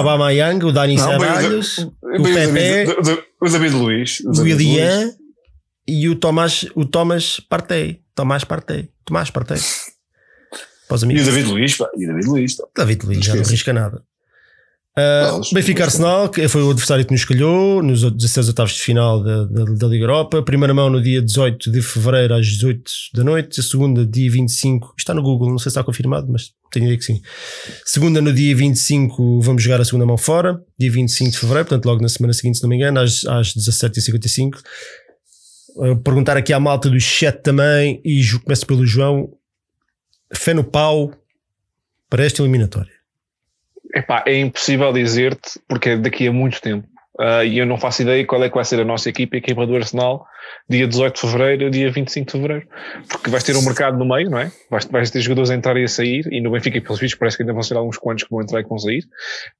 Obama 0.00 0.32
Young, 0.32 0.64
o 0.64 0.72
Dani 0.72 0.98
Ceballos, 0.98 1.78
o, 1.78 1.92
o 2.18 2.22
Pepe, 2.22 2.86
o 3.40 3.48
David 3.48 3.74
Luiz, 3.74 4.20
o, 4.20 4.42
William 4.42 5.12
e 5.86 6.08
o 6.08 6.14
Tomás, 6.14 6.66
o 6.74 6.84
Thomas 6.84 7.40
Partey. 7.40 8.00
Tomás 8.18 8.42
Partey. 8.42 8.90
Tomás 9.04 9.30
Partey. 9.30 9.60
E 11.08 11.20
o 11.20 11.24
David 11.24 11.46
Luiz, 11.46 11.76
pá. 11.76 11.88
E 11.96 12.04
o 12.04 12.08
David 12.08 12.26
Luiz. 12.26 12.56
Tá. 12.56 12.64
David 12.78 13.06
Luiz, 13.06 13.24
já 13.24 13.36
não 13.36 13.44
arrisca 13.44 13.72
nada. 13.72 14.02
Uh, 14.98 15.54
Benfica 15.54 15.84
Arsenal, 15.84 16.28
que 16.28 16.48
foi 16.48 16.60
o 16.64 16.70
adversário 16.70 17.04
que 17.04 17.12
nos 17.12 17.20
escolheu 17.20 17.80
nos 17.80 18.02
16 18.02 18.48
oitavos 18.48 18.72
de 18.72 18.80
final 18.80 19.22
da, 19.22 19.44
da, 19.44 19.64
da, 19.66 19.86
Liga 19.86 20.02
Europa. 20.02 20.42
Primeira 20.42 20.74
mão 20.74 20.90
no 20.90 21.00
dia 21.00 21.22
18 21.22 21.70
de 21.70 21.80
fevereiro 21.80 22.34
às 22.34 22.44
18 22.44 22.90
da 23.14 23.22
noite. 23.22 23.60
A 23.60 23.62
segunda, 23.62 24.04
dia 24.04 24.28
25. 24.28 24.94
Está 24.98 25.14
no 25.14 25.22
Google, 25.22 25.50
não 25.50 25.58
sei 25.58 25.70
se 25.70 25.78
está 25.78 25.84
confirmado, 25.84 26.26
mas 26.28 26.50
tenho 26.72 26.86
ideia 26.86 26.98
que 26.98 27.04
sim. 27.04 27.22
Segunda, 27.84 28.20
no 28.20 28.32
dia 28.32 28.56
25, 28.56 29.40
vamos 29.40 29.62
jogar 29.62 29.80
a 29.80 29.84
segunda 29.84 30.04
mão 30.04 30.18
fora. 30.18 30.60
Dia 30.76 30.90
25 30.90 31.30
de 31.30 31.38
fevereiro, 31.38 31.68
portanto, 31.68 31.86
logo 31.86 32.02
na 32.02 32.08
semana 32.08 32.32
seguinte, 32.32 32.56
se 32.56 32.64
não 32.64 32.70
me 32.70 32.74
engano, 32.74 32.98
às, 32.98 33.24
às 33.26 33.54
17h55. 33.54 34.58
Uh, 35.78 35.96
perguntar 35.96 36.36
aqui 36.36 36.52
à 36.52 36.58
malta 36.58 36.90
do 36.90 36.98
chat 36.98 37.40
também, 37.40 38.00
e 38.04 38.20
começo 38.44 38.66
pelo 38.66 38.84
João. 38.84 39.32
Fé 40.34 40.52
no 40.52 40.64
pau 40.64 41.12
para 42.10 42.24
esta 42.24 42.42
eliminatória. 42.42 42.92
Epá, 43.94 44.24
é 44.26 44.38
impossível 44.40 44.92
dizer-te, 44.92 45.60
porque 45.68 45.90
é 45.90 45.96
daqui 45.96 46.26
a 46.26 46.32
muito 46.32 46.60
tempo. 46.60 46.86
Uh, 47.18 47.42
e 47.44 47.58
eu 47.58 47.66
não 47.66 47.78
faço 47.78 48.02
ideia 48.02 48.24
qual 48.26 48.42
é 48.44 48.48
que 48.48 48.54
vai 48.54 48.64
ser 48.64 48.80
a 48.80 48.84
nossa 48.84 49.08
equipa, 49.08 49.36
a 49.36 49.38
equipa 49.38 49.66
do 49.66 49.74
Arsenal, 49.74 50.26
dia 50.68 50.86
18 50.86 51.14
de 51.14 51.20
Fevereiro, 51.20 51.70
dia 51.70 51.90
25 51.90 52.26
de 52.26 52.32
Fevereiro. 52.32 52.68
Porque 53.08 53.30
vais 53.30 53.42
ter 53.42 53.56
um 53.56 53.62
mercado 53.62 53.96
no 53.96 54.04
meio, 54.04 54.30
não 54.30 54.38
é? 54.38 54.52
Vais, 54.70 54.84
vais 54.84 55.10
ter 55.10 55.20
jogadores 55.20 55.50
a 55.50 55.54
entrar 55.54 55.76
e 55.76 55.84
a 55.84 55.88
sair, 55.88 56.28
e 56.30 56.40
no 56.40 56.50
Benfica, 56.50 56.80
pelos 56.80 57.00
vistos, 57.00 57.18
parece 57.18 57.36
que 57.36 57.42
ainda 57.44 57.52
vão 57.52 57.62
ser 57.62 57.76
alguns 57.76 57.98
quantos 57.98 58.24
que 58.24 58.30
vão 58.30 58.42
entrar 58.42 58.60
e 58.60 58.62
que 58.64 58.68
vão 58.68 58.78
sair. 58.78 59.04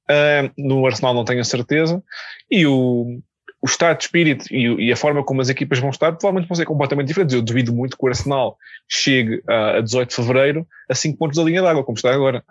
Uh, 0.09 0.51
no 0.57 0.85
Arsenal 0.85 1.13
não 1.13 1.25
tenho 1.25 1.41
a 1.41 1.45
certeza. 1.45 2.01
E 2.49 2.65
o, 2.65 3.19
o 3.61 3.65
estado 3.65 3.97
de 3.97 4.03
espírito 4.05 4.45
e, 4.51 4.87
e, 4.87 4.91
a 4.91 4.95
forma 4.95 5.23
como 5.23 5.41
as 5.41 5.49
equipas 5.49 5.79
vão 5.79 5.89
estar 5.89 6.13
provavelmente 6.13 6.47
vão 6.47 6.55
ser 6.55 6.65
completamente 6.65 7.07
diferentes. 7.07 7.35
Eu 7.35 7.41
duvido 7.41 7.73
muito 7.73 7.97
que 7.97 8.05
o 8.05 8.07
Arsenal 8.07 8.57
chegue 8.87 9.41
a, 9.47 9.77
a 9.77 9.81
18 9.81 10.09
de 10.09 10.15
Fevereiro 10.15 10.67
a 10.89 10.95
5 10.95 11.17
pontos 11.17 11.37
da 11.37 11.43
linha 11.43 11.61
d'água, 11.61 11.83
como 11.83 11.97
está 11.97 12.13
agora. 12.13 12.43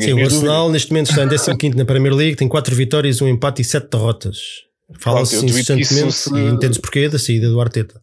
Sim, 0.00 0.14
o 0.14 0.24
Arsenal 0.24 0.70
neste 0.70 0.90
momento 0.90 1.10
está 1.10 1.52
em 1.52 1.56
15 1.56 1.76
na 1.76 1.84
Premier 1.84 2.14
League, 2.14 2.36
tem 2.36 2.48
4 2.48 2.74
vitórias, 2.74 3.22
um 3.22 3.28
empate 3.28 3.62
e 3.62 3.64
7 3.64 3.88
derrotas. 3.88 4.38
Fala-se 4.98 5.36
insistentemente 5.36 6.12
se... 6.12 6.34
e 6.34 6.48
entendes 6.48 6.78
porquê 6.78 7.08
da 7.08 7.18
saída 7.18 7.48
do 7.48 7.60
Arteta. 7.60 8.00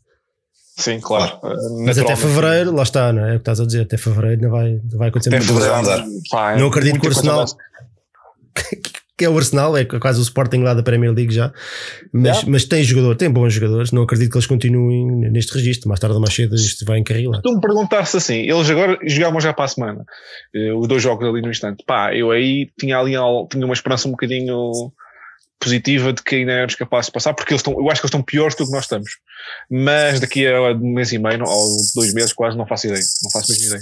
Sim, 0.77 1.01
claro. 1.01 1.39
Mas 1.85 1.97
até 1.97 2.15
fevereiro, 2.15 2.73
lá 2.73 2.83
está, 2.83 3.11
não 3.11 3.25
é? 3.25 3.33
É 3.33 3.35
o 3.35 3.35
que 3.35 3.41
estás 3.41 3.59
a 3.59 3.65
dizer, 3.65 3.81
até 3.81 3.97
fevereiro 3.97 4.41
não 4.43 4.49
vai, 4.49 4.79
não 4.89 4.97
vai 4.97 5.09
acontecer 5.09 5.29
muito. 5.29 5.53
Não 6.57 6.67
acredito 6.67 7.01
que 7.01 7.07
o 7.07 7.09
Arsenal. 7.09 7.45
que 9.19 9.25
é 9.25 9.29
o 9.29 9.37
Arsenal, 9.37 9.75
é 9.75 9.83
quase 9.83 10.17
o 10.17 10.23
Sporting 10.23 10.59
lá 10.59 10.73
da 10.73 10.81
Premier 10.81 11.13
League 11.13 11.33
já, 11.33 11.51
mas, 12.13 12.37
yeah. 12.37 12.49
mas 12.49 12.63
tem 12.63 12.81
jogador, 12.81 13.17
tem 13.17 13.29
bons 13.29 13.53
jogadores, 13.53 13.91
não 13.91 14.03
acredito 14.03 14.31
que 14.31 14.37
eles 14.37 14.47
continuem 14.47 15.29
neste 15.29 15.53
registro, 15.55 15.89
mais 15.89 15.99
tarde 15.99 16.15
ou 16.15 16.21
mais 16.21 16.33
cedo 16.33 16.55
isto 16.55 16.85
vai 16.85 16.99
encarrilar. 16.99 17.41
Tu 17.41 17.53
me 17.53 17.59
perguntaste 17.59 18.15
assim, 18.15 18.37
eles 18.37 18.69
agora 18.69 18.97
jogavam 19.05 19.41
já 19.41 19.51
para 19.51 19.65
a 19.65 19.67
semana, 19.67 20.05
eh, 20.55 20.71
os 20.73 20.87
dois 20.87 21.03
jogos 21.03 21.27
ali 21.27 21.41
no 21.41 21.49
instante, 21.49 21.83
pá, 21.85 22.15
eu 22.15 22.31
aí 22.31 22.69
tinha 22.79 22.97
ali 22.97 23.11
tinha 23.51 23.65
uma 23.65 23.73
esperança 23.73 24.07
um 24.07 24.11
bocadinho 24.11 24.71
positiva 25.59 26.13
de 26.13 26.23
que 26.23 26.35
ainda 26.35 26.53
éramos 26.53 26.75
capazes 26.75 27.07
de 27.07 27.11
passar, 27.11 27.33
porque 27.33 27.51
eles 27.51 27.59
estão, 27.59 27.73
eu 27.73 27.91
acho 27.91 27.99
que 27.99 28.05
eles 28.05 28.09
estão 28.09 28.23
piores 28.23 28.55
do 28.55 28.65
que 28.65 28.71
nós 28.71 28.85
estamos, 28.85 29.11
mas 29.69 30.21
daqui 30.21 30.47
a 30.47 30.71
um 30.71 30.93
mês 30.93 31.11
e 31.11 31.19
meio, 31.19 31.43
ou 31.45 31.75
dois 31.93 32.13
meses 32.13 32.31
quase, 32.31 32.57
não 32.57 32.65
faço 32.65 32.87
ideia, 32.87 33.03
não 33.21 33.31
faço 33.31 33.51
mesmo 33.51 33.67
ideia. 33.67 33.81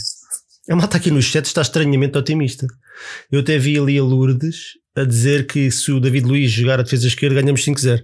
A 0.70 0.76
malta 0.76 0.98
aqui 0.98 1.12
no 1.12 1.22
chat 1.22 1.46
está 1.46 1.62
estranhamente 1.62 2.18
otimista. 2.18 2.68
Eu 3.32 3.40
até 3.40 3.58
vi 3.58 3.80
ali 3.80 3.98
a 3.98 4.04
Lourdes 4.04 4.74
a 4.98 5.06
dizer 5.06 5.46
que 5.46 5.70
se 5.70 5.92
o 5.92 6.00
David 6.00 6.26
Luiz 6.26 6.52
jogar 6.52 6.80
a 6.80 6.84
defesa 6.84 7.08
esquerda 7.08 7.40
ganhamos 7.40 7.64
5-0. 7.64 8.04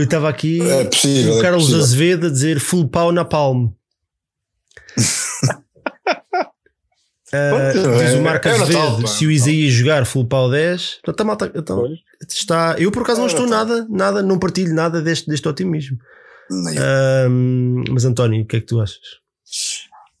Estava 0.00 0.28
aqui 0.30 0.60
é 0.62 0.84
possível, 0.84 1.34
o 1.34 1.38
é 1.38 1.42
Carlos 1.42 1.72
é 1.72 1.76
Azevedo 1.76 2.26
a 2.28 2.30
dizer 2.30 2.58
full 2.58 2.88
pau 2.88 3.12
na 3.12 3.24
palme. 3.24 3.72
Uh, 7.34 7.98
diz 7.98 8.12
o 8.12 8.20
Marco 8.20 8.46
é, 8.46 8.50
Azevedo 8.50 8.78
Natal, 8.78 9.06
se 9.06 9.26
o 9.26 9.30
Isaías 9.30 9.72
jogar 9.72 10.04
full 10.04 10.26
pau 10.26 10.50
10 10.50 11.00
então, 11.08 11.24
malta, 11.24 11.50
então, 11.54 11.88
está, 12.28 12.76
eu 12.78 12.92
por 12.92 13.00
acaso 13.00 13.20
não 13.20 13.26
estou 13.26 13.46
nada, 13.46 13.86
nada, 13.88 14.22
não 14.22 14.38
partilho 14.38 14.74
nada 14.74 15.00
deste, 15.00 15.30
deste 15.30 15.48
otimismo 15.48 15.96
uh, 16.50 17.30
mas 17.90 18.04
António, 18.04 18.42
o 18.42 18.46
que 18.46 18.56
é 18.56 18.60
que 18.60 18.66
tu 18.66 18.82
achas? 18.82 18.98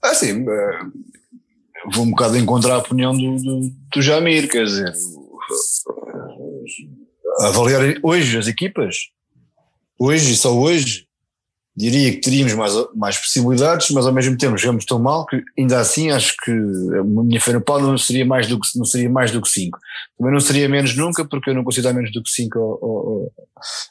Assim, 0.02 0.42
vou 1.90 2.04
um 2.04 2.10
bocado 2.10 2.36
encontrar 2.36 2.74
a 2.74 2.78
opinião 2.78 3.16
do, 3.16 3.36
do, 3.36 3.70
do 3.94 4.02
Jamir, 4.02 4.48
quer 4.48 4.64
dizer, 4.64 4.92
avaliar 7.40 7.82
hoje 8.02 8.38
as 8.38 8.46
equipas, 8.46 8.96
hoje 9.98 10.32
e 10.32 10.36
só 10.36 10.56
hoje, 10.56 11.06
diria 11.74 12.12
que 12.12 12.18
teríamos 12.18 12.52
mais, 12.54 12.72
mais 12.94 13.18
possibilidades, 13.18 13.90
mas 13.90 14.06
ao 14.06 14.12
mesmo 14.12 14.36
tempo 14.36 14.58
jogamos 14.58 14.84
tão 14.84 14.98
mal 14.98 15.24
que 15.24 15.42
ainda 15.58 15.80
assim 15.80 16.10
acho 16.10 16.34
que 16.44 16.50
a 16.50 17.02
minha 17.02 17.40
fé 17.40 17.52
no 17.52 17.62
não 17.80 17.96
seria 17.96 18.26
mais 18.26 18.46
do 18.46 18.60
que 18.60 18.78
não 18.78 18.84
seria 18.84 19.08
mais 19.08 19.30
do 19.30 19.40
que 19.40 19.48
5. 19.48 19.78
Também 20.18 20.32
não 20.32 20.40
seria 20.40 20.68
menos 20.68 20.94
nunca, 20.94 21.24
porque 21.24 21.50
eu 21.50 21.54
não 21.54 21.64
consigo 21.64 21.84
dar 21.84 21.94
menos 21.94 22.12
do 22.12 22.22
que 22.22 22.30
5 22.30 23.30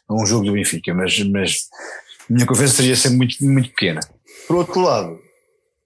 a, 0.09 0.13
um 0.13 0.25
jogo 0.25 0.45
do 0.45 0.53
Benfica, 0.53 0.93
mas, 0.93 1.17
mas 1.23 1.67
a 2.29 2.33
minha 2.33 2.45
confiança 2.45 2.75
seria 2.75 2.95
sempre 2.95 3.17
muito, 3.17 3.43
muito 3.43 3.69
pequena. 3.69 3.99
Por 4.47 4.57
outro 4.57 4.79
lado, 4.81 5.19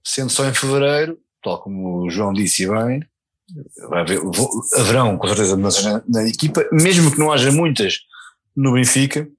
sendo 0.03 0.29
só 0.29 0.45
em 0.47 0.53
fevereiro, 0.53 1.17
tal 1.45 1.61
como 1.61 2.01
o 2.01 2.09
João 2.09 2.33
disse 2.33 2.67
bem, 2.67 3.01
vai 3.87 4.01
haver, 4.01 4.19
haverão 4.73 5.15
com 5.17 5.27
certeza 5.27 5.55
mudanças 5.55 5.85
na, 5.85 6.03
na, 6.09 6.27
equipa, 6.27 6.67
mesmo 6.71 7.11
que 7.11 7.19
não 7.19 7.31
haja 7.31 7.51
muitas 7.51 7.99
no 8.57 8.73
Benfica. 8.73 9.29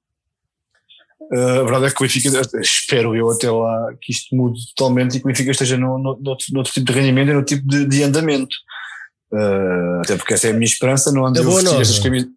Uh, 1.32 1.60
a 1.60 1.62
verdade 1.64 1.86
é 1.86 1.90
que 1.90 1.96
o 1.96 2.06
Benfica, 2.06 2.60
espero 2.60 3.16
eu 3.16 3.28
até 3.28 3.50
lá 3.50 3.92
que 4.00 4.12
isto 4.12 4.36
mude 4.36 4.60
totalmente 4.76 5.16
e 5.16 5.20
que 5.20 5.26
o 5.26 5.28
Benfica 5.28 5.50
esteja 5.50 5.76
no, 5.76 5.98
no, 5.98 6.16
no, 6.16 6.36
no 6.52 6.58
outro 6.58 6.72
tipo 6.72 6.86
de 6.86 6.92
rendimento 6.92 7.30
e 7.30 7.34
no 7.34 7.42
tipo 7.42 7.66
de, 7.66 7.84
de 7.84 8.02
andamento. 8.04 8.54
Uh, 9.32 10.00
até 10.04 10.16
porque 10.16 10.34
essa 10.34 10.46
é 10.46 10.50
a 10.50 10.54
minha 10.54 10.64
esperança, 10.64 11.10
não 11.10 11.26
ando 11.26 11.40
a 11.40 11.42
vestir 11.42 11.80
essas 11.80 11.98
camisas. 11.98 12.28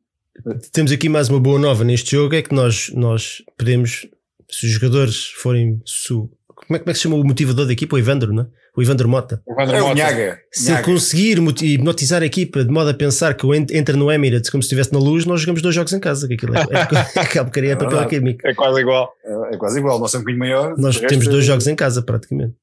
Temos 0.71 0.91
aqui 0.91 1.07
mais 1.07 1.29
uma 1.29 1.39
boa 1.39 1.59
nova 1.59 1.83
neste 1.83 2.11
jogo: 2.11 2.33
é 2.33 2.41
que 2.41 2.55
nós, 2.55 2.89
nós 2.95 3.43
podemos, 3.55 4.07
se 4.49 4.65
os 4.65 4.71
jogadores 4.71 5.25
forem. 5.25 5.79
Su, 5.85 6.31
como, 6.47 6.75
é, 6.75 6.79
como 6.79 6.89
é 6.89 6.93
que 6.93 6.95
se 6.95 7.03
chama 7.03 7.15
o 7.15 7.23
motivador 7.23 7.67
da 7.67 7.73
equipa? 7.73 7.95
O 7.95 7.99
Evandro, 7.99 8.33
não 8.33 8.43
é? 8.43 8.47
O 8.79 8.81
Evandro 8.81 9.09
Mota. 9.09 9.41
O 9.45 9.51
Evandro 9.51 9.75
é 9.75 9.81
Mota. 9.81 9.95
Nhaga. 9.95 10.39
Se 10.53 10.71
ele 10.71 10.81
conseguir 10.83 11.37
hipnotizar 11.63 12.23
a 12.23 12.25
equipa 12.25 12.63
de 12.63 12.71
modo 12.71 12.89
a 12.89 12.93
pensar 12.93 13.33
que 13.33 13.45
entra 13.73 13.97
no 13.97 14.09
Emirates 14.09 14.49
como 14.49 14.63
se 14.63 14.67
estivesse 14.67 14.93
na 14.93 14.99
luz, 14.99 15.25
nós 15.25 15.41
jogamos 15.41 15.61
dois 15.61 15.75
jogos 15.75 15.91
em 15.91 15.99
casa. 15.99 16.29
Que 16.29 16.35
aquilo 16.35 16.55
é, 16.55 16.61
é, 16.61 17.19
aquela 17.19 17.43
porcaria 17.43 17.73
é 17.73 17.75
papel 17.75 18.07
químico. 18.07 18.47
É 18.47 18.53
quase 18.53 18.79
igual. 18.79 19.11
É, 19.25 19.55
é, 19.55 19.57
quase 19.57 19.79
igual. 19.79 19.99
Nós 19.99 20.13
é 20.13 20.17
um 20.17 20.21
bocadinho 20.21 20.39
maior. 20.39 20.77
Nós 20.77 20.97
temos 20.97 21.27
dois 21.27 21.43
jogos 21.43 21.67
em 21.67 21.75
casa, 21.75 22.01
praticamente. 22.01 22.53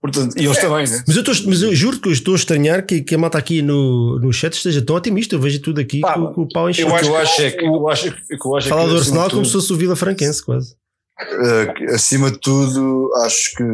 Portanto, 0.00 0.38
e 0.38 0.44
eles 0.44 0.56
é. 0.56 0.60
também, 0.60 0.86
né? 0.86 1.02
Mas 1.04 1.16
eu, 1.16 1.22
estou, 1.22 1.50
mas 1.50 1.62
eu 1.62 1.74
juro 1.74 1.98
que 1.98 2.08
eu 2.08 2.12
estou 2.12 2.34
a 2.34 2.36
estranhar 2.36 2.86
que, 2.86 3.00
que 3.00 3.16
a 3.16 3.18
malta 3.18 3.38
aqui 3.38 3.60
no, 3.60 4.20
no 4.20 4.32
chat 4.32 4.52
esteja 4.52 4.80
tão 4.80 4.94
otimista. 4.94 5.34
Eu 5.34 5.40
vejo 5.40 5.60
tudo 5.60 5.80
aqui 5.80 5.98
Pá, 5.98 6.14
com, 6.14 6.32
com, 6.32 6.42
o 6.42 6.48
pau 6.48 6.70
enchendo. 6.70 6.90
Eu 6.90 6.94
acho, 6.94 7.08
eu 7.08 7.16
acho, 7.16 7.42
é 7.42 7.50
que, 7.50 7.64
eu 7.64 7.88
acho, 7.88 8.06
eu 8.06 8.56
acho 8.56 8.68
Fala 8.68 8.88
do 8.88 8.96
Arsenal 8.96 9.28
como 9.28 9.44
se 9.44 9.50
fosse 9.50 9.72
o 9.72 9.76
Vila 9.76 9.96
Franquense, 9.96 10.44
quase. 10.44 10.76
Uh, 11.20 11.94
acima 11.94 12.30
de 12.30 12.38
tudo, 12.38 13.12
acho 13.24 13.56
que 13.56 13.64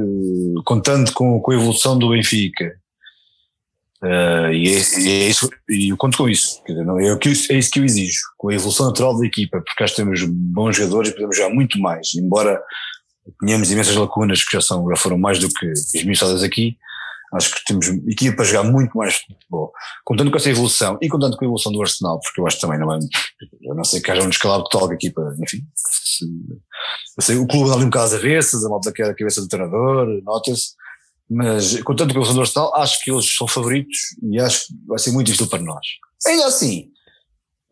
contando 0.64 1.12
com, 1.12 1.38
com 1.40 1.52
a 1.52 1.54
evolução 1.54 1.98
do 1.98 2.08
Benfica, 2.08 2.74
uh, 4.02 4.50
e, 4.50 4.68
é, 4.68 5.00
e, 5.00 5.08
é, 5.10 5.28
isso, 5.28 5.50
e 5.68 5.90
eu 5.90 5.96
conto 5.96 6.16
com 6.16 6.28
isso, 6.28 6.62
dizer, 6.66 6.84
não, 6.84 6.98
é, 6.98 7.06
é, 7.06 7.28
isso 7.28 7.70
que 7.70 7.80
eu 7.80 7.84
exijo, 7.84 8.20
com 8.38 8.48
a 8.48 8.54
evolução 8.54 8.86
natural 8.86 9.18
da 9.18 9.26
equipa, 9.26 9.60
porque 9.60 9.84
que 9.84 9.94
temos 9.94 10.22
bons 10.24 10.76
jogadores 10.76 11.10
e 11.10 11.12
podemos 11.12 11.36
jogar 11.36 11.54
muito 11.54 11.78
mais, 11.78 12.14
embora 12.14 12.58
tínhamos 13.44 13.70
imensas 13.70 13.96
lacunas 13.96 14.42
que 14.42 14.52
já, 14.52 14.62
são, 14.62 14.88
já 14.88 14.96
foram 14.96 15.18
mais 15.18 15.38
do 15.38 15.48
que 15.48 15.66
esmiuçadas 15.94 16.42
aqui. 16.42 16.78
Acho 17.34 17.54
que 17.54 17.64
temos 17.66 17.86
equipa 17.88 18.36
para 18.36 18.44
jogar 18.44 18.64
muito 18.64 18.96
mais 18.96 19.16
futebol. 19.16 19.72
Contando 20.04 20.30
com 20.30 20.36
essa 20.36 20.50
evolução 20.50 20.98
e 21.00 21.08
contando 21.08 21.36
com 21.36 21.44
a 21.44 21.46
evolução 21.46 21.72
do 21.72 21.82
Arsenal, 21.82 22.20
porque 22.20 22.40
eu 22.40 22.46
acho 22.46 22.56
que 22.56 22.62
também 22.62 22.78
não 22.78 22.92
é. 22.92 22.98
Eu 23.62 23.74
não 23.74 23.84
sei 23.84 24.00
que 24.00 24.10
haja 24.10 24.22
um 24.22 24.28
descalabro 24.28 24.68
total 24.68 24.88
da 24.88 24.94
equipa, 24.94 25.34
enfim. 25.42 25.66
Se, 25.74 26.24
eu 26.24 27.22
sei, 27.22 27.36
o 27.36 27.46
clube 27.46 27.68
dá 27.68 27.74
ali 27.74 27.84
um 27.84 27.90
bocado 27.90 28.06
às 28.06 28.14
avessas, 28.14 28.64
a 28.64 28.68
malta 28.68 28.92
quer 28.92 29.10
a 29.10 29.14
cabeça 29.14 29.40
do 29.40 29.48
treinador, 29.48 30.06
nota-se. 30.22 30.74
Mas 31.28 31.82
contando 31.82 32.12
com 32.12 32.20
a 32.20 32.22
evolução 32.22 32.34
do 32.34 32.40
Arsenal, 32.42 32.74
acho 32.76 33.02
que 33.02 33.10
eles 33.10 33.36
são 33.36 33.48
favoritos 33.48 33.96
e 34.22 34.38
acho 34.38 34.66
que 34.66 34.74
vai 34.86 34.98
ser 34.98 35.10
muito 35.10 35.26
difícil 35.26 35.48
para 35.48 35.62
nós. 35.62 35.86
Ainda 36.26 36.46
assim, 36.46 36.90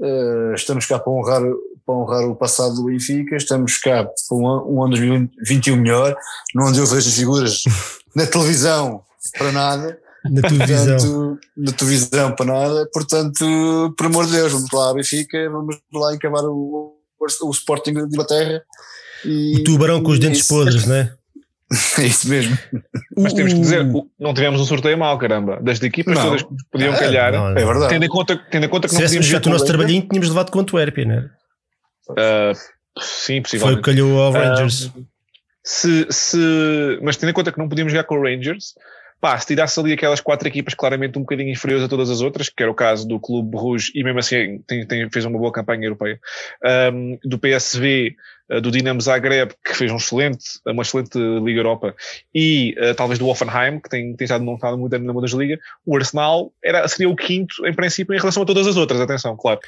uh, 0.01 0.55
estamos 0.55 0.87
cá 0.87 0.99
para 0.99 1.13
honrar 1.13 1.43
para 1.85 1.95
honrar 1.95 2.25
o 2.29 2.37
passado 2.37 2.75
do 2.77 2.85
Benfica, 2.85 3.37
estamos 3.37 3.77
cá 3.79 4.05
para 4.05 4.37
um, 4.37 4.83
ano 4.83 4.91
2021 4.91 5.77
melhor, 5.77 6.17
onde 6.57 6.79
eu 6.79 6.87
vejo 6.87 7.09
as 7.09 7.15
figuras 7.15 7.63
na 8.15 8.27
televisão 8.27 9.03
para 9.39 9.53
nada. 9.53 9.99
Na 10.25 10.41
televisão. 10.41 10.97
Portanto, 10.97 11.41
na 11.57 11.73
televisão 11.73 12.35
para 12.37 12.47
nada, 12.47 12.89
portanto, 12.93 13.95
por 13.97 14.07
amor 14.07 14.27
de 14.27 14.33
Deus, 14.33 14.53
vamos 14.53 14.71
lá 14.73 14.95
Benfica, 14.95 15.51
vamos 15.51 15.77
lá 15.93 16.15
encavar 16.15 16.45
o, 16.45 16.97
o, 17.19 17.49
o 17.49 17.51
Sporting 17.51 17.95
de 17.95 18.01
Inglaterra. 18.03 18.63
E, 19.25 19.57
o 19.57 19.65
tubarão 19.65 20.03
com 20.03 20.13
os 20.13 20.21
dentes 20.21 20.47
podres, 20.47 20.87
não 20.87 20.95
é? 20.95 21.13
É 21.99 22.03
isso 22.03 22.29
mesmo. 22.29 22.57
Mas 23.17 23.33
temos 23.33 23.55
que 23.55 23.61
dizer, 23.61 23.85
não 24.21 24.35
tivemos 24.35 24.61
um 24.61 24.65
sorteio 24.65 24.99
mal, 24.99 25.17
caramba. 25.19 25.59
Das 25.63 25.83
equipas 25.83 26.15
não. 26.15 26.23
todas 26.23 26.43
que 26.43 26.49
podiam 26.71 26.93
calhar. 26.95 27.33
Não, 27.33 27.51
não. 27.51 27.57
É 27.57 27.65
verdade. 27.65 27.89
Tendo 27.89 28.05
em 28.05 28.09
conta, 28.09 28.37
tendo 28.51 28.67
em 28.67 28.69
conta 28.69 28.89
que 28.89 28.95
Se 28.95 29.01
não 29.01 29.07
podíamos 29.07 29.29
feito 29.29 29.47
o 29.47 29.51
nosso 29.51 29.65
trabalhinho, 29.65 30.07
tínhamos 30.07 30.29
levado 30.29 30.51
contra 30.51 30.77
o 30.77 30.79
Erpia, 30.79 31.05
não 31.07 31.15
é? 31.15 31.31
Uh, 32.11 33.01
sim, 33.01 33.41
possivelmente. 33.41 33.61
Foi 33.61 33.73
o 33.73 33.77
que 33.77 33.83
calhou 33.83 34.21
ao 34.21 34.33
Rangers. 34.33 34.87
Uh, 34.87 35.07
se, 35.65 36.07
se, 36.11 36.99
mas 37.01 37.17
tendo 37.17 37.31
em 37.31 37.33
conta 37.33 37.51
que 37.51 37.59
não 37.59 37.69
podíamos 37.69 37.93
jogar 37.93 38.05
com 38.05 38.17
o 38.17 38.23
Rangers, 38.23 38.75
pá, 39.23 39.39
se 39.39 39.47
tirasse 39.47 39.79
ali 39.79 39.93
aquelas 39.93 40.21
quatro 40.21 40.49
equipas 40.49 40.75
claramente 40.75 41.17
um 41.17 41.21
bocadinho 41.23 41.53
inferiores 41.53 41.85
a 41.85 41.89
todas 41.89 42.11
as 42.11 42.21
outras, 42.21 42.49
que 42.49 42.61
era 42.61 42.73
o 42.73 42.75
caso 42.75 43.07
do 43.07 43.21
Clube 43.21 43.57
Rouge, 43.57 43.93
e 43.95 44.03
mesmo 44.03 44.19
assim 44.19 44.61
tem, 44.67 44.85
tem, 44.85 45.09
fez 45.09 45.25
uma 45.25 45.39
boa 45.39 45.53
campanha 45.53 45.85
europeia, 45.85 46.19
um, 46.93 47.17
do 47.23 47.39
PSV, 47.39 48.17
uh, 48.51 48.61
do 48.61 48.73
Dinamo 48.73 49.01
Zagreb, 49.01 49.53
que 49.65 49.77
fez 49.77 49.93
um 49.93 49.97
excelente, 49.97 50.45
uma 50.67 50.83
excelente 50.83 51.17
Liga 51.17 51.61
Europa, 51.61 51.95
e 52.35 52.75
uh, 52.79 52.97
talvez 52.97 53.17
do 53.21 53.29
Offenheim, 53.29 53.79
que 53.79 53.89
tem, 53.89 54.17
tem 54.17 54.25
estado 54.25 54.43
montado 54.43 54.77
muito 54.77 54.99
na 54.99 55.13
Bundesliga, 55.13 55.57
o 55.87 55.97
Arsenal 55.97 56.53
era, 56.63 56.89
seria 56.89 57.09
o 57.09 57.15
quinto, 57.15 57.65
em 57.65 57.73
princípio, 57.73 58.13
em 58.17 58.19
relação 58.19 58.43
a 58.43 58.47
todas 58.47 58.67
as 58.67 58.77
outras, 58.77 59.01
atenção, 59.01 59.37
claro 59.37 59.61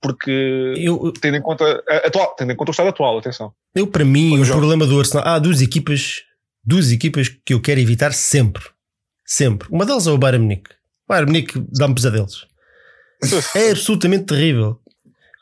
porque 0.00 0.74
eu, 0.76 1.12
tendo 1.20 1.38
em 1.38 1.42
conta 1.42 1.82
atual, 2.04 2.32
tendo 2.36 2.52
em 2.52 2.56
conta 2.56 2.70
o 2.70 2.72
estado 2.72 2.88
atual, 2.88 3.18
atenção. 3.18 3.52
Eu 3.74 3.84
para 3.84 4.04
mim 4.04 4.38
o 4.38 4.44
jogo. 4.44 4.60
problema 4.60 4.86
do 4.86 4.96
Arsenal, 4.96 5.26
há 5.26 5.40
duas 5.40 5.60
equipas, 5.60 6.22
duas 6.64 6.92
equipas 6.92 7.28
que 7.28 7.52
eu 7.52 7.60
quero 7.60 7.80
evitar 7.80 8.12
sempre, 8.12 8.62
sempre. 9.28 9.68
Uma 9.70 9.84
delas 9.84 10.06
é 10.06 10.10
o 10.10 10.18
Bayern 10.18 10.42
Munique. 10.42 10.70
O 11.06 11.08
Bayern 11.08 11.30
Munique 11.30 11.62
dá-me 11.70 11.94
pesadelos. 11.94 12.46
é 13.54 13.70
absolutamente 13.70 14.24
terrível. 14.24 14.80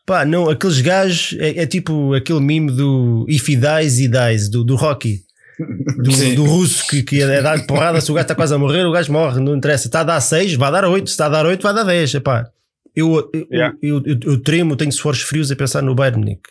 Pá, 0.04 0.24
não, 0.24 0.48
aqueles 0.48 0.80
gajos 0.80 1.36
é, 1.40 1.62
é, 1.62 1.66
tipo 1.66 2.14
aquele 2.14 2.40
mime 2.40 2.70
do 2.70 3.24
If 3.28 3.48
he 3.48 3.56
dies, 3.56 3.98
he 3.98 4.08
dies, 4.08 4.48
do, 4.48 4.62
do 4.62 4.76
Rocky. 4.76 5.24
Do, 5.58 6.34
do, 6.34 6.44
russo 6.44 6.86
que, 6.86 7.02
que 7.02 7.22
é 7.22 7.40
dar 7.40 7.66
porrada 7.66 7.98
se 7.98 8.10
o 8.10 8.14
gajo 8.14 8.24
está 8.24 8.34
quase 8.34 8.54
a 8.54 8.58
morrer, 8.58 8.84
o 8.84 8.92
gajo 8.92 9.10
morre, 9.10 9.40
não 9.40 9.56
interessa. 9.56 9.88
Está 9.88 10.00
a 10.00 10.04
dar 10.04 10.20
6, 10.20 10.54
vai 10.54 10.70
dar 10.70 10.84
8, 10.84 11.08
se 11.08 11.14
está 11.14 11.26
a 11.26 11.30
dar 11.30 11.46
8, 11.46 11.62
vai 11.62 11.74
dar 11.74 11.84
10. 11.84 12.16
Epá. 12.16 12.50
Eu, 12.94 13.30
eu, 13.32 13.46
yeah. 13.50 13.76
eu, 13.82 14.02
eu, 14.04 14.18
eu, 14.22 14.42
tremo, 14.42 14.76
tenho 14.76 14.92
suores 14.92 15.22
frios 15.22 15.50
a 15.50 15.56
pensar 15.56 15.82
no 15.82 15.94
Bayern 15.94 16.18
Munique. 16.20 16.50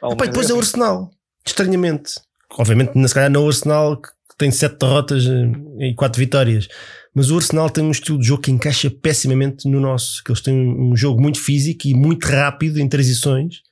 Oh, 0.00 0.12
Epá, 0.12 0.26
depois 0.26 0.48
é 0.48 0.54
o 0.54 0.58
Arsenal, 0.58 1.10
estranhamente. 1.44 2.14
Obviamente, 2.52 2.92
se 3.08 3.14
calhar 3.14 3.30
não 3.30 3.44
o 3.44 3.48
Arsenal 3.48 4.00
que 4.00 4.08
tem 4.38 4.50
sete 4.50 4.78
derrotas 4.78 5.26
eh, 5.26 5.88
e 5.88 5.94
quatro 5.94 6.18
vitórias. 6.18 6.68
Mas 7.14 7.30
o 7.30 7.36
Arsenal 7.36 7.70
tem 7.70 7.82
um 7.82 7.90
estilo 7.90 8.18
de 8.18 8.26
jogo 8.26 8.42
que 8.42 8.50
encaixa 8.50 8.90
pessimamente 8.90 9.68
no 9.68 9.80
nosso. 9.80 10.22
Que 10.22 10.30
eles 10.30 10.42
têm 10.42 10.54
um 10.54 10.94
jogo 10.96 11.20
muito 11.20 11.40
físico 11.40 11.88
e 11.88 11.94
muito 11.94 12.26
rápido 12.26 12.78
em 12.78 12.88
transições. 12.88 13.62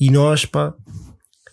E 0.00 0.10
nós, 0.10 0.44
pá, 0.44 0.74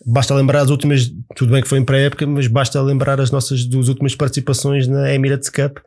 Basta 0.04 0.34
lembrar 0.34 0.62
as 0.62 0.70
últimas, 0.70 1.10
tudo 1.36 1.52
bem 1.52 1.62
que 1.62 1.68
foi 1.68 1.78
em 1.78 1.84
pré-época, 1.84 2.26
mas 2.26 2.46
basta 2.48 2.80
lembrar 2.82 3.20
as 3.20 3.30
nossas 3.30 3.64
duas 3.64 3.88
últimas 3.88 4.14
participações 4.16 4.88
na 4.88 5.14
Emirates 5.14 5.48
Cup. 5.48 5.78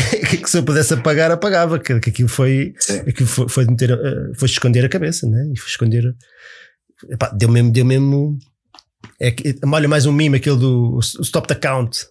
Que, 0.30 0.36
que, 0.36 0.50
se 0.50 0.58
eu 0.58 0.62
pudesse 0.62 0.94
apagar, 0.94 1.30
apagava. 1.30 1.78
Que, 1.78 1.98
que 1.98 2.10
aquilo 2.10 2.28
foi, 2.28 2.74
aquilo 3.08 3.28
foi, 3.28 3.48
foi, 3.48 3.64
meter, 3.64 3.90
eh, 3.90 4.32
foi 4.36 4.46
esconder 4.46 4.84
a 4.84 4.88
cabeça, 4.88 5.26
né? 5.26 5.50
E 5.52 5.58
foi 5.58 5.68
esconder. 5.68 6.14
Epá, 7.08 7.30
deu 7.30 7.48
mesmo, 7.48 7.72
deu 7.72 7.84
mesmo. 7.84 8.38
É, 9.20 9.34
olha, 9.64 9.88
mais 9.88 10.06
um 10.06 10.12
mime, 10.12 10.36
aquele 10.36 10.56
do 10.56 10.98
Stop 11.00 11.46
the 11.46 11.54
Count. 11.54 12.06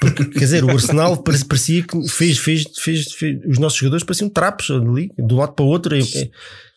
Porque, 0.00 0.24
quer 0.24 0.38
dizer, 0.40 0.64
o 0.64 0.70
Arsenal 0.70 1.22
parecia 1.22 1.82
que 1.82 2.08
fez, 2.08 2.38
fez, 2.38 2.64
fez, 2.76 3.12
fez, 3.12 3.38
os 3.46 3.58
nossos 3.58 3.78
jogadores 3.78 4.04
pareciam 4.04 4.28
trapos 4.28 4.70
ali, 4.70 5.10
de 5.16 5.34
um 5.34 5.36
lado 5.36 5.52
para 5.52 5.64
o 5.64 5.68
outro. 5.68 5.94
É, 5.94 6.00
é, 6.00 6.30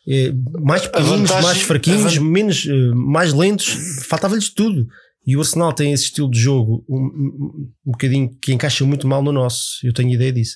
é, 0.07 0.33
mais 0.61 0.85
pequeninos, 0.85 1.31
mais 1.31 1.61
fraquinhos, 1.61 2.17
menos, 2.19 2.67
eh, 2.67 2.91
mais 2.93 3.33
lentos, 3.33 4.03
faltava-lhes 4.03 4.49
tudo. 4.49 4.87
E 5.25 5.35
o 5.35 5.39
Arsenal 5.39 5.73
tem 5.73 5.91
esse 5.91 6.03
estilo 6.03 6.29
de 6.29 6.39
jogo 6.39 6.85
um, 6.87 6.97
um, 6.97 7.71
um 7.87 7.91
bocadinho 7.91 8.29
que 8.39 8.53
encaixa 8.53 8.85
muito 8.85 9.07
mal 9.07 9.23
no 9.23 9.31
nosso. 9.31 9.79
Eu 9.83 9.91
tenho 9.91 10.13
ideia 10.13 10.31
disso. 10.31 10.55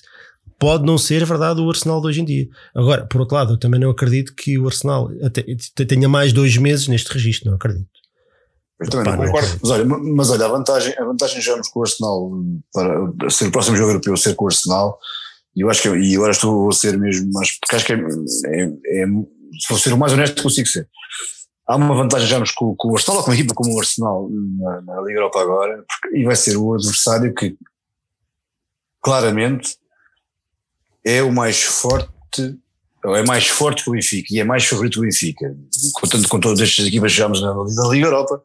Pode 0.60 0.84
não 0.84 0.96
ser 0.96 1.24
verdade 1.24 1.60
o 1.60 1.68
Arsenal 1.68 2.00
de 2.00 2.06
hoje 2.06 2.20
em 2.20 2.24
dia. 2.24 2.46
Agora, 2.74 3.04
por 3.06 3.20
outro 3.20 3.34
lado, 3.34 3.54
eu 3.54 3.58
também 3.58 3.80
não 3.80 3.90
acredito 3.90 4.32
que 4.36 4.56
o 4.56 4.66
Arsenal 4.68 5.10
até, 5.24 5.42
tenha 5.84 6.08
mais 6.08 6.32
dois 6.32 6.56
meses 6.56 6.86
neste 6.86 7.12
registro, 7.12 7.48
não 7.48 7.56
acredito. 7.56 7.88
Eu 8.80 8.88
também 8.88 9.04
Pá, 9.04 9.16
não 9.16 9.26
concordo. 9.26 9.48
Não 9.48 9.58
mas, 9.62 9.70
olha, 9.70 9.84
mas 9.84 10.30
olha, 10.30 10.46
a 10.46 10.48
vantagem, 10.48 10.94
a 10.98 11.04
vantagem 11.04 11.38
de 11.38 11.44
jogarmos 11.44 11.68
com 11.68 11.80
o 11.80 11.82
Arsenal 11.82 12.30
para 12.72 13.30
ser 13.30 13.48
o 13.48 13.52
próximo 13.52 13.76
jogo 13.76 13.90
europeu 13.90 14.16
ser 14.16 14.34
com 14.34 14.44
o 14.44 14.48
Arsenal, 14.48 14.98
e 15.54 15.60
eu 15.60 15.70
acho 15.70 15.82
que 15.82 15.88
e 15.88 16.16
agora 16.16 16.32
estou 16.32 16.68
a 16.68 16.72
ser 16.72 16.98
mesmo 16.98 17.30
mais, 17.32 17.58
porque 17.58 17.76
acho 17.76 17.84
que 17.84 17.92
é, 17.92 17.96
é, 17.96 19.02
é 19.02 19.06
se 19.60 19.66
for 19.68 19.78
ser 19.78 19.92
o 19.92 19.98
mais 19.98 20.12
honesto 20.12 20.42
consigo 20.42 20.66
ser. 20.66 20.88
Há 21.66 21.76
uma 21.76 21.94
vantagem 21.94 22.26
já 22.26 22.42
com, 22.56 22.74
com 22.74 22.88
o 22.88 22.96
Arsenal, 22.96 23.22
com 23.22 23.30
uma 23.30 23.34
equipa 23.34 23.54
como 23.54 23.74
o 23.74 23.78
Arsenal 23.78 24.28
na, 24.58 24.80
na 24.80 25.00
Liga 25.02 25.20
Europa 25.20 25.40
agora, 25.40 25.84
porque, 25.86 26.16
e 26.16 26.24
vai 26.24 26.34
ser 26.34 26.56
o 26.56 26.74
adversário 26.74 27.34
que 27.34 27.56
claramente 29.02 29.76
é 31.04 31.22
o 31.22 31.32
mais 31.32 31.62
forte, 31.62 32.08
ou 32.42 32.58
é 33.04 33.22
mais 33.24 33.46
forte 33.46 33.82
que 33.82 33.90
o 33.90 33.92
Benfica 33.92 34.34
e 34.34 34.40
é 34.40 34.44
mais 34.44 34.64
favorito 34.64 34.94
que 34.94 34.98
o 35.00 35.02
Benfica. 35.02 35.56
Contando 35.94 36.28
com 36.28 36.40
todas 36.40 36.60
estas 36.60 36.86
equipas 36.86 37.12
que 37.12 37.18
jogamos 37.18 37.40
na, 37.42 37.88
Liga 37.90 38.06
Europa, 38.06 38.42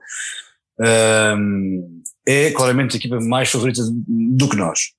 um, 1.38 2.02
é 2.26 2.52
claramente 2.52 2.96
a 2.96 2.98
equipa 2.98 3.20
mais 3.20 3.50
favorita 3.50 3.82
do 4.08 4.50
que 4.50 4.56
nós 4.56 4.96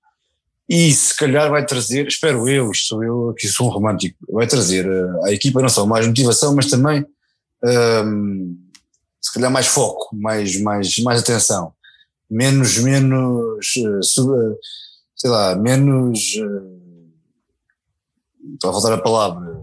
e 0.68 0.92
se 0.92 1.16
calhar 1.16 1.48
vai 1.48 1.64
trazer, 1.64 2.08
espero 2.08 2.48
eu, 2.48 2.72
sou 2.74 3.02
eu 3.04 3.34
que 3.38 3.46
sou 3.46 3.68
um 3.68 3.70
romântico, 3.70 4.18
vai 4.28 4.46
trazer 4.46 4.86
à 5.24 5.32
equipa 5.32 5.62
não 5.62 5.68
só 5.68 5.86
mais 5.86 6.06
motivação, 6.06 6.54
mas 6.54 6.66
também 6.66 7.06
um, 8.04 8.56
se 9.20 9.32
calhar 9.32 9.50
mais 9.50 9.66
foco, 9.66 10.14
mais, 10.16 10.60
mais, 10.60 10.98
mais 10.98 11.20
atenção, 11.20 11.72
menos, 12.28 12.78
menos, 12.78 13.66
eh, 13.76 14.00
sei 15.14 15.30
lá, 15.30 15.54
menos, 15.54 16.18
eh, 16.36 16.85
Estou 18.54 18.70
a 18.70 18.72
faltar 18.72 18.92
a 18.92 18.98
palavra. 18.98 19.56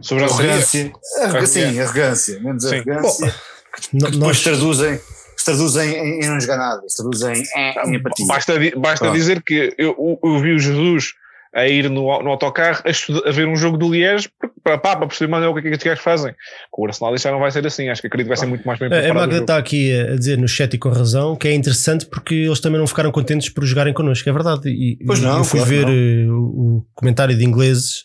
Sobre 0.00 0.24
a 0.24 0.26
arrogância. 0.26 0.92
arrogância. 1.22 1.70
Sim, 1.70 1.80
arrogância. 1.80 2.40
Menos 2.40 2.64
Sim. 2.64 2.76
arrogância. 2.76 3.26
Bom, 3.26 4.06
que 4.06 4.12
depois 4.12 4.18
nós... 4.18 4.42
traduzem 4.42 5.00
se 5.36 5.44
traduzem 5.44 5.90
em, 5.90 6.20
em 6.20 6.28
não 6.28 6.40
jogar 6.40 6.56
nada, 6.56 6.82
se 6.88 6.96
traduzem 6.96 7.34
em, 7.34 7.90
em 7.90 7.96
apatia. 7.96 8.26
Basta, 8.26 8.54
basta 8.76 9.10
dizer 9.10 9.42
que 9.42 9.74
eu, 9.76 10.18
eu 10.22 10.40
vi 10.40 10.52
o 10.52 10.58
Jesus 10.58 11.12
a 11.54 11.66
ir 11.68 11.88
no, 11.88 12.02
no 12.22 12.30
autocarro 12.30 12.82
a, 12.84 12.90
estudar, 12.90 13.28
a, 13.28 13.30
ver 13.30 13.46
um 13.46 13.56
jogo 13.56 13.76
do 13.76 13.90
Liège 13.90 14.28
para, 14.62 14.78
para, 14.78 14.96
para 14.96 15.06
perceber 15.06 15.30
mais 15.30 15.44
o 15.46 15.52
que 15.54 15.60
é 15.60 15.62
que 15.62 15.68
estes 15.68 15.84
gajos 15.84 16.02
fazem. 16.02 16.34
Com 16.70 16.82
o 16.82 16.86
Arsenal 16.86 17.14
isso 17.14 17.24
já 17.24 17.30
não 17.30 17.38
vai 17.38 17.50
ser 17.50 17.66
assim, 17.66 17.88
acho 17.88 18.00
que 18.00 18.08
acredito 18.08 18.26
que 18.26 18.34
vai 18.34 18.36
ser 18.36 18.46
muito 18.46 18.66
mais 18.66 18.78
bem 18.78 18.88
preparado. 18.88 19.10
A 19.10 19.14
Magda 19.14 19.38
está 19.38 19.56
aqui 19.56 19.92
a 19.92 20.16
dizer 20.16 20.36
no 20.36 20.48
chat 20.48 20.74
e 20.74 20.78
com 20.78 20.88
razão 20.88 21.36
que 21.36 21.48
é 21.48 21.54
interessante 21.54 22.06
porque 22.06 22.34
eles 22.34 22.60
também 22.60 22.78
não 22.78 22.86
ficaram 22.86 23.12
contentes 23.12 23.48
por 23.48 23.64
jogarem 23.64 23.92
connosco, 23.92 24.28
é 24.28 24.32
verdade. 24.32 24.68
E, 24.68 24.98
pois 25.06 25.20
não, 25.20 25.38
eu 25.38 25.44
fui 25.44 25.60
claro 25.60 25.70
ver 25.70 25.88
eh, 25.88 26.26
o, 26.28 26.78
o 26.78 26.86
comentário 26.94 27.36
de 27.36 27.44
ingleses 27.44 28.04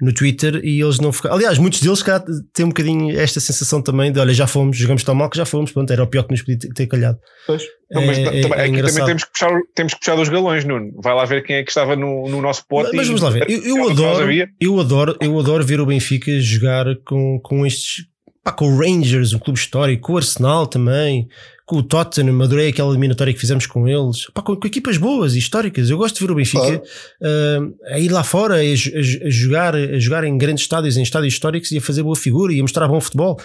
no 0.00 0.12
Twitter 0.12 0.60
e 0.64 0.80
eles 0.80 1.00
não 1.00 1.12
ficaram. 1.12 1.36
Aliás, 1.36 1.58
muitos 1.58 1.80
deles 1.80 2.02
cá 2.02 2.22
têm 2.52 2.66
um 2.66 2.68
bocadinho 2.68 3.18
esta 3.18 3.40
sensação 3.40 3.82
também 3.82 4.12
de 4.12 4.20
olha, 4.20 4.32
já 4.32 4.46
fomos, 4.46 4.76
jogamos 4.76 5.02
tão 5.02 5.14
mal 5.14 5.28
que 5.28 5.36
já 5.36 5.44
fomos, 5.44 5.72
pronto, 5.72 5.92
era 5.92 6.02
o 6.02 6.06
pior 6.06 6.22
que 6.24 6.30
nos 6.30 6.42
podia 6.42 6.58
ter 6.74 6.86
calhado. 6.86 7.18
Pois. 7.46 7.64
Não, 7.90 8.06
mas 8.06 8.18
é, 8.18 8.24
também, 8.24 8.58
é 8.58 8.64
aqui 8.64 8.82
também 8.82 9.06
temos 9.06 9.24
que, 9.24 9.30
puxar, 9.32 9.60
temos 9.74 9.94
que 9.94 10.00
puxar 10.00 10.16
dos 10.16 10.28
galões, 10.28 10.64
Nuno. 10.64 10.92
Vai 11.02 11.14
lá 11.14 11.24
ver 11.24 11.42
quem 11.42 11.56
é 11.56 11.62
que 11.62 11.70
estava 11.70 11.96
no, 11.96 12.28
no 12.28 12.40
nosso 12.42 12.66
pote. 12.68 12.88
Mas, 12.88 12.96
mas 12.96 13.06
vamos 13.06 13.22
lá 13.22 13.30
ver. 13.30 13.50
Eu, 13.50 13.76
eu 13.76 13.90
adoro, 13.90 14.30
eu, 14.60 14.80
adoro, 14.80 15.16
eu 15.20 15.38
adoro 15.38 15.64
ver 15.64 15.80
o 15.80 15.86
Benfica 15.86 16.38
jogar 16.38 16.84
com, 17.04 17.40
com 17.42 17.66
estes. 17.66 18.04
Pá, 18.48 18.52
com 18.52 18.66
o 18.66 18.78
Rangers, 18.78 19.34
um 19.34 19.38
clube 19.38 19.58
histórico, 19.58 20.06
com 20.06 20.14
o 20.14 20.16
Arsenal 20.16 20.66
também 20.66 21.28
com 21.66 21.76
o 21.76 21.82
Tottenham, 21.82 22.42
adorei 22.42 22.70
aquela 22.70 22.88
eliminatória 22.88 23.34
que 23.34 23.38
fizemos 23.38 23.66
com 23.66 23.86
eles, 23.86 24.24
Pá, 24.32 24.40
com, 24.40 24.56
com, 24.56 24.66
equipas 24.66 24.96
boas 24.96 25.34
e 25.34 25.38
históricas. 25.38 25.90
Eu 25.90 25.98
gosto 25.98 26.14
de 26.14 26.24
ver 26.24 26.32
o 26.32 26.34
Benfica 26.34 26.82
uh, 26.82 27.76
a 27.92 27.98
ir 27.98 28.08
lá 28.08 28.24
fora, 28.24 28.54
a, 28.54 28.58
a, 28.58 28.62
a, 28.62 29.30
jogar, 29.30 29.76
a 29.76 29.98
jogar 29.98 30.24
em 30.24 30.38
grandes 30.38 30.64
estádios, 30.64 30.96
em 30.96 31.02
estádios 31.02 31.34
históricos 31.34 31.70
e 31.72 31.76
a 31.76 31.80
fazer 31.82 32.02
boa 32.02 32.16
figura 32.16 32.50
e 32.54 32.58
a 32.58 32.62
mostrar 32.62 32.88
bom 32.88 32.98
futebol. 32.98 33.38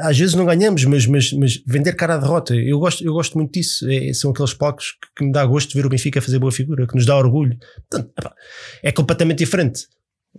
às 0.00 0.18
vezes 0.18 0.34
não 0.34 0.46
ganhamos, 0.46 0.82
mas, 0.86 1.06
mas, 1.06 1.30
mas 1.34 1.62
vender 1.66 1.92
cara 1.92 2.14
à 2.14 2.16
derrota, 2.16 2.54
eu 2.54 2.78
gosto, 2.78 3.04
eu 3.04 3.12
gosto 3.12 3.36
muito 3.36 3.52
disso. 3.52 3.86
É, 3.90 4.14
são 4.14 4.30
aqueles 4.30 4.54
palcos 4.54 4.92
que, 4.92 5.08
que, 5.18 5.24
me 5.26 5.30
dá 5.30 5.44
gosto 5.44 5.68
de 5.68 5.74
ver 5.74 5.84
o 5.84 5.90
Benfica 5.90 6.22
fazer 6.22 6.38
boa 6.38 6.52
figura, 6.52 6.86
que 6.86 6.94
nos 6.94 7.04
dá 7.04 7.14
orgulho. 7.18 7.58
Portanto, 7.90 8.32
é 8.82 8.90
completamente 8.90 9.40
diferente 9.40 9.88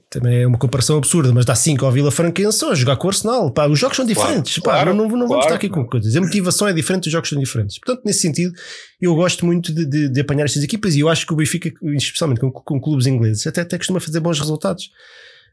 também 0.10 0.42
é 0.42 0.48
uma 0.48 0.58
comparação 0.58 0.98
absurda, 0.98 1.34
mas 1.34 1.46
dá 1.46 1.56
5 1.56 1.86
ao 1.86 1.92
Vila 1.92 2.12
Franquense 2.12 2.64
a 2.66 2.76
jogar 2.76 2.98
com 2.98 3.08
o 3.08 3.10
Arsenal. 3.10 3.52
Pá, 3.52 3.68
os 3.68 3.80
jogos 3.80 3.98
são 3.98 4.06
diferentes. 4.06 4.60
Claro, 4.60 4.64
pá, 4.64 4.84
claro, 4.84 4.98
não, 4.98 5.08
não, 5.08 5.18
não 5.18 5.28
claro, 5.28 5.30
vamos 5.30 5.46
estar 5.46 5.56
aqui 5.56 5.70
com 5.70 5.86
coisas. 5.86 6.16
A 6.16 6.22
motivação 6.22 6.68
é 6.68 6.74
diferente, 6.74 7.08
os 7.08 7.12
jogos 7.12 7.30
são 7.30 7.40
diferentes. 7.40 7.80
Portanto, 7.80 8.06
nesse 8.06 8.20
sentido, 8.20 8.54
eu 9.02 9.16
gosto 9.16 9.46
muito 9.46 9.74
de, 9.74 9.86
de, 9.86 10.10
de 10.10 10.22
apanhar 10.22 10.46
estas 10.46 10.64
equipas 10.64 10.96
e 10.96 11.00
eu 11.00 11.10
acho 11.10 11.26
que 11.26 11.34
o 11.34 11.36
Benfica, 11.36 11.72
especialmente 11.96 12.40
com, 12.40 12.52
com 12.52 12.80
clubes 12.80 13.08
ingleses, 13.08 13.46
até, 13.48 13.62
até 13.62 13.78
costuma 13.78 14.00
fazer 14.00 14.20
bons 14.20 14.40
resultados. 14.40 14.92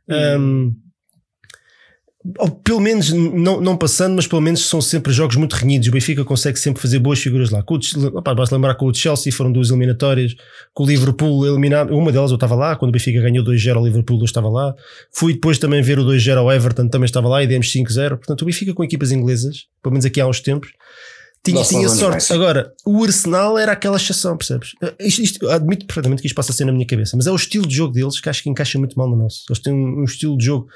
Hum. 0.09 0.38
Um, 0.38 0.76
ou 2.37 2.51
pelo 2.51 2.81
menos 2.81 3.11
não, 3.12 3.62
não 3.62 3.77
passando, 3.77 4.16
mas 4.16 4.27
pelo 4.27 4.43
menos 4.43 4.68
são 4.68 4.81
sempre 4.81 5.11
jogos 5.11 5.37
muito 5.37 5.55
renhidos. 5.55 5.89
O 5.89 5.91
Benfica 5.91 6.23
consegue 6.23 6.59
sempre 6.59 6.81
fazer 6.83 6.99
boas 6.99 7.18
figuras 7.18 7.49
lá. 7.49 7.62
Com 7.62 7.77
o, 7.77 8.18
opa, 8.18 8.35
basta 8.35 8.55
lembrar 8.55 8.75
com 8.75 8.87
o 8.87 8.95
Chelsea 8.95 9.33
foram 9.33 9.51
duas 9.51 9.71
eliminatórias, 9.71 10.35
com 10.75 10.85
o 10.85 10.87
Liverpool 10.87 11.47
eliminado. 11.47 11.97
Uma 11.97 12.12
delas 12.12 12.31
eu 12.31 12.35
estava 12.35 12.55
lá, 12.55 12.77
quando 12.77 12.91
o 12.91 12.93
Benfica 12.93 13.23
ganhou 13.23 13.43
2-0 13.43 13.75
ao 13.75 13.85
Liverpool, 13.85 14.18
eu 14.18 14.25
estava 14.27 14.51
lá. 14.51 14.75
Fui 15.11 15.33
depois 15.33 15.59
também 15.59 15.81
ver 15.81 15.99
o 15.99 16.05
2-0 16.05 16.37
ao 16.37 16.53
Everton, 16.53 16.89
também 16.89 17.07
estava 17.07 17.27
lá 17.27 17.43
e 17.43 17.47
demos 17.47 17.73
5-0. 17.73 18.11
Portanto, 18.11 18.43
o 18.43 18.45
Benfica 18.45 18.75
com 18.75 18.85
equipas 18.85 19.12
inglesas, 19.12 19.64
pelo 19.83 19.95
menos 19.95 20.05
aqui 20.05 20.21
há 20.21 20.27
uns 20.27 20.41
tempos, 20.41 20.68
tinha, 21.43 21.64
tinha 21.64 21.89
sorte. 21.89 22.31
Agora, 22.35 22.71
o 22.85 23.03
Arsenal 23.03 23.57
era 23.57 23.73
aquela 23.73 23.97
exceção, 23.97 24.37
percebes? 24.37 24.73
Isto, 25.01 25.23
isto, 25.23 25.49
admito 25.49 25.87
perfeitamente 25.87 26.21
que 26.21 26.29
isto 26.29 26.37
passa 26.37 26.53
a 26.53 26.55
ser 26.55 26.66
na 26.66 26.73
minha 26.73 26.87
cabeça, 26.87 27.16
mas 27.16 27.27
é 27.27 27.33
o 27.33 27.37
estilo 27.37 27.66
de 27.66 27.75
jogo 27.75 27.95
deles 27.95 28.21
que 28.21 28.29
acho 28.29 28.43
que 28.43 28.51
encaixa 28.51 28.79
muito 28.79 28.95
mal 28.99 29.09
no 29.09 29.16
nosso. 29.16 29.45
Eles 29.49 29.62
têm 29.62 29.73
um, 29.73 30.01
um 30.01 30.05
estilo 30.05 30.37
de 30.37 30.45
jogo 30.45 30.68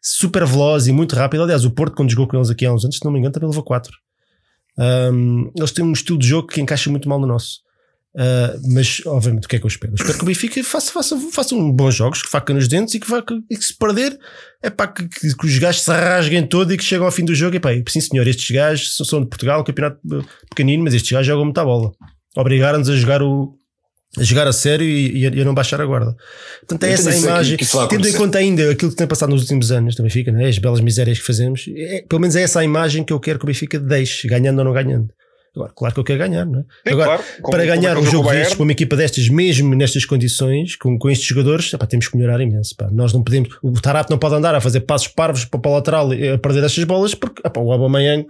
super 0.00 0.46
veloz 0.46 0.86
e 0.86 0.92
muito 0.92 1.14
rápido. 1.14 1.42
Aliás, 1.42 1.64
o 1.64 1.70
Porto, 1.70 1.94
quando 1.94 2.10
jogou 2.10 2.26
com 2.26 2.36
eles 2.36 2.50
aqui 2.50 2.64
há 2.64 2.72
uns 2.72 2.84
anos, 2.84 2.96
se 2.96 3.04
não 3.04 3.12
me 3.12 3.18
engano, 3.18 3.32
também 3.32 3.48
levou 3.48 3.64
4. 3.64 3.92
Um, 4.78 5.50
eles 5.56 5.72
têm 5.72 5.84
um 5.84 5.92
estilo 5.92 6.18
de 6.18 6.26
jogo 6.26 6.48
que 6.48 6.60
encaixa 6.60 6.88
muito 6.90 7.08
mal 7.08 7.20
no 7.20 7.26
nosso. 7.26 7.60
Uh, 8.14 8.58
mas, 8.72 9.02
obviamente, 9.06 9.44
o 9.44 9.48
que 9.48 9.56
é 9.56 9.58
que 9.58 9.64
eu 9.64 9.68
espero? 9.68 9.92
Eu 9.92 9.96
espero 9.96 10.18
que 10.18 10.24
o 10.24 10.26
Benfica 10.26 10.64
faça, 10.64 10.90
faça, 10.90 11.16
faça 11.32 11.54
um 11.54 11.70
bons 11.70 11.94
jogos, 11.94 12.22
que 12.22 12.28
faca 12.28 12.52
nos 12.52 12.66
dentes 12.66 12.94
e 12.94 13.00
que, 13.00 13.08
vá, 13.08 13.22
que, 13.22 13.40
que 13.42 13.64
se 13.64 13.76
perder, 13.76 14.18
é 14.62 14.68
pá, 14.68 14.88
que, 14.88 15.06
que, 15.06 15.36
que, 15.36 15.46
os 15.46 15.58
gajos 15.58 15.82
se 15.82 15.92
rasguem 15.92 16.44
todo 16.46 16.72
e 16.72 16.76
que 16.76 16.82
chegam 16.82 17.06
ao 17.06 17.12
fim 17.12 17.24
do 17.24 17.34
jogo. 17.34 17.56
E 17.56 17.60
pá, 17.60 17.70
sim, 17.88 18.00
senhor, 18.00 18.26
estes 18.26 18.50
gajos 18.50 18.96
são 18.96 19.20
de 19.20 19.28
Portugal, 19.28 19.62
campeonato 19.62 20.00
pequenino, 20.48 20.82
mas 20.82 20.94
estes 20.94 21.12
gajos 21.12 21.26
jogam 21.26 21.44
muita 21.44 21.64
bola. 21.64 21.92
Obrigaram-nos 22.36 22.88
a 22.88 22.96
jogar 22.96 23.22
o, 23.22 23.56
a 24.18 24.22
jogar 24.24 24.48
a 24.48 24.52
sério 24.52 24.86
e, 24.86 25.18
e, 25.18 25.40
a, 25.40 25.44
não 25.44 25.54
baixar 25.54 25.80
a 25.80 25.86
guarda. 25.86 26.16
Portanto, 26.60 26.84
é 26.84 26.92
essa 26.92 27.10
a 27.10 27.16
imagem, 27.16 27.56
que, 27.56 27.64
que 27.64 27.88
tendo 27.88 28.08
em 28.08 28.12
conta 28.12 28.38
ainda 28.38 28.70
aquilo 28.70 28.90
que 28.90 28.96
tem 28.96 29.06
passado 29.06 29.30
nos 29.30 29.42
últimos 29.42 29.70
anos 29.70 29.94
do 29.94 30.02
Benfica, 30.02 30.32
né? 30.32 30.48
as 30.48 30.58
belas 30.58 30.80
misérias 30.80 31.18
que 31.18 31.24
fazemos, 31.24 31.66
é, 31.76 32.04
pelo 32.08 32.20
menos 32.20 32.34
é 32.34 32.42
essa 32.42 32.60
a 32.60 32.64
imagem 32.64 33.04
que 33.04 33.12
eu 33.12 33.20
quero 33.20 33.38
que 33.38 33.44
o 33.44 33.46
Benfica 33.46 33.78
deixe, 33.78 34.26
ganhando 34.26 34.58
ou 34.58 34.64
não 34.64 34.72
ganhando. 34.72 35.10
Agora, 35.54 35.72
claro 35.74 35.94
que 35.94 36.00
eu 36.00 36.04
quero 36.04 36.18
ganhar, 36.20 36.44
não 36.44 36.60
é? 36.60 36.62
Sim, 36.62 36.92
Agora, 36.92 37.06
claro. 37.06 37.24
como, 37.42 37.56
para 37.56 37.66
ganhar 37.66 37.98
um 37.98 38.04
jogo 38.04 38.30
destes 38.30 38.56
com 38.56 38.62
uma 38.62 38.70
equipa 38.70 38.96
destas, 38.96 39.28
mesmo 39.28 39.74
nestas 39.74 40.04
condições, 40.04 40.76
com, 40.76 40.96
com 40.96 41.10
estes 41.10 41.26
jogadores, 41.26 41.72
epá, 41.72 41.86
temos 41.86 42.06
que 42.06 42.16
melhorar 42.16 42.40
imenso. 42.40 42.74
Epá. 42.74 42.88
Nós 42.92 43.12
não 43.12 43.22
podemos, 43.22 43.48
o 43.60 43.72
Tarap 43.72 44.08
não 44.08 44.18
pode 44.18 44.36
andar 44.36 44.54
a 44.54 44.60
fazer 44.60 44.80
passos 44.80 45.08
parvos 45.08 45.44
para, 45.44 45.58
para 45.58 45.70
o 45.70 45.74
lateral 45.74 46.08
a 46.12 46.38
perder 46.38 46.64
estas 46.64 46.84
bolas, 46.84 47.14
porque 47.14 47.42
epá, 47.44 47.60
o 47.60 47.72
Aubameyang 47.72 48.26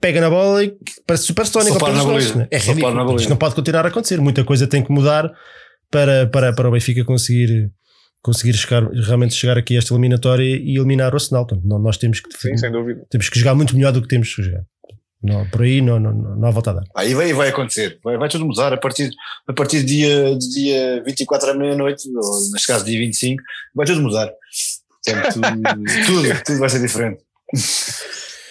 pega 0.00 0.20
na 0.20 0.30
bola 0.30 0.64
e 0.64 0.76
parece 1.06 1.24
supersónico. 1.24 1.78
Né? 2.36 2.48
É 2.50 2.58
ridículo. 2.58 3.16
Isto 3.16 3.30
não 3.30 3.36
pode 3.36 3.54
continuar 3.54 3.84
a 3.84 3.88
acontecer. 3.88 4.20
Muita 4.20 4.44
coisa 4.44 4.66
tem 4.66 4.82
que 4.82 4.92
mudar 4.92 5.30
para, 5.90 6.26
para, 6.26 6.52
para 6.52 6.68
o 6.68 6.72
Benfica 6.72 7.04
conseguir 7.04 7.70
conseguir 8.22 8.52
chegar, 8.54 8.82
realmente 8.90 9.34
chegar 9.34 9.56
aqui 9.56 9.76
a 9.76 9.78
esta 9.78 9.94
eliminatória 9.94 10.42
e 10.44 10.76
eliminar 10.76 11.12
o 11.12 11.16
Arsenal. 11.16 11.46
Portanto, 11.46 11.66
nós 11.78 11.96
temos 11.96 12.20
que, 12.20 12.28
Sim, 12.36 12.56
sem 12.56 12.70
dúvida. 12.70 13.06
temos 13.10 13.28
que 13.28 13.38
jogar 13.38 13.54
muito 13.54 13.74
melhor 13.76 13.92
do 13.92 14.02
que 14.02 14.08
temos 14.08 14.34
que 14.34 14.42
jogar. 14.42 14.62
Não, 15.22 15.48
por 15.50 15.62
aí 15.62 15.80
não, 15.80 15.98
não, 15.98 16.12
não, 16.12 16.36
não 16.36 16.48
há 16.48 16.50
volta 16.50 16.70
a 16.70 16.74
dar. 16.74 16.84
Aí 16.96 17.12
vai, 17.12 17.32
vai 17.32 17.48
acontecer, 17.48 17.98
vai, 18.04 18.16
vai 18.16 18.28
tudo 18.28 18.46
mudar 18.46 18.72
a 18.72 18.76
partir, 18.76 19.10
a 19.48 19.52
partir 19.52 19.80
do 19.80 19.86
dia, 19.86 20.30
do 20.32 20.38
dia 20.38 21.02
24 21.04 21.50
à 21.50 21.54
meia-noite, 21.54 22.08
ou 22.14 22.52
neste 22.52 22.68
caso 22.68 22.84
dia 22.84 22.98
25, 22.98 23.42
vai 23.74 23.84
tudo 23.86 24.02
mudar. 24.02 24.30
Portanto, 25.04 25.40
tudo, 26.06 26.44
tudo 26.44 26.58
vai 26.60 26.68
ser 26.68 26.80
diferente. 26.80 27.20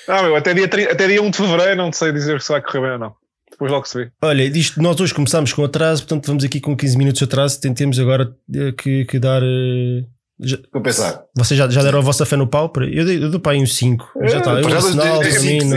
Não, 0.08 0.24
meu, 0.24 0.36
até 0.36 0.54
dia, 0.54 0.66
até 0.66 1.08
dia 1.08 1.22
1 1.22 1.30
de 1.30 1.38
fevereiro 1.38 1.76
não 1.76 1.92
sei 1.92 2.12
dizer 2.12 2.42
se 2.42 2.50
vai 2.50 2.62
correr 2.62 2.82
bem 2.82 2.92
ou 2.92 3.00
não. 3.00 3.16
Depois 3.52 3.72
logo 3.72 3.86
se 3.86 3.98
vê. 3.98 4.12
Olha, 4.22 4.50
disto, 4.50 4.82
nós 4.82 5.00
hoje 5.00 5.14
começámos 5.14 5.52
com 5.52 5.64
atraso, 5.64 6.04
portanto 6.04 6.28
vamos 6.28 6.44
aqui 6.44 6.60
com 6.60 6.76
15 6.78 6.98
minutos 6.98 7.20
de 7.20 7.26
atraso. 7.26 7.60
Tentemos 7.60 8.00
agora 8.00 8.32
eh, 8.54 8.72
que, 8.72 9.06
que 9.06 9.20
dar. 9.20 9.42
Uh, 9.42 10.06
já, 10.40 10.58
Vou 10.72 10.82
pensar. 10.82 11.24
Vocês 11.36 11.58
já, 11.58 11.68
já 11.68 11.82
deram 11.82 12.00
a 12.00 12.02
vossa 12.04 12.26
fé 12.26 12.36
no 12.36 12.48
pau? 12.48 12.72
Eu, 12.92 13.06
dei, 13.06 13.24
eu 13.24 13.32
dou 13.32 13.40
para 13.40 13.54
aí 13.54 13.62
um 13.62 13.66
5. 13.66 14.12
Já 14.22 14.38
está. 14.38 14.62
Eu, 14.62 14.68
Arsenal, 14.68 15.20
termino. 15.22 15.76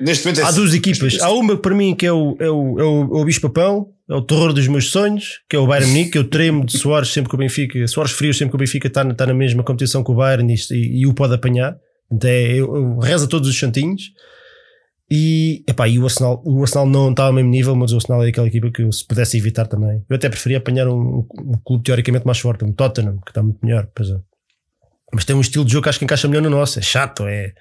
Neste 0.00 0.26
momento 0.26 0.40
é 0.40 0.44
Há 0.44 0.50
duas 0.50 0.74
equipas. 0.74 1.18
Há 1.20 1.30
uma 1.32 1.56
para 1.56 1.74
mim 1.74 1.94
que 1.94 2.06
é 2.06 2.12
o, 2.12 2.36
é 2.38 2.48
o, 2.48 2.78
é 2.78 2.84
o, 2.84 3.18
é 3.18 3.20
o 3.22 3.24
Bispapão, 3.24 3.88
é 4.08 4.14
o 4.14 4.22
terror 4.22 4.52
dos 4.52 4.68
meus 4.68 4.90
sonhos, 4.90 5.40
que 5.48 5.56
é 5.56 5.58
o 5.58 5.66
Bayern 5.66 5.90
Munique. 5.90 6.18
Eu 6.18 6.24
tremo 6.24 6.64
de 6.64 6.78
Soares 6.78 7.08
sempre 7.08 7.30
que 7.30 7.34
o 7.34 7.38
Benfica, 7.38 7.86
Soares 7.88 8.12
frios 8.12 8.36
sempre 8.36 8.50
que 8.50 8.56
o 8.56 8.58
Benfica 8.58 8.86
está, 8.86 9.02
está 9.02 9.26
na 9.26 9.34
mesma 9.34 9.64
competição 9.64 10.04
que 10.04 10.10
o 10.10 10.14
Bayern 10.14 10.52
e, 10.52 10.74
e, 10.74 11.00
e 11.00 11.06
o 11.06 11.14
pode 11.14 11.34
apanhar. 11.34 11.76
Então 12.10 12.30
é, 12.30 12.52
eu, 12.52 12.74
eu 12.74 12.98
rezo 12.98 13.26
a 13.26 13.28
todos 13.28 13.48
os 13.48 13.58
santinhos. 13.58 14.12
E, 15.10 15.64
epá, 15.66 15.88
e 15.88 15.98
o, 15.98 16.04
Arsenal, 16.04 16.42
o 16.44 16.60
Arsenal 16.60 16.86
não 16.86 17.10
está 17.10 17.24
ao 17.24 17.32
mesmo 17.32 17.50
nível, 17.50 17.74
mas 17.74 17.92
o 17.92 17.96
Arsenal 17.96 18.22
é 18.24 18.28
aquela 18.28 18.46
equipa 18.46 18.70
que 18.70 18.82
eu, 18.82 18.92
se 18.92 19.06
pudesse 19.06 19.38
evitar 19.38 19.66
também. 19.66 20.04
Eu 20.08 20.16
até 20.16 20.28
preferia 20.28 20.58
apanhar 20.58 20.86
um, 20.86 21.26
um 21.40 21.58
clube 21.64 21.84
teoricamente 21.84 22.26
mais 22.26 22.38
forte, 22.38 22.64
um 22.64 22.72
Tottenham, 22.72 23.18
que 23.24 23.30
está 23.30 23.42
muito 23.42 23.58
melhor. 23.64 23.88
Pois 23.94 24.10
é. 24.10 24.18
Mas 25.12 25.24
tem 25.24 25.34
um 25.34 25.40
estilo 25.40 25.64
de 25.64 25.72
jogo 25.72 25.84
que 25.84 25.88
acho 25.88 25.98
que 25.98 26.04
encaixa 26.04 26.28
melhor 26.28 26.42
no 26.42 26.50
nosso. 26.50 26.78
É 26.78 26.82
chato, 26.82 27.26
é, 27.26 27.54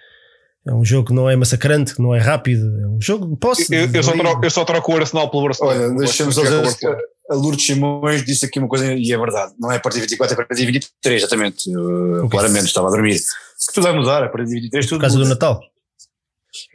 é 0.68 0.74
um 0.74 0.84
jogo 0.84 1.08
que 1.08 1.14
não 1.14 1.30
é 1.30 1.38
massacrante, 1.38 1.96
que 1.96 2.02
não 2.02 2.14
é 2.14 2.20
rápido. 2.20 2.66
É 2.82 2.88
um 2.88 3.02
jogo 3.02 3.28
de 3.28 3.38
posse. 3.38 3.74
Eu, 3.74 3.90
eu, 3.94 4.04
só, 4.04 4.12
troco, 4.12 4.46
eu 4.46 4.52
só 4.52 4.66
troco 4.66 4.94
o 4.94 4.98
Arsenal 4.98 5.32
pelo 5.32 5.48
Arsenal. 5.48 5.74
Olha, 5.74 5.90
deixamos 5.92 6.36
dizer 6.36 6.66
a 7.30 7.36
Lourdes 7.36 7.66
Simões 7.66 8.24
disse 8.24 8.46
aqui 8.46 8.58
uma 8.58 8.68
coisa 8.68 8.94
e 8.94 9.12
é 9.12 9.18
verdade. 9.18 9.54
Não 9.60 9.72
é 9.72 9.76
a 9.76 9.80
partir 9.80 9.98
de 9.98 10.02
24, 10.04 10.34
é 10.34 10.44
a 10.44 10.46
partir 10.48 10.66
de 10.66 10.72
23, 10.72 11.22
exatamente. 11.22 11.70
Eu, 11.70 12.26
okay. 12.26 12.30
Claramente 12.30 12.66
estava 12.68 12.88
a 12.88 12.92
dormir. 12.92 13.20
Que 13.68 13.74
tudo 13.74 13.84
vai 13.84 13.94
mudar, 13.94 14.24
a 14.24 14.30
partir 14.30 14.48
de 14.48 14.54
23 14.56 14.86
tudo. 14.86 14.98
Por 14.98 15.02
causa 15.02 15.18
muda. 15.18 15.28
do 15.28 15.34
Natal. 15.34 15.62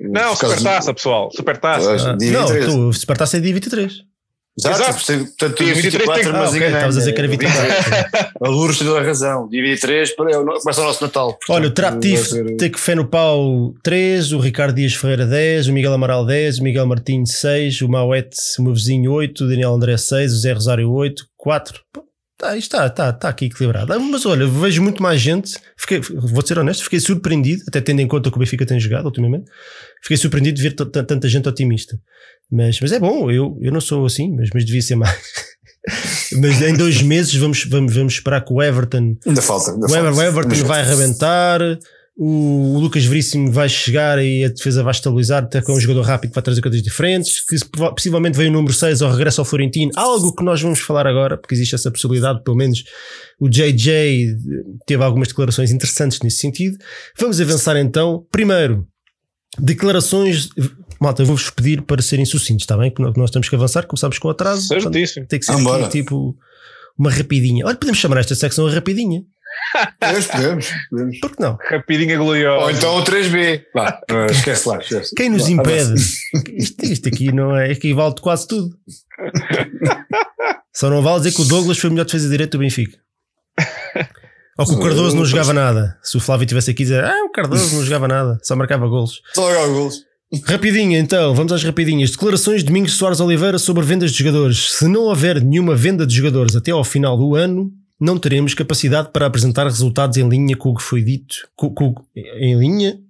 Não, 0.00 0.36
Supertaça, 0.36 0.94
pessoal. 0.94 1.30
Supertaça. 1.32 2.10
Ah, 2.10 2.16
não, 2.16 2.46
tu, 2.46 2.92
Supertaça 2.92 3.36
é 3.36 3.40
dia 3.40 3.54
23. 3.54 4.12
Exato, 4.58 4.82
Exato. 4.82 5.24
portanto, 5.24 5.64
dia 5.64 5.74
24, 5.74 6.22
tem... 6.22 6.32
mas 6.32 6.52
ah, 6.52 6.56
okay, 6.56 6.66
estavas 6.66 6.96
a 6.96 6.98
dizer 6.98 7.12
que 7.14 7.18
era 7.20 7.28
24. 7.28 7.72
a 8.38 8.48
Lourdes 8.50 8.78
tem 8.78 8.86
toda 8.86 9.00
a 9.00 9.02
razão. 9.02 9.48
Dia 9.48 9.62
23 9.62 10.14
começa 10.14 10.82
o 10.82 10.84
nosso 10.84 11.02
Natal. 11.02 11.28
Portanto, 11.28 11.56
Olha, 11.56 11.68
o 11.68 11.70
Traptif 11.70 12.28
ser... 12.28 12.56
tem 12.56 12.70
que 12.70 12.78
fé 12.78 12.94
no 12.94 13.06
pau 13.06 13.72
3, 13.82 14.32
o 14.32 14.38
Ricardo 14.38 14.76
Dias 14.76 14.92
Ferreira 14.92 15.24
10, 15.24 15.68
o 15.68 15.72
Miguel 15.72 15.94
Amaral 15.94 16.26
10, 16.26 16.58
o 16.58 16.64
Miguel 16.64 16.86
Martins 16.86 17.32
6, 17.36 17.80
o 17.80 17.88
Mauete, 17.88 18.36
o 18.58 18.62
meu 18.62 18.74
vizinho 18.74 19.10
8, 19.12 19.42
o 19.42 19.48
Daniel 19.48 19.72
André 19.72 19.96
6, 19.96 20.34
o 20.34 20.40
Zé 20.40 20.52
Rosário 20.52 20.90
8, 20.90 21.24
4. 21.38 21.80
Tá, 22.42 22.56
está, 22.56 22.88
está, 22.88 23.10
está 23.10 23.28
aqui 23.28 23.44
equilibrado. 23.44 23.92
Ah, 23.92 24.00
mas 24.00 24.26
olha, 24.26 24.48
vejo 24.48 24.82
muito 24.82 25.00
mais 25.00 25.20
gente. 25.20 25.56
Fiquei, 25.76 26.00
vou 26.00 26.44
ser 26.44 26.58
honesto, 26.58 26.82
fiquei 26.82 26.98
surpreendido, 26.98 27.62
até 27.68 27.80
tendo 27.80 28.00
em 28.00 28.08
conta 28.08 28.32
que 28.32 28.36
o 28.36 28.40
Benfica 28.40 28.66
tem 28.66 28.80
jogado 28.80 29.04
ultimamente. 29.04 29.44
Fiquei 30.02 30.16
surpreendido 30.16 30.56
de 30.56 30.62
ver 30.64 30.72
tanta 30.72 31.28
gente 31.28 31.48
otimista. 31.48 31.96
Mas, 32.50 32.80
mas 32.80 32.90
é 32.90 32.98
bom, 32.98 33.30
eu, 33.30 33.56
eu 33.62 33.70
não 33.70 33.80
sou 33.80 34.04
assim, 34.04 34.34
mas, 34.34 34.50
mas 34.52 34.64
devia 34.64 34.82
ser 34.82 34.96
mais. 34.96 35.16
Mas 36.38 36.62
em 36.62 36.76
dois 36.76 37.02
meses 37.02 37.34
vamos, 37.34 37.64
vamos, 37.64 37.92
vamos 37.92 38.12
esperar 38.14 38.40
que 38.44 38.52
o 38.52 38.62
Everton. 38.62 39.16
Ainda 39.26 39.42
falta. 39.42 39.72
Ainda 39.72 39.86
o, 39.86 39.88
falta. 39.88 40.12
o 40.12 40.22
Everton 40.22 40.64
vai 40.64 40.80
arrebentar. 40.80 41.60
O, 42.14 42.78
Lucas 42.78 43.04
Veríssimo 43.04 43.50
vai 43.50 43.68
chegar 43.68 44.22
e 44.22 44.44
a 44.44 44.48
defesa 44.48 44.82
vai 44.82 44.92
estabilizar, 44.92 45.44
até 45.44 45.62
com 45.62 45.72
um 45.72 45.80
jogador 45.80 46.02
rápido 46.02 46.30
que 46.30 46.34
vai 46.34 46.42
trazer 46.42 46.60
coisas 46.60 46.82
diferentes. 46.82 47.44
Que 47.44 47.56
possivelmente 47.74 48.36
veio 48.36 48.50
o 48.50 48.52
número 48.52 48.72
6 48.72 49.00
ao 49.00 49.10
regresso 49.10 49.40
ao 49.40 49.44
Florentino, 49.44 49.90
algo 49.96 50.34
que 50.34 50.44
nós 50.44 50.60
vamos 50.60 50.80
falar 50.80 51.06
agora, 51.06 51.38
porque 51.38 51.54
existe 51.54 51.74
essa 51.74 51.90
possibilidade, 51.90 52.42
pelo 52.42 52.56
menos 52.56 52.84
o 53.40 53.48
JJ 53.48 54.36
teve 54.86 55.02
algumas 55.02 55.28
declarações 55.28 55.70
interessantes 55.70 56.20
nesse 56.22 56.38
sentido. 56.38 56.76
Vamos 57.18 57.40
avançar 57.40 57.76
então. 57.76 58.26
Primeiro, 58.30 58.86
declarações. 59.58 60.50
Malta, 61.00 61.22
eu 61.22 61.26
vou-vos 61.26 61.50
pedir 61.50 61.82
para 61.82 62.00
serem 62.00 62.24
sucintos, 62.24 62.62
está 62.62 62.76
bem? 62.76 62.92
Que 62.92 63.02
nós 63.02 63.30
temos 63.30 63.48
que 63.48 63.56
avançar, 63.56 63.86
começamos 63.86 64.18
com 64.18 64.28
atraso. 64.28 64.68
Certíssimo. 64.68 65.26
Tem 65.26 65.40
que 65.40 65.46
ser 65.46 65.52
aqui, 65.52 65.88
tipo 65.88 66.36
uma 66.98 67.10
rapidinha. 67.10 67.66
Olha, 67.66 67.76
podemos 67.76 67.98
chamar 67.98 68.18
esta 68.18 68.34
secção 68.34 68.66
a 68.66 68.70
rapidinha. 68.70 69.22
Podemos, 69.98 70.26
podemos, 70.26 70.72
podemos. 70.90 71.20
Por 71.20 71.30
que 71.30 71.42
não? 71.42 71.58
Rapidinha 71.68 72.16
gloriosa. 72.16 72.64
Ou 72.64 72.70
então 72.70 72.96
o 72.96 73.04
3B. 73.04 73.64
Vá, 73.74 74.00
esquece 74.30 74.68
lá, 74.68 74.78
esquece. 74.78 75.14
Quem 75.14 75.30
nos 75.30 75.48
impede? 75.48 75.94
Isto, 76.54 76.84
isto, 76.84 77.08
aqui 77.08 77.32
não 77.32 77.56
é. 77.56 77.72
Aqui 77.72 77.92
vale 77.94 78.14
quase 78.20 78.46
tudo. 78.46 78.70
Só 80.74 80.90
não 80.90 81.02
vale 81.02 81.18
dizer 81.18 81.32
que 81.32 81.42
o 81.42 81.44
Douglas 81.44 81.78
foi 81.78 81.88
o 81.88 81.92
melhor 81.92 82.04
defesa 82.04 82.28
direito 82.28 82.52
do 82.52 82.58
Benfica. 82.58 82.98
Ou 84.58 84.66
que 84.66 84.74
o 84.74 84.80
Cardoso 84.80 85.16
não 85.16 85.24
jogava 85.24 85.52
nada. 85.52 85.98
Se 86.02 86.16
o 86.16 86.20
Flávio 86.20 86.46
tivesse 86.46 86.70
aqui 86.70 86.82
dizer, 86.82 87.04
ah, 87.04 87.24
o 87.24 87.30
Cardoso 87.30 87.74
não 87.74 87.82
jogava 87.82 88.06
nada, 88.06 88.38
só 88.42 88.54
marcava 88.54 88.86
golos. 88.86 89.22
Só 89.34 89.42
marcava 89.42 89.68
golos. 89.68 90.04
Rapidinho 90.46 90.98
então, 90.98 91.34
vamos 91.34 91.52
às 91.52 91.62
rapidinhas. 91.62 92.10
Declarações 92.10 92.60
de 92.60 92.66
Domingos 92.66 92.94
Soares 92.94 93.20
Oliveira 93.20 93.58
sobre 93.58 93.84
vendas 93.84 94.12
de 94.12 94.18
jogadores. 94.18 94.72
Se 94.72 94.88
não 94.88 95.02
houver 95.02 95.42
nenhuma 95.42 95.74
venda 95.74 96.06
de 96.06 96.14
jogadores 96.14 96.56
até 96.56 96.70
ao 96.70 96.84
final 96.84 97.18
do 97.18 97.34
ano, 97.34 97.70
não 98.02 98.18
teremos 98.18 98.52
capacidade 98.52 99.10
para 99.12 99.26
apresentar 99.26 99.62
resultados 99.62 100.16
em 100.16 100.28
linha 100.28 100.56
com 100.56 100.70
o 100.70 100.74
que 100.74 100.82
foi 100.82 101.00
dito. 101.02 101.48
Com, 101.54 101.72
com, 101.72 101.94
em 102.16 102.58
linha? 102.58 103.00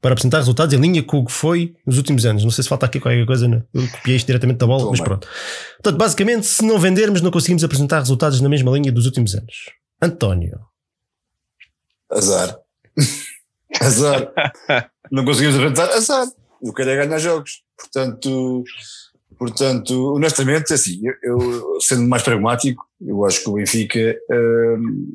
Para 0.00 0.12
apresentar 0.12 0.38
resultados 0.38 0.74
em 0.74 0.80
linha 0.80 1.02
com 1.02 1.18
o 1.18 1.26
que 1.26 1.30
foi 1.32 1.76
nos 1.86 1.98
últimos 1.98 2.24
anos. 2.24 2.42
Não 2.42 2.50
sei 2.50 2.62
se 2.62 2.68
falta 2.70 2.86
aqui 2.86 2.98
qualquer 2.98 3.26
coisa, 3.26 3.46
né? 3.46 3.62
eu 3.74 3.86
copiei 3.90 4.16
isto 4.16 4.26
diretamente 4.26 4.56
da 4.56 4.66
bola, 4.66 4.84
Tô 4.84 4.90
mas 4.92 5.00
pronto. 5.02 5.28
Portanto, 5.82 5.98
basicamente, 5.98 6.46
se 6.46 6.64
não 6.64 6.78
vendermos, 6.78 7.20
não 7.20 7.30
conseguimos 7.30 7.62
apresentar 7.62 7.98
resultados 7.98 8.40
na 8.40 8.48
mesma 8.48 8.70
linha 8.70 8.90
dos 8.90 9.04
últimos 9.04 9.34
anos. 9.34 9.66
António. 10.00 10.58
Azar. 12.10 12.56
azar. 13.78 14.32
não 15.12 15.26
conseguimos 15.26 15.56
apresentar, 15.56 15.90
azar. 15.90 16.26
Eu 16.62 16.72
quero 16.72 16.88
é 16.88 17.04
ganhar 17.04 17.18
jogos. 17.18 17.62
Portanto, 17.76 18.64
portanto 19.38 20.14
honestamente, 20.14 20.72
assim, 20.72 21.02
eu, 21.22 21.38
eu, 21.38 21.80
sendo 21.82 22.08
mais 22.08 22.22
pragmático, 22.22 22.89
eu 23.00 23.24
acho 23.24 23.42
que 23.42 23.48
o 23.48 23.54
Benfica, 23.54 24.16
hum, 24.30 25.14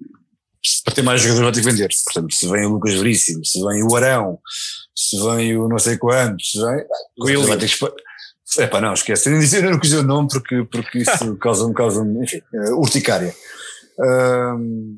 para 0.84 0.96
ter 0.96 1.02
mais 1.02 1.22
jogadores, 1.22 1.46
vai 1.46 1.54
ter 1.54 1.62
que 1.62 1.72
vender. 1.72 1.90
Portanto, 2.06 2.34
se 2.34 2.48
vem 2.48 2.66
o 2.66 2.70
Lucas 2.70 2.94
Veríssimo, 2.96 3.46
se 3.46 3.64
vem 3.64 3.84
o 3.84 3.96
Arão, 3.96 4.40
se 4.96 5.18
vem 5.24 5.58
o 5.58 5.68
não 5.68 5.78
sei 5.78 5.98
quantos, 5.98 6.52
se 6.52 6.60
vem, 6.60 6.86
Will 7.20 7.44
vai 7.44 7.58
ter 7.58 7.70
que. 7.70 7.86
É 8.58 8.68
pá, 8.68 8.80
não, 8.80 8.94
esquece. 8.94 9.30
Eu 9.30 9.34
não, 9.34 9.44
eu 9.44 9.72
não 9.72 9.80
quis 9.80 9.90
dizer 9.90 10.02
o 10.02 10.08
nome 10.08 10.30
porque, 10.30 10.64
porque 10.72 11.00
isso 11.00 11.36
causa-me, 11.38 11.74
causa 11.76 12.02
enfim, 12.24 12.42
uh, 12.54 12.80
urticária. 12.80 13.36
Um, 14.00 14.96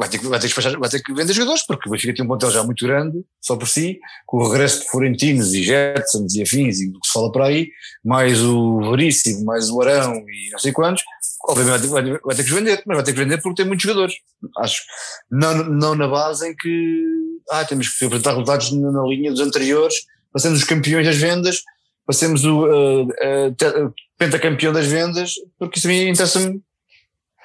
vai 0.00 0.08
ter, 0.08 0.18
que, 0.18 0.26
vai, 0.26 0.40
ter 0.40 0.48
que 0.48 0.78
vai 0.78 0.88
ter 0.88 1.02
que 1.02 1.12
vender 1.12 1.34
jogadores, 1.34 1.66
porque 1.66 1.86
o 1.86 1.92
Benfica 1.92 2.14
tem 2.14 2.24
um 2.24 2.28
pontel 2.28 2.50
já 2.50 2.64
muito 2.64 2.86
grande, 2.86 3.22
só 3.38 3.54
por 3.54 3.68
si, 3.68 4.00
com 4.24 4.38
o 4.38 4.48
regresso 4.48 4.80
de 4.80 4.88
Florentinos 4.88 5.52
e 5.52 5.62
Jetsons 5.62 6.34
e 6.34 6.42
afins 6.42 6.80
e 6.80 6.90
do 6.90 6.98
que 6.98 7.06
se 7.06 7.12
fala 7.12 7.30
por 7.30 7.42
aí, 7.42 7.68
mais 8.02 8.42
o 8.42 8.80
Veríssimo, 8.90 9.44
mais 9.44 9.68
o 9.68 9.78
Arão 9.82 10.14
e 10.14 10.50
não 10.52 10.58
sei 10.58 10.72
quantos, 10.72 11.04
obviamente 11.46 11.86
vai, 11.86 12.02
vai, 12.02 12.18
vai, 12.18 12.34
ter 12.34 12.44
que 12.44 12.50
vender, 12.50 12.82
mas 12.86 12.96
vai 12.96 13.04
ter 13.04 13.12
que 13.12 13.18
vender 13.18 13.42
porque 13.42 13.56
tem 13.56 13.66
muitos 13.66 13.82
jogadores. 13.82 14.14
Acho. 14.56 14.82
Não, 15.30 15.54
não 15.64 15.94
na 15.94 16.08
base 16.08 16.48
em 16.48 16.56
que 16.56 17.04
ah, 17.50 17.64
temos 17.66 17.90
que 17.90 18.02
apresentar 18.06 18.30
resultados 18.30 18.72
na, 18.72 18.90
na 18.90 19.02
linha 19.02 19.30
dos 19.30 19.40
anteriores, 19.40 19.96
passemos 20.32 20.60
os 20.60 20.64
campeões 20.64 21.04
das 21.04 21.16
vendas, 21.16 21.60
passemos 22.06 22.46
o 22.46 22.64
uh, 22.64 23.02
uh, 23.02 23.94
pentacampeão 24.16 24.72
das 24.72 24.86
vendas, 24.86 25.34
porque 25.58 25.78
isso 25.78 25.88
a 25.88 25.90
mim 25.90 26.08
interessa-me 26.08 26.62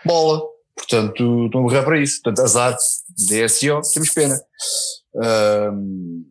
bola. 0.06 0.55
Portanto, 0.76 1.46
estão 1.46 1.62
a 1.62 1.64
morrer 1.64 1.84
para 1.84 2.00
isso. 2.00 2.22
Portanto, 2.22 2.44
azar, 2.44 2.76
DSO, 3.18 3.82
temos 3.94 4.10
pena. 4.10 4.40
Um, 5.16 6.26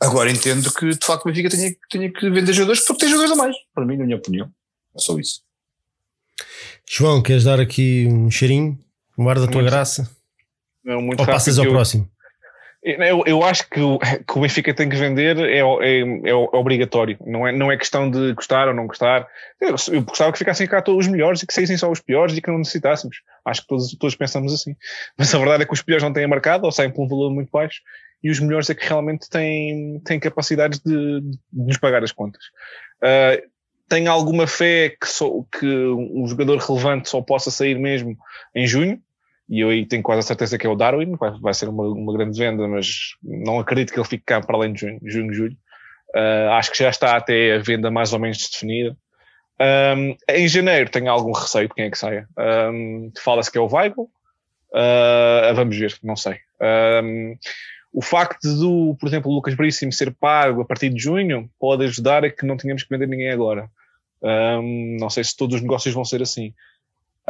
agora 0.00 0.30
entendo 0.30 0.72
que 0.72 0.90
de 0.90 1.06
facto 1.06 1.24
o 1.24 1.28
Benfica 1.28 1.50
tenha, 1.50 1.74
tenha 1.90 2.10
que 2.10 2.30
vender 2.30 2.52
jogadores 2.52 2.84
porque 2.84 3.00
tem 3.00 3.10
jogadores 3.10 3.32
a 3.32 3.36
mais, 3.36 3.56
para 3.74 3.84
mim, 3.84 3.96
na 3.96 4.04
minha 4.04 4.16
opinião. 4.16 4.50
É 4.96 4.98
só 4.98 5.18
isso. 5.18 5.42
João, 6.88 7.22
queres 7.22 7.44
dar 7.44 7.60
aqui 7.60 8.06
um 8.10 8.30
cheirinho? 8.30 8.78
Um 9.16 9.28
ar 9.28 9.38
da 9.38 9.46
tua 9.46 9.60
muito, 9.60 9.70
graça? 9.70 10.10
Não, 10.82 11.02
muito 11.02 11.20
Ou 11.20 11.26
passas 11.26 11.58
ao 11.58 11.66
eu, 11.66 11.72
próximo? 11.72 12.10
Eu, 12.82 13.22
eu 13.26 13.42
acho 13.42 13.68
que 13.68 13.80
o, 13.80 13.98
que 14.26 14.38
o 14.38 14.40
Benfica 14.40 14.72
tem 14.72 14.88
que 14.88 14.96
vender 14.96 15.38
é, 15.38 15.58
é, 15.58 16.00
é, 16.30 16.34
obrigatório, 16.34 17.18
não 17.26 17.46
é, 17.46 17.52
não 17.52 17.70
é 17.70 17.76
questão 17.76 18.10
de 18.10 18.32
gostar 18.32 18.68
ou 18.68 18.74
não 18.74 18.86
gostar. 18.86 19.28
Eu, 19.60 19.74
eu 19.92 20.02
gostava 20.02 20.32
que 20.32 20.38
ficassem 20.38 20.66
cá 20.66 20.80
todos 20.80 21.06
os 21.06 21.12
melhores 21.12 21.42
e 21.42 21.46
que 21.46 21.52
saíssem 21.52 21.76
só 21.76 21.90
os 21.90 22.00
piores 22.00 22.36
e 22.36 22.40
que 22.40 22.50
não 22.50 22.58
necessitássemos. 22.58 23.18
Acho 23.44 23.62
que 23.62 23.68
todos, 23.68 23.94
todos 23.98 24.16
pensamos 24.16 24.52
assim. 24.52 24.74
Mas 25.16 25.34
a 25.34 25.38
verdade 25.38 25.62
é 25.62 25.66
que 25.66 25.72
os 25.72 25.82
piores 25.82 26.02
não 26.02 26.12
têm 26.12 26.26
marcado 26.26 26.64
ou 26.64 26.72
saem 26.72 26.90
por 26.90 27.04
um 27.04 27.08
valor 27.08 27.30
muito 27.30 27.50
baixo 27.50 27.82
e 28.22 28.30
os 28.30 28.40
melhores 28.40 28.68
é 28.70 28.74
que 28.74 28.86
realmente 28.86 29.28
têm, 29.28 30.00
têm 30.04 30.18
de, 30.18 31.20
de 31.20 31.38
nos 31.52 31.78
pagar 31.78 32.02
as 32.02 32.12
contas. 32.12 32.44
Uh, 33.02 33.48
tenho 33.88 34.10
alguma 34.10 34.46
fé 34.46 34.90
que, 34.90 35.08
que 35.58 35.66
um 35.66 36.26
jogador 36.26 36.58
relevante 36.58 37.08
só 37.08 37.20
possa 37.20 37.50
sair 37.50 37.78
mesmo 37.78 38.16
em 38.54 38.66
junho 38.66 39.02
e 39.50 39.60
eu 39.60 39.68
aí 39.68 39.84
tenho 39.84 40.02
quase 40.02 40.20
a 40.20 40.22
certeza 40.22 40.56
que 40.56 40.64
é 40.64 40.70
o 40.70 40.76
Darwin, 40.76 41.16
vai, 41.16 41.32
vai 41.40 41.52
ser 41.52 41.68
uma, 41.68 41.82
uma 41.82 42.12
grande 42.12 42.38
venda, 42.38 42.68
mas 42.68 43.16
não 43.20 43.58
acredito 43.58 43.92
que 43.92 43.98
ele 43.98 44.08
fique 44.08 44.24
cá 44.24 44.40
para 44.40 44.56
além 44.56 44.72
de 44.72 44.82
junho, 44.82 45.00
junho 45.02 45.34
julho. 45.34 45.56
Uh, 46.14 46.50
acho 46.52 46.70
que 46.70 46.78
já 46.78 46.88
está 46.88 47.16
até 47.16 47.56
a 47.56 47.58
venda 47.58 47.90
mais 47.90 48.12
ou 48.12 48.20
menos 48.20 48.48
definida. 48.48 48.96
Um, 49.60 50.16
em 50.28 50.46
janeiro 50.46 50.88
tenho 50.88 51.10
algum 51.10 51.32
receio 51.32 51.68
de 51.68 51.74
quem 51.74 51.86
é 51.86 51.90
que 51.90 51.98
saia. 51.98 52.28
Um, 52.72 53.10
Fala-se 53.18 53.50
que 53.50 53.58
é 53.58 53.60
o 53.60 53.66
Weigl. 53.66 54.02
Uh, 54.72 55.54
vamos 55.54 55.76
ver, 55.76 55.98
não 56.02 56.14
sei. 56.14 56.38
Um, 57.02 57.36
o 57.92 58.02
facto 58.02 58.46
do, 58.56 58.96
por 59.00 59.08
exemplo, 59.08 59.32
o 59.32 59.34
Lucas 59.34 59.54
Bríssimo 59.54 59.92
ser 59.92 60.14
pago 60.14 60.62
a 60.62 60.64
partir 60.64 60.90
de 60.90 61.02
junho 61.02 61.50
pode 61.58 61.84
ajudar 61.86 62.24
a 62.24 62.30
que 62.30 62.46
não 62.46 62.56
tenhamos 62.56 62.84
que 62.84 62.88
vender 62.88 63.08
ninguém 63.08 63.30
agora. 63.30 63.68
não 64.98 65.10
sei 65.10 65.24
se 65.24 65.36
todos 65.36 65.56
os 65.56 65.62
negócios 65.62 65.92
vão 65.92 66.04
ser 66.04 66.22
assim. 66.22 66.54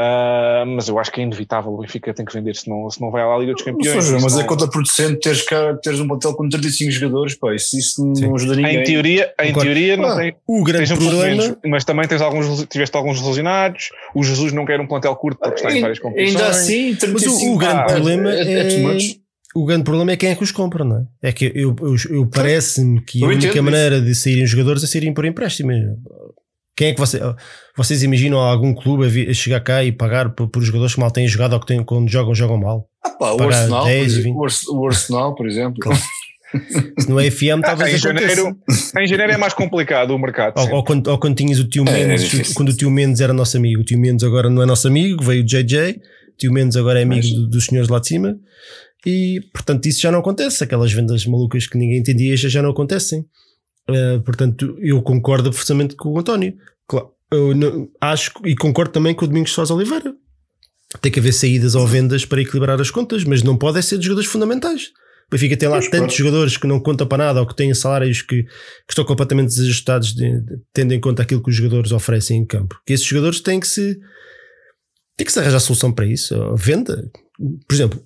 Uh, 0.00 0.64
mas 0.64 0.88
eu 0.88 0.98
acho 0.98 1.12
que 1.12 1.20
é 1.20 1.24
inevitável. 1.24 1.74
O 1.74 1.78
Benfica 1.78 2.14
tem 2.14 2.24
que 2.24 2.32
vender, 2.32 2.56
se 2.56 2.66
não, 2.70 2.88
se 2.88 2.98
não 2.98 3.10
vai 3.10 3.22
à 3.22 3.36
Liga 3.36 3.52
dos 3.52 3.62
Campeões. 3.62 4.02
Seja, 4.02 4.18
mas 4.18 4.32
não... 4.32 4.40
é 4.40 4.44
contraproducente 4.44 5.20
teres, 5.20 5.44
teres 5.82 6.00
um 6.00 6.08
plantel 6.08 6.32
com 6.32 6.48
35 6.48 6.90
jogadores, 6.90 7.34
pá, 7.34 7.54
isso, 7.54 7.76
isso 7.76 8.06
não 8.06 8.34
ajuda 8.34 8.56
ninguém. 8.56 8.80
Em 8.80 8.84
teoria, 8.84 9.30
em 9.38 9.52
teoria 9.52 9.96
não 9.98 10.16
tem. 10.16 10.34
O 10.46 10.64
grande 10.64 10.94
problema. 10.94 11.58
mas 11.66 11.84
também 11.84 12.08
tens 12.08 12.22
alguns, 12.22 12.64
tiveste 12.64 12.96
alguns 12.96 13.20
lesionados. 13.20 13.90
O 14.14 14.24
Jesus 14.24 14.54
não 14.54 14.64
quer 14.64 14.80
um 14.80 14.86
plantel 14.86 15.14
curto 15.16 15.38
porque 15.38 15.56
está 15.56 15.70
em 15.70 15.82
várias 15.82 15.98
competições. 15.98 16.40
Ainda 16.40 16.48
assim, 16.48 16.94
35, 16.94 17.12
mas 17.12 17.26
o, 17.26 17.52
o 17.52 17.58
grande 17.58 17.80
ah, 17.80 17.84
problema 17.84 18.32
é, 18.32 18.42
é, 18.42 18.82
é 18.82 18.98
o 19.54 19.64
grande 19.64 19.82
problema 19.82 20.12
é 20.12 20.16
quem 20.16 20.30
é 20.30 20.34
que 20.34 20.44
os 20.44 20.52
compra, 20.52 20.84
não 20.84 20.98
é? 20.98 21.28
É 21.28 21.32
que 21.32 21.52
eu, 21.54 21.74
eu, 21.80 21.96
eu 22.08 22.26
parece-me 22.26 23.00
que 23.02 23.22
a 23.22 23.26
única 23.26 23.60
maneira 23.60 24.00
de 24.00 24.14
saírem 24.14 24.46
jogadores 24.46 24.82
é 24.84 24.86
saírem 24.86 25.12
por 25.12 25.24
empréstimo. 25.24 25.72
Quem 26.76 26.88
é 26.88 26.94
que 26.94 27.00
você, 27.00 27.20
vocês 27.76 28.02
imaginam 28.02 28.38
algum 28.38 28.74
clube 28.74 29.06
a, 29.06 29.34
chegar 29.34 29.60
cá 29.60 29.84
e 29.84 29.92
pagar 29.92 30.30
por, 30.34 30.48
por 30.48 30.62
jogadores 30.62 30.94
que 30.94 31.00
mal 31.00 31.10
têm 31.10 31.28
jogado 31.28 31.52
ou 31.52 31.60
que 31.60 31.66
têm, 31.66 31.84
quando 31.84 32.08
jogam, 32.08 32.34
jogam 32.34 32.58
mal? 32.58 32.88
Ah, 33.04 33.10
pá, 33.10 33.32
o, 33.32 33.42
Arsenal, 33.42 33.84
10, 33.84 34.22
por, 34.32 34.48
o 34.70 34.86
Arsenal, 34.86 35.34
por 35.34 35.46
exemplo. 35.46 35.78
Claro. 35.80 36.00
Se 36.98 37.08
não 37.08 37.20
é 37.20 37.30
FM, 37.30 37.62
talvez 37.62 37.92
ah, 37.92 37.96
em 37.96 37.98
janeiro, 37.98 38.56
em 38.98 39.06
janeiro 39.06 39.32
é 39.32 39.36
mais 39.36 39.54
complicado 39.54 40.10
o 40.10 40.18
mercado. 40.18 40.58
Ou, 40.58 40.76
ou, 40.76 40.84
quando, 40.84 41.06
ou 41.06 41.18
quando 41.18 41.36
tinhas 41.36 41.60
o 41.60 41.68
tio 41.68 41.84
é, 41.86 42.06
Mendes, 42.06 42.50
é 42.50 42.54
quando 42.54 42.70
o 42.70 42.76
tio 42.76 42.90
Mendes 42.90 43.20
era 43.20 43.32
nosso 43.32 43.56
amigo. 43.56 43.82
O 43.82 43.84
tio 43.84 43.98
Mendes 43.98 44.24
agora 44.24 44.50
não 44.50 44.62
é 44.62 44.66
nosso 44.66 44.88
amigo, 44.88 45.22
veio 45.22 45.42
o 45.42 45.46
JJ. 45.46 45.90
O 45.90 46.36
tio 46.36 46.52
Mendes 46.52 46.76
agora 46.76 46.98
é 46.98 47.02
amigo 47.04 47.22
Mas... 47.24 47.50
dos 47.50 47.66
senhores 47.66 47.88
lá 47.88 48.00
de 48.00 48.08
cima. 48.08 48.36
E 49.06 49.40
portanto, 49.52 49.86
isso 49.86 50.00
já 50.00 50.10
não 50.10 50.18
acontece. 50.18 50.64
Aquelas 50.64 50.92
vendas 50.92 51.24
malucas 51.24 51.66
que 51.66 51.78
ninguém 51.78 51.98
entendia 51.98 52.36
já, 52.36 52.48
já 52.48 52.62
não 52.62 52.70
acontecem. 52.70 53.24
Uh, 53.88 54.20
portanto, 54.22 54.76
eu 54.80 55.02
concordo 55.02 55.48
absolutamente 55.48 55.96
com 55.96 56.10
o 56.10 56.18
António. 56.18 56.56
Claro, 56.86 57.10
eu 57.30 57.54
não, 57.54 57.88
acho 58.00 58.32
e 58.44 58.54
concordo 58.56 58.92
também 58.92 59.14
com 59.14 59.24
o 59.24 59.28
Domingos 59.28 59.52
Soares 59.52 59.70
Oliveira. 59.70 60.14
Tem 61.00 61.10
que 61.10 61.20
haver 61.20 61.32
saídas 61.32 61.74
ou 61.74 61.86
vendas 61.86 62.24
para 62.24 62.40
equilibrar 62.40 62.80
as 62.80 62.90
contas, 62.90 63.24
mas 63.24 63.42
não 63.42 63.56
pode 63.56 63.80
ser 63.82 63.98
de 63.98 64.04
jogadores 64.06 64.28
fundamentais. 64.28 64.90
O 65.28 65.30
Benfica 65.30 65.56
tem 65.56 65.68
lá 65.68 65.76
mas, 65.76 65.84
tantos 65.84 66.16
claro. 66.16 66.16
jogadores 66.16 66.56
que 66.56 66.66
não 66.66 66.80
contam 66.80 67.06
para 67.06 67.24
nada 67.24 67.40
ou 67.40 67.46
que 67.46 67.54
têm 67.54 67.72
salários 67.72 68.20
que, 68.20 68.42
que 68.42 68.50
estão 68.90 69.04
completamente 69.04 69.50
desajustados, 69.50 70.12
de, 70.12 70.40
de, 70.40 70.58
tendo 70.72 70.92
em 70.92 70.98
conta 70.98 71.22
aquilo 71.22 71.40
que 71.40 71.50
os 71.50 71.54
jogadores 71.54 71.92
oferecem 71.92 72.38
em 72.38 72.44
campo. 72.44 72.80
Que 72.84 72.92
esses 72.92 73.06
jogadores 73.06 73.40
têm 73.40 73.60
que 73.60 73.68
se 73.68 73.96
tem 75.16 75.24
que 75.24 75.32
se 75.32 75.38
arranjar 75.38 75.60
solução 75.60 75.92
para 75.92 76.06
isso. 76.06 76.34
Venda. 76.56 77.08
Por 77.68 77.74
exemplo, 77.74 78.02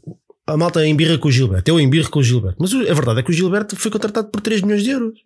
a 0.46 0.56
malta 0.56 0.86
embirra 0.86 1.16
com 1.16 1.28
o 1.28 1.32
Gilberto. 1.32 1.70
Eu 1.70 1.80
embirro 1.80 2.10
com 2.10 2.18
o 2.18 2.22
Gilberto. 2.22 2.58
Mas 2.60 2.74
a 2.74 2.92
verdade 2.92 3.20
é 3.20 3.22
que 3.22 3.30
o 3.30 3.32
Gilberto 3.32 3.76
foi 3.76 3.90
contratado 3.90 4.28
por 4.28 4.42
3 4.42 4.60
milhões 4.60 4.82
de 4.82 4.90
euros. 4.90 5.18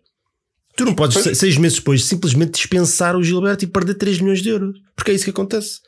Tu 0.75 0.85
não 0.85 0.93
podes, 0.93 1.21
pois. 1.21 1.37
seis 1.37 1.57
meses 1.57 1.77
depois, 1.77 2.05
simplesmente 2.05 2.51
dispensar 2.51 3.15
o 3.15 3.23
Gilberto 3.23 3.65
e 3.65 3.67
perder 3.67 3.95
3 3.95 4.21
milhões 4.21 4.41
de 4.41 4.49
euros. 4.49 4.77
Porque 4.95 5.11
é 5.11 5.13
isso 5.13 5.25
que 5.25 5.29
acontece. 5.31 5.79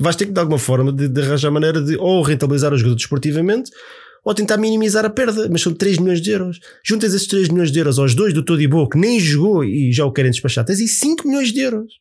vais 0.00 0.16
ter 0.16 0.26
que 0.26 0.32
de 0.32 0.40
alguma 0.40 0.58
forma 0.58 0.92
de, 0.92 1.08
de 1.08 1.20
arranjar 1.20 1.50
maneira 1.50 1.80
de 1.80 1.96
ou 1.96 2.22
rentabilizar 2.22 2.72
os 2.72 2.80
jogadores 2.80 3.02
desportivamente 3.02 3.70
ou 4.24 4.34
tentar 4.34 4.56
minimizar 4.56 5.04
a 5.04 5.10
perda, 5.10 5.48
mas 5.50 5.60
são 5.60 5.72
3 5.72 5.98
milhões 5.98 6.20
de 6.20 6.30
euros. 6.30 6.58
Juntas 6.82 7.12
esses 7.12 7.28
3 7.28 7.48
milhões 7.50 7.70
de 7.70 7.78
euros 7.78 7.98
aos 7.98 8.14
dois 8.14 8.32
do 8.32 8.42
Todibo, 8.42 8.88
que 8.88 8.96
nem 8.96 9.20
jogou 9.20 9.62
e 9.62 9.92
já 9.92 10.04
o 10.06 10.12
querem 10.12 10.30
despachar, 10.30 10.64
tens 10.64 10.80
aí 10.80 10.88
5 10.88 11.28
milhões 11.28 11.52
de 11.52 11.60
euros. 11.60 11.92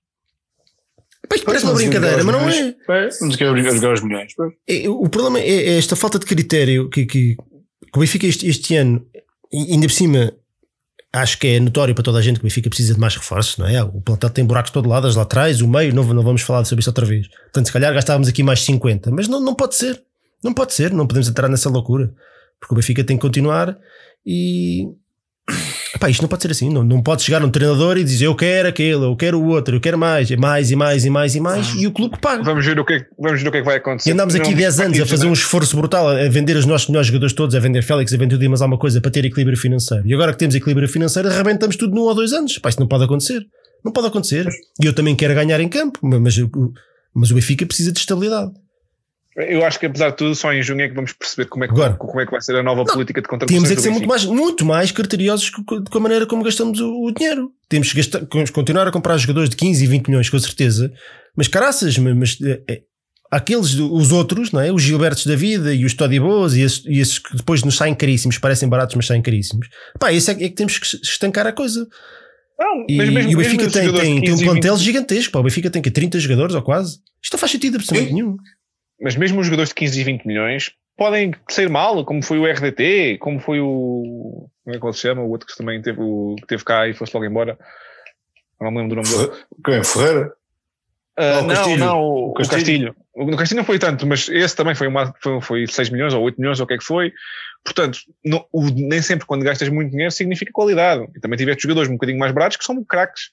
Pá, 1.27 1.35
isto 1.35 1.45
parece 1.45 1.65
uma 1.65 1.73
brincadeira, 1.73 2.23
mas 2.23 2.35
não 2.35 2.49
é. 2.49 2.75
Vamos 3.19 3.35
querer 3.35 3.73
jogar 3.73 3.93
os 3.93 4.01
milhões. 4.01 4.33
É, 4.67 4.87
O 4.89 5.09
problema 5.09 5.39
é, 5.39 5.49
é 5.49 5.77
esta 5.77 5.95
falta 5.95 6.17
de 6.17 6.25
critério 6.25 6.89
que, 6.89 7.05
que, 7.05 7.35
que 7.35 7.97
o 7.97 7.99
Benfica 7.99 8.25
este, 8.25 8.47
este 8.47 8.75
ano, 8.75 9.05
e 9.51 9.73
ainda 9.73 9.87
por 9.87 9.93
cima, 9.93 10.33
acho 11.13 11.37
que 11.37 11.47
é 11.47 11.59
notório 11.59 11.93
para 11.93 12.03
toda 12.03 12.17
a 12.17 12.21
gente 12.21 12.39
que 12.39 12.41
o 12.41 12.47
Benfica 12.47 12.69
precisa 12.69 12.95
de 12.95 12.99
mais 12.99 13.15
reforços, 13.15 13.57
não 13.57 13.67
é? 13.67 13.81
O 13.83 14.01
plantel 14.01 14.29
tem 14.31 14.43
buracos 14.43 14.71
todo 14.71 14.89
lado, 14.89 15.05
as 15.05 15.15
laterais, 15.15 15.61
o 15.61 15.67
meio, 15.67 15.93
não, 15.93 16.03
não 16.05 16.23
vamos 16.23 16.41
falar 16.41 16.65
sobre 16.65 16.81
isso 16.81 16.89
outra 16.89 17.05
vez. 17.05 17.27
Portanto, 17.27 17.67
se 17.67 17.71
calhar 17.71 17.93
gastávamos 17.93 18.27
aqui 18.27 18.41
mais 18.41 18.61
50, 18.61 19.11
mas 19.11 19.27
não, 19.27 19.39
não 19.39 19.53
pode 19.53 19.75
ser. 19.75 20.01
Não 20.43 20.53
pode 20.53 20.73
ser, 20.73 20.91
não 20.91 21.05
podemos 21.05 21.29
entrar 21.29 21.47
nessa 21.47 21.69
loucura. 21.69 22.11
Porque 22.59 22.73
o 22.73 22.75
Benfica 22.75 23.03
tem 23.03 23.15
que 23.15 23.21
continuar 23.21 23.77
e. 24.25 24.87
Pá, 26.03 26.09
isto 26.09 26.21
não 26.21 26.27
pode 26.27 26.41
ser 26.41 26.51
assim. 26.51 26.69
Não, 26.69 26.83
não 26.83 27.01
pode 27.01 27.23
chegar 27.23 27.41
um 27.45 27.49
treinador 27.49 27.97
e 27.97 28.03
dizer 28.03 28.25
eu 28.25 28.35
quero 28.35 28.67
aquele, 28.67 29.05
eu 29.05 29.15
quero 29.15 29.39
o 29.39 29.47
outro, 29.47 29.77
eu 29.77 29.79
quero 29.79 29.97
mais, 29.97 30.29
mais 30.31 30.69
e 30.69 30.75
mais 30.75 31.05
e 31.05 31.09
mais 31.09 31.33
e 31.33 31.39
mais, 31.39 31.73
e 31.75 31.87
o 31.87 31.93
clube 31.93 32.19
paga. 32.19 32.43
Vamos 32.43 32.65
ver 32.65 32.77
o 32.77 32.83
que, 32.83 32.95
é, 32.95 33.05
vamos 33.17 33.41
ver 33.41 33.47
o 33.47 33.51
que 33.53 33.57
é 33.59 33.61
que 33.61 33.65
vai 33.65 33.77
acontecer. 33.77 34.09
E 34.09 34.11
andámos 34.11 34.35
aqui 34.35 34.49
Não 34.49 34.57
10 34.57 34.79
anos 34.81 34.99
a 34.99 35.05
fazer 35.05 35.27
um 35.27 35.31
esforço 35.31 35.77
brutal 35.77 36.09
a 36.09 36.27
vender 36.27 36.57
os 36.57 36.65
nossos 36.65 36.89
melhores 36.89 37.07
jogadores 37.07 37.31
todos, 37.31 37.55
a 37.55 37.59
vender 37.61 37.83
Félix, 37.83 38.13
a 38.13 38.17
vender 38.17 38.35
tudo 38.35 38.43
e 38.43 38.49
mais 38.49 38.61
alguma 38.61 38.77
coisa 38.77 38.99
para 38.99 39.11
ter 39.11 39.23
equilíbrio 39.23 39.57
financeiro. 39.57 40.05
E 40.05 40.13
agora 40.13 40.33
que 40.33 40.39
temos 40.39 40.53
equilíbrio 40.55 40.89
financeiro, 40.89 41.29
arrebentamos 41.29 41.77
tudo 41.77 41.95
num 41.95 42.01
ou 42.01 42.13
dois 42.13 42.33
anos. 42.33 42.57
Pá, 42.57 42.67
isto 42.67 42.81
não 42.81 42.87
pode 42.87 43.05
acontecer. 43.05 43.41
Não 43.81 43.93
pode 43.93 44.07
acontecer. 44.07 44.45
E 44.81 44.85
eu 44.85 44.91
também 44.91 45.15
quero 45.15 45.33
ganhar 45.33 45.61
em 45.61 45.69
campo, 45.69 45.99
mas, 46.03 46.37
mas 47.15 47.31
o 47.31 47.35
Benfica 47.35 47.65
precisa 47.65 47.93
de 47.93 47.99
estabilidade. 47.99 48.51
Eu 49.35 49.65
acho 49.65 49.79
que 49.79 49.85
apesar 49.87 50.11
de 50.11 50.17
tudo, 50.17 50.35
só 50.35 50.53
em 50.53 50.61
junho 50.61 50.81
é 50.81 50.87
que 50.89 50.93
vamos 50.93 51.11
perceber 51.11 51.47
como 51.49 51.63
é 51.63 51.67
que, 51.67 51.73
Agora. 51.73 51.93
como 51.95 52.21
é 52.21 52.25
que 52.25 52.31
vai 52.31 52.39
ser 52.41 52.55
a 52.55 52.61
nova 52.61 52.85
política 52.85 53.19
de 53.21 53.27
contratação. 53.27 53.55
Temos 53.57 53.71
é 53.71 53.75
que 53.75 53.81
ser 53.81 53.89
muito 53.89 54.07
mais, 54.07 54.25
muito 54.25 54.63
mais 54.65 54.91
criteriosos 54.91 55.49
co- 55.49 55.63
co- 55.65 55.83
com 55.83 55.97
a 55.97 56.01
maneira 56.01 56.25
como 56.27 56.43
gastamos 56.43 56.79
o, 56.79 57.05
o 57.05 57.11
dinheiro. 57.11 57.49
Temos 57.67 57.91
que 57.91 57.97
gastar- 57.97 58.25
continuar 58.53 58.87
a 58.87 58.91
comprar 58.91 59.17
jogadores 59.17 59.49
de 59.49 59.55
15 59.55 59.83
e 59.83 59.87
20 59.87 60.07
milhões, 60.07 60.29
com 60.29 60.37
certeza, 60.37 60.91
mas 61.35 61.47
caraças, 61.47 61.97
mas, 61.97 62.15
mas, 62.15 62.37
é, 62.43 62.61
é, 62.69 62.81
aqueles, 63.31 63.73
os 63.73 64.11
outros, 64.11 64.51
não 64.51 64.61
é? 64.61 64.71
os 64.71 64.83
Gilbertos 64.83 65.25
da 65.25 65.35
vida 65.35 65.73
e 65.73 65.83
os 65.83 65.95
Todibos 65.95 66.55
e 66.55 66.61
esses, 66.61 66.85
e 66.85 66.99
esses 66.99 67.17
que 67.17 67.35
depois 67.35 67.63
nos 67.63 67.75
saem 67.75 67.95
caríssimos, 67.95 68.37
parecem 68.37 68.69
baratos, 68.69 68.95
mas 68.95 69.07
saem 69.07 69.21
caríssimos. 69.23 69.67
Pá, 69.99 70.13
esse 70.13 70.29
é, 70.29 70.35
que- 70.35 70.43
é 70.43 70.49
que 70.49 70.55
temos 70.55 70.77
que 70.77 70.85
estancar 71.03 71.47
a 71.47 71.51
coisa. 71.51 71.87
Não, 72.59 72.85
E, 72.87 72.97
mesmo, 72.97 73.31
e 73.31 73.35
o 73.35 73.39
Benfica 73.39 73.67
tem, 73.67 73.91
tem, 73.91 73.93
tem 73.93 74.13
um 74.13 74.21
15 74.21 74.31
20 74.43 74.45
plantel 74.45 74.77
gigantesco. 74.77 75.31
Pá. 75.33 75.39
O 75.39 75.43
Benfica 75.43 75.71
tem 75.71 75.81
que 75.81 75.89
30 75.89 76.19
jogadores 76.19 76.53
ou 76.53 76.61
quase. 76.61 76.99
Isto 77.21 77.33
não 77.33 77.39
faz 77.39 77.51
sentido 77.51 77.77
absolutamente 77.77 78.13
nenhum. 78.13 78.37
Mas 79.03 79.15
mesmo 79.15 79.39
os 79.41 79.45
jogadores 79.47 79.69
de 79.69 79.75
15 79.75 79.99
e 79.99 80.03
20 80.03 80.25
milhões 80.25 80.71
podem 80.97 81.33
sair 81.49 81.69
mal, 81.69 82.05
como 82.05 82.23
foi 82.23 82.39
o 82.39 82.45
RDT, 82.45 83.17
como 83.19 83.39
foi 83.39 83.59
o. 83.59 84.47
Como 84.63 84.75
é 84.75 84.79
que 84.79 84.85
ele 84.85 84.93
se 84.93 84.99
chama? 84.99 85.21
O 85.21 85.29
outro 85.29 85.45
que 85.47 85.57
também 85.57 85.81
teve, 85.81 85.99
o, 86.01 86.35
que 86.39 86.47
teve 86.47 86.63
cá 86.63 86.87
e 86.87 86.93
foi-se 86.93 87.13
logo 87.13 87.25
embora. 87.25 87.57
Não 88.61 88.71
me 88.71 88.79
lembro 88.81 88.95
do 88.95 89.01
nome 89.03 89.17
dele. 89.27 89.43
Quem? 89.65 89.83
Ferreira? 89.83 90.31
Ah, 91.17 91.39
o 91.39 91.41
não, 91.41 91.47
Castilho. 91.55 91.77
não, 91.79 91.99
o, 92.01 92.29
O 92.29 92.33
Castilho. 92.33 92.57
Castilho. 92.57 92.95
O 93.13 93.25
no 93.25 93.37
Castilho 93.37 93.57
não 93.59 93.65
foi 93.65 93.77
tanto, 93.77 94.07
mas 94.07 94.27
esse 94.29 94.55
também 94.55 94.73
foi, 94.73 94.87
uma, 94.87 95.13
foi, 95.21 95.41
foi 95.41 95.67
6 95.67 95.89
milhões 95.91 96.13
ou 96.13 96.23
8 96.23 96.39
milhões 96.39 96.59
ou 96.59 96.63
o 96.63 96.67
que 96.67 96.73
é 96.73 96.77
que 96.77 96.83
foi. 96.83 97.11
Portanto, 97.63 97.99
não- 98.25 98.45
o- 98.51 98.69
nem 98.71 99.01
sempre 99.01 99.27
quando 99.27 99.43
gastas 99.43 99.69
muito 99.69 99.91
dinheiro 99.91 100.11
significa 100.11 100.51
qualidade. 100.51 101.05
E 101.15 101.19
também 101.19 101.37
tiveste 101.37 101.61
jogadores 101.63 101.89
um 101.89 101.93
bocadinho 101.93 102.17
mais 102.17 102.31
baratos 102.31 102.57
que 102.57 102.63
são 102.63 102.83
craques. 102.83 103.29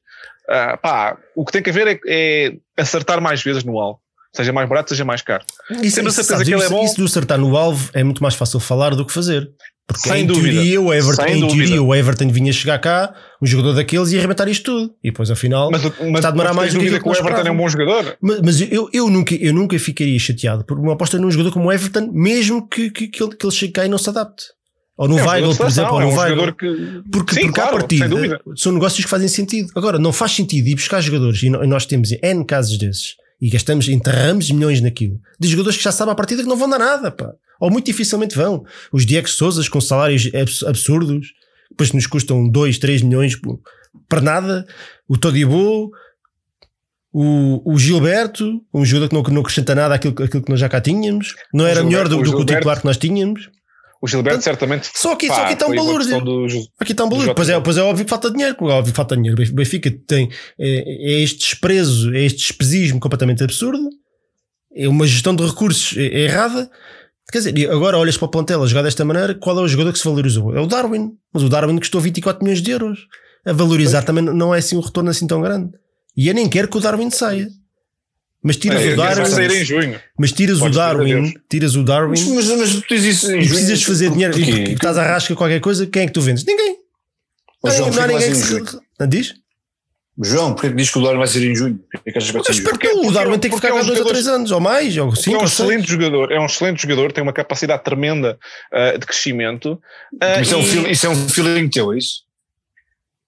Ah, 0.49 0.77
pá, 0.77 1.17
o 1.35 1.45
que 1.45 1.53
tem 1.53 1.63
que 1.63 1.71
haver 1.71 1.87
é, 1.89 2.01
é 2.07 2.53
acertar 2.77 3.21
mais 3.21 3.43
vezes 3.43 3.65
no 3.65 3.79
alvo. 3.81 4.01
Seja 4.35 4.53
mais 4.53 4.69
barato, 4.69 4.91
seja 4.91 5.05
mais 5.05 5.23
caro. 5.23 5.45
Isso, 5.83 5.97
Tendo 5.97 6.09
isso, 6.09 6.23
certeza 6.23 6.25
sabes, 6.25 6.49
que 6.49 6.55
ele 6.55 6.63
é 6.63 6.69
bom. 6.69 6.85
isso 6.85 6.97
do 6.97 7.05
acertar 7.05 7.39
no 7.39 7.57
alvo 7.57 7.91
é 7.93 8.05
muito 8.05 8.23
mais 8.23 8.35
fácil 8.35 8.61
falar 8.61 8.95
do 8.95 9.05
que 9.05 9.13
fazer. 9.13 9.51
Porque 9.89 10.09
Sem 10.09 10.23
em 10.23 10.27
dúvida. 10.27 10.53
teoria, 10.55 10.81
o 10.81 10.95
Everton, 10.95 11.23
Sem 11.25 11.37
em 11.37 11.41
dúvida. 11.41 11.57
teoria 11.65 11.83
o 11.83 11.93
Everton 11.93 12.29
vinha 12.29 12.53
chegar 12.53 12.79
cá, 12.79 13.13
um 13.43 13.47
jogador 13.47 13.73
daqueles, 13.73 14.13
e 14.13 14.19
arrebentar 14.19 14.47
isto 14.47 14.63
tudo. 14.71 14.95
E 15.03 15.11
depois, 15.11 15.33
afinal, 15.33 15.69
Mas, 15.73 15.83
mas, 15.83 15.93
está 16.15 16.29
a 16.29 16.31
demorar 16.31 16.55
mais 16.55 16.73
do 16.73 16.79
que 16.79 16.87
que 17.01 17.09
o 17.09 17.13
Everton 17.13 17.49
é 17.49 17.51
um 17.51 17.57
bom 17.57 17.69
jogador? 17.69 18.17
Mas, 18.23 18.41
mas 18.41 18.61
eu, 18.71 18.89
eu, 18.93 19.11
nunca, 19.11 19.35
eu 19.35 19.53
nunca 19.53 19.77
ficaria 19.81 20.17
chateado 20.21 20.65
por 20.65 20.79
uma 20.79 20.93
aposta 20.93 21.19
num 21.19 21.29
jogador 21.29 21.51
como 21.53 21.67
o 21.69 21.73
Everton, 21.73 22.09
mesmo 22.13 22.69
que, 22.69 22.89
que, 22.91 23.09
que, 23.09 23.21
ele, 23.21 23.35
que 23.35 23.45
ele 23.45 23.53
chegue 23.53 23.73
cá 23.73 23.85
e 23.85 23.89
não 23.89 23.99
se 23.99 24.09
adapte. 24.09 24.45
Ou 24.97 25.09
no 25.09 25.19
É 25.19 25.27
Weigl, 25.27 25.57
por 25.57 25.67
exemplo, 25.67 25.95
ou 25.95 26.01
é 26.03 26.05
no 26.05 26.11
um 26.11 26.15
Weigl. 26.17 26.53
que. 26.55 27.03
Porque, 27.11 27.35
Sim, 27.35 27.41
porque 27.41 27.53
claro, 27.61 27.77
à 27.77 27.81
partida 27.81 28.09
são 28.55 28.71
negócios 28.71 29.03
que 29.05 29.11
fazem 29.11 29.27
sentido. 29.27 29.71
Agora, 29.75 29.99
não 29.99 30.13
faz 30.13 30.31
sentido 30.33 30.69
ir 30.69 30.77
buscar 30.77 31.01
jogadores, 31.01 31.43
e 31.43 31.51
nós 31.51 31.85
temos 31.85 32.13
N 32.23 32.45
casos 32.45 32.79
desses, 32.79 33.15
e 33.41 33.49
gastamos, 33.49 33.89
enterramos 33.89 34.51
milhões 34.51 34.81
naquilo, 34.81 35.19
de 35.39 35.49
jogadores 35.49 35.77
que 35.79 35.85
já 35.85 35.93
sabem 35.93 36.13
à 36.13 36.15
partida 36.15 36.43
que 36.43 36.49
não 36.49 36.57
vão 36.57 36.69
dar 36.69 36.79
nada, 36.79 37.11
pá. 37.11 37.33
Ou 37.61 37.71
muito 37.71 37.87
dificilmente 37.87 38.37
vão. 38.37 38.65
Os 38.93 39.05
Diego 39.07 39.29
Souzas 39.29 39.69
com 39.69 39.81
salários 39.81 40.29
abs- 40.35 40.63
absurdos, 40.63 41.29
depois 41.71 41.93
nos 41.93 42.07
custam 42.07 42.49
2, 42.49 42.79
3 42.79 43.03
milhões 43.03 43.37
pô, 43.37 43.61
para 44.09 44.21
nada. 44.21 44.67
O 45.09 45.17
Todibo, 45.17 45.91
o, 47.13 47.73
o 47.75 47.79
Gilberto, 47.79 48.61
um 48.73 48.85
jogador 48.85 49.09
que 49.09 49.15
não, 49.15 49.23
que 49.23 49.31
não 49.33 49.41
acrescenta 49.41 49.75
nada 49.75 49.95
àquilo, 49.95 50.15
àquilo 50.23 50.43
que 50.43 50.51
nós 50.51 50.61
já 50.61 50.69
cá 50.69 50.81
tínhamos. 50.81 51.35
Não 51.53 51.67
era 51.67 51.83
melhor 51.83 52.09
do, 52.09 52.17
do 52.23 52.23
que 52.31 52.37
o 52.43 52.45
titular 52.45 52.79
que 52.81 52.87
nós 52.87 52.97
tínhamos. 52.97 53.51
O 54.03 54.09
Gilberto, 54.09 54.43
certamente. 54.43 54.91
Só 54.95 55.13
aqui, 55.13 55.29
pá, 55.29 55.35
só 55.35 55.43
aqui 55.43 55.53
está 55.53 55.67
um 55.67 55.71
do- 55.75 55.75
Aqui 56.81 56.93
está 56.93 57.05
um. 57.05 57.09
Jota 57.21 57.35
Pois 57.35 57.49
é, 57.51 57.61
pois 57.61 57.77
é 57.77 57.83
óbvio 57.83 58.05
que 58.05 58.09
falta 58.11 58.31
dinheiro. 58.31 58.57
Óbvio 58.61 58.93
que 58.93 58.97
falta 58.97 59.15
dinheiro. 59.17 59.43
O 59.43 59.55
Benfica 59.55 59.91
tem 60.07 60.31
é, 60.59 61.13
é 61.19 61.21
este 61.21 61.39
desprezo, 61.41 62.15
é 62.15 62.21
este 62.25 62.39
despesismo 62.39 62.99
completamente 62.99 63.45
absurdo. 63.45 63.91
É 64.75 64.89
uma 64.89 65.07
gestão 65.07 65.35
de 65.37 65.45
recursos 65.45 65.97
é- 65.99 66.07
é 66.07 66.21
errada. 66.21 66.71
Quer 67.31 67.39
dizer, 67.39 67.71
agora 67.71 67.99
olhas 67.99 68.17
para 68.17 68.29
a 68.63 68.67
jogar 68.67 68.83
desta 68.83 69.05
maneira, 69.05 69.35
qual 69.35 69.57
é 69.59 69.63
o 69.63 69.69
jogador 69.69 69.93
que 69.93 69.99
se 69.99 70.05
valorizou? 70.05 70.57
É 70.57 70.61
o 70.61 70.67
Darwin. 70.67 71.11
Mas 71.33 71.43
o 71.43 71.49
Darwin 71.49 71.79
custou 71.79 72.01
24 72.01 72.43
milhões 72.43 72.63
de 72.63 72.71
euros. 72.71 73.01
A 73.47 73.53
valorizar 73.53 74.03
também 74.03 74.25
não 74.25 74.55
é 74.55 74.59
assim 74.59 74.77
um 74.77 74.81
retorno 74.81 75.11
assim 75.11 75.27
tão 75.27 75.41
grande. 75.41 75.71
E 76.17 76.27
eu 76.29 76.35
nem 76.35 76.49
quero 76.49 76.69
que 76.69 76.77
o 76.77 76.81
Darwin 76.81 77.11
saia. 77.11 77.49
Mas 78.43 78.57
tiras 78.57 78.81
É, 78.83 78.93
o 78.93 78.97
vai 78.97 79.15
Darwin, 79.15 79.31
sair 79.31 79.51
em 79.51 79.65
junho. 79.65 80.01
mas 80.19 80.33
tiras 80.33 80.57
o 80.57 80.61
Podes 80.61 80.77
dizer 80.79 80.87
Darwin, 80.95 81.35
tiras 81.49 81.77
o 81.77 81.83
Darwin 81.85 82.11
Mas, 82.11 82.47
mas, 82.49 82.59
mas 82.59 82.75
tu 82.75 82.95
dizes 82.95 83.17
isso 83.19 83.33
em 83.33 83.39
e 83.41 83.43
junho, 83.45 83.49
precisas 83.51 83.83
fazer 83.83 84.07
por- 84.07 84.13
dinheiro 84.15 84.39
e 84.39 84.45
porquê? 84.45 84.61
porque 84.61 84.73
estás 84.75 84.97
à 84.99 85.03
rasca 85.05 85.35
qualquer 85.37 85.61
coisa, 85.61 85.87
quem 85.87 86.03
é 86.05 86.07
que 86.07 86.13
tu 86.13 86.23
vendes? 86.23 86.45
Ninguém. 86.45 86.77
Mas, 87.63 87.77
João, 87.77 87.91
não 87.91 88.03
há 88.03 88.07
ninguém 88.07 88.33
vai 88.33 88.41
que 88.63 88.71
se. 88.71 88.79
Não 88.99 89.07
diz? 89.07 89.35
João, 90.23 90.53
porquê 90.55 90.69
que 90.71 90.75
diz 90.77 90.91
que 90.91 90.99
o 90.99 91.03
Darwin 91.03 91.19
vai 91.19 91.29
ser 91.29 91.43
em 91.51 91.55
junho? 91.55 91.79
Porquê 91.93 92.13
que 92.13 92.19
achas 92.19 92.31
que 92.31 92.33
vai 92.33 92.41
Eu 92.41 92.45
ser 92.45 92.53
em 92.53 92.55
espero 92.57 92.77
junho? 92.77 92.81
que 92.81 92.89
o 92.89 93.01
Porque- 93.03 93.15
Darwin 93.15 93.39
tem 93.39 93.51
que 93.51 93.57
porque 93.57 93.67
ficar 93.67 93.69
é 93.69 93.79
cá 93.79 93.85
um 93.85 93.87
dois 93.87 94.01
ou 94.01 94.07
três 94.07 94.27
anos, 94.27 94.51
ou 94.51 94.61
mais, 94.61 94.97
ou 94.97 95.09
Porque 95.09 95.23
cinco 95.23 95.37
é 95.37 95.41
um 95.41 95.45
excelente 95.45 95.89
jogador, 95.91 96.33
é 96.33 96.41
um 96.41 96.47
excelente 96.47 96.83
jogador, 96.83 97.13
tem 97.13 97.23
uma 97.23 97.33
capacidade 97.33 97.85
tremenda 97.85 98.39
ah, 98.73 98.93
de 98.99 99.07
crescimento. 99.07 99.79
ah, 100.21 100.41
Isso 100.41 100.55
é, 100.55 100.57
um 100.57 100.61
e 100.61 100.65
feeling, 100.67 100.91
isso 100.91 101.07
é 101.07 101.09
um 101.11 101.29
feeling 101.29 101.69
teu, 101.69 101.93
é 101.93 101.99
isso? 101.99 102.23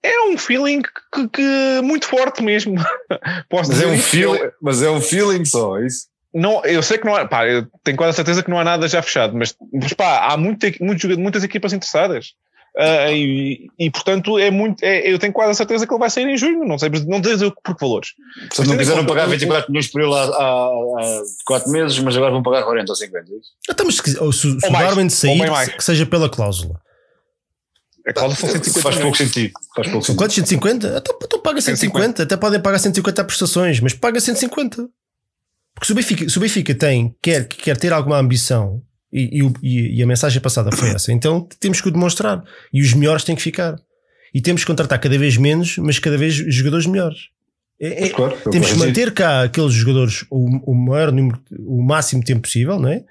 É 0.03 0.21
um 0.29 0.37
feeling 0.37 0.81
que, 0.81 1.27
que- 1.29 1.81
muito 1.81 2.05
forte 2.07 2.43
mesmo. 2.43 2.75
Posso 3.49 3.71
Mas 3.71 3.81
é, 3.81 3.85
dizer 3.85 3.85
um 3.87 3.93
isso? 3.95 4.09
feeling, 4.09 4.51
mas 4.61 4.81
é 4.83 4.89
um 4.89 5.01
feeling 5.01 5.45
só, 5.45 5.79
é 5.79 5.85
isso? 5.87 6.07
Não, 6.33 6.65
eu 6.65 6.81
sei 6.81 6.97
que 6.97 7.05
não 7.05 7.15
há, 7.15 7.25
pá, 7.27 7.47
eu 7.47 7.67
tenho 7.83 7.95
quase 7.95 8.11
a 8.11 8.13
certeza 8.13 8.41
que 8.43 8.49
não 8.49 8.59
há 8.59 8.63
nada 8.63 8.87
já 8.87 9.01
fechado, 9.01 9.35
mas, 9.37 9.55
mas 9.71 9.93
pá, 9.93 10.27
há 10.31 10.35
muito, 10.37 10.65
muito, 10.81 11.07
muitas 11.19 11.43
equipas 11.43 11.73
interessadas. 11.73 12.33
Ah, 12.75 13.11
e, 13.11 13.67
e, 13.77 13.91
portanto 13.91 14.39
é 14.39 14.49
muito, 14.49 14.83
é- 14.83 15.07
eu 15.13 15.19
tenho 15.19 15.31
quase 15.31 15.51
a 15.51 15.53
certeza 15.53 15.85
que 15.85 15.93
ele 15.93 15.99
vai 15.99 16.09
sair 16.09 16.27
em 16.27 16.35
junho, 16.35 16.65
não 16.65 16.79
sei, 16.79 16.89
não 16.89 17.23
sei 17.23 17.51
por 17.63 17.75
que 17.75 17.79
valores. 17.79 18.09
Portanto, 18.47 18.67
não 18.67 18.77
quiseram 18.77 19.01
conta 19.01 19.13
pagar 19.13 19.27
o- 19.27 19.29
24 19.29 19.71
milhões 19.71 19.87
por 19.91 20.01
ele 20.01 20.11
há, 20.11 20.23
há, 20.23 20.65
há 20.97 21.21
4 21.45 21.69
meses, 21.71 21.99
mas 21.99 22.17
agora 22.17 22.31
vão 22.31 22.41
pagar 22.41 22.63
40 22.63 22.91
ou 22.91 22.95
50, 22.95 23.25
é? 23.29 23.35
Então, 23.69 23.85
mas 23.85 23.97
se, 23.97 24.01
se, 24.01 24.59
se 24.59 24.67
o 24.67 24.71
Darwin 24.71 25.07
sair, 25.07 25.77
que 25.77 25.83
seja 25.83 26.03
pela 26.07 26.27
cláusula. 26.27 26.81
A 28.07 28.11
cláusula 28.13 28.35
são 28.39 28.49
150 28.49 28.81
Faz 28.81 28.97
pouco 29.01 29.17
sentido. 29.17 29.51
Faz 29.75 29.87
pouco 29.87 30.05
São 30.05 30.15
sentido. 30.15 30.17
quantos? 30.17 30.35
150? 30.35 30.87
Então, 30.97 31.19
então 31.23 31.39
paga 31.41 31.61
150. 31.61 31.77
150. 32.17 32.23
Até 32.23 32.37
podem 32.37 32.59
pagar 32.59 32.79
150 32.79 33.21
a 33.21 33.25
prestações, 33.25 33.79
mas 33.79 33.93
paga 33.93 34.19
150. 34.19 34.89
Porque 35.75 35.85
se 35.87 35.91
o 35.91 35.95
Benfica, 35.95 36.29
se 36.29 36.37
o 36.37 36.41
Benfica 36.41 36.75
tem, 36.75 37.15
quer, 37.21 37.47
quer 37.47 37.77
ter 37.77 37.93
alguma 37.93 38.17
ambição, 38.19 38.81
e, 39.11 39.41
e 39.63 39.97
e- 39.99 40.03
a 40.03 40.07
mensagem 40.07 40.41
passada 40.41 40.71
foi 40.71 40.89
essa, 40.89 41.11
então 41.11 41.47
temos 41.59 41.79
que 41.81 41.87
o 41.87 41.91
demonstrar. 41.91 42.43
E 42.73 42.81
os 42.81 42.93
melhores 42.93 43.23
têm 43.23 43.35
que 43.35 43.41
ficar. 43.41 43.75
E 44.33 44.41
temos 44.41 44.61
que 44.61 44.67
contratar 44.67 44.99
cada 44.99 45.17
vez 45.17 45.37
menos, 45.37 45.77
mas 45.77 45.97
cada 45.99 46.17
vez 46.17 46.33
jogadores 46.33 46.85
melhores. 46.87 47.29
É- 47.79 48.05
é- 48.05 48.09
Claro, 48.09 48.37
é 48.45 48.49
temos 48.49 48.71
que 48.71 48.77
manter 48.79 49.13
cá 49.13 49.43
aqueles 49.43 49.73
jogadores 49.73 50.25
o, 50.29 50.71
o 50.71 50.75
maior 50.75 51.11
número, 51.11 51.39
o 51.59 51.81
máximo 51.83 52.23
tempo 52.23 52.41
possível, 52.41 52.79
não 52.79 52.89
é? 52.89 53.03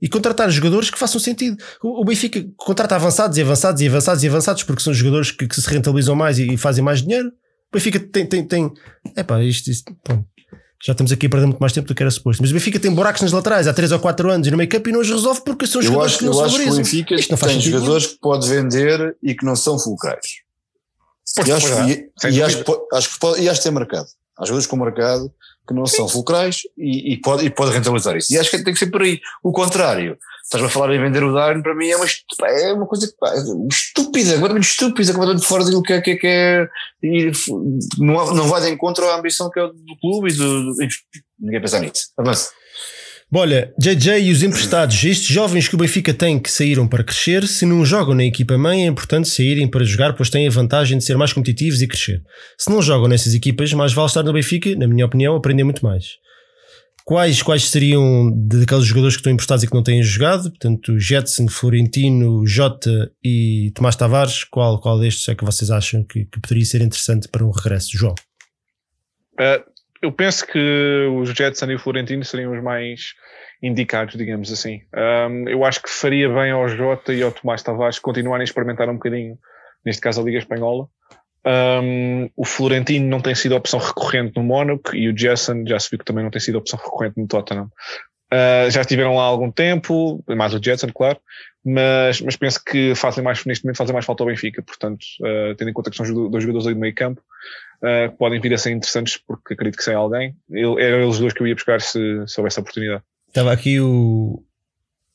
E 0.00 0.08
contratar 0.08 0.50
jogadores 0.50 0.90
que 0.90 0.98
façam 0.98 1.20
sentido. 1.20 1.62
O, 1.82 2.04
Benfica 2.04 2.42
contrata 2.56 2.94
avançados 2.94 3.36
e 3.36 3.42
avançados 3.42 3.82
e 3.82 3.88
avançados 3.88 4.24
e 4.24 4.28
avançados 4.28 4.62
porque 4.62 4.82
são 4.82 4.94
jogadores 4.94 5.30
que, 5.30 5.46
que 5.46 5.60
se 5.60 5.68
rentabilizam 5.68 6.16
mais 6.16 6.38
e, 6.38 6.54
e 6.54 6.56
fazem 6.56 6.82
mais 6.82 7.02
dinheiro. 7.02 7.28
O 7.28 7.76
Benfica 7.76 8.00
tem. 8.00 8.26
tem, 8.26 8.44
tem 8.44 8.72
epá, 9.16 9.42
isto, 9.42 9.70
isto. 9.70 9.94
Já 10.82 10.92
estamos 10.92 11.12
aqui 11.12 11.26
a 11.26 11.28
perder 11.28 11.46
muito 11.46 11.58
mais 11.58 11.74
tempo 11.74 11.86
do 11.86 11.94
que 11.94 12.02
era 12.02 12.10
suposto. 12.10 12.40
Mas 12.42 12.50
o 12.50 12.54
Benfica 12.54 12.80
tem 12.80 12.90
buracos 12.90 13.20
nas 13.20 13.32
laterais 13.32 13.68
há 13.68 13.74
3 13.74 13.92
ou 13.92 14.00
4 14.00 14.30
anos 14.30 14.46
e 14.48 14.50
no 14.50 14.56
meio 14.56 14.68
campo 14.68 14.88
e 14.88 14.92
não 14.92 15.00
os 15.00 15.10
resolve 15.10 15.42
porque 15.44 15.66
são 15.66 15.82
Eu 15.82 15.88
jogadores 15.88 16.12
acho, 16.12 16.18
que 16.18 16.24
não 16.24 16.32
eu 16.32 16.38
se 16.38 16.44
acho 16.44 16.58
que 16.58 16.70
o. 16.70 16.76
Benfica 16.76 17.14
Isto 17.14 17.30
não 17.30 17.36
faz 17.36 17.52
tem 17.52 17.60
sentido 17.60 17.78
jogadores 17.78 18.06
que 18.06 18.18
pode 18.18 18.48
vender 18.48 19.16
e 19.22 19.34
que 19.34 19.44
não 19.44 19.54
são 19.54 19.78
fulcrais. 19.78 20.26
E 21.46 21.52
acho, 21.52 21.68
e, 21.88 22.10
e 22.32 22.42
acho, 22.42 22.64
acho 22.94 23.10
que 23.10 23.18
pode, 23.20 23.42
e 23.42 23.48
acho 23.48 23.60
que 23.60 23.64
tem 23.64 23.72
mercado. 23.72 24.06
Há 24.38 24.44
jogadores 24.46 24.66
com 24.66 24.76
mercado 24.76 25.30
que 25.70 25.74
não 25.74 25.86
são 25.86 26.08
fulcrais 26.08 26.62
e, 26.76 27.12
e, 27.12 27.16
pode, 27.20 27.46
e 27.46 27.50
pode 27.50 27.70
rentabilizar 27.70 28.16
isso. 28.16 28.34
E 28.34 28.38
acho 28.38 28.50
que 28.50 28.64
tem 28.64 28.72
que 28.72 28.78
ser 28.80 28.90
por 28.90 29.02
aí. 29.02 29.20
O 29.40 29.52
contrário, 29.52 30.18
estás 30.42 30.64
a 30.64 30.68
falar 30.68 30.92
em 30.92 31.00
vender 31.00 31.22
o 31.22 31.32
Darwin, 31.32 31.62
para 31.62 31.76
mim 31.76 31.88
é 31.88 31.96
uma, 31.96 32.06
é 32.48 32.72
uma 32.72 32.86
coisa 32.88 33.08
estúpida, 33.70 34.32
completamente 34.32 34.68
estúpida, 34.68 35.12
completamente 35.12 35.46
fora 35.46 35.62
daquilo 35.62 35.82
que 35.82 35.92
é. 35.92 36.00
Que 36.00 36.10
é, 36.10 36.16
que 36.16 36.26
é 36.26 36.68
e 37.04 37.30
não, 37.98 38.34
não 38.34 38.48
vai 38.48 38.60
de 38.62 38.68
encontro 38.68 39.08
à 39.08 39.16
ambição 39.16 39.48
que 39.48 39.60
é 39.60 39.62
do 39.62 39.96
clube 40.00 40.32
e 40.32 40.34
do. 40.34 40.74
do 40.74 40.76
ninguém 41.38 41.60
pensa 41.60 41.78
nisso. 41.78 42.10
Avança. 42.18 42.50
Olha, 43.32 43.72
JJ 43.78 44.24
e 44.24 44.32
os 44.32 44.42
emprestados, 44.42 45.04
estes 45.04 45.28
jovens 45.28 45.68
que 45.68 45.76
o 45.76 45.78
Benfica 45.78 46.12
tem 46.12 46.36
que 46.36 46.50
saíram 46.50 46.88
para 46.88 47.04
crescer, 47.04 47.46
se 47.46 47.64
não 47.64 47.86
jogam 47.86 48.12
na 48.12 48.24
equipa 48.24 48.58
mãe, 48.58 48.84
é 48.84 48.86
importante 48.86 49.28
saírem 49.28 49.68
para 49.68 49.84
jogar, 49.84 50.14
pois 50.14 50.28
têm 50.28 50.48
a 50.48 50.50
vantagem 50.50 50.98
de 50.98 51.04
ser 51.04 51.16
mais 51.16 51.32
competitivos 51.32 51.80
e 51.80 51.86
crescer. 51.86 52.24
Se 52.58 52.68
não 52.68 52.82
jogam 52.82 53.06
nessas 53.06 53.32
equipas, 53.32 53.72
mais 53.72 53.92
vale 53.92 54.08
estar 54.08 54.24
no 54.24 54.32
Benfica, 54.32 54.74
na 54.74 54.88
minha 54.88 55.06
opinião, 55.06 55.36
aprender 55.36 55.62
muito 55.62 55.84
mais. 55.84 56.16
Quais, 57.04 57.40
quais 57.40 57.68
seriam 57.68 58.32
daqueles 58.48 58.84
jogadores 58.84 59.14
que 59.14 59.20
estão 59.20 59.32
emprestados 59.32 59.62
e 59.62 59.68
que 59.68 59.74
não 59.74 59.82
têm 59.84 60.02
jogado? 60.02 60.50
Portanto, 60.50 60.98
Jetson, 60.98 61.46
Florentino, 61.46 62.44
Jota 62.44 63.12
e 63.22 63.70
Tomás 63.76 63.94
Tavares, 63.94 64.42
qual, 64.42 64.80
qual 64.80 64.98
destes 64.98 65.28
é 65.28 65.36
que 65.36 65.44
vocês 65.44 65.70
acham 65.70 66.02
que, 66.02 66.24
que 66.24 66.40
poderia 66.40 66.64
ser 66.64 66.82
interessante 66.82 67.28
para 67.28 67.46
um 67.46 67.50
regresso? 67.50 67.90
João? 67.96 68.14
Uh, 69.34 69.62
eu 70.02 70.12
penso 70.12 70.46
que 70.46 71.08
os 71.18 71.30
Jetson 71.30 71.70
e 71.70 71.74
o 71.74 71.78
Florentino 71.78 72.24
seriam 72.24 72.52
os 72.52 72.62
mais 72.62 73.14
indicados, 73.62 74.16
digamos 74.16 74.50
assim. 74.50 74.82
Um, 74.94 75.48
eu 75.48 75.64
acho 75.64 75.82
que 75.82 75.90
faria 75.90 76.28
bem 76.28 76.50
ao 76.50 76.68
Jota 76.68 77.12
e 77.12 77.22
ao 77.22 77.32
Tomás 77.32 77.62
Tavares 77.62 77.98
continuarem 77.98 78.42
a 78.42 78.44
experimentar 78.44 78.88
um 78.88 78.94
bocadinho, 78.94 79.38
neste 79.84 80.00
caso 80.00 80.20
a 80.20 80.24
Liga 80.24 80.38
Espanhola. 80.38 80.88
Um, 81.44 82.28
o 82.36 82.44
Florentino 82.44 83.06
não 83.06 83.20
tem 83.20 83.34
sido 83.34 83.56
opção 83.56 83.78
recorrente 83.78 84.36
no 84.36 84.42
Mónaco 84.42 84.94
e 84.94 85.08
o 85.08 85.16
Jetson 85.16 85.64
já 85.66 85.78
se 85.78 85.88
viu 85.90 85.98
que 85.98 86.04
também 86.04 86.22
não 86.22 86.30
tem 86.30 86.40
sido 86.40 86.58
opção 86.58 86.78
recorrente 86.78 87.18
no 87.18 87.26
Tottenham. 87.26 87.70
Uh, 88.32 88.70
já 88.70 88.82
estiveram 88.82 89.16
lá 89.16 89.24
há 89.24 89.26
algum 89.26 89.50
tempo, 89.50 90.22
mais 90.28 90.54
o 90.54 90.62
Jetson, 90.62 90.88
claro, 90.94 91.18
mas, 91.64 92.20
mas 92.20 92.36
penso 92.36 92.62
que 92.64 92.94
fazem 92.94 93.24
mais, 93.24 93.44
neste 93.44 93.64
momento 93.64 93.78
fazem 93.78 93.92
mais 93.92 94.06
falta 94.06 94.22
ao 94.22 94.28
Benfica, 94.28 94.62
portanto, 94.62 95.02
uh, 95.20 95.54
tendo 95.56 95.68
em 95.68 95.72
conta 95.72 95.90
que 95.90 95.96
são 95.96 96.06
dois 96.30 96.44
jogadores 96.44 96.66
aí 96.66 96.74
do 96.74 96.80
meio 96.80 96.94
campo, 96.94 97.20
uh, 97.82 98.16
podem 98.16 98.40
vir 98.40 98.54
a 98.54 98.58
ser 98.58 98.70
interessantes 98.70 99.16
porque 99.16 99.54
acredito 99.54 99.76
que 99.76 99.84
sai 99.84 99.94
alguém. 99.94 100.34
Eu, 100.50 100.78
eram 100.78 101.02
eles 101.02 101.18
dois 101.18 101.32
que 101.32 101.42
eu 101.42 101.46
ia 101.46 101.54
buscar 101.54 101.80
se, 101.80 101.98
se 102.26 102.40
houvesse 102.40 102.58
a 102.58 102.62
oportunidade. 102.62 103.02
Estava 103.28 103.52
aqui 103.52 103.80
o, 103.80 104.42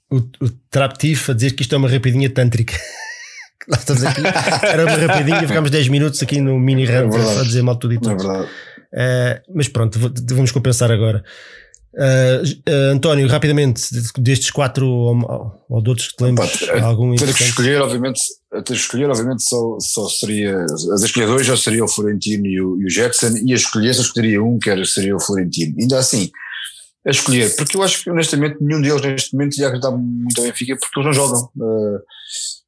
o, 0.10 0.18
o 0.18 0.50
Traptif 0.70 1.30
a 1.30 1.34
dizer 1.34 1.52
que 1.52 1.62
isto 1.62 1.76
é 1.76 1.78
uma 1.78 1.90
rapidinha 1.90 2.30
tântrica. 2.30 2.74
Nós 3.68 3.80
estamos 3.80 4.04
aqui, 4.04 4.22
era 4.64 4.84
uma 4.84 4.96
rapidinha, 4.96 5.48
ficámos 5.48 5.72
10 5.72 5.88
minutos 5.88 6.22
aqui 6.22 6.40
no 6.40 6.60
mini 6.60 6.86
rant 6.86 7.12
é 7.14 7.40
a 7.40 7.44
dizer 7.44 7.64
mal 7.64 7.76
tudo 7.76 7.96
e 7.96 7.98
tudo. 8.00 8.12
É 8.12 8.16
verdade. 8.16 8.50
Uh, 8.94 9.54
mas 9.56 9.68
pronto, 9.68 10.00
vamos 10.30 10.52
compensar 10.52 10.92
agora. 10.92 11.24
Uh, 11.96 12.44
uh, 12.70 12.94
António, 12.94 13.26
rapidamente, 13.30 13.84
destes 14.18 14.52
quatro 14.52 14.86
ou, 14.86 15.16
ou 15.70 15.82
de 15.82 15.90
outros 15.90 16.10
que 16.10 16.18
te 16.18 16.24
lembres, 16.26 16.62
Opa, 16.64 16.82
algum 16.82 17.16
ter 17.16 17.34
que 17.34 17.44
escolher, 17.44 17.82
obviamente, 17.82 18.20
ter 18.52 18.64
que 18.64 18.74
escolher, 18.74 19.10
obviamente, 19.10 19.44
só, 19.44 19.78
só 19.80 20.10
seria, 20.10 20.62
as 20.66 21.04
escolher 21.04 21.28
dois 21.28 21.48
já 21.48 21.56
seria 21.56 21.86
o 21.86 21.88
Florentino 21.88 22.46
e 22.48 22.60
o, 22.60 22.82
e 22.82 22.86
o 22.86 22.90
Jackson, 22.90 23.32
e 23.46 23.54
a 23.54 23.56
escolher 23.56 23.94
só 23.94 24.02
escolheria 24.02 24.44
um, 24.44 24.60
que 24.60 24.70
era, 24.70 24.84
seria 24.84 25.16
o 25.16 25.22
Florentino. 25.22 25.74
Ainda 25.80 25.98
assim, 25.98 26.30
a 27.08 27.12
escolher, 27.12 27.56
porque 27.56 27.78
eu 27.78 27.84
acho 27.84 28.04
que 28.04 28.10
honestamente 28.10 28.58
nenhum 28.60 28.82
deles 28.82 29.02
neste 29.02 29.34
momento 29.34 29.58
ia 29.58 29.68
acreditar 29.68 29.92
muito 29.92 30.38
ao 30.38 30.48
Benfica 30.48 30.76
porque 30.76 31.00
eles 31.00 31.06
não 31.06 31.14
jogam. 31.14 31.50
Uh, 31.56 31.98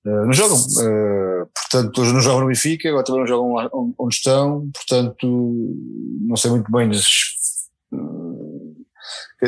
uh, 0.05 0.25
não 0.25 0.33
jogam. 0.33 0.57
Uh, 0.57 1.49
portanto, 1.53 2.01
eles 2.01 2.13
não 2.13 2.21
jogam 2.21 2.41
no 2.41 2.47
Benfica, 2.47 2.87
agora 2.87 3.03
também 3.03 3.21
não 3.21 3.27
jogam 3.27 3.53
lá 3.53 3.69
onde 3.73 4.15
estão, 4.15 4.69
portanto, 4.73 5.75
não 6.21 6.37
sei 6.37 6.51
muito 6.51 6.71
bem 6.71 6.87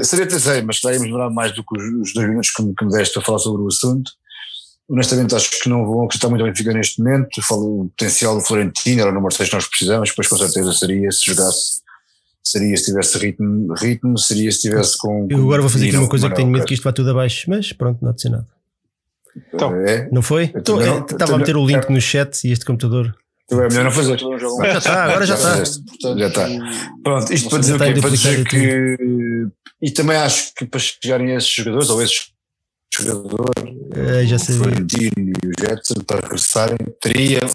Seria 0.04 0.26
até 0.26 0.38
sei, 0.38 0.62
mas 0.62 0.76
estaríamos 0.76 1.08
demorar 1.08 1.30
mais 1.30 1.54
do 1.54 1.64
que 1.64 1.78
os, 1.78 2.14
dois 2.14 2.28
minutos 2.28 2.52
que 2.52 2.62
me, 2.62 2.76
que 2.76 2.86
me 2.86 2.92
deste 2.92 3.18
a 3.18 3.22
falar 3.22 3.40
sobre 3.40 3.64
o 3.64 3.68
assunto. 3.68 4.12
Honestamente, 4.88 5.36
acho 5.36 5.50
que 5.62 5.70
não 5.70 5.86
vão 5.86 6.04
acreditar 6.04 6.30
muito 6.30 6.42
ao 6.42 6.48
Benfica 6.48 6.74
neste 6.74 7.02
momento. 7.02 7.42
Falo 7.42 7.82
o 7.82 7.90
potencial 7.90 8.36
do 8.36 8.42
Florentino, 8.42 9.02
era 9.02 9.12
o 9.12 9.14
número 9.14 9.34
6 9.34 9.50
que 9.50 9.56
nós 9.56 9.68
precisamos, 9.68 10.10
depois 10.10 10.28
com 10.28 10.38
certeza 10.38 10.74
seria 10.74 11.12
se 11.12 11.26
jogasse, 11.26 11.82
seria 12.44 12.76
se 12.78 12.86
tivesse 12.86 13.18
ritmo, 13.18 13.74
ritmo 13.74 14.18
seria 14.18 14.52
se 14.52 14.62
tivesse 14.62 14.98
com. 14.98 15.28
Eu 15.30 15.42
agora 15.42 15.62
vou 15.62 15.70
fazer 15.70 15.88
aqui 15.88 15.98
uma 15.98 16.10
coisa 16.10 16.30
que 16.30 16.36
tenho 16.36 16.50
medo 16.50 16.66
que 16.66 16.74
isto 16.74 16.84
vá 16.84 16.92
tudo 16.92 17.10
abaixo, 17.12 17.50
mas 17.50 17.74
pronto, 17.74 18.00
não 18.02 18.10
há 18.10 18.14
de 18.14 18.22
ser 18.22 18.30
nada. 18.30 18.48
Então, 19.54 19.76
é, 19.76 20.10
não 20.12 20.22
foi? 20.22 20.52
Estava 20.56 21.36
a 21.36 21.38
meter 21.38 21.56
o 21.56 21.66
link 21.66 21.90
no 21.90 22.02
chat 22.02 22.48
e 22.48 22.52
este 22.52 22.66
computador. 22.66 23.16
Então 23.46 23.64
é 23.64 23.68
melhor 23.68 23.86
não 23.86 23.92
fazer. 23.92 24.20
Já 24.20 24.78
está, 24.78 25.04
agora 25.06 25.26
já 25.26 25.34
está. 25.34 25.56
Já 26.16 26.28
está. 26.28 26.48
Pronto, 27.04 27.34
isto 27.34 27.50
para 27.50 27.60
dizer 27.60 27.76
o 27.76 27.80
quê? 27.80 28.02
Para 28.02 28.10
dizer 28.12 28.48
que 28.48 29.48
e 29.82 29.92
também 29.92 30.18
acho 30.18 30.54
que 30.56 30.66
para 30.66 30.80
chegarem 30.80 31.32
a 31.32 31.38
esses 31.38 31.50
jogadores, 31.50 31.90
ou 31.90 32.02
esses 32.02 32.32
jogadores, 32.94 33.76
é, 33.96 34.26
já 34.26 34.38
sei. 34.38 34.56
o 34.56 34.58
Florentino 34.60 35.34
e 35.44 35.48
o 35.48 35.52
Jetson, 35.60 36.02
para 36.06 36.22
regressarem, 36.22 36.78
teria. 37.02 37.46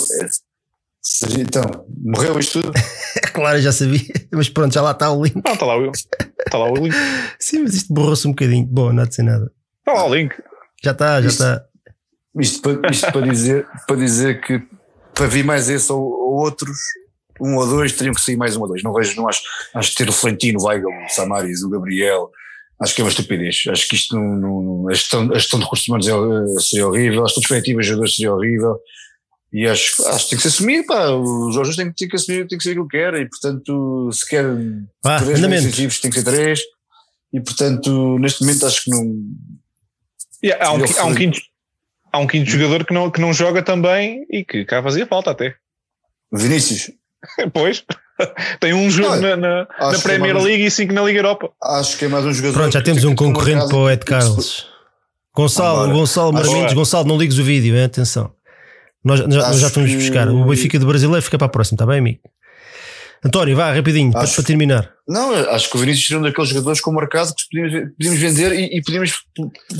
Seria, 1.06 1.42
então, 1.42 1.62
morreu 2.02 2.38
isto 2.38 2.62
tudo? 2.62 2.72
claro, 3.34 3.60
já 3.60 3.72
sabia, 3.72 4.00
mas 4.32 4.48
pronto, 4.48 4.72
já 4.72 4.80
lá 4.80 4.92
está 4.92 5.10
o 5.10 5.22
link. 5.22 5.34
Não, 5.44 5.52
está 5.52 5.66
lá 5.66 5.76
o, 5.76 5.90
está 5.90 6.58
lá 6.58 6.70
o 6.70 6.74
link. 6.76 6.94
Sim, 7.38 7.58
mas 7.60 7.74
isto 7.74 7.92
borrou-se 7.92 8.26
um 8.26 8.30
bocadinho. 8.30 8.64
Bom, 8.66 8.90
não 8.90 9.02
há 9.02 9.06
de 9.06 9.14
ser 9.14 9.22
nada. 9.22 9.52
Está 9.80 9.92
lá 9.92 10.06
o 10.06 10.14
link. 10.14 10.34
Já 10.82 10.92
está, 10.92 11.20
já 11.20 11.28
está. 11.28 11.64
Isto, 12.40 12.62
para, 12.62 12.90
isto 12.90 13.12
para, 13.12 13.28
dizer, 13.28 13.66
para 13.86 13.96
dizer 13.96 14.40
que 14.40 14.62
para 15.14 15.26
vir 15.26 15.44
mais 15.44 15.68
esse 15.68 15.92
ou, 15.92 16.02
ou 16.02 16.42
outros, 16.42 16.78
um 17.40 17.56
ou 17.56 17.66
dois, 17.66 17.92
teriam 17.92 18.14
que 18.14 18.20
sair 18.20 18.36
mais 18.36 18.56
um 18.56 18.62
ou 18.62 18.68
dois. 18.68 18.82
Não 18.82 18.92
vejo, 18.92 19.16
não 19.16 19.28
acho, 19.28 19.42
acho 19.74 19.90
que 19.90 19.96
ter 19.96 20.08
o 20.08 20.12
Florentino, 20.12 20.60
o 20.60 20.66
Weigl, 20.66 20.88
o 20.88 21.08
Samaris, 21.08 21.62
o 21.62 21.70
Gabriel, 21.70 22.30
acho 22.80 22.94
que 22.94 23.00
é 23.00 23.04
uma 23.04 23.10
estupidez. 23.10 23.62
Acho 23.68 23.88
que 23.88 23.94
isto 23.96 24.16
não, 24.16 24.62
não 24.62 24.88
a, 24.88 24.94
gestão, 24.94 25.30
a 25.32 25.34
gestão 25.34 25.58
de 25.58 25.64
recursos 25.64 25.88
humanos 25.88 26.06
é, 26.08 26.60
seria 26.60 26.86
horrível, 26.86 27.22
a 27.22 27.26
gestão 27.26 27.40
de 27.40 27.48
perspectivas 27.48 27.84
de 27.84 27.90
jogadores 27.90 28.16
seria 28.16 28.34
horrível. 28.34 28.78
E 29.52 29.68
acho, 29.68 30.04
acho 30.08 30.24
que 30.24 30.30
tem 30.30 30.36
que 30.36 30.42
se 30.42 30.48
assumir, 30.48 30.84
pá, 30.84 31.10
os 31.10 31.54
jogos 31.54 31.76
têm, 31.76 31.92
têm 31.92 32.08
que 32.08 32.16
assumir, 32.16 32.48
tem 32.48 32.58
que 32.58 32.64
ser 32.64 32.70
aquilo 32.70 32.88
que 32.88 32.98
quer, 32.98 33.14
e 33.14 33.28
portanto, 33.28 34.10
se 34.12 34.28
quer 34.28 34.44
ah, 35.04 35.22
três 35.22 35.38
incentivos, 35.38 36.00
tem 36.00 36.10
que 36.10 36.18
ser 36.18 36.24
três, 36.24 36.60
e 37.32 37.40
portanto, 37.40 38.18
neste 38.18 38.42
momento 38.42 38.66
acho 38.66 38.82
que 38.82 38.90
não. 38.90 39.14
Yeah, 40.42 40.66
há, 40.66 40.72
um, 40.72 40.84
há, 40.84 41.04
um 41.04 41.14
quinto, 41.14 41.40
há 42.12 42.18
um 42.18 42.26
quinto 42.26 42.50
jogador 42.50 42.84
que 42.84 42.92
não, 42.92 43.10
que 43.12 43.20
não 43.20 43.32
joga 43.32 43.62
também 43.62 44.26
e 44.28 44.44
que 44.44 44.64
cá 44.64 44.82
fazia 44.82 45.06
falta 45.06 45.30
até. 45.30 45.54
Vinícius. 46.32 46.90
pois. 47.52 47.84
Tem 48.60 48.72
um 48.72 48.88
jogo 48.90 49.16
na, 49.16 49.36
na, 49.36 49.66
na, 49.66 49.98
Premier 50.02 50.36
é 50.36 50.40
League 50.40 50.64
e 50.64 50.70
cinco 50.70 50.92
na 50.92 51.02
Liga 51.02 51.18
Europa. 51.18 51.50
Acho 51.62 51.98
que 51.98 52.04
é 52.04 52.08
mais 52.08 52.24
um 52.24 52.32
jogador. 52.32 52.54
Pronto, 52.54 52.72
já 52.72 52.82
temos 52.82 53.04
um 53.04 53.14
concorrente 53.14 53.66
para 53.68 53.76
o 53.76 53.90
Ed 53.90 54.04
Carlos. 54.04 54.66
Gonçalo, 55.34 55.92
Gonçalo 55.92 56.32
Marmindes, 56.32 56.74
Gonçalo, 56.74 57.08
não 57.08 57.18
ligues 57.18 57.38
o 57.38 57.44
vídeo, 57.44 57.74
hein? 57.76 57.84
atenção. 57.84 58.30
Nós, 59.04 59.20
nós, 59.20 59.34
nós 59.34 59.58
já 59.58 59.66
estamos 59.66 59.90
que... 59.90 59.96
buscar. 59.96 60.28
O 60.28 60.44
Benfica 60.44 60.78
do 60.78 60.86
brasileiro 60.86 61.22
fica 61.22 61.36
para 61.36 61.46
a 61.46 61.50
próxima, 61.50 61.74
está 61.74 61.86
bem, 61.86 61.98
amigo? 61.98 62.20
António, 63.24 63.56
vá, 63.56 63.72
rapidinho, 63.72 64.12
acho, 64.14 64.34
para, 64.34 64.44
terminar. 64.44 64.90
Não, 65.08 65.32
acho 65.32 65.70
que 65.70 65.76
o 65.78 65.80
Vinícius 65.80 66.06
seria 66.06 66.20
um 66.20 66.22
daqueles 66.22 66.50
jogadores 66.50 66.78
com 66.78 66.90
o 66.90 66.94
mercado 66.94 67.34
que 67.34 67.42
podíamos, 67.50 67.92
podíamos 67.96 68.20
vender 68.20 68.52
e, 68.52 68.78
e, 68.78 68.82
podíamos, 68.82 69.12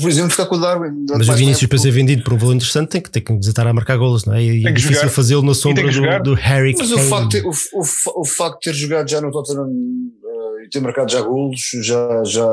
por 0.01 0.09
exemplo, 0.09 0.31
ficar 0.31 0.47
com 0.47 0.55
o 0.55 0.59
Darwin. 0.59 1.05
Mas 1.15 1.29
o 1.29 1.33
Vinícius, 1.33 1.69
para 1.69 1.77
ser 1.77 1.91
vendido 1.91 2.23
por 2.23 2.33
um 2.33 2.37
valor 2.37 2.55
interessante, 2.55 2.89
tem 2.89 3.01
que, 3.01 3.11
tem 3.11 3.21
que 3.21 3.37
desatar 3.37 3.67
a 3.67 3.73
marcar 3.73 3.97
golos, 3.97 4.25
não 4.25 4.33
é? 4.33 4.43
E 4.43 4.67
é 4.67 4.71
difícil 4.71 5.09
fazê-lo 5.09 5.43
na 5.43 5.53
sombra 5.53 5.83
do, 5.83 6.23
do, 6.23 6.33
Harry 6.33 6.73
Mas 6.75 6.91
o 6.91 6.97
facto, 6.97 7.29
de, 7.29 7.41
o, 7.41 7.51
o, 7.51 8.21
o, 8.21 8.25
facto 8.25 8.61
de 8.61 8.71
ter 8.71 8.73
jogado 8.73 9.07
já 9.07 9.21
no 9.21 9.31
Tottenham 9.31 9.67
uh, 9.67 10.65
e 10.65 10.69
ter 10.69 10.79
marcado 10.79 11.11
já 11.11 11.21
golos, 11.21 11.61
já, 11.83 12.23
já, 12.25 12.49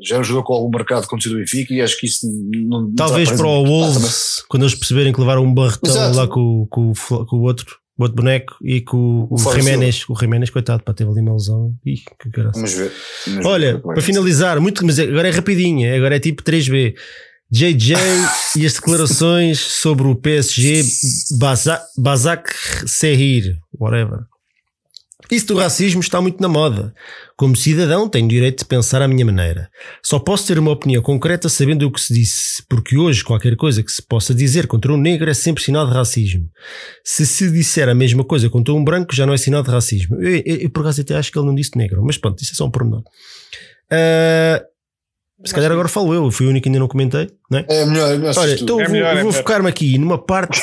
já 0.00 0.22
jogou 0.22 0.44
com 0.44 0.54
algum 0.54 0.70
mercado 0.70 1.06
saiu 1.08 1.32
do 1.32 1.38
Benfica 1.40 1.74
e 1.74 1.82
acho 1.82 1.98
que 1.98 2.06
isso 2.06 2.24
não. 2.68 2.94
Talvez 2.94 3.32
para 3.32 3.46
o 3.48 3.64
Wolves, 3.64 4.44
quando 4.48 4.62
eles 4.62 4.76
perceberem 4.76 5.12
que 5.12 5.18
levaram 5.18 5.42
um 5.42 5.52
barretão 5.52 5.90
Exato. 5.90 6.16
lá 6.16 6.28
com, 6.28 6.68
com, 6.70 6.92
com 6.94 7.36
o 7.36 7.42
outro 7.42 7.78
o 7.98 8.02
outro 8.02 8.16
boneco 8.16 8.56
e 8.62 8.80
com 8.80 9.26
o, 9.30 9.34
o 9.34 9.54
Jiménez, 9.54 10.04
o 10.08 10.14
Jiménez, 10.14 10.50
coitado, 10.50 10.82
para 10.82 10.94
ter 10.94 11.06
ali 11.06 11.20
uma 11.20 11.32
lesão. 11.32 11.74
Ih, 11.84 12.02
que 12.20 12.28
graça. 12.28 12.52
Vamos 12.54 12.72
ver. 12.74 12.92
Vamos 13.26 13.46
Olha, 13.46 13.74
ver 13.74 13.82
para 13.82 14.02
finalizar, 14.02 14.60
muito, 14.60 14.84
mas 14.84 14.98
agora 14.98 15.28
é 15.28 15.30
rapidinho, 15.30 15.94
agora 15.94 16.16
é 16.16 16.20
tipo 16.20 16.42
3B. 16.42 16.94
JJ 17.50 17.96
e 18.56 18.66
as 18.66 18.74
declarações 18.74 19.60
sobre 19.60 20.06
o 20.08 20.16
PSG 20.16 20.82
Bazak, 21.38 21.84
Bazak 21.96 22.50
Serrir, 22.86 23.56
whatever. 23.78 24.20
Isso 25.30 25.46
do 25.46 25.56
racismo 25.56 26.00
está 26.00 26.20
muito 26.20 26.40
na 26.40 26.48
moda. 26.48 26.94
Como 27.36 27.56
cidadão, 27.56 28.08
tenho 28.08 28.28
direito 28.28 28.60
de 28.60 28.64
pensar 28.66 29.00
à 29.00 29.08
minha 29.08 29.24
maneira. 29.24 29.70
Só 30.02 30.18
posso 30.18 30.46
ter 30.46 30.58
uma 30.58 30.70
opinião 30.70 31.02
concreta 31.02 31.48
sabendo 31.48 31.86
o 31.86 31.90
que 31.90 32.00
se 32.00 32.12
disse, 32.12 32.62
porque 32.68 32.96
hoje 32.96 33.24
qualquer 33.24 33.56
coisa 33.56 33.82
que 33.82 33.90
se 33.90 34.02
possa 34.02 34.34
dizer 34.34 34.66
contra 34.66 34.92
um 34.92 34.96
negro 34.96 35.28
é 35.28 35.34
sempre 35.34 35.64
sinal 35.64 35.86
de 35.86 35.94
racismo. 35.94 36.48
Se 37.02 37.26
se 37.26 37.50
disser 37.50 37.88
a 37.88 37.94
mesma 37.94 38.24
coisa 38.24 38.50
contra 38.50 38.74
um 38.74 38.84
branco, 38.84 39.14
já 39.14 39.26
não 39.26 39.32
é 39.32 39.38
sinal 39.38 39.62
de 39.62 39.70
racismo. 39.70 40.16
Eu, 40.22 40.42
eu, 40.44 40.56
eu 40.56 40.70
por 40.70 40.80
acaso 40.80 41.00
até 41.00 41.16
acho 41.16 41.32
que 41.32 41.38
ele 41.38 41.46
não 41.46 41.54
disse 41.54 41.76
negro, 41.76 42.02
mas 42.04 42.18
pronto, 42.18 42.42
isso 42.42 42.52
é 42.52 42.54
só 42.54 42.66
um 42.66 42.70
pormenor. 42.70 43.02
Uh, 43.90 44.64
se 45.44 45.54
calhar 45.54 45.72
agora 45.72 45.88
falo 45.88 46.12
eu, 46.14 46.30
fui 46.30 46.46
o 46.46 46.50
único 46.50 46.64
que 46.64 46.68
ainda 46.68 46.78
não 46.78 46.88
comentei, 46.88 47.30
não 47.50 47.58
é? 47.58 47.66
É 47.68 47.84
melhor, 47.84 48.12
é 48.12 48.18
melhor 48.18 48.34
Olha, 48.38 48.54
então 48.54 48.80
é 48.80 48.86
vou, 48.88 49.22
vou 49.22 49.30
é 49.30 49.32
focar-me 49.32 49.68
aqui 49.68 49.98
numa 49.98 50.18
parte 50.18 50.60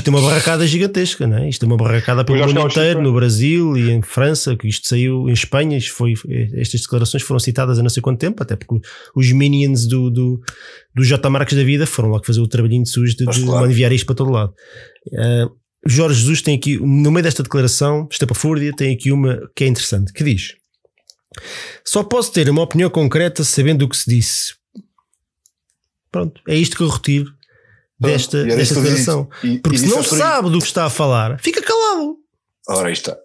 isto 0.00 0.08
é 0.08 0.10
uma 0.10 0.20
barracada 0.20 0.66
gigantesca, 0.66 1.26
não 1.26 1.38
é? 1.38 1.48
Isto 1.48 1.64
é 1.64 1.66
uma 1.66 1.76
barracada 1.76 2.24
pelo 2.24 2.38
mundo 2.38 2.60
inteiro, 2.60 3.02
no 3.02 3.12
Brasil 3.12 3.76
e 3.76 3.90
em 3.90 4.02
França, 4.02 4.56
que 4.56 4.66
isto 4.66 4.88
saiu 4.88 5.28
em 5.28 5.32
Espanha, 5.32 5.76
isto 5.76 5.92
foi, 5.92 6.14
estas 6.54 6.80
declarações 6.80 7.22
foram 7.22 7.38
citadas 7.38 7.78
há 7.78 7.82
não 7.82 7.90
sei 7.90 8.02
quanto 8.02 8.18
tempo, 8.18 8.42
até 8.42 8.56
porque 8.56 8.80
os 9.14 9.32
minions 9.32 9.86
do, 9.86 10.10
do, 10.10 10.40
do 10.94 11.04
J. 11.04 11.28
Marques 11.30 11.56
da 11.56 11.64
vida 11.64 11.86
foram 11.86 12.10
lá 12.10 12.20
fazer 12.24 12.40
o 12.40 12.48
trabalhinho 12.48 12.82
de 12.82 12.90
sujo 12.90 13.16
de, 13.16 13.26
de 13.26 13.44
claro. 13.44 13.70
isto 13.70 14.06
para 14.06 14.14
todo 14.14 14.30
lado. 14.30 14.54
Uh, 15.08 15.50
Jorge 15.86 16.20
Jesus 16.20 16.42
tem 16.42 16.56
aqui, 16.56 16.78
no 16.78 17.10
meio 17.10 17.22
desta 17.22 17.42
declaração, 17.42 18.08
estapafúrdia, 18.10 18.72
tem 18.74 18.94
aqui 18.94 19.12
uma 19.12 19.40
que 19.54 19.64
é 19.64 19.66
interessante, 19.66 20.12
que 20.12 20.24
diz 20.24 20.54
só 21.84 22.02
posso 22.02 22.32
ter 22.32 22.48
uma 22.50 22.62
opinião 22.62 22.90
concreta 22.90 23.44
sabendo 23.44 23.84
o 23.84 23.88
que 23.88 23.96
se 23.96 24.10
disse. 24.10 24.54
Pronto, 26.10 26.40
é 26.48 26.56
isto 26.56 26.76
que 26.76 26.82
eu 26.82 26.88
retiro 26.88 27.32
desta, 28.00 28.44
desta 28.44 28.74
declaração. 28.76 29.28
E, 29.44 29.58
Porque 29.58 29.76
e 29.76 29.80
se 29.80 29.86
não 29.86 30.02
sabe 30.02 30.50
do 30.50 30.58
que 30.58 30.66
está 30.66 30.86
a 30.86 30.90
falar, 30.90 31.38
fica 31.40 31.60
calado. 31.60 32.16
Ora, 32.68 32.88
aí 32.88 32.92
está. 32.92 33.16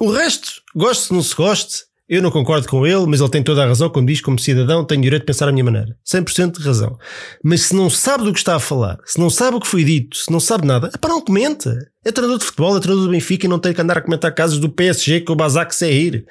O 0.00 0.10
resto, 0.10 0.62
goste 0.74 1.10
ou 1.10 1.16
não 1.16 1.22
se 1.22 1.34
goste, 1.34 1.84
eu 2.08 2.22
não 2.22 2.30
concordo 2.30 2.68
com 2.68 2.86
ele, 2.86 3.04
mas 3.06 3.20
ele 3.20 3.30
tem 3.30 3.42
toda 3.42 3.64
a 3.64 3.66
razão 3.66 3.90
quando 3.90 4.06
diz, 4.06 4.20
como 4.20 4.38
cidadão, 4.38 4.84
tenho 4.84 5.02
direito 5.02 5.22
de 5.22 5.26
pensar 5.26 5.48
a 5.48 5.52
minha 5.52 5.64
maneira. 5.64 5.96
100% 6.06 6.58
de 6.58 6.64
razão. 6.64 6.96
Mas 7.42 7.62
se 7.62 7.74
não 7.74 7.90
sabe 7.90 8.24
do 8.24 8.32
que 8.32 8.38
está 8.38 8.54
a 8.54 8.60
falar, 8.60 8.98
se 9.04 9.18
não 9.18 9.28
sabe 9.28 9.56
o 9.56 9.60
que 9.60 9.66
foi 9.66 9.82
dito, 9.82 10.16
se 10.16 10.30
não 10.30 10.38
sabe 10.38 10.66
nada, 10.66 10.90
é 10.94 10.98
para 10.98 11.10
não 11.10 11.20
comenta. 11.20 11.76
É 12.04 12.12
treinador 12.12 12.38
de 12.38 12.44
futebol, 12.44 12.76
é 12.76 12.80
treinador 12.80 13.06
do 13.06 13.12
Benfica 13.12 13.46
e 13.46 13.48
não 13.48 13.58
tem 13.58 13.72
que 13.72 13.80
andar 13.80 13.98
a 13.98 14.00
comentar 14.00 14.32
casos 14.32 14.60
do 14.60 14.68
PSG 14.68 15.22
com 15.22 15.32
o 15.32 15.36
Basak 15.36 15.74
Serrir. 15.74 16.24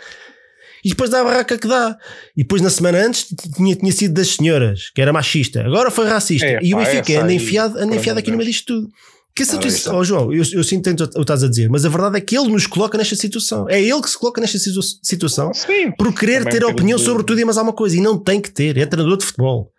E 0.85 0.89
depois 0.89 1.09
dá 1.09 1.21
a 1.21 1.23
barraca 1.23 1.57
que 1.57 1.67
dá. 1.67 1.97
E 2.37 2.43
depois 2.43 2.61
na 2.61 2.69
semana 2.69 2.99
antes 2.99 3.25
tinha, 3.55 3.75
tinha 3.75 3.91
sido 3.91 4.13
das 4.13 4.35
senhoras, 4.35 4.91
que 4.93 5.01
era 5.01 5.11
machista. 5.11 5.65
Agora 5.65 5.89
foi 5.89 6.07
racista. 6.07 6.45
É, 6.45 6.59
e 6.61 6.75
o 6.75 6.77
Benfica 6.77 7.23
anda 7.23 7.33
enfiado, 7.33 7.79
anda 7.79 7.95
enfiado 7.95 8.19
aqui 8.19 8.29
no 8.29 8.37
meio 8.37 8.47
disto 8.47 8.67
tudo. 8.67 8.89
Que 9.35 9.43
ah, 9.43 9.95
oh, 9.95 10.03
João, 10.03 10.31
eu, 10.31 10.43
eu 10.53 10.63
sinto 10.63 10.89
o 10.91 10.95
que 10.95 11.19
estás 11.19 11.43
a 11.43 11.49
dizer, 11.49 11.69
mas 11.69 11.83
a 11.83 11.89
verdade 11.89 12.17
é 12.17 12.21
que 12.21 12.37
ele 12.37 12.47
nos 12.47 12.67
coloca 12.67 12.97
nesta 12.97 13.17
situação. 13.17 13.67
É 13.67 13.81
ele 13.81 13.99
que 13.99 14.09
se 14.09 14.17
coloca 14.17 14.39
nesta 14.39 14.57
situ 14.57 14.79
situação 15.03 15.53
Sim, 15.53 15.91
por 15.97 16.13
querer 16.13 16.45
ter 16.45 16.63
opinião 16.63 16.97
sobre 16.97 17.21
tudo 17.23 17.41
e 17.41 17.43
mais 17.43 17.57
alguma 17.57 17.75
coisa. 17.75 17.97
E 17.97 17.99
não 17.99 18.17
tem 18.17 18.39
que 18.39 18.51
ter. 18.51 18.77
É 18.77 18.85
treinador 18.85 19.17
de 19.17 19.25
futebol. 19.25 19.73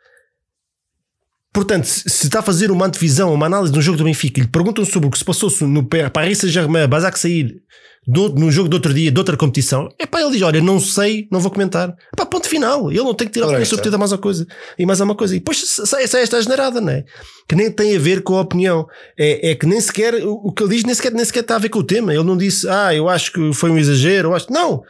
Portanto, 1.55 1.85
se 1.85 2.27
está 2.27 2.41
a 2.41 2.43
fazer 2.43 2.71
uma 2.71 2.85
antevisão, 2.85 3.33
uma 3.33 3.47
análise 3.47 3.73
de 3.73 3.79
um 3.79 3.83
jogo 3.83 3.97
do 3.97 4.05
Benfica 4.05 4.41
e 4.41 4.43
lhe 4.43 4.49
perguntam 4.49 4.85
sobre 4.85 5.09
o 5.09 5.11
que 5.11 5.17
se 5.17 5.25
passou 5.25 5.51
no 5.67 5.83
Paris 5.85 6.39
Saint-Germain, 6.39 6.87
Basak 6.87 7.19
sair 7.19 7.63
do, 8.07 8.29
no 8.29 8.53
jogo 8.53 8.69
de 8.69 8.77
outro 8.77 8.95
dia, 8.95 9.11
de 9.11 9.19
outra 9.19 9.37
competição, 9.37 9.89
é 9.99 10.07
pá, 10.07 10.21
ele 10.21 10.31
diz: 10.31 10.43
Olha, 10.43 10.61
não 10.61 10.79
sei, 10.79 11.27
não 11.31 11.41
vou 11.41 11.51
comentar. 11.51 11.89
É 11.89 12.17
pá, 12.17 12.25
ponto 12.25 12.49
final. 12.49 12.91
Ele 12.91 13.03
não 13.03 13.15
tem 13.15 13.27
que 13.27 13.33
tirar 13.33 13.47
opinião 13.47 13.65
sobre 13.65 13.83
tudo 13.83 13.99
mais 13.99 14.13
uma 14.13 14.19
coisa 14.19 14.47
e 14.79 14.87
mais 14.87 15.01
uma 15.01 15.15
coisa. 15.15 15.35
E 15.35 15.41
depois 15.41 15.59
sai, 15.85 16.07
sai 16.07 16.23
esta 16.23 16.41
generada, 16.41 16.81
não 16.81 16.93
é? 16.93 17.05
Que 17.49 17.57
nem 17.57 17.71
tem 17.71 17.97
a 17.97 17.99
ver 17.99 18.23
com 18.23 18.37
a 18.37 18.43
opinião. 18.43 18.87
É, 19.19 19.51
é 19.51 19.55
que 19.57 19.67
nem 19.67 19.81
sequer, 19.81 20.15
o, 20.25 20.53
que 20.53 20.63
ele 20.63 20.77
diz 20.77 20.85
nem 20.85 20.95
sequer, 20.95 21.13
nem 21.13 21.25
sequer 21.25 21.41
está 21.41 21.57
a 21.57 21.59
ver 21.59 21.69
com 21.69 21.81
o 21.81 21.85
tema. 21.85 22.15
Ele 22.15 22.23
não 22.23 22.37
disse, 22.37 22.69
ah, 22.69 22.95
eu 22.95 23.09
acho 23.09 23.33
que 23.33 23.53
foi 23.53 23.71
um 23.71 23.79
exagero, 23.79 24.29
eu 24.29 24.35
acho. 24.35 24.53
Não! 24.53 24.83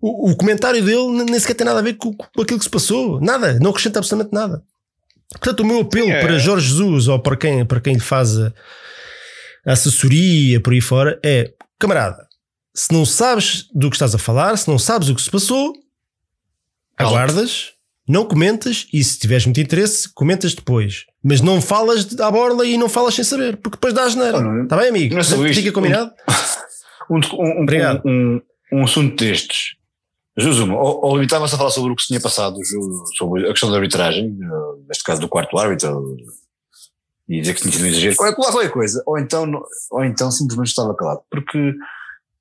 O, 0.00 0.30
o 0.30 0.36
comentário 0.36 0.82
dele 0.82 1.24
nem 1.24 1.38
sequer 1.38 1.54
tem 1.54 1.66
nada 1.66 1.78
a 1.78 1.82
ver 1.82 1.94
com, 1.94 2.12
com 2.12 2.42
aquilo 2.42 2.58
que 2.58 2.64
se 2.64 2.70
passou. 2.70 3.20
Nada, 3.20 3.58
não 3.60 3.70
acrescenta 3.70 4.00
absolutamente 4.00 4.34
nada. 4.34 4.62
Portanto, 5.30 5.60
o 5.60 5.66
meu 5.66 5.80
apelo 5.80 6.10
é. 6.10 6.20
para 6.20 6.38
Jorge 6.38 6.68
Jesus 6.68 7.06
ou 7.08 7.18
para 7.20 7.36
quem, 7.36 7.64
para 7.64 7.80
quem 7.80 7.94
lhe 7.94 8.00
faz 8.00 8.38
a, 8.38 8.52
a 9.66 9.72
assessoria 9.72 10.60
por 10.60 10.72
aí 10.72 10.80
fora 10.80 11.18
é, 11.22 11.52
camarada, 11.78 12.27
se 12.78 12.92
não 12.92 13.04
sabes 13.04 13.68
do 13.74 13.90
que 13.90 13.96
estás 13.96 14.14
a 14.14 14.18
falar, 14.18 14.56
se 14.56 14.68
não 14.68 14.78
sabes 14.78 15.08
o 15.08 15.14
que 15.14 15.20
se 15.20 15.28
passou, 15.28 15.72
aguardas, 16.96 17.72
não 18.08 18.24
comentas 18.24 18.86
e 18.92 19.02
se 19.02 19.18
tiveres 19.18 19.46
muito 19.46 19.60
interesse, 19.60 20.08
comentas 20.14 20.54
depois. 20.54 21.04
Mas 21.20 21.40
não 21.40 21.60
falas 21.60 22.16
à 22.20 22.30
borla 22.30 22.64
e 22.64 22.78
não 22.78 22.88
falas 22.88 23.16
sem 23.16 23.24
saber, 23.24 23.56
porque 23.56 23.76
depois 23.76 23.92
dás 23.92 24.12
geneira. 24.12 24.38
Está 24.62 24.76
bem, 24.76 24.90
amigo? 24.90 25.12
Não 25.12 25.20
é 25.20 25.52
Fica 25.52 25.72
combinado? 25.72 26.12
Um, 27.10 27.20
um, 27.32 27.64
um, 28.04 28.42
um, 28.70 28.84
assunto 28.84 29.16
destes. 29.16 29.76
Jusuma, 30.36 30.76
ou, 30.76 31.06
ou 31.06 31.16
limitava-se 31.16 31.54
a 31.54 31.56
falar 31.56 31.70
sobre 31.70 31.90
o 31.90 31.96
que 31.96 32.02
se 32.02 32.08
tinha 32.08 32.20
passado, 32.20 32.58
sobre 33.16 33.46
a 33.46 33.50
questão 33.52 33.70
da 33.70 33.76
arbitragem, 33.76 34.26
eh, 34.26 34.82
neste 34.86 35.04
caso 35.04 35.18
do 35.18 35.26
quarto 35.26 35.56
árbitro, 35.56 36.18
e 37.26 37.40
dizer 37.40 37.54
que 37.54 37.62
tinha 37.62 37.72
sido 37.72 37.84
um 37.84 37.86
exagero, 37.86 38.16
qualquer 38.16 38.70
coisa, 38.70 39.02
ou 39.06 39.18
então, 39.18 39.50
ou 39.90 40.04
então 40.04 40.30
simplesmente 40.30 40.68
estava 40.68 40.94
calado. 40.94 41.22
Porque 41.30 41.72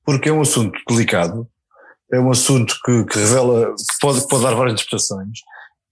porque 0.07 0.29
é 0.29 0.31
um 0.31 0.39
assunto 0.39 0.79
delicado, 0.87 1.45
é 2.09 2.17
um 2.17 2.31
assunto 2.31 2.79
que, 2.85 3.03
que 3.03 3.19
revela, 3.19 3.75
que 3.75 3.99
pode, 3.99 4.25
pode 4.25 4.41
dar 4.41 4.55
várias 4.55 4.75
interpretações, 4.75 5.39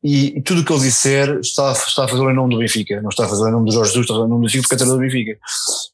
e, 0.02 0.38
e, 0.38 0.42
tudo 0.42 0.62
o 0.62 0.64
que 0.64 0.72
ele 0.72 0.84
disser 0.84 1.40
está, 1.40 1.72
está 1.72 2.06
a 2.06 2.08
fazer 2.08 2.22
em 2.22 2.36
nome 2.36 2.54
do 2.54 2.60
Benfica, 2.60 3.02
não 3.02 3.10
está 3.10 3.26
a 3.26 3.28
fazer 3.28 3.50
em 3.50 3.52
nome 3.52 3.66
do 3.66 3.74
Jorge 3.74 3.90
Jesus, 3.90 4.04
está 4.04 4.14
a 4.14 4.18
fazer 4.18 4.28
em 4.28 4.30
nome 4.30 4.42
do 4.42 4.46
Benfica 4.46 4.70
porque 4.70 4.84
é 4.84 4.86
do 4.86 4.98
Benfica. 5.00 5.38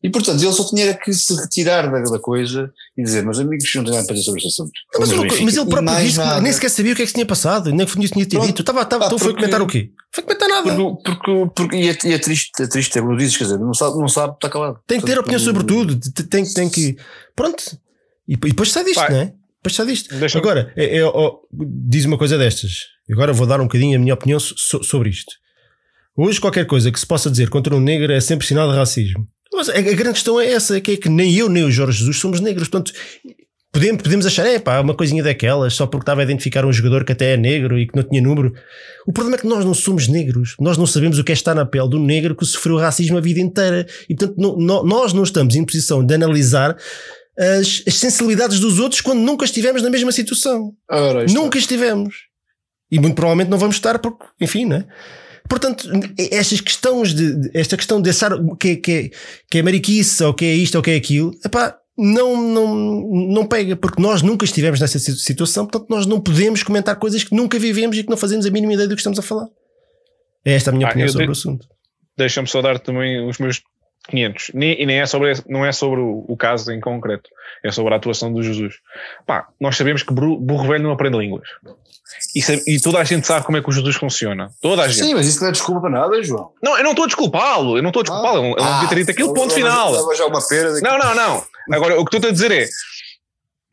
E 0.03 0.09
portanto 0.09 0.43
ele 0.43 0.51
só 0.51 0.67
tinha 0.67 0.93
que 0.93 1.13
se 1.13 1.33
retirar 1.33 1.89
da, 1.89 2.01
da 2.01 2.19
coisa 2.19 2.69
e 2.97 3.03
dizer, 3.03 3.23
meus 3.23 3.39
amigos, 3.39 3.63
não 3.73 3.83
tenho 3.85 3.95
nada 3.95 4.05
para 4.05 4.13
dizer 4.13 4.25
sobre 4.25 4.39
este 4.41 4.49
assunto. 4.49 4.71
Mas, 4.99 5.11
mas 5.41 5.57
ele 5.57 5.65
próprio 5.65 5.95
disse 6.01 6.19
que 6.19 6.41
nem 6.41 6.53
sequer 6.53 6.69
sabia 6.69 6.91
o 6.91 6.95
que 6.95 7.03
é 7.03 7.05
que 7.05 7.13
tinha 7.13 7.25
passado, 7.25 7.71
nem 7.71 7.87
que 7.87 7.93
tinha 7.93 8.25
tinha 8.25 8.45
dito. 8.45 8.61
Estava, 8.61 8.81
estava, 8.81 9.05
ah, 9.05 9.07
então 9.07 9.17
foi 9.17 9.33
comentar 9.33 9.61
o 9.61 9.67
quê? 9.67 9.91
Foi 10.11 10.23
comentar 10.25 10.49
nada. 10.49 10.75
Porque, 10.75 11.03
porque, 11.03 11.51
porque 11.55 11.75
e, 11.77 11.89
é, 11.89 11.97
e 12.03 12.13
é 12.13 12.19
triste, 12.19 12.51
é 12.61 12.67
triste, 12.67 12.99
é 12.99 13.01
como 13.01 13.15
dizes, 13.15 13.37
quer 13.37 13.45
dizer, 13.45 13.59
não 13.59 13.73
sabe, 13.73 13.97
não 13.97 14.09
sabe, 14.09 14.33
está 14.33 14.49
calado. 14.49 14.77
Tem 14.85 14.99
que 14.99 15.05
ter 15.05 15.17
opinião 15.17 15.39
sobre 15.39 15.63
tudo, 15.63 15.97
tem, 16.29 16.43
tem 16.43 16.69
que. 16.69 16.97
Pronto, 17.33 17.63
e, 18.27 18.35
depois 18.35 18.71
sai 18.71 18.83
disto, 18.83 18.99
Pai. 18.99 19.09
não 19.11 19.21
é? 19.21 19.33
Depois 19.63 19.75
sai 19.75 19.85
disto. 19.85 20.09
Agora, 20.37 20.73
é, 20.75 20.97
é, 20.97 21.05
oh, 21.05 21.41
diz 21.87 22.05
uma 22.05 22.17
coisa 22.17 22.37
destas. 22.37 22.71
Agora 23.11 23.33
vou 23.33 23.45
dar 23.45 23.59
um 23.59 23.65
bocadinho 23.65 23.95
a 23.95 23.99
minha 23.99 24.13
opinião 24.13 24.39
so, 24.39 24.83
sobre 24.83 25.09
isto. 25.09 25.33
Hoje, 26.17 26.41
qualquer 26.41 26.65
coisa 26.65 26.91
que 26.91 26.99
se 26.99 27.05
possa 27.05 27.29
dizer 27.29 27.49
contra 27.49 27.75
um 27.75 27.79
negro 27.79 28.11
é 28.11 28.19
sempre 28.19 28.45
sinal 28.45 28.69
de 28.69 28.75
racismo. 28.75 29.27
Mas 29.53 29.69
a, 29.69 29.77
a 29.77 29.81
grande 29.81 30.13
questão 30.13 30.39
é 30.39 30.51
essa: 30.51 30.79
que, 30.81 30.91
é 30.91 30.97
que 30.97 31.09
nem 31.09 31.35
eu 31.35 31.49
nem 31.49 31.63
o 31.63 31.71
Jorge 31.71 31.99
Jesus 31.99 32.17
somos 32.17 32.39
negros. 32.39 32.67
Portanto, 32.67 32.93
podemos, 33.71 34.01
podemos 34.01 34.25
achar, 34.25 34.45
é 34.45 34.59
pá, 34.59 34.79
uma 34.79 34.95
coisinha 34.95 35.23
daquelas, 35.23 35.73
só 35.73 35.85
porque 35.85 36.03
estava 36.03 36.21
a 36.21 36.23
identificar 36.23 36.65
um 36.65 36.73
jogador 36.73 37.03
que 37.03 37.11
até 37.11 37.33
é 37.33 37.37
negro 37.37 37.77
e 37.77 37.87
que 37.87 37.95
não 37.95 38.03
tinha 38.03 38.21
número. 38.21 38.53
O 39.05 39.13
problema 39.13 39.37
é 39.37 39.39
que 39.39 39.47
nós 39.47 39.63
não 39.63 39.73
somos 39.73 40.07
negros. 40.07 40.55
Nós 40.59 40.77
não 40.77 40.85
sabemos 40.85 41.19
o 41.19 41.23
que 41.23 41.31
é 41.31 41.33
estar 41.33 41.55
na 41.55 41.65
pele 41.65 41.89
do 41.89 41.99
negro 41.99 42.35
que 42.35 42.45
sofreu 42.45 42.77
racismo 42.77 43.17
a 43.17 43.21
vida 43.21 43.39
inteira. 43.39 43.85
E 44.09 44.15
portanto, 44.15 44.37
não, 44.37 44.57
não, 44.57 44.83
nós 44.83 45.13
não 45.13 45.23
estamos 45.23 45.55
em 45.55 45.65
posição 45.65 46.05
de 46.05 46.13
analisar 46.13 46.75
as, 47.37 47.83
as 47.87 47.95
sensibilidades 47.95 48.59
dos 48.59 48.79
outros 48.79 49.01
quando 49.01 49.19
nunca 49.19 49.45
estivemos 49.45 49.81
na 49.81 49.89
mesma 49.89 50.11
situação. 50.11 50.73
Ora, 50.89 51.25
nunca 51.25 51.57
estivemos. 51.57 52.15
E 52.91 52.99
muito 52.99 53.15
provavelmente 53.15 53.49
não 53.49 53.57
vamos 53.57 53.77
estar, 53.77 53.99
porque, 53.99 54.25
enfim, 54.39 54.65
né? 54.65 54.85
Portanto, 55.47 55.89
estas 56.17 56.61
questões 56.61 57.13
de, 57.13 57.51
esta 57.53 57.75
questão 57.75 58.01
de 58.01 58.09
achar 58.09 58.31
que, 58.59 58.75
que, 58.77 59.11
que 59.49 59.57
é 59.57 59.63
mariquice 59.63 60.23
ou 60.23 60.33
que 60.33 60.45
é 60.45 60.53
isto 60.53 60.75
ou 60.75 60.81
que 60.81 60.91
é 60.91 60.95
aquilo, 60.95 61.31
epá, 61.43 61.77
não, 61.97 62.41
não, 62.41 62.75
não 63.27 63.45
pega, 63.45 63.75
porque 63.75 64.01
nós 64.01 64.21
nunca 64.21 64.45
estivemos 64.45 64.79
nessa 64.79 64.97
situação, 64.97 65.65
portanto, 65.65 65.89
nós 65.89 66.05
não 66.05 66.19
podemos 66.19 66.63
comentar 66.63 66.95
coisas 66.97 67.23
que 67.23 67.35
nunca 67.35 67.59
vivemos 67.59 67.97
e 67.97 68.03
que 68.03 68.09
não 68.09 68.17
fazemos 68.17 68.45
a 68.45 68.51
mínima 68.51 68.73
ideia 68.73 68.87
do 68.87 68.95
que 68.95 69.01
estamos 69.01 69.19
a 69.19 69.21
falar. 69.21 69.47
É 70.43 70.53
esta 70.53 70.71
a 70.71 70.73
minha 70.73 70.87
ah, 70.87 70.89
opinião 70.89 71.07
sobre 71.09 71.25
de... 71.25 71.29
o 71.29 71.33
assunto. 71.33 71.67
Deixa-me 72.17 72.47
só 72.47 72.61
dar 72.61 72.79
também 72.79 73.27
os 73.27 73.37
meus 73.37 73.61
500. 74.09 74.51
Nem, 74.53 74.81
e 74.81 74.85
nem 74.85 74.99
é 74.99 75.05
sobre, 75.05 75.33
não 75.47 75.65
é 75.65 75.71
sobre 75.71 75.99
o, 75.99 76.25
o, 76.27 76.35
caso 76.35 76.71
em 76.71 76.79
concreto, 76.79 77.29
é 77.63 77.71
sobre 77.71 77.93
a 77.93 77.97
atuação 77.97 78.33
do 78.33 78.41
Jesus. 78.41 78.75
Pá, 79.25 79.47
nós 79.59 79.77
sabemos 79.77 80.03
que 80.03 80.13
burro 80.13 80.67
velho 80.67 80.83
não 80.83 80.91
aprende 80.91 81.17
línguas. 81.17 81.47
E, 82.35 82.41
sabe, 82.41 82.63
e, 82.67 82.79
toda 82.79 82.99
a 82.99 83.03
gente 83.03 83.25
sabe 83.25 83.45
como 83.45 83.57
é 83.57 83.61
que 83.61 83.69
o 83.69 83.71
Jesus 83.71 83.95
funciona. 83.95 84.49
Toda 84.61 84.83
a 84.83 84.87
gente. 84.87 85.05
Sim, 85.05 85.13
mas 85.13 85.27
isso 85.27 85.41
não 85.41 85.49
é 85.49 85.51
desculpa 85.51 85.81
para 85.81 85.89
nada, 85.89 86.21
João. 86.23 86.51
Não, 86.61 86.77
eu 86.77 86.83
não 86.83 86.91
estou 86.91 87.05
a 87.05 87.07
desculpá-lo. 87.07 87.77
Eu 87.77 87.83
não 87.83 87.89
estou 87.89 88.01
a 88.01 88.03
desculpá-lo. 88.03 88.41
Ah, 88.41 88.47
ele 88.47 88.61
não 88.61 88.73
devia 88.73 88.89
ter 88.89 88.95
dito 88.95 89.11
aquilo, 89.11 89.33
ponto 89.33 89.53
final. 89.53 89.91
Não, 90.81 90.97
não, 90.97 91.15
não. 91.15 91.43
Agora, 91.71 91.99
o 91.99 92.05
que 92.05 92.15
estou 92.15 92.29
a 92.29 92.33
dizer 92.33 92.51
é. 92.51 92.67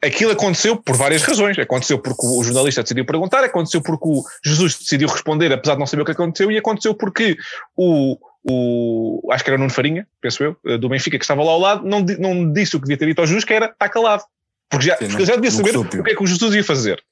Aquilo 0.00 0.30
aconteceu 0.30 0.76
por 0.76 0.96
várias 0.96 1.22
razões. 1.22 1.58
Aconteceu 1.58 1.98
porque 1.98 2.24
o 2.24 2.42
jornalista 2.44 2.82
decidiu 2.82 3.04
perguntar, 3.04 3.42
aconteceu 3.42 3.82
porque 3.82 4.06
o 4.06 4.22
Jesus 4.44 4.78
decidiu 4.78 5.08
responder, 5.08 5.52
apesar 5.52 5.74
de 5.74 5.80
não 5.80 5.86
saber 5.86 6.02
o 6.02 6.04
que 6.04 6.12
aconteceu, 6.12 6.52
e 6.52 6.56
aconteceu 6.56 6.94
porque 6.94 7.36
o, 7.76 8.16
o, 8.48 9.28
acho 9.30 9.44
que 9.44 9.50
era 9.50 9.56
o 9.56 9.60
Nuno 9.60 9.70
Farinha, 9.72 10.06
penso 10.20 10.42
eu, 10.42 10.56
eh, 10.66 10.78
do 10.78 10.88
Benfica, 10.88 11.18
que 11.18 11.24
estava 11.24 11.42
lá 11.44 11.52
ao 11.52 11.58
lado, 11.58 11.86
não, 11.86 12.00
não 12.00 12.52
disse 12.52 12.76
o 12.76 12.80
que 12.80 12.86
devia 12.86 12.96
ter 12.96 13.06
dito 13.06 13.20
ao 13.20 13.26
Jesus, 13.26 13.44
que 13.44 13.52
era 13.52 13.66
está 13.66 13.88
calado. 13.88 14.22
Porque 14.70 14.86
já, 14.86 14.96
Sim, 14.96 15.08
porque 15.08 15.26
já 15.26 15.34
devia 15.34 15.50
saber 15.50 15.76
o 15.76 15.84
que 15.84 16.10
é 16.10 16.14
que 16.14 16.22
o 16.22 16.26
Jesus 16.26 16.54
ia 16.54 16.64
fazer. 16.64 17.02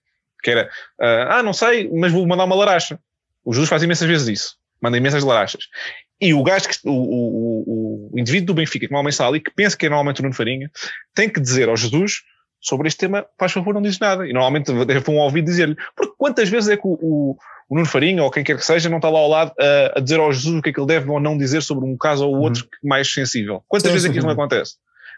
Que 0.42 0.50
era, 0.50 0.70
uh, 1.00 1.30
ah, 1.30 1.42
não 1.42 1.52
sei, 1.52 1.90
mas 1.92 2.12
vou 2.12 2.26
mandar 2.26 2.44
uma 2.44 2.54
laracha. 2.54 2.98
O 3.44 3.52
Jesus 3.52 3.68
faz 3.68 3.82
imensas 3.82 4.06
vezes 4.06 4.28
isso. 4.28 4.56
Manda 4.80 4.96
imensas 4.96 5.24
larachas. 5.24 5.64
E 6.20 6.32
o 6.32 6.42
gajo, 6.42 6.68
que, 6.68 6.76
o, 6.84 6.92
o, 6.92 8.10
o, 8.12 8.18
indivíduo 8.18 8.48
do 8.48 8.54
Benfica 8.54 8.86
que 8.86 8.92
normalmente 8.92 9.14
está 9.14 9.26
ali, 9.26 9.40
que 9.40 9.50
pensa 9.50 9.76
que 9.76 9.86
é 9.86 9.88
normalmente 9.88 10.20
o 10.20 10.22
Nuno 10.22 10.34
Farinha, 10.34 10.70
tem 11.14 11.28
que 11.28 11.40
dizer 11.40 11.68
ao 11.68 11.76
Jesus 11.76 12.22
sobre 12.60 12.88
este 12.88 12.98
tema, 12.98 13.26
faz 13.38 13.52
favor, 13.52 13.74
não 13.74 13.82
diz 13.82 13.98
nada. 13.98 14.26
E 14.26 14.32
normalmente 14.32 14.72
vão 15.00 15.16
ouvir 15.16 15.42
dizer-lhe. 15.42 15.76
Porque 15.94 16.14
quantas 16.16 16.48
vezes 16.48 16.70
é 16.70 16.76
que 16.76 16.86
o, 16.86 16.98
o 17.00 17.36
Nuno 17.70 17.86
Farinha 17.86 18.22
ou 18.22 18.30
quem 18.30 18.44
quer 18.44 18.56
que 18.56 18.64
seja 18.64 18.88
não 18.88 18.98
está 18.98 19.10
lá 19.10 19.18
ao 19.18 19.28
lado 19.28 19.52
a, 19.58 19.98
a, 19.98 20.00
dizer 20.00 20.20
ao 20.20 20.32
Jesus 20.32 20.58
o 20.58 20.62
que 20.62 20.70
é 20.70 20.72
que 20.72 20.80
ele 20.80 20.86
deve 20.86 21.10
ou 21.10 21.18
não 21.18 21.36
dizer 21.36 21.62
sobre 21.62 21.84
um 21.84 21.96
caso 21.96 22.26
ou 22.26 22.36
outro 22.38 22.62
uhum. 22.62 22.88
mais 22.88 23.12
sensível. 23.12 23.62
Quantas 23.66 23.88
sim, 23.88 23.92
vezes 23.92 24.08
é 24.08 24.12
que 24.12 24.18
isso 24.18 24.26
não 24.26 24.34
acontece? 24.34 24.74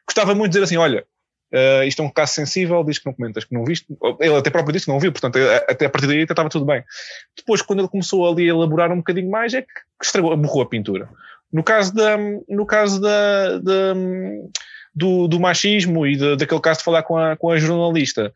Gostava 0.06 0.34
muito 0.34 0.52
de 0.52 0.58
dizer 0.58 0.64
assim, 0.64 0.76
olha, 0.76 1.04
Uh, 1.50 1.82
isto 1.84 2.02
é 2.02 2.04
um 2.04 2.10
caso 2.10 2.34
sensível, 2.34 2.84
diz 2.84 2.98
que 2.98 3.06
não 3.06 3.14
comentas, 3.14 3.44
que 3.44 3.54
não 3.54 3.64
viste. 3.64 3.86
Ele 4.20 4.36
até 4.36 4.50
próprio 4.50 4.72
disse 4.72 4.84
que 4.84 4.92
não 4.92 5.00
viu, 5.00 5.10
portanto, 5.10 5.38
até 5.66 5.86
a 5.86 5.90
partir 5.90 6.06
daí 6.06 6.18
estava 6.18 6.48
tudo 6.50 6.66
bem. 6.66 6.84
Depois, 7.34 7.62
quando 7.62 7.78
ele 7.78 7.88
começou 7.88 8.30
ali 8.30 8.44
a 8.44 8.52
elaborar 8.52 8.92
um 8.92 8.98
bocadinho 8.98 9.30
mais, 9.30 9.54
é 9.54 9.62
que 9.62 9.68
estragou, 10.02 10.36
borrou 10.36 10.62
a 10.62 10.68
pintura. 10.68 11.08
No 11.50 11.62
caso, 11.62 11.94
da, 11.94 12.18
no 12.48 12.66
caso 12.66 13.00
da, 13.00 13.58
da 13.58 13.94
do, 14.94 15.26
do, 15.26 15.40
machismo 15.40 16.06
e 16.06 16.16
de, 16.16 16.36
daquele 16.36 16.60
caso 16.60 16.80
de 16.80 16.84
falar 16.84 17.02
com 17.02 17.16
a, 17.16 17.34
com 17.34 17.50
a 17.50 17.56
jornalista, 17.56 18.30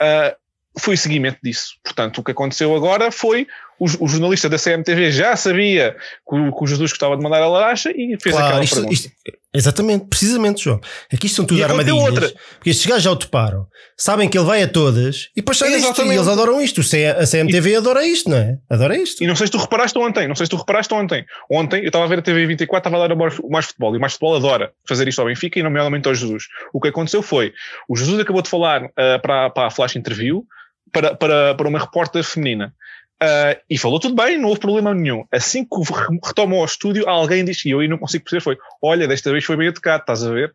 uh, 0.00 0.36
foi 0.78 0.96
seguimento 0.96 1.38
disso. 1.42 1.74
Portanto, 1.82 2.18
o 2.18 2.24
que 2.24 2.32
aconteceu 2.32 2.74
agora 2.74 3.10
foi 3.10 3.46
o, 3.78 3.84
o 4.04 4.08
jornalista 4.08 4.48
da 4.48 4.58
CMTV 4.58 5.10
já 5.10 5.36
sabia 5.36 5.96
que 6.28 6.34
o, 6.34 6.52
que 6.52 6.64
o 6.64 6.66
Jesus 6.66 6.90
gostava 6.90 7.16
de 7.16 7.22
mandar 7.22 7.42
a 7.42 7.48
laracha 7.48 7.90
e 7.90 8.16
fez 8.20 8.34
claro, 8.34 8.46
aquela 8.46 8.64
isto, 8.64 8.74
pergunta. 8.74 8.94
Isto, 8.94 9.10
exatamente, 9.52 10.06
precisamente, 10.06 10.64
João. 10.64 10.80
Aqui 11.12 11.28
são 11.28 11.44
tudo 11.44 11.60
e 11.60 11.64
armadilhas. 11.64 12.02
Outra. 12.02 12.32
Porque 12.54 12.70
estes 12.70 12.86
gajos 12.86 13.02
já 13.02 13.10
o 13.10 13.16
toparam, 13.16 13.66
sabem 13.96 14.28
que 14.28 14.38
ele 14.38 14.46
vai 14.46 14.62
a 14.62 14.68
todas 14.68 15.28
e 15.36 15.40
depois 15.40 15.58
sabem 15.58 15.76
isto, 15.76 16.02
e 16.02 16.14
eles 16.14 16.28
adoram 16.28 16.60
isto. 16.60 16.80
A 16.80 17.26
CMTV 17.26 17.70
e, 17.70 17.76
adora 17.76 18.06
isto, 18.06 18.30
não 18.30 18.38
é? 18.38 18.58
Adora 18.70 18.96
isto. 18.96 19.22
E 19.22 19.26
não 19.26 19.36
sei 19.36 19.46
se 19.46 19.52
tu 19.52 19.58
reparaste 19.58 19.98
ontem, 19.98 20.26
não 20.26 20.34
sei 20.34 20.46
se 20.46 20.50
tu 20.50 20.56
reparaste 20.56 20.92
ontem. 20.94 21.24
Ontem 21.50 21.80
eu 21.80 21.86
estava 21.86 22.04
a 22.04 22.08
ver 22.08 22.20
a 22.20 22.22
TV 22.22 22.46
24, 22.46 22.88
estava 22.88 23.04
a 23.04 23.08
dar 23.08 23.14
o 23.14 23.50
mais 23.50 23.66
futebol 23.66 23.94
e 23.94 23.98
o 23.98 24.00
mais 24.00 24.14
futebol 24.14 24.36
adora 24.36 24.72
fazer 24.88 25.06
isto 25.06 25.20
ao 25.20 25.26
Benfica 25.26 25.58
e 25.58 25.62
nomeadamente 25.62 26.08
ao 26.08 26.14
Jesus. 26.14 26.44
O 26.72 26.80
que 26.80 26.88
aconteceu 26.88 27.22
foi, 27.22 27.52
o 27.88 27.96
Jesus 27.96 28.18
acabou 28.20 28.40
de 28.40 28.48
falar 28.48 28.84
uh, 28.84 29.20
para, 29.22 29.50
para 29.50 29.66
a 29.66 29.70
Flash 29.70 29.96
Interview 29.96 30.46
para, 30.92 31.14
para, 31.14 31.54
para 31.54 31.68
uma 31.68 31.78
repórter 31.78 32.22
feminina. 32.24 32.74
Uh, 33.22 33.56
e 33.70 33.78
falou 33.78 33.98
tudo 33.98 34.14
bem, 34.14 34.38
não 34.38 34.48
houve 34.48 34.60
problema 34.60 34.92
nenhum. 34.92 35.24
Assim 35.32 35.64
que 35.64 35.76
retomou 36.22 36.60
ao 36.60 36.66
estúdio, 36.66 37.08
alguém 37.08 37.44
disse, 37.44 37.68
e 37.68 37.72
eu 37.72 37.80
aí 37.80 37.88
não 37.88 37.96
consigo 37.96 38.24
perceber, 38.24 38.42
foi, 38.42 38.58
olha, 38.82 39.08
desta 39.08 39.32
vez 39.32 39.44
foi 39.44 39.56
bem 39.56 39.68
educado, 39.68 40.02
estás 40.02 40.22
a 40.22 40.30
ver? 40.30 40.54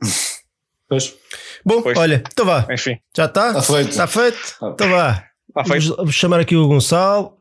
Pois. 0.88 1.14
Bom, 1.64 1.82
pois. 1.82 1.98
olha, 1.98 2.22
então 2.32 2.46
vá. 2.46 2.66
Enfim. 2.70 2.98
Já 3.14 3.26
está? 3.26 3.48
Está 3.48 3.62
feito. 3.62 3.90
Está 3.90 4.06
feito? 4.06 4.38
Então 4.62 4.88
vá. 4.88 5.24
Está 5.48 5.64
feito. 5.64 5.96
Vamos 5.96 6.14
chamar 6.14 6.40
aqui 6.40 6.56
o 6.56 6.66
Gonçalo. 6.66 7.36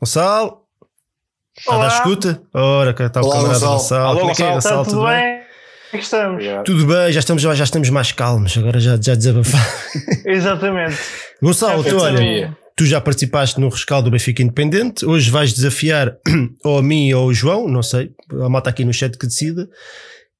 Gonçalo. 0.00 0.62
Está 1.54 1.76
na 1.76 1.88
escuta? 1.88 2.42
Ora, 2.54 2.90
está 2.92 3.20
o 3.20 3.28
camarada 3.28 3.52
Gonçalo. 3.52 3.72
Gonçalo. 3.72 4.06
Alô, 4.06 4.20
Como 4.20 4.30
é 4.30 4.34
que 4.34 4.42
é, 4.42 4.52
Gonçalo? 4.52 4.82
Está 4.82 4.90
tudo, 4.90 5.00
tudo 5.00 5.06
bem? 5.06 5.20
bem? 5.20 5.37
É 5.92 5.96
que 5.96 6.04
estamos? 6.04 6.44
Tudo 6.64 6.86
bem, 6.86 7.12
já 7.12 7.20
estamos, 7.20 7.42
já 7.42 7.64
estamos 7.64 7.88
mais 7.90 8.12
calmos, 8.12 8.56
agora 8.58 8.78
já, 8.78 8.98
já 9.00 9.14
desabafar. 9.14 9.66
Exatamente. 10.26 10.98
Gonçalo, 11.42 11.82
tu 11.82 11.96
olha, 11.96 12.56
tu 12.76 12.84
já 12.84 13.00
participaste 13.00 13.58
no 13.58 13.68
rescaldo 13.68 14.10
do 14.10 14.12
Benfica 14.12 14.42
Independente, 14.42 15.06
hoje 15.06 15.30
vais 15.30 15.52
desafiar 15.52 16.16
ou 16.64 16.78
a 16.78 16.82
mim 16.82 17.12
ou 17.14 17.24
ao 17.24 17.34
João, 17.34 17.68
não 17.68 17.82
sei, 17.82 18.10
a 18.30 18.48
malta 18.48 18.70
aqui 18.70 18.84
no 18.84 18.92
chat 18.92 19.16
que 19.16 19.26
decida. 19.26 19.68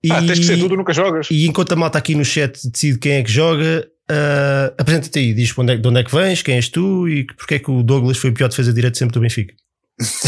E, 0.04 0.12
ah, 0.12 0.18
tens 0.18 0.38
de 0.38 0.46
ser 0.46 0.58
tudo, 0.58 0.76
nunca 0.76 0.92
jogas. 0.92 1.28
E 1.30 1.46
enquanto 1.46 1.72
a 1.72 1.76
malta 1.76 1.98
aqui 1.98 2.14
no 2.14 2.24
chat 2.24 2.56
decide 2.70 2.98
quem 2.98 3.12
é 3.12 3.22
que 3.22 3.32
joga, 3.32 3.88
uh, 4.10 4.74
apresenta-te 4.78 5.18
aí, 5.18 5.34
diz 5.34 5.56
onde 5.58 5.72
é, 5.72 5.76
de 5.76 5.88
onde 5.88 6.00
é 6.00 6.04
que 6.04 6.14
vens, 6.14 6.42
quem 6.42 6.54
és 6.54 6.68
tu 6.68 7.08
e 7.08 7.24
porque 7.24 7.54
é 7.54 7.58
que 7.58 7.70
o 7.70 7.82
Douglas 7.82 8.18
foi 8.18 8.30
o 8.30 8.34
pior 8.34 8.48
defesa 8.48 8.72
direito 8.72 8.98
sempre 8.98 9.14
do 9.14 9.20
Benfica. 9.20 9.54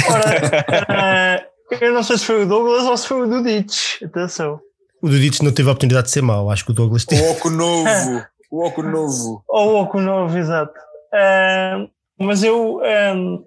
Ora, 0.08 1.44
uh, 1.70 1.76
eu 1.84 1.92
não 1.92 2.02
sei 2.02 2.18
se 2.18 2.24
foi 2.24 2.42
o 2.42 2.48
Douglas 2.48 2.84
ou 2.84 2.96
se 2.96 3.06
foi 3.06 3.20
o 3.22 3.26
Dudich, 3.28 4.04
atenção. 4.04 4.60
O 5.02 5.08
Dudich 5.08 5.42
não 5.42 5.52
teve 5.52 5.68
a 5.68 5.72
oportunidade 5.72 6.06
de 6.06 6.12
ser 6.12 6.22
mau, 6.22 6.50
acho 6.50 6.64
que 6.64 6.72
o 6.72 6.74
Douglas 6.74 7.04
teve. 7.04 7.22
O 7.22 7.30
Oco 7.32 7.50
Novo, 7.50 8.26
o 8.50 8.66
Oco 8.66 8.82
Novo. 8.82 9.44
O 9.48 9.80
Oco 9.80 10.00
Novo, 10.00 10.36
exato. 10.36 10.78
Uh, 11.12 11.88
mas 12.18 12.42
eu 12.42 12.80
um, 13.16 13.42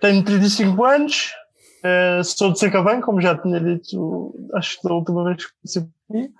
tenho 0.00 0.24
35 0.24 0.84
anos, 0.84 1.30
uh, 1.84 2.24
sou 2.24 2.52
de 2.52 2.58
Sacavém, 2.58 3.00
como 3.00 3.20
já 3.20 3.36
tinha 3.36 3.60
dito, 3.60 4.34
acho 4.54 4.80
que 4.80 4.88
da 4.88 4.94
última 4.94 5.24
vez 5.24 5.46
que 5.46 5.52
participi. 5.62 6.32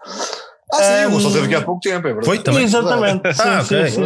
Ah, 0.72 0.82
sim, 0.82 1.06
um, 1.06 1.14
o 1.14 1.18
esteve 1.18 1.46
aqui 1.46 1.54
há 1.54 1.62
pouco 1.62 1.80
tempo, 1.80 2.08
é 2.08 2.12
verdade. 2.12 2.26
Foi 2.26 2.38
também? 2.40 2.64
Exatamente, 2.64 3.34
sim, 3.34 3.42
ah, 3.42 3.64
sim, 3.64 3.74
okay. 3.76 3.90
sim. 3.90 4.02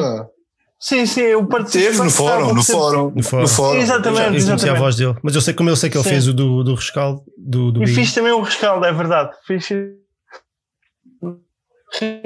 Sim, 0.83 1.05
sim, 1.05 1.21
eu 1.21 1.45
participei. 1.47 1.89
Teve 1.89 2.03
no 2.03 2.11
fórum, 2.11 2.55
no 2.55 2.63
fórum, 2.63 3.13
no 3.15 3.23
fórum. 3.23 3.43
No 3.43 3.49
fórum. 3.49 3.79
Exatamente, 3.79 4.49
eu 4.49 4.59
já, 4.59 4.67
eu 4.67 4.75
a 4.75 4.79
voz 4.79 4.97
dele. 4.97 5.15
Mas 5.23 5.35
eu 5.35 5.43
sei 5.43 5.53
como 5.53 5.69
eu 5.69 5.77
sei 5.77 5.91
que 5.91 5.97
ele 5.99 6.05
sim. 6.05 6.11
fez 6.11 6.27
o 6.27 6.33
do, 6.33 6.65
do 6.65 6.75
rescaldo. 6.75 7.23
Do, 7.37 7.71
do 7.71 7.83
e 7.83 7.87
fiz 7.87 8.15
também 8.15 8.33
o 8.33 8.41
rescaldo, 8.41 8.87
é 8.87 8.93
verdade. 8.93 9.31
Fiz 9.47 9.69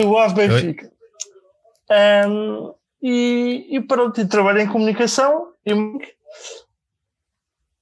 o 0.05 0.19
Ave 0.19 0.35
Benfica. 0.35 0.91
Um, 2.28 2.74
e, 3.03 3.66
e 3.70 3.81
pronto, 3.82 4.20
e 4.20 4.27
trabalho 4.27 4.61
em 4.61 4.66
comunicação 4.66 5.49
e, 5.66 5.73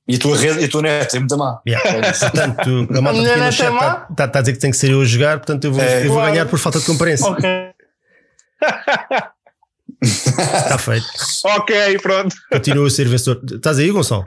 e 0.08 0.16
a 0.16 0.18
tua 0.18 0.36
rede 0.36 0.60
e 0.60 0.64
a 0.64 0.68
tua 0.68 0.82
net 0.82 1.16
é 1.16 1.20
muito 1.20 1.38
má. 1.38 1.60
Yeah. 1.66 2.12
portanto, 2.18 2.88
a 2.96 3.00
malta 3.00 3.20
aqui 3.20 3.40
no 3.40 3.52
chat 3.52 3.72
está 3.72 3.94
tá, 4.16 4.28
tá 4.28 4.38
a 4.40 4.42
dizer 4.42 4.52
que 4.54 4.58
tem 4.58 4.70
que 4.72 4.76
ser 4.76 4.90
eu 4.90 5.00
a 5.00 5.04
jogar, 5.04 5.38
portanto 5.38 5.64
eu 5.64 5.72
vou, 5.72 5.82
é, 5.82 6.06
eu 6.06 6.12
vou 6.12 6.22
ganhar 6.22 6.46
por 6.46 6.58
falta 6.58 6.80
de 6.80 6.86
concorrência. 6.86 7.26
Ok. 7.30 7.48
Está 10.02 10.76
feito. 10.82 11.06
ok, 11.44 11.98
pronto. 12.00 12.34
Continua 12.50 12.86
a 12.88 12.90
ser 12.90 13.06
vencedor. 13.06 13.42
Estás 13.44 13.78
aí, 13.78 13.90
Gonçalo? 13.90 14.24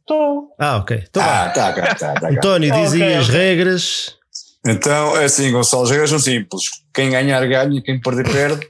Estou. 0.00 0.54
Ah, 0.58 0.78
ok. 0.78 1.04
Então, 1.08 1.22
ah, 1.22 1.50
tá, 1.50 1.72
tá, 1.72 1.94
tá, 1.94 2.14
tá, 2.14 2.28
António, 2.30 2.72
diz 2.72 2.94
aí 2.94 3.02
okay, 3.02 3.14
as 3.14 3.28
okay. 3.28 3.40
regras. 3.40 4.19
Então, 4.66 5.16
é 5.16 5.24
assim, 5.24 5.50
Gonçalo, 5.50 5.84
as 5.84 5.90
regras 5.90 6.10
são 6.10 6.18
simples. 6.18 6.64
Quem 6.92 7.10
ganhar, 7.10 7.46
ganha, 7.46 7.82
quem 7.82 8.00
perder, 8.00 8.30
perde. 8.30 8.68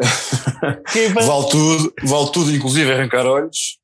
vale 1.14 1.48
tudo, 1.50 1.94
vale 2.04 2.32
tudo, 2.32 2.54
inclusive 2.54 2.92
arrancar 2.92 3.26
olhos. 3.26 3.78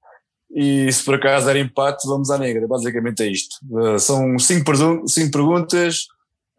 E 0.55 0.91
se 0.93 1.05
por 1.05 1.17
acaso 1.17 1.47
der 1.47 1.57
empate, 1.57 2.07
vamos 2.07 2.31
à 2.31 2.39
negra. 2.39 2.67
Basicamente 2.67 3.23
é 3.23 3.27
isto. 3.27 3.57
Uh, 3.71 3.99
são 3.99 4.39
cinco, 4.39 4.73
cinco 5.09 5.33
perguntas. 5.33 6.07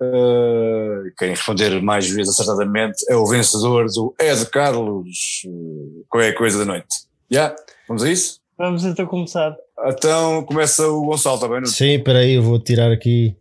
Uh, 0.02 1.10
quem 1.18 1.30
responder 1.30 1.82
mais 1.82 2.10
vezes 2.10 2.34
acertadamente 2.34 3.06
é 3.10 3.16
o 3.16 3.26
vencedor 3.26 3.86
do 3.88 4.14
Ed 4.20 4.46
Carlos. 4.48 5.44
Uh, 5.46 6.06
qual 6.10 6.22
é 6.22 6.30
a 6.30 6.38
coisa 6.38 6.60
da 6.60 6.66
noite? 6.66 6.88
Já? 7.32 7.44
Yeah? 7.44 7.56
Vamos 7.88 8.04
a 8.04 8.12
isso? 8.12 8.40
Vamos 8.58 8.84
então 8.84 9.06
começar. 9.06 9.56
Então 9.86 10.44
começa 10.44 10.88
o 10.88 11.06
Gonçalo, 11.06 11.36
está 11.36 11.48
bem? 11.48 11.66
Sim, 11.66 11.96
espera 11.96 12.20
aí, 12.20 12.34
eu 12.34 12.44
vou 12.44 12.60
tirar 12.60 12.92
aqui 12.92 13.36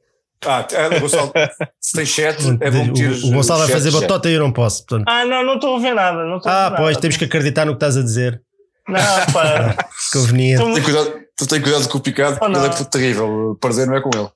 ah, 0.47 0.67
é, 0.71 1.01
Gonçalo, 1.01 1.33
se 1.81 1.93
tem 1.97 2.07
chat, 2.07 2.39
é 2.61 2.71
bom 2.71 2.85
meter 2.85 3.11
O, 3.11 3.29
o 3.29 3.33
Gonçalo 3.33 3.61
vai 3.61 3.69
fazer 3.69 3.91
batota 3.91 4.29
e 4.29 4.35
eu 4.35 4.41
não 4.41 4.53
posso. 4.53 4.85
Portanto. 4.87 5.09
Ah, 5.09 5.25
não, 5.25 5.45
não 5.45 5.55
estou 5.55 5.77
a 5.77 5.79
ver 5.79 5.95
nada. 5.95 6.25
Não 6.25 6.41
ah, 6.45 6.67
a 6.67 6.71
ver 6.71 6.77
pois, 6.77 6.89
nada. 6.91 7.01
temos 7.01 7.17
que 7.17 7.25
acreditar 7.25 7.65
no 7.65 7.73
que 7.73 7.77
estás 7.77 7.97
a 7.97 8.03
dizer. 8.03 8.43
Não, 8.89 9.01
pá. 9.33 9.77
Conveniente. 10.13 10.63
Tu 10.63 10.75
tem 10.75 10.83
cuidado, 10.83 11.13
tu 11.37 11.47
tem 11.47 11.63
cuidado 11.63 11.89
com 11.89 11.99
o 11.99 12.01
picado, 12.01 12.39
oh, 12.41 12.47
ele 12.47 12.67
é 12.67 12.85
terrível. 12.85 13.59
Perder 13.61 13.87
não 13.87 13.97
é 13.97 14.01
com 14.01 14.11
ele. 14.15 14.29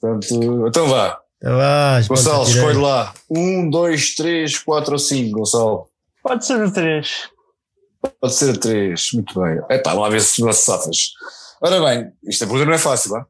Portanto, 0.00 0.66
então 0.68 0.88
vá. 0.88 1.18
Então 1.36 1.56
vá, 1.56 2.00
Gonçalo, 2.08 2.44
escolhe 2.44 2.78
lá. 2.78 3.14
Um, 3.30 3.70
dois, 3.70 4.14
três, 4.14 4.58
quatro 4.58 4.92
ou 4.92 4.98
cinco, 4.98 5.38
Gonçalo. 5.38 5.86
Pode 6.22 6.44
ser 6.44 6.62
a 6.62 6.70
três. 6.70 7.28
Pode 8.20 8.34
ser 8.34 8.50
a 8.50 8.58
três, 8.58 9.08
muito 9.14 9.40
bem. 9.40 9.60
Epá, 9.70 9.92
lá 9.92 10.08
ver 10.08 10.20
se 10.20 10.42
se 10.42 10.52
safas. 10.52 11.12
Ora 11.60 11.80
bem, 11.80 12.12
isto 12.28 12.44
é 12.44 12.46
não 12.46 12.72
é 12.72 12.78
fácil, 12.78 13.12
não 13.12 13.26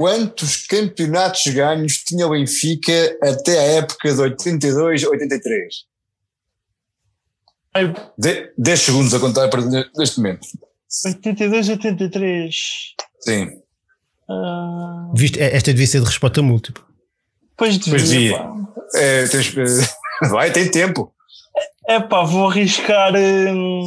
quantos 0.00 0.66
campeonatos 0.66 1.46
ganhos 1.48 1.98
tinha 1.98 2.26
o 2.26 2.30
Benfica 2.30 3.18
até 3.22 3.58
a 3.58 3.62
época 3.80 4.10
de 4.14 4.18
82 4.18 5.04
83? 5.04 5.74
De, 8.16 8.50
10 8.56 8.80
segundos 8.80 9.12
a 9.12 9.20
contar 9.20 9.50
para 9.50 9.60
neste 9.94 10.16
momento. 10.16 10.48
82 11.04 11.68
83. 11.68 12.56
Sim. 13.20 13.44
Uh... 14.26 15.14
Viste, 15.14 15.38
é, 15.38 15.54
esta 15.54 15.70
devia 15.70 15.86
ser 15.86 16.00
de 16.00 16.06
resposta 16.06 16.40
múltipla. 16.40 16.82
Pois 17.54 17.76
devia. 17.76 17.90
Pois 17.90 18.08
devia. 18.08 18.50
É, 18.94 19.28
tens, 19.28 19.52
vai, 20.30 20.50
tem 20.50 20.70
tempo. 20.70 21.12
É 21.86 22.00
pá, 22.00 22.22
vou 22.22 22.48
arriscar. 22.48 23.12
Hum, 23.14 23.84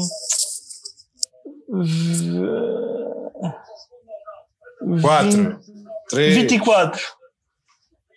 4, 5.02 5.60
3. 6.10 6.36
24. 6.36 7.02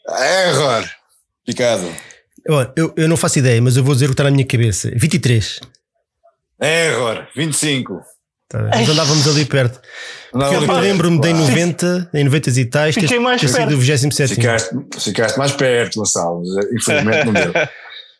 Error. 0.08 0.88
Picado. 1.44 1.94
Eu, 2.76 2.94
eu 2.96 3.08
não 3.08 3.16
faço 3.16 3.38
ideia, 3.38 3.60
mas 3.60 3.76
eu 3.76 3.82
vou 3.82 3.94
dizer 3.94 4.06
o 4.06 4.08
que 4.08 4.14
está 4.14 4.24
na 4.24 4.30
minha 4.30 4.46
cabeça. 4.46 4.90
23. 4.94 5.60
Error. 6.60 7.26
25. 7.34 8.00
Tá, 8.48 8.62
nós 8.62 8.88
andávamos 8.88 9.26
ali 9.26 9.44
perto. 9.44 9.80
Não, 10.32 10.52
eu, 10.52 10.80
lembro-me 10.80 11.20
de 11.20 11.28
em 11.30 11.34
90, 11.34 12.10
em 12.14 12.24
90 12.24 12.50
e 12.50 12.64
tais, 12.64 12.96
mais 13.20 13.40
perto. 13.40 13.70
do 13.70 13.78
27. 13.78 14.34
Ficaste, 14.36 14.70
ficaste 15.00 15.36
mais 15.36 15.52
perto, 15.52 15.98
Gonçalo. 15.98 16.42
Infelizmente 16.72 17.24
não 17.24 17.32
deu. 17.32 17.52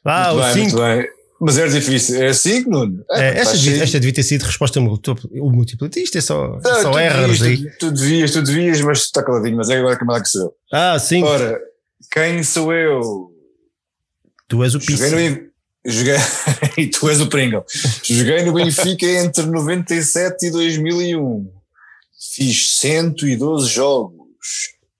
Ah, 0.05 0.33
muito 0.33 0.39
o 0.39 0.55
bem, 0.55 0.69
5. 0.71 0.77
Muito 0.77 0.77
bem. 0.77 1.16
Mas 1.41 1.59
era 1.59 1.69
difícil. 1.69 2.23
É 2.23 2.33
5, 2.33 2.71
Nuno? 2.71 3.05
É, 3.11 3.21
é, 3.21 3.39
esta, 3.39 3.57
devia, 3.57 3.83
esta 3.83 4.01
devia 4.01 4.15
ter 4.15 4.23
sido 4.23 4.43
resposta. 4.43 4.81
Isto 5.97 6.19
é 6.19 6.21
só, 6.21 6.59
não, 6.65 6.83
só 6.83 6.99
erros 6.99 7.43
aí. 7.43 7.71
Tu, 7.73 7.79
tu, 7.79 7.91
devias, 7.93 8.31
tu 8.31 8.43
devias, 8.43 8.81
mas 8.81 8.99
está 9.01 9.23
caladinho. 9.23 9.57
Mas 9.57 9.69
é 9.69 9.79
agora 9.79 9.99
que 9.99 10.11
a 10.11 10.23
que 10.23 10.29
sou. 10.29 10.55
Ah, 10.73 10.99
sim. 10.99 11.23
Ora, 11.23 11.61
quem 12.11 12.43
sou 12.43 12.73
eu? 12.73 13.31
Tu 14.49 14.65
és 14.65 14.75
o 14.75 14.79
Pisse. 14.79 15.11
Joguei 15.11 15.47
Joguei, 15.87 16.17
e 16.77 16.89
tu 16.89 17.09
és 17.09 17.21
o 17.21 17.29
Pringle. 17.29 17.65
Joguei 18.03 18.43
no 18.43 18.53
Benfica 18.53 19.07
entre 19.07 19.47
97 19.47 20.47
e 20.47 20.51
2001. 20.51 21.49
Fiz 22.35 22.79
112 22.81 23.69
jogos. 23.69 24.17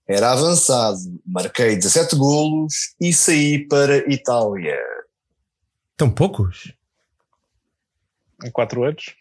Era 0.07 0.31
avançado. 0.31 0.97
Marquei 1.25 1.75
17 1.75 2.15
golos 2.15 2.73
e 3.01 3.11
saí 3.11 3.67
para 3.67 3.97
Itália. 4.11 4.77
Tão 5.97 6.09
poucos? 6.13 6.71
Em 8.43 8.51
4 8.51 8.83
anos. 8.83 9.15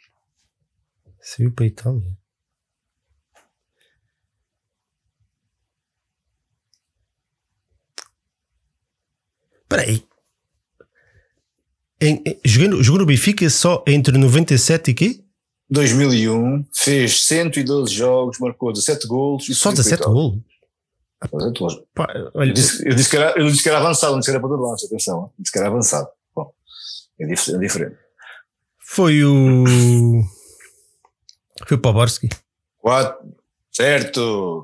Saiu 1.20 1.50
para 1.52 1.64
a 1.64 1.68
Itália. 1.68 2.16
Espera 9.62 9.82
aí. 9.82 10.02
Em, 12.00 12.22
em, 12.26 12.40
jogou, 12.44 12.68
no- 12.76 12.82
jogou 12.82 13.00
no 13.00 13.06
Benfica 13.06 13.48
só 13.50 13.82
entre 13.86 14.16
97 14.18 14.90
e 14.90 14.94
quê? 14.94 15.20
2001, 15.68 16.64
fez 16.72 17.24
112 17.26 17.92
jogos, 17.92 18.38
marcou 18.38 18.72
17 18.72 19.06
golos. 19.08 19.48
e 19.48 19.54
Só 19.54 19.70
subiu 19.70 19.76
17 19.84 20.02
para 20.02 20.08
a 20.08 20.12
Itália. 20.12 20.30
golos. 20.30 20.42
17 21.32 21.58
golos. 21.58 21.86
Pá, 21.94 22.12
Eu 22.14 22.30
olha, 22.34 22.52
disse, 22.52 22.86
eu, 22.88 22.94
disse 22.94 23.10
que 23.10 23.16
era, 23.16 23.38
eu 23.40 23.46
disse 23.48 23.62
que 23.62 23.68
era 23.68 23.78
avançado, 23.78 24.12
não 24.12 24.20
disse 24.20 24.30
que 24.30 24.36
era 24.36 24.46
para 24.46 24.56
lança, 24.56 24.86
atenção. 24.86 25.24
hein? 25.24 25.30
Disse 25.38 25.52
que 25.52 25.58
era 25.58 25.66
avançado. 25.68 26.08
É 27.20 27.24
é 27.24 27.58
diferente. 27.58 27.96
foi 28.78 29.24
o. 29.24 29.64
Foi 31.66 31.76
o 31.76 31.80
Poborski. 31.80 32.28
4, 32.78 33.16
certo. 33.72 34.62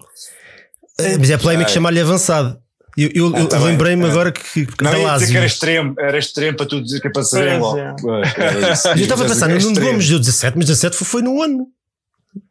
Mas 1.18 1.30
é 1.30 1.38
polémico 1.38 1.68
Ai. 1.68 1.74
chamar-lhe 1.74 2.00
avançado. 2.00 2.60
Eu, 2.96 3.08
eu- 3.14 3.32
Ah, 3.34 3.40
eu 3.40 3.48
tá 3.48 3.58
lembrei-me 3.58 4.04
Ah. 4.04 4.10
agora 4.10 4.30
que, 4.30 4.66
que 4.66 4.84
Não, 4.84 4.92
ia 4.94 5.14
dizer 5.14 5.30
que 5.30 5.36
era 5.38 5.46
extremo, 5.46 5.94
era 5.98 6.18
extremo 6.18 6.56
para 6.58 6.66
tu 6.66 6.82
dizer 6.82 7.00
que 7.00 7.08
é 7.08 7.10
para 7.10 7.22
ser 7.24 7.48
Pois 7.48 7.60
logo. 7.60 7.78
é. 7.78 7.94
Eu 8.92 8.96
estava 9.02 9.24
a 9.24 9.28
pensar, 9.28 9.50
extremo. 9.56 9.80
Gomes 9.80 10.08
deu 10.08 10.18
17, 10.18 10.56
mas 10.58 10.66
17 10.66 10.96
foi, 10.96 11.06
foi 11.06 11.22
num 11.22 11.42
ano. 11.42 11.66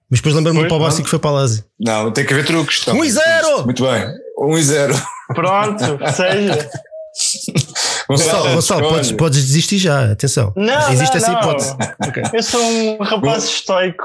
Mas 0.09 0.19
depois 0.19 0.33
lembrei-me 0.35 0.63
do 0.63 0.67
Poborski 0.67 1.03
que 1.03 1.09
foi 1.09 1.19
para 1.19 1.29
a 1.29 1.33
Lazio. 1.33 1.63
Não, 1.79 2.11
tem 2.11 2.25
que 2.25 2.33
haver 2.33 2.45
truques. 2.45 2.79
então. 2.81 2.95
1 2.97 3.05
e 3.05 3.11
0! 3.11 3.63
Muito 3.65 3.83
bem. 3.83 4.03
1 4.39 4.57
e 4.57 4.63
0. 4.63 4.93
Pronto, 5.27 5.83
seja. 6.11 6.69
Gonçalo, 8.11 8.53
Gonçalo 8.55 8.89
podes, 8.89 9.11
podes 9.13 9.45
desistir 9.45 9.77
já, 9.77 10.11
atenção. 10.11 10.53
Não, 10.55 10.91
Existe 10.91 11.11
não, 11.11 11.17
essa 11.17 11.31
não. 11.31 11.39
hipótese. 11.39 11.75
Ok. 12.07 12.23
Eu 12.33 12.43
sou 12.43 12.61
um 12.61 12.97
rapaz 13.03 13.43
estoico. 13.45 14.03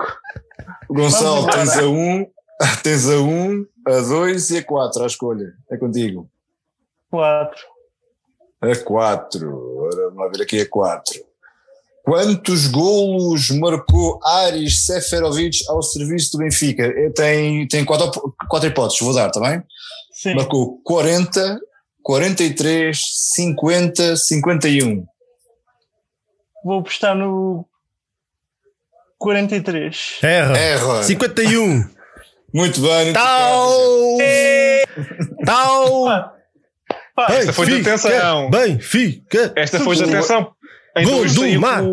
Gonçalo, 0.88 1.46
tens 1.50 1.76
a 1.76 1.82
1, 1.88 2.26
tens 2.82 3.08
a 3.10 3.16
1, 3.20 3.66
a 3.88 4.00
2 4.00 4.50
e 4.50 4.58
a 4.58 4.64
4 4.64 5.02
à 5.02 5.06
escolha. 5.06 5.52
É 5.70 5.76
contigo. 5.76 6.28
Quatro. 7.10 7.62
A 8.60 8.76
4. 8.76 9.78
Ora, 9.78 10.04
vamos 10.10 10.18
lá 10.18 10.28
ver 10.28 10.42
aqui 10.42 10.60
a 10.60 10.68
4. 10.68 11.24
Quantos 12.04 12.68
golos 12.68 13.50
marcou 13.50 14.20
Aris 14.24 14.86
Seferovic 14.86 15.58
ao 15.68 15.82
serviço 15.82 16.32
do 16.32 16.38
Benfica? 16.38 16.84
Eh, 16.84 17.10
Tem, 17.10 17.66
tem 17.66 17.84
quatro, 17.84 18.32
quatro 18.48 18.68
hipóteses, 18.68 19.00
vou 19.00 19.12
dar, 19.12 19.28
também. 19.30 19.60
Sim. 20.12 20.34
Marcou 20.36 20.80
40, 20.84 21.58
43, 22.06 22.96
50, 23.34 24.16
51. 24.16 25.04
Vou 26.64 26.78
apostar 26.78 27.16
no 27.16 27.66
43. 29.18 30.18
Erra. 30.22 30.56
Erra. 30.56 31.02
51. 31.02 31.84
Muito 32.54 32.80
bem. 32.80 33.12
Tal! 33.12 33.70
Tal! 35.44 36.04
Pá, 37.16 37.26
Esta 37.30 37.52
foi 37.52 37.66
de 37.66 37.80
atenção. 37.80 38.50
Bem, 38.50 38.78
fica. 38.78 39.52
Esta 39.56 39.80
foi 39.80 39.96
de 39.96 40.04
atenção. 40.04 40.54
Os 41.04 41.34
Gondomar. 41.34 41.84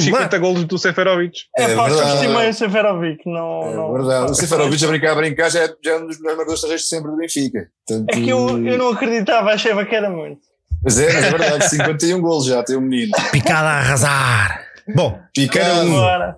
50 0.00 0.38
golos 0.38 0.64
do 0.64 0.78
Seferovic. 0.78 1.38
É, 1.56 1.62
É 1.64 1.74
pá, 1.76 1.88
verdade. 1.88 2.10
subestimei 2.10 2.48
o 2.50 2.54
Seferovic. 2.54 3.22
Não, 3.26 3.62
É 3.62 3.74
não, 3.76 3.92
verdade. 3.92 4.30
O 4.32 4.34
Seferovic 4.34 4.84
a 4.84 4.88
brincar, 4.88 5.12
a 5.12 5.14
brincar 5.14 5.50
já 5.50 5.64
é, 5.64 5.74
já 5.84 5.92
é 5.92 5.96
um 5.98 6.06
dos 6.06 6.18
melhores 6.18 6.36
marcadores 6.38 6.82
de 6.82 6.88
sempre 6.88 7.10
do 7.10 7.16
Benfica. 7.16 7.68
Portanto, 7.86 8.08
É 8.10 8.20
que 8.20 8.28
eu, 8.28 8.66
eu 8.66 8.78
não 8.78 8.88
acreditava, 8.90 9.50
achava 9.50 9.84
que 9.84 9.94
era 9.94 10.10
muito. 10.10 10.40
Mas 10.82 10.98
é, 10.98 11.12
mas 11.12 11.24
é 11.24 11.30
verdade, 11.30 11.68
51 11.70 12.20
golos 12.20 12.46
já, 12.46 12.62
tem 12.62 12.76
um 12.76 12.80
menino. 12.80 13.12
Picada 13.32 13.68
a 13.68 13.78
arrasar. 13.78 14.64
Bom, 14.94 15.18
Picado, 15.34 15.80
Agora, 15.90 16.36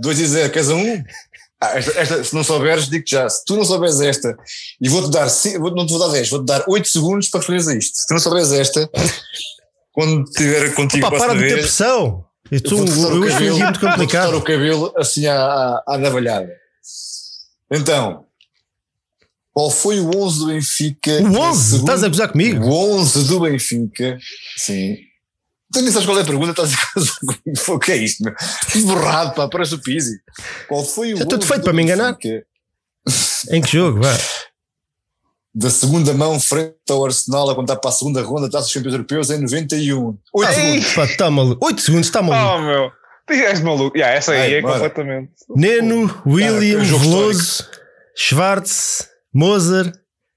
2 0.00 0.20
e 0.20 0.26
0, 0.26 0.52
queres 0.52 0.70
a 0.70 0.74
1? 0.74 0.78
Um? 0.78 1.04
Ah, 1.60 1.76
esta, 1.76 1.98
esta, 1.98 2.22
se 2.22 2.32
não 2.34 2.44
souberes, 2.44 2.88
digo-te 2.88 3.10
já. 3.10 3.28
Se 3.28 3.44
tu 3.44 3.56
não 3.56 3.64
souberes 3.64 4.00
esta, 4.00 4.36
e 4.80 4.88
vou-te 4.88 5.10
dar, 5.10 5.26
vou, 5.58 5.74
não 5.74 5.84
te 5.84 5.90
vou 5.92 5.98
dar 5.98 6.12
10, 6.12 6.30
vou-te 6.30 6.46
dar 6.46 6.62
8 6.68 6.86
segundos 6.86 7.28
para 7.28 7.40
responderes 7.40 7.66
a 7.68 7.74
isto. 7.74 7.96
Se 7.96 8.06
tu 8.06 8.12
não 8.14 8.20
souberes 8.20 8.52
esta, 8.52 8.88
quando 9.98 10.22
estiver 10.28 10.74
contigo 10.74 11.00
pá, 11.00 11.08
a 11.08 11.10
próxima 11.10 11.32
para 11.34 11.42
de 11.42 11.48
ter 11.48 11.60
pressão. 11.60 12.24
Eu, 12.52 12.60
eu 12.64 12.76
vou-te 12.86 12.92
cortar 12.92 13.16
eu 13.16 13.32
cabelo, 13.32 13.54
dia 13.56 13.64
muito 13.64 13.80
complicado. 13.80 14.36
o 14.36 14.42
cabelo 14.42 14.94
assim 14.96 15.26
à, 15.26 15.82
à, 15.88 15.98
navalhada. 15.98 16.48
Então, 17.72 18.24
qual 19.52 19.70
foi 19.72 19.98
o 19.98 20.16
11 20.16 20.38
do 20.38 20.46
Benfica? 20.46 21.10
O 21.18 21.22
na 21.32 21.40
11? 21.50 21.62
segunda- 21.70 21.82
Estás 21.94 22.04
a 22.04 22.08
gozar 22.08 22.28
comigo? 22.30 22.64
O 22.64 22.94
11 23.00 23.24
do 23.24 23.40
Benfica, 23.40 24.18
sim. 24.56 24.98
Tu 25.72 25.82
nem 25.82 25.90
sabes 25.90 26.06
qual 26.06 26.16
é 26.18 26.22
a 26.22 26.24
pergunta, 26.24 26.50
estás 26.52 26.72
a 26.72 26.76
gozar 26.94 27.16
comigo. 27.18 27.62
O 27.74 27.78
que 27.80 27.90
é 27.92 27.96
isto, 27.96 28.22
meu? 28.22 28.34
Borrado, 28.86 29.34
pá, 29.34 29.48
parece 29.48 29.74
o 29.74 29.82
Pizzi. 29.82 30.20
Qual 30.68 30.84
foi 30.84 31.12
o 31.14 31.16
Já 31.16 31.26
tudo 31.26 31.42
11 31.42 31.48
feito 31.48 31.64
para 31.64 31.72
me 31.72 31.82
enganar. 31.82 32.16
Em 33.50 33.60
que 33.60 33.72
jogo? 33.72 34.00
Vá. 34.00 34.16
Da 35.60 35.70
segunda 35.70 36.14
mão, 36.14 36.38
frente 36.38 36.76
ao 36.88 37.04
Arsenal, 37.04 37.50
a 37.50 37.54
contar 37.54 37.74
para 37.76 37.90
a 37.90 37.92
segunda 37.92 38.22
ronda 38.22 38.42
da 38.42 38.48
Taça 38.58 38.66
dos 38.66 38.74
Campeões 38.74 38.94
Europeus 38.94 39.30
em 39.30 39.40
91. 39.40 40.16
8 40.32 40.52
segundos. 40.54 40.94
Pá, 40.94 41.04
está 41.04 41.30
maluco. 41.30 41.66
8 41.66 41.80
segundos, 41.80 42.06
está 42.06 42.22
maluco. 42.22 42.54
Oh, 42.54 42.60
meu. 42.62 42.90
Tu 43.26 43.32
és 43.32 43.60
maluco. 43.60 43.96
Yeah, 43.96 44.16
essa 44.16 44.32
aí 44.32 44.40
Ai, 44.40 44.54
é 44.54 44.62
bora. 44.62 44.74
completamente. 44.74 45.32
Neno, 45.56 46.22
William, 46.24 46.80
é 46.80 46.84
jogo 46.84 47.02
Veloso, 47.02 47.66
Schwartz, 48.16 49.08
Moser. 49.34 49.92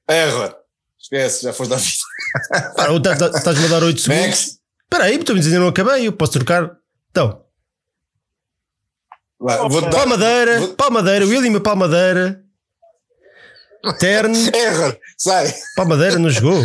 Erra. 0.08 0.56
Esquece, 1.00 1.44
já 1.44 1.54
foste 1.54 1.70
da 1.70 1.76
vida. 1.78 3.02
Tá- 3.04 3.16
tá- 3.30 3.38
Estás-me 3.38 3.66
a 3.66 3.68
dar 3.68 3.84
8 3.84 4.02
segundos. 4.02 4.58
Espera 4.84 5.04
aí, 5.04 5.18
estou-me 5.18 5.40
dizendo 5.40 5.62
não 5.62 5.68
acabei. 5.68 6.08
Eu 6.08 6.14
posso 6.14 6.32
trocar. 6.32 6.72
Então, 7.12 7.44
Vai, 9.40 9.58
vou-te 9.70 9.82
dar. 9.86 9.92
Palmadeira, 9.92 10.60
vou- 10.60 10.74
Palmadeira, 10.76 11.26
William 11.28 11.60
Palmadeira. 11.60 12.44
Erra. 14.54 14.98
Sai. 15.18 15.54
Palmadeira 15.76 16.20
não 16.20 16.30
jogou. 16.30 16.62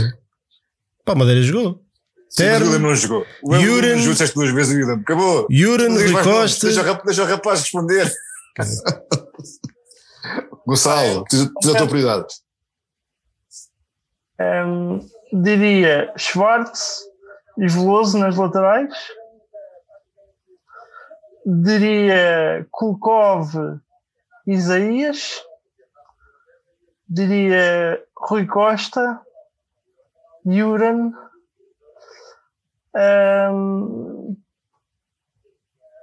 Palmadeira 1.04 1.42
jogou. 1.42 1.82
Sim, 2.28 2.44
mas 2.44 2.56
o 2.56 2.60
Terno, 2.60 2.66
William 2.66 2.78
não 2.80 2.94
jogou. 2.94 3.26
O 3.42 3.54
Yuren. 3.56 3.92
não 3.92 3.98
jogou, 3.98 4.12
disseste 4.12 4.34
duas 4.34 4.50
vezes 4.50 4.74
o. 4.74 4.94
Acabou. 5.00 5.46
Não 5.88 5.96
Rui 5.96 6.22
Costa. 6.22 6.66
Deixa, 6.66 6.94
deixa 7.04 7.22
o 7.22 7.26
rapaz 7.26 7.60
responder. 7.60 8.12
Gonçalo, 10.66 11.24
tens 11.30 11.48
tens 11.60 11.74
a 11.74 11.78
tua 11.78 11.86
prioridade. 11.86 12.26
hum, 14.66 14.98
diria 15.32 16.12
Schwartz 16.16 17.02
e 17.58 17.68
Veloso 17.68 18.18
nas 18.18 18.36
laterais. 18.36 18.92
Diria 21.46 22.66
Kulkov 22.72 23.54
e 24.46 24.52
Isaías. 24.52 25.42
Diria 27.08 28.02
Rui 28.16 28.46
Costa, 28.46 29.20
Yuran. 30.46 31.12
hum, 33.52 34.36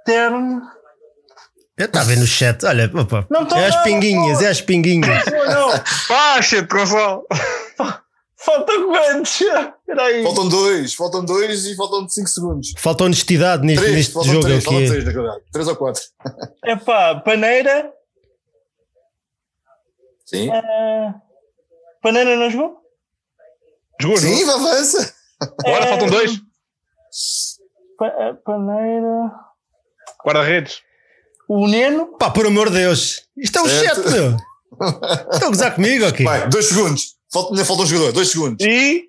Tern. 0.04 0.60
Eu 1.76 1.86
estava 1.86 2.04
a 2.04 2.08
ver 2.08 2.18
no 2.18 2.26
chat. 2.26 2.64
Olha, 2.64 2.90
opa, 2.94 3.26
Não 3.30 3.40
é 3.56 3.66
as 3.66 3.74
não, 3.76 3.82
pinguinhas, 3.82 4.42
é 4.42 4.48
as 4.48 4.60
pinguinhas. 4.60 5.24
Não, 5.26 5.70
Baixa-te, 6.08 6.68
Gonçalo. 6.68 7.26
falta 8.36 8.72
quantos? 8.72 9.40
Espera 9.40 10.02
aí. 10.04 10.22
Faltam 10.22 10.48
dois, 10.48 10.94
faltam 10.94 11.24
dois 11.24 11.64
e 11.66 11.74
faltam 11.74 12.08
cinco 12.08 12.28
segundos. 12.28 12.74
Falta 12.78 13.04
honestidade 13.04 13.64
neste, 13.66 13.80
Três, 13.82 13.96
neste 13.96 14.12
faltam 14.12 14.32
jogo. 14.32 14.44
três, 14.46 14.58
é 14.58 14.64
faltam 14.64 14.78
que 14.80 14.84
é. 14.84 14.88
três, 14.90 15.04
na 15.04 15.12
verdade. 15.12 15.42
Três 15.52 15.68
ou 15.68 15.76
quatro. 15.76 16.02
Epá, 16.64 17.14
Paneira. 17.20 17.92
Sim. 20.24 20.50
eh, 20.50 21.14
Paneira 22.02 22.36
não 22.36 22.50
jogou? 22.50 22.78
Jogou, 24.00 24.16
Sim, 24.18 24.40
jogou. 24.40 24.54
avança. 24.56 25.14
Agora 25.64 25.84
Eh, 25.84 25.88
faltam 25.88 26.08
dois. 26.08 26.40
Pa- 27.98 28.34
Paneira. 28.44 29.30
Guarda-redes. 30.24 30.82
O 31.48 31.66
Neno. 31.68 32.06
Pá, 32.18 32.30
por 32.30 32.46
amor 32.46 32.70
de 32.70 32.76
Deus. 32.78 33.22
Isto 33.36 33.58
é 33.58 33.62
um 33.62 33.68
Certo. 33.68 34.02
chat, 34.02 34.10
meu. 34.12 34.36
Estão 35.32 35.48
a 35.48 35.50
gozar 35.50 35.74
comigo, 35.74 36.06
ok? 36.06 36.24
Vai, 36.24 36.48
dois 36.48 36.66
segundos. 36.66 37.14
Falta, 37.32 37.52
ainda 37.52 37.64
falta 37.64 37.82
um 37.82 37.86
jogador, 37.86 38.12
dois 38.12 38.30
segundos. 38.30 38.64
E. 38.66 39.08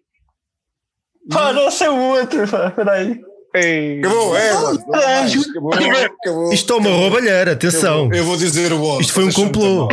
Pá, 1.32 1.54
não 1.54 1.72
sei 1.72 1.88
o 1.88 1.98
outro. 1.98 2.48
pá, 2.48 2.68
Espera 2.68 2.92
aí. 2.92 3.22
Ei. 3.56 4.00
Acabou, 4.00 4.36
é, 4.38 4.50
há 4.52 4.62
mais. 4.88 5.50
Acabou, 5.50 5.74
acabou. 5.74 6.54
Isto 6.54 6.74
é 6.74 6.76
uma 6.76 6.90
roubalheira, 6.90 7.54
atenção. 7.54 8.12
Eu 8.14 8.26
vou 8.26 8.36
dizer 8.38 8.72
o 8.74 8.84
11. 8.84 9.02
Isto 9.02 9.14
foi 9.14 9.24
um 9.24 9.32
complô. 9.32 9.88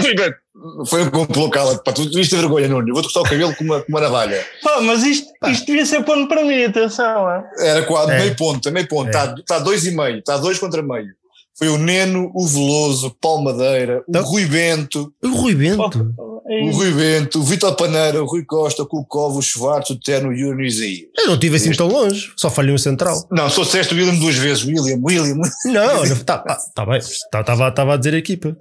Foi 0.86 1.02
um 1.02 1.10
complô, 1.10 1.50
cala-te. 1.50 1.82
Pá, 1.84 1.92
tu 1.92 2.08
viste 2.10 2.34
a 2.34 2.38
vergonha, 2.38 2.68
Nuno. 2.68 2.88
Eu 2.88 2.94
vou-te 2.94 3.12
cortar 3.12 3.20
o 3.20 3.30
cabelo 3.30 3.54
com 3.56 3.64
uma, 3.64 3.80
com 3.80 3.88
uma 3.88 4.00
navalha. 4.00 4.44
Pá, 4.62 4.80
mas 4.80 5.02
isto, 5.02 5.28
isto 5.48 5.66
devia 5.66 5.84
ser 5.86 6.04
ponto 6.04 6.28
para 6.28 6.44
mim, 6.44 6.64
atenção. 6.64 7.30
é. 7.30 7.44
Era 7.58 7.82
quase 7.84 8.12
É. 8.12 8.18
meio 8.18 8.36
ponto, 8.36 8.68
é 8.68 8.72
meio 8.72 8.88
ponto. 8.88 9.08
Está 9.08 9.34
tá 9.46 9.58
dois 9.58 9.84
e 9.86 9.90
meio, 9.90 10.18
está 10.18 10.36
dois 10.36 10.58
contra 10.58 10.82
meio. 10.82 11.08
Foi 11.58 11.68
o 11.68 11.76
Neno, 11.76 12.30
o 12.34 12.46
Veloso, 12.46 13.08
o 13.08 13.10
Palmadeira, 13.10 13.98
o 14.00 14.04
Então- 14.08 14.22
Rui 14.22 14.46
Bento. 14.46 15.12
O 15.22 15.28
Rui 15.28 15.54
Bento. 15.54 15.76
Pá, 16.16 16.22
o 16.64 16.70
Rui 16.70 16.90
Bento, 16.92 17.38
o 17.40 17.42
Vitor 17.42 17.74
Paneira, 17.76 18.22
o 18.22 18.26
Rui 18.26 18.44
Costa, 18.44 18.82
o 18.82 18.86
Kulkov, 18.86 19.36
o 19.38 19.42
Schwartz, 19.42 19.90
o 19.90 20.00
Terno, 20.00 20.32
e 20.32 20.44
o. 20.44 20.48
Eu 20.50 21.26
não 21.26 21.34
estive 21.34 21.56
assim 21.56 21.72
tão 21.72 21.88
longe, 21.88 22.32
só 22.36 22.50
falhei 22.50 22.74
um 22.74 22.78
central. 22.78 23.26
Não, 23.30 23.48
só 23.48 23.62
disseste 23.62 23.94
o 23.94 23.96
William 23.96 24.14
duas 24.16 24.34
vezes, 24.36 24.64
William, 24.64 24.98
William. 25.02 25.36
Não, 25.66 26.04
está 26.04 26.38
tá, 26.38 26.58
tá 26.74 26.86
bem, 26.86 26.98
estava 26.98 27.70
tá, 27.70 27.92
a 27.92 27.96
dizer 27.96 28.14
a 28.14 28.18
equipa. 28.18 28.56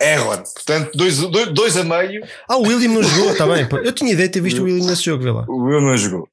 Error, 0.00 0.42
portanto, 0.54 0.90
dois, 0.94 1.18
dois, 1.18 1.48
dois 1.52 1.76
a 1.76 1.84
meio. 1.84 2.22
Ah, 2.48 2.56
o 2.56 2.62
William 2.62 2.88
não 2.92 3.02
jogou, 3.02 3.32
está 3.32 3.46
bem. 3.46 3.66
Eu 3.84 3.92
tinha 3.92 4.12
ideia 4.12 4.28
de 4.28 4.32
ter 4.34 4.40
visto 4.40 4.60
o 4.60 4.64
William 4.64 4.86
nesse 4.86 5.02
jogo, 5.04 5.22
vê 5.24 5.30
lá. 5.30 5.44
O 5.48 5.62
William 5.64 5.80
não 5.80 5.96
jogou. 5.96 6.28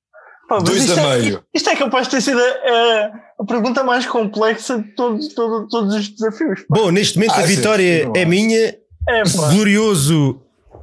Pá, 0.50 0.58
Dois 0.60 0.84
isto 0.84 1.00
a 1.00 1.02
é- 1.04 1.18
meio. 1.20 1.44
Isto 1.54 1.70
é 1.70 1.76
capaz 1.78 2.08
de 2.08 2.12
ter 2.12 2.22
sido 2.22 2.40
a, 2.42 3.12
a 3.40 3.46
pergunta 3.46 3.84
mais 3.86 4.06
complexa 4.06 4.78
de 4.80 4.90
todos, 4.96 5.34
todos, 5.34 5.70
todos 5.70 5.96
os 5.96 6.10
desafios. 6.10 6.60
pá. 6.62 6.66
Bom, 6.78 6.92
neste 6.92 7.18
momento 7.18 7.36
Ah, 7.36 7.40
a 7.40 7.48
sim, 7.48 7.56
vitória 7.56 8.04
sim, 8.06 8.12
é 8.16 8.26
minha, 8.26 8.76
É, 9.08 9.24
pá. 9.24 9.50
glorioso 9.54 10.42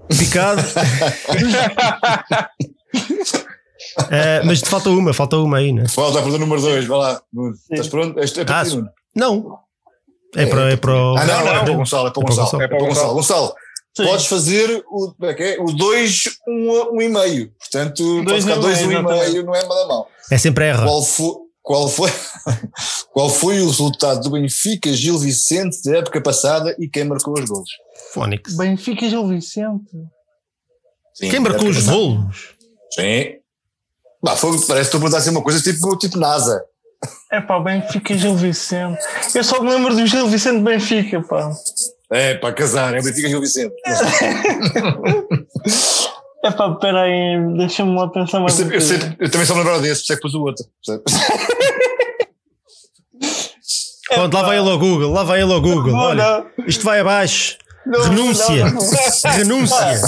picado. 0.08 0.62
Eh, 4.10 4.42
mas 4.44 4.60
te 4.62 4.68
falta 4.68 4.90
uma, 4.90 5.12
falta 5.12 5.36
uma 5.38 5.56
aí, 5.58 5.72
né? 5.72 5.86
Falta 5.88 6.18
a 6.18 6.22
pergunta 6.22 6.38
número 6.44 6.60
dois, 6.60 6.84
vai 6.86 6.98
lá. 6.98 7.20
Nuno. 7.32 7.52
Estás 7.70 7.88
pronto? 7.88 8.18
Este 8.20 8.40
é 8.40 8.44
para 8.44 8.60
Ah. 8.60 8.64
Não. 9.14 9.58
É 10.36 10.46
para, 10.46 10.70
é 10.72 10.76
para 10.76 10.94
o. 10.94 11.16
Ah, 11.16 11.24
não, 11.24 11.44
não, 11.44 11.54
é 11.54 11.60
para 11.60 11.72
o. 11.72 11.76
Gonçalo, 11.76 12.08
é 12.08 12.10
para 12.10 12.20
o 12.20 12.22
É 12.22 12.26
Gonçalo. 12.26 12.44
Gonçalo. 12.46 12.62
É 12.62 12.68
para 12.68 12.76
o 12.76 12.86
Gonçalo. 12.86 13.14
Gonçalo, 13.14 13.54
Sim. 13.96 14.04
podes 14.04 14.26
fazer 14.26 14.84
o, 14.86 15.14
como 15.14 15.30
é 15.30 15.34
que 15.34 15.42
é? 15.42 15.56
o 15.60 15.66
2, 15.66 16.22
1 16.46 16.52
um, 16.52 16.96
um 16.96 17.02
e 17.02 17.08
meio. 17.08 17.52
Portanto, 17.58 18.04
pode 18.04 18.24
Dois 18.26 18.44
ficar 18.44 18.56
e 18.56 18.60
2, 18.60 18.82
1 18.82 18.86
meio, 18.86 18.98
um 18.98 19.00
e 19.00 19.20
meio, 19.20 19.44
não 19.44 19.54
é 19.54 19.62
nada 19.62 19.86
mal. 19.86 20.08
É 20.30 20.38
sempre 20.38 20.66
erra. 20.66 20.84
Qual 20.84 21.02
foi, 21.02 21.34
qual, 21.62 21.88
foi, 21.88 22.10
qual 23.12 23.30
foi 23.30 23.60
o 23.60 23.66
resultado 23.66 24.20
do 24.20 24.30
Benfica, 24.30 24.92
Gil 24.92 25.18
Vicente, 25.18 25.82
da 25.84 25.98
época 25.98 26.20
passada 26.20 26.76
e 26.78 26.88
quem 26.88 27.04
marcou 27.04 27.34
os 27.38 27.44
gols? 27.44 27.70
Fónix. 28.12 28.54
Benfica 28.56 29.08
Gil 29.08 29.26
Vicente. 29.26 29.90
Sim, 31.14 31.30
Quem 31.30 31.40
marcou 31.40 31.68
os 31.68 31.84
golos? 31.84 32.54
Sim. 32.92 33.38
Bah, 34.22 34.36
foi, 34.36 34.50
parece 34.50 34.66
que 34.66 34.80
estou 34.80 34.98
a 34.98 35.00
perguntar 35.00 35.18
assim 35.18 35.30
uma 35.30 35.42
coisa 35.42 35.60
tipo, 35.60 35.96
tipo 35.96 36.16
NASA. 36.18 36.64
É 37.30 37.40
pá, 37.40 37.60
Benfica 37.60 38.16
Gil 38.16 38.34
Vicente. 38.36 38.98
Eu 39.34 39.44
só 39.44 39.62
me 39.62 39.70
lembro 39.70 39.94
do 39.94 40.06
Gil 40.06 40.26
Vicente 40.28 40.60
Benfica, 40.62 41.22
pá. 41.22 41.50
É, 42.10 42.34
para 42.34 42.54
casar, 42.54 42.94
é 42.94 43.02
Benfica 43.02 43.28
Gil 43.28 43.40
Vicente. 43.40 43.74
É 46.44 46.52
pá, 46.52 46.70
peraí, 46.76 47.36
deixa-me 47.56 47.96
lá 47.96 48.06
pensar 48.08 48.36
Eu, 48.38 48.42
mais. 48.42 48.54
sempre- 48.54 48.76
eu, 48.76 48.80
sempre- 48.80 49.16
eu 49.18 49.28
também 49.28 49.44
só 49.44 49.56
me 49.56 49.64
lembro 49.64 49.80
desse, 49.82 50.02
por 50.02 50.04
isso 50.04 50.12
é 50.12 50.16
que 50.16 50.22
pus 50.22 50.34
o 50.34 50.42
outro. 50.42 50.64
percebes? 50.86 51.12
Pronto, 54.08 54.34
lá 54.34 54.42
vai 54.44 54.56
ele 54.58 54.70
ao 54.70 54.78
Google, 54.78 55.12
lá 55.12 55.24
vai 55.24 55.42
ele 55.42 55.52
ao 55.52 55.60
Google. 55.60 55.92
Não, 55.92 55.98
Olha, 55.98 56.44
não, 56.56 56.64
isto 56.66 56.84
vai 56.84 57.00
abaixo. 57.00 57.58
não, 57.84 58.02
Renúncia. 58.04 58.64
não, 58.66 58.72
não. 58.74 58.80
Renúncia. 59.32 60.00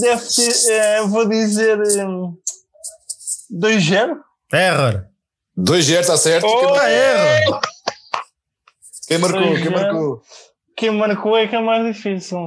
Deve 0.00 0.22
ter, 0.26 0.70
eh, 0.72 1.02
vou 1.06 1.28
dizer. 1.28 1.78
hum, 2.06 2.34
2-0? 3.52 4.16
Error. 4.52 5.04
2-0, 5.58 6.00
está 6.00 6.16
certo. 6.16 6.46
Oh! 6.46 6.74
Ah. 6.74 7.60
Quem 9.08 9.18
marcou? 9.18 9.40
Dois 9.42 9.58
Quem 9.62 9.68
zero. 9.68 9.80
marcou? 9.82 10.22
Quem 10.76 10.90
marcou 10.92 11.36
é 11.36 11.48
que 11.48 11.56
é 11.56 11.60
mais 11.60 11.84
difícil. 11.94 12.38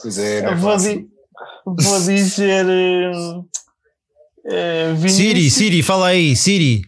Pois 0.00 0.18
é, 0.18 0.42
não 0.42 0.52
é 0.52 0.54
vou, 0.56 0.76
di- 0.76 1.06
vou 1.64 2.00
dizer. 2.00 2.66
eh, 4.48 4.92
Vinícius. 4.94 5.12
Siri, 5.16 5.50
Siri, 5.50 5.82
fala 5.82 6.08
aí, 6.08 6.36
Siri. 6.36 6.82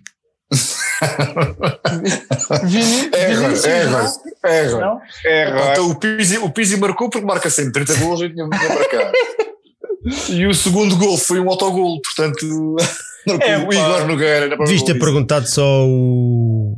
Vinícius. 2.64 3.64
Não? 4.80 5.00
É 5.24 5.44
raro. 5.44 5.70
Então 5.72 5.90
o 5.90 5.98
Pizzi, 5.98 6.38
o 6.38 6.50
Pizzi 6.50 6.76
marcou 6.76 7.10
porque 7.10 7.26
marca 7.26 7.50
sempre 7.50 7.84
30 7.84 8.00
gols 8.04 8.20
e 8.20 8.28
tinha 8.30 8.48
tinha 8.48 8.68
marcado. 8.68 9.12
E 10.30 10.46
o 10.46 10.54
segundo 10.54 10.96
gol 10.96 11.18
foi 11.18 11.38
um 11.40 11.50
autogol, 11.50 12.00
portanto, 12.00 12.46
marcou 12.46 12.76
É, 13.34 13.58
o 13.58 13.66
pá. 13.68 13.74
Igor 13.74 14.06
Nogueira. 14.06 14.48
na 14.48 14.56
Devias 14.56 14.82
ter 14.82 14.98
perguntado 14.98 15.46
só 15.48 15.84
o. 15.86 16.76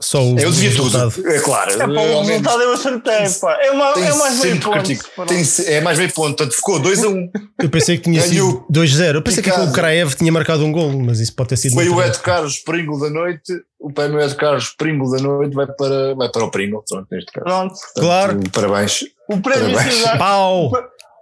Só 0.00 0.20
o. 0.22 0.36
Eu 0.38 0.50
devia 0.50 0.70
resultado. 0.70 1.12
tudo, 1.12 1.28
é 1.30 1.38
claro. 1.40 1.70
É 1.72 1.76
para 1.78 1.88
o 1.88 2.22
resultado 2.24 2.62
eu 2.62 2.72
acertei, 2.74 3.30
pá. 3.40 3.56
É, 3.62 3.70
uma, 3.70 3.92
é 3.92 4.12
mais 4.14 4.42
meio 4.42 4.60
ponto. 4.60 5.26
Tem 5.28 5.44
se- 5.44 5.72
é 5.72 5.80
mais 5.80 5.98
meio 5.98 6.12
ponto, 6.12 6.36
portanto 6.36 6.52
ficou 6.56 6.80
2 6.80 7.04
a 7.04 7.08
1. 7.08 7.12
Um. 7.12 7.30
Eu 7.62 7.70
pensei 7.70 7.96
que 7.96 8.02
tinha 8.02 8.20
sido 8.20 8.66
2-0. 8.70 9.14
Eu 9.14 9.22
pensei 9.22 9.42
que 9.42 9.50
Picado. 9.50 9.70
o 9.70 9.72
Kraev 9.72 10.14
tinha 10.14 10.32
marcado 10.32 10.64
um 10.64 10.72
gol, 10.72 10.90
mas 11.00 11.20
isso 11.20 11.34
pode 11.34 11.50
ter 11.50 11.56
sido. 11.56 11.74
Foi 11.74 11.88
o. 11.88 12.02
Ed 12.02 12.18
Carlos 12.18 12.58
Pringle 12.58 12.98
da 13.00 13.08
noite, 13.08 13.52
o 13.80 13.90
prémio 13.92 14.20
Ed 14.20 14.34
Carlos 14.34 14.70
Pringle 14.76 15.10
da 15.12 15.22
noite 15.22 15.54
vai 15.54 15.66
para, 15.68 16.14
vai 16.16 16.28
para 16.28 16.44
o 16.44 16.50
Pringle, 16.50 16.82
pronto, 16.88 17.06
neste 17.12 17.30
caso. 17.32 17.44
Pronto. 17.46 17.74
Portanto, 17.74 18.00
Claro. 18.04 18.40
Parabéns. 18.52 19.04
O 19.30 19.40
prémio 19.40 19.72
Parabéns. 19.74 20.02
Pau! 20.18 20.72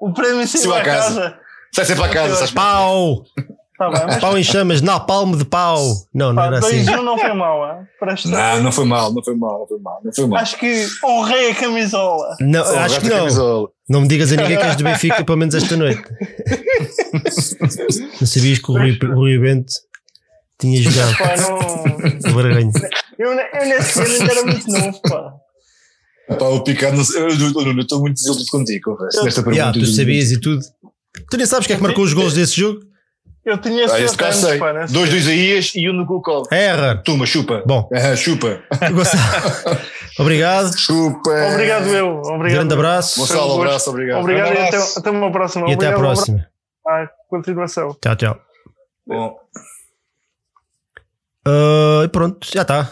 o 0.00 0.12
prémio 0.14 0.48
Saiu 0.48 0.72
à 0.74 0.78
à 0.78 0.82
casa. 0.82 1.20
casa. 1.20 1.38
Sai 1.74 1.84
sempre 1.84 2.02
para 2.02 2.12
casa, 2.12 2.34
sabes? 2.36 2.50
Pau! 2.52 3.22
Tá 3.90 3.98
bem, 3.98 4.06
mas 4.06 4.20
Pau 4.20 4.38
em 4.38 4.42
chamas, 4.44 4.80
na 4.82 5.00
palme 5.00 5.36
de 5.36 5.44
pau! 5.44 5.78
Não, 6.14 6.28
não 6.28 6.34
pá, 6.36 6.46
era 6.46 6.58
assim. 6.58 6.84
2-1 6.84 7.02
não 7.02 7.18
foi 7.18 7.32
mal, 7.34 7.64
ah, 7.64 7.84
para 7.98 8.14
estar. 8.14 8.56
Não, 8.56 8.62
não 8.64 8.72
foi 8.72 8.84
mal, 8.84 9.12
não 9.12 9.22
foi 9.24 9.36
mal, 9.36 9.58
não 9.60 9.66
foi 9.66 9.78
mal, 9.78 10.00
não 10.04 10.12
foi 10.12 10.26
mal. 10.26 10.38
Acho 10.40 10.58
que 10.58 10.86
honrei 11.04 11.50
a 11.50 11.54
camisola. 11.54 12.36
Não, 12.40 12.60
Oh, 12.62 12.78
acho 12.78 13.00
que 13.00 13.08
não. 13.08 13.16
camisola. 13.18 13.68
Não 13.88 14.00
me 14.02 14.08
digas 14.08 14.32
a 14.32 14.36
ninguém 14.36 14.56
que 14.56 14.62
és 14.64 14.76
do 14.76 14.84
Benfica, 14.84 15.24
pelo 15.24 15.38
menos 15.38 15.54
esta 15.54 15.76
noite. 15.76 16.02
Não 18.20 18.26
sabias 18.26 18.58
que 18.58 18.70
o 18.70 18.74
Rui, 18.78 18.98
o 19.02 19.14
Rui 19.14 19.38
Bento 19.38 19.72
tinha 20.60 20.80
jogado. 20.82 21.16
Pá, 21.18 21.36
não... 21.36 21.84
Eu, 23.18 23.28
eu 23.32 23.66
nesse 23.68 24.00
ano 24.00 24.10
ainda 24.14 24.32
era 24.32 24.42
muito 24.44 24.66
novo, 24.70 25.00
pá. 25.02 25.34
Pá, 26.38 26.44
o 26.46 26.62
Picado, 26.64 26.96
não 26.96 27.04
eu 27.18 27.80
estou 27.80 28.00
muito 28.00 28.14
desiludido 28.14 28.50
contigo, 28.50 28.96
confesso. 28.96 29.18
Eu- 29.18 29.24
Nesta 29.24 29.42
pergunta. 29.42 29.64
Já, 29.64 29.72
tu 29.72 29.86
sabias 29.86 30.30
e 30.30 30.40
tudo. 30.40 30.62
Tu 31.30 31.36
nem 31.36 31.46
sabes 31.46 31.66
quem 31.66 31.74
é 31.74 31.76
que 31.76 31.82
marcou 31.82 32.04
os 32.04 32.12
gols 32.14 32.34
desse 32.34 32.56
jogo? 32.58 32.80
Eu 33.44 33.58
tinha 33.58 33.86
Ah, 33.86 33.88
7 33.88 34.02
esse 34.04 34.16
caso 34.16 34.46
sei. 34.48 34.58
pá. 34.58 34.72
Dois 34.88 35.10
do 35.10 35.16
Isaías 35.16 35.72
e 35.74 35.88
um 35.90 35.92
no 35.92 36.06
Kulkov. 36.06 36.46
Erra. 36.52 37.02
Toma, 37.04 37.26
chupa. 37.26 37.62
Bom, 37.66 37.88
Aham, 37.92 38.14
chupa. 38.16 38.62
Obrigado. 40.18 40.78
Chupa. 40.78 41.30
Obrigado 41.52 41.88
eu. 41.88 42.18
Obrigado. 42.20 42.58
Grande 42.58 42.74
abraço. 42.74 43.18
Gonçalo, 43.20 43.56
um 43.58 43.62
abraço, 43.62 43.90
obrigado. 43.90 44.20
Obrigado 44.20 44.46
e 44.46 44.50
Grande 44.52 44.68
até, 44.68 44.76
abraço. 44.76 44.98
até 44.98 45.10
uma 45.10 45.32
próxima. 45.32 45.68
E 45.68 45.72
até 45.74 45.86
à 45.86 45.88
Obrigado, 45.88 45.98
um 45.98 46.00
próxima. 46.14 46.48
abraço. 46.86 47.10
Ah, 47.10 47.10
continuação. 47.28 47.96
Tchau, 48.00 48.16
tchau. 48.16 48.40
Bom. 49.06 49.36
Ah, 51.46 52.02
e 52.04 52.08
pronto, 52.08 52.46
já 52.52 52.62
está. 52.62 52.90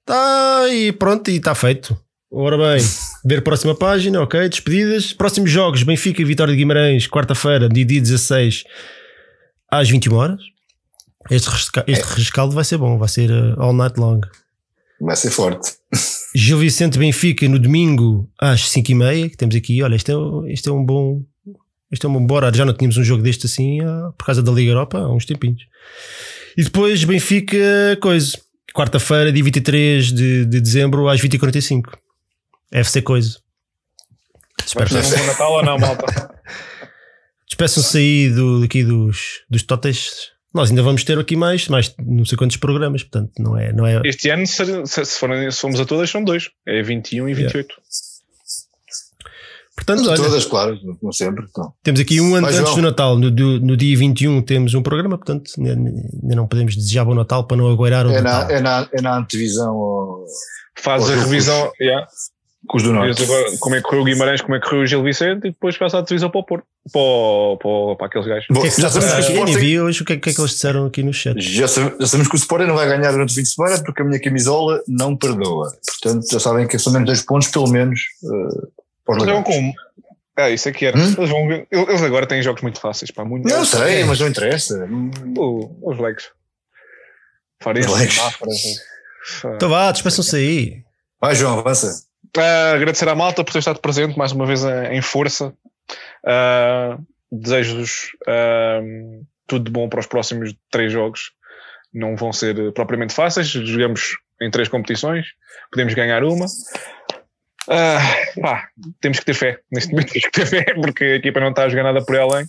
Está 0.00 0.68
e 0.68 0.92
pronto, 0.92 1.28
e 1.30 1.36
está 1.36 1.54
feito. 1.54 1.98
Ora 2.30 2.56
bem, 2.58 2.78
ver 3.24 3.38
a 3.38 3.42
próxima 3.42 3.74
página, 3.74 4.20
ok, 4.22 4.48
despedidas. 4.48 5.12
Próximos 5.12 5.50
jogos: 5.50 5.82
Benfica 5.82 6.20
e 6.22 6.24
Vitória 6.24 6.52
de 6.52 6.58
Guimarães, 6.58 7.06
quarta-feira, 7.08 7.68
dia 7.68 7.84
16, 7.84 8.64
às 9.70 9.88
21 9.88 10.14
horas. 10.16 10.40
Este, 11.30 11.48
resca- 11.48 11.84
este 11.86 12.04
rescaldo 12.14 12.54
vai 12.54 12.64
ser 12.64 12.78
bom, 12.78 12.96
vai 12.98 13.08
ser 13.08 13.30
uh, 13.30 13.60
all 13.60 13.72
night 13.74 13.98
long. 13.98 14.20
Vai 15.00 15.14
ser 15.16 15.30
forte. 15.30 15.72
Gil 16.34 16.58
Vicente 16.58 16.98
Benfica 16.98 17.48
no 17.48 17.58
domingo 17.58 18.28
às 18.40 18.62
5h30, 18.70 19.30
que 19.30 19.36
temos 19.36 19.54
aqui. 19.54 19.82
Olha, 19.82 19.94
este 19.96 20.12
é, 20.12 20.14
este 20.52 20.68
é 20.68 20.72
um 20.72 20.84
bom. 20.84 21.22
Este 21.90 22.04
é 22.06 22.08
um 22.08 22.26
bom 22.26 22.34
horário. 22.34 22.56
Já 22.56 22.64
não 22.64 22.74
tínhamos 22.74 22.96
um 22.96 23.04
jogo 23.04 23.22
deste 23.22 23.46
assim 23.46 23.80
ah, 23.80 24.12
por 24.16 24.26
causa 24.26 24.42
da 24.42 24.52
Liga 24.52 24.70
Europa 24.72 24.98
há 24.98 25.10
uns 25.12 25.24
tempinhos. 25.24 25.62
E 26.56 26.62
depois 26.64 27.04
Benfica, 27.04 27.56
coisa. 28.00 28.38
Quarta-feira, 28.74 29.32
dia 29.32 29.42
23 29.42 30.12
de, 30.12 30.44
de 30.44 30.60
dezembro, 30.60 31.08
às 31.08 31.20
20h45. 31.20 31.82
FC 32.70 33.00
Coisa. 33.02 33.38
Vamos 34.74 34.90
ter 34.90 35.16
um 35.16 35.20
bom 35.20 35.26
Natal 35.26 35.52
ou 35.52 35.62
não, 35.64 35.78
malta? 35.78 36.34
Despeçam-se 37.58 37.98
aí 37.98 38.30
do, 38.30 38.60
daqui 38.60 38.84
dos, 38.84 39.40
dos 39.50 39.62
totes. 39.64 40.30
Nós 40.54 40.70
ainda 40.70 40.82
vamos 40.82 41.02
ter 41.02 41.18
aqui 41.18 41.34
mais, 41.34 41.66
mais 41.68 41.92
não 41.98 42.24
sei 42.24 42.38
quantos 42.38 42.56
programas, 42.56 43.02
portanto, 43.02 43.32
não 43.38 43.58
é. 43.58 43.72
Não 43.72 43.84
é 43.84 44.00
Este 44.04 44.30
ano, 44.30 44.46
se, 44.46 44.64
se, 44.86 45.04
forem- 45.18 45.50
se 45.50 45.60
formos 45.60 45.80
a 45.80 45.84
todas, 45.84 46.08
são 46.08 46.22
dois. 46.22 46.48
É 46.66 46.80
21 46.82 47.28
e 47.28 47.34
28. 47.34 47.74
portanto, 49.76 50.08
olha, 50.08 50.16
Todas, 50.16 50.44
claro, 50.44 50.78
como 51.00 51.12
sempre. 51.12 51.44
Então. 51.50 51.72
Temos 51.82 52.00
aqui 52.00 52.20
um 52.20 52.34
ano 52.34 52.46
antes 52.46 52.58
João. 52.60 52.74
do 52.76 52.82
Natal, 52.82 53.18
no, 53.18 53.30
do- 53.30 53.60
no 53.60 53.76
dia 53.76 53.96
21 53.96 54.40
temos 54.42 54.74
um 54.74 54.82
programa, 54.82 55.18
portanto 55.18 55.50
ainda 55.58 55.76
não 56.36 56.46
podemos 56.46 56.74
desejar 56.76 57.04
bom 57.04 57.14
Natal 57.14 57.44
para 57.46 57.56
não 57.56 57.68
aguardar 57.70 58.06
o 58.06 58.10
É 58.10 58.20
Natal. 58.20 58.48
na, 58.48 58.54
é, 58.54 58.60
na, 58.60 58.88
é 58.92 59.02
na 59.02 59.18
antevisão 59.18 59.70
ao- 59.74 60.24
Faz 60.80 61.10
a 61.10 61.14
revisão. 61.16 61.72
yeah. 61.80 62.06
Com 62.68 62.76
os 62.76 62.82
do 62.82 62.92
Norte. 62.92 63.22
agora 63.22 63.44
como 63.58 63.74
é 63.74 63.78
que 63.78 63.82
correu 63.84 64.02
o 64.02 64.04
Guimarães, 64.04 64.40
como 64.40 64.54
é 64.54 64.60
que 64.60 64.66
correu 64.66 64.82
o 64.82 64.86
Gil 64.86 65.02
Vicente 65.02 65.48
e 65.48 65.50
depois 65.50 65.74
faz 65.76 65.94
a 65.94 66.00
divisão 66.02 66.30
para 66.30 66.40
o 66.40 66.44
Porto. 66.44 66.64
Para, 66.92 67.00
para, 67.62 67.96
para 67.96 68.06
aqueles 68.06 68.26
gajos. 68.28 68.46
Bom, 68.50 68.64
é 68.64 68.70
já, 68.70 68.82
passa 68.84 69.00
sabemos 69.00 69.14
que 69.14 69.20
o 69.20 69.24
aqui? 69.24 69.32
Sporting, 69.32 69.58
vi 69.58 69.80
hoje 69.80 70.02
o 70.02 70.04
que 70.04 70.12
é, 70.12 70.16
o 70.16 70.20
que 70.20 70.30
é 70.30 70.32
que 70.34 70.40
eles 70.40 70.50
disseram 70.52 70.86
aqui 70.86 71.02
no 71.02 71.12
chat. 71.12 71.40
já, 71.40 71.66
sabe- 71.68 71.96
já 72.00 72.06
sabemos 72.06 72.28
que 72.28 72.34
o 72.34 72.38
Sporting 72.38 72.66
não 72.66 72.76
vai 72.76 72.86
ganhar 72.88 73.10
durante 73.10 73.30
o 73.30 73.34
fim 73.34 73.42
de 73.42 73.48
semana 73.52 73.82
porque 73.82 74.02
a 74.02 74.04
minha 74.04 74.20
camisola 74.20 74.80
não 74.86 75.16
perdoa. 75.16 75.72
Portanto, 76.00 76.26
já 76.30 76.38
sabem 76.40 76.66
que 76.68 76.78
são 76.78 76.92
menos 76.92 77.06
dois 77.06 77.22
pontos, 77.22 77.48
pelo 77.48 77.68
menos. 77.68 78.00
Uh, 78.22 78.68
para 79.04 79.16
os 79.16 79.22
Eles 79.22 79.34
vão 79.34 79.44
Leões. 79.46 79.74
com. 79.74 79.88
É, 80.42 80.50
isso 80.52 80.68
é 80.68 80.72
que 80.72 80.86
era. 80.86 80.96
Hum? 80.96 81.14
Eles, 81.18 81.30
vão, 81.30 81.50
eles 81.88 82.02
agora 82.02 82.24
têm 82.26 82.40
jogos 82.42 82.62
muito 82.62 82.80
fáceis. 82.80 83.10
Pá, 83.10 83.24
muito 83.24 83.48
Não 83.48 83.64
sei, 83.64 84.04
mas 84.04 84.20
não 84.20 84.28
interessa. 84.28 84.88
O- 85.36 85.90
os 85.90 85.98
legs. 85.98 86.26
Farense, 87.60 87.88
Os 87.88 87.98
legs. 87.98 88.20
Então 89.56 89.68
vá, 89.68 89.90
despeçam-se 89.90 90.36
aí. 90.36 90.82
Vai, 91.20 91.34
João, 91.34 91.58
avança. 91.58 92.04
Ah, 92.36 92.72
agradecer 92.74 93.08
à 93.08 93.14
malta 93.14 93.44
por 93.44 93.52
ter 93.52 93.60
estado 93.60 93.80
presente 93.80 94.16
mais 94.18 94.32
uma 94.32 94.46
vez 94.46 94.64
em 94.64 94.98
em 94.98 95.02
força. 95.02 95.54
Uh, 96.24 97.04
Desejo-vos 97.30 98.12
uh, 98.26 99.26
tudo 99.46 99.66
de 99.66 99.70
bom 99.70 99.88
para 99.88 100.00
os 100.00 100.06
próximos 100.06 100.54
três 100.70 100.92
jogos. 100.92 101.32
Não 101.92 102.16
vão 102.16 102.32
ser 102.32 102.72
propriamente 102.72 103.14
fáceis. 103.14 103.48
Jogamos 103.48 104.16
em 104.40 104.50
três 104.50 104.68
competições, 104.68 105.26
podemos 105.70 105.94
ganhar 105.94 106.24
uma. 106.24 106.46
Uh, 107.66 108.40
pá, 108.40 108.68
temos 109.00 109.18
que 109.18 109.26
ter 109.26 109.34
fé. 109.34 109.60
Neste 109.70 109.90
momento 109.90 110.12
temos 110.12 110.28
que 110.28 110.30
ter 110.30 110.46
fé, 110.46 110.64
porque 110.74 111.04
a 111.04 111.16
equipa 111.16 111.40
não 111.40 111.50
está 111.50 111.64
a 111.64 111.68
jogar 111.68 111.82
nada 111.82 112.04
por 112.04 112.16
além. 112.16 112.46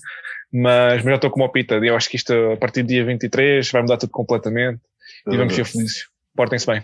Mas, 0.52 1.04
mas 1.04 1.06
já 1.06 1.16
estou 1.16 1.30
como 1.30 1.46
o 1.46 1.50
Pita. 1.50 1.76
Eu 1.76 1.96
acho 1.96 2.10
que 2.10 2.16
isto, 2.16 2.34
a 2.54 2.58
partir 2.58 2.84
do 2.84 2.88
dia 2.88 3.06
23, 3.06 3.70
vai 3.72 3.82
mudar 3.82 3.98
tudo 3.98 4.12
completamente. 4.12 4.82
E 5.28 5.38
vamos 5.38 5.54
ser 5.54 5.66
felizes. 5.66 6.08
Portem-se 6.36 6.66
bem. 6.66 6.84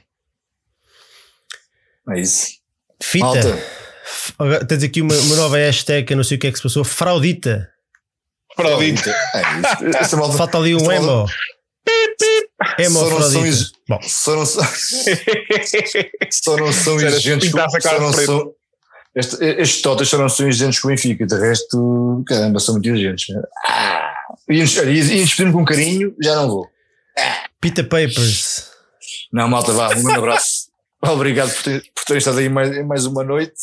É 2.09 2.19
isso. 2.19 2.64
Fita. 3.01 3.25
Malta. 3.25 4.65
Tens 4.65 4.83
aqui 4.83 5.01
uma, 5.01 5.15
uma, 5.15 5.35
nova 5.35 5.57
hashtag, 5.57 6.11
eu 6.11 6.17
não 6.17 6.23
sei 6.23 6.37
o 6.37 6.39
que 6.39 6.47
é 6.47 6.51
que 6.51 6.57
se 6.57 6.63
passou. 6.63 6.83
Fraudita. 6.83 7.69
Fraudita. 8.55 9.09
É 9.33 10.01
isso. 10.01 10.17
Malta, 10.17 10.37
Falta 10.37 10.57
ali 10.57 10.75
um 10.75 10.91
emo. 10.91 11.25
Emo 12.79 12.99
só 12.99 13.09
não 13.09 13.21
são, 13.21 13.45
ex... 13.45 13.71
Bom. 13.87 13.99
Só 14.01 14.35
não 14.35 14.45
são, 14.45 14.63
só 16.31 16.57
não 16.57 16.73
são 16.73 16.99
exigentes 16.99 17.51
com, 17.51 17.59
só 17.79 17.99
não 17.99 18.13
são, 18.13 18.51
este, 19.15 19.43
estes 19.43 19.81
totas 19.81 20.09
só 20.09 20.17
não 20.17 20.29
são 20.29 20.47
exigentes 20.47 20.79
com 20.79 20.87
o 20.87 20.91
Benfica, 20.91 21.25
de 21.25 21.35
resto, 21.35 22.23
caramba, 22.27 22.59
são 22.59 22.75
muito 22.75 22.89
exigentes. 22.89 23.27
Ah, 23.67 24.13
e 24.49 24.63
despedir-me 24.63 25.53
com 25.53 25.63
carinho, 25.63 26.15
já 26.21 26.35
não 26.35 26.49
vou. 26.49 26.67
Ah. 27.17 27.45
Pita 27.61 27.83
Papers. 27.83 28.69
Não, 29.31 29.47
malta, 29.47 29.73
vá, 29.73 29.89
um 29.89 30.03
grande 30.03 30.17
abraço. 30.17 30.54
Obrigado 31.11 31.53
por, 31.53 31.63
ter, 31.63 31.83
por 32.07 32.17
estado 32.17 32.39
aí 32.39 32.49
mais, 32.49 32.85
mais 32.85 33.05
uma 33.05 33.23
noite. 33.23 33.53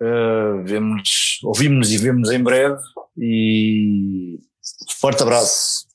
Uh, 0.00 0.64
vemos, 0.64 1.38
ouvimos 1.44 1.92
e 1.92 1.98
vemos 1.98 2.30
em 2.30 2.42
breve. 2.42 2.80
E 3.18 4.38
forte 4.98 5.22
abraço. 5.22 5.86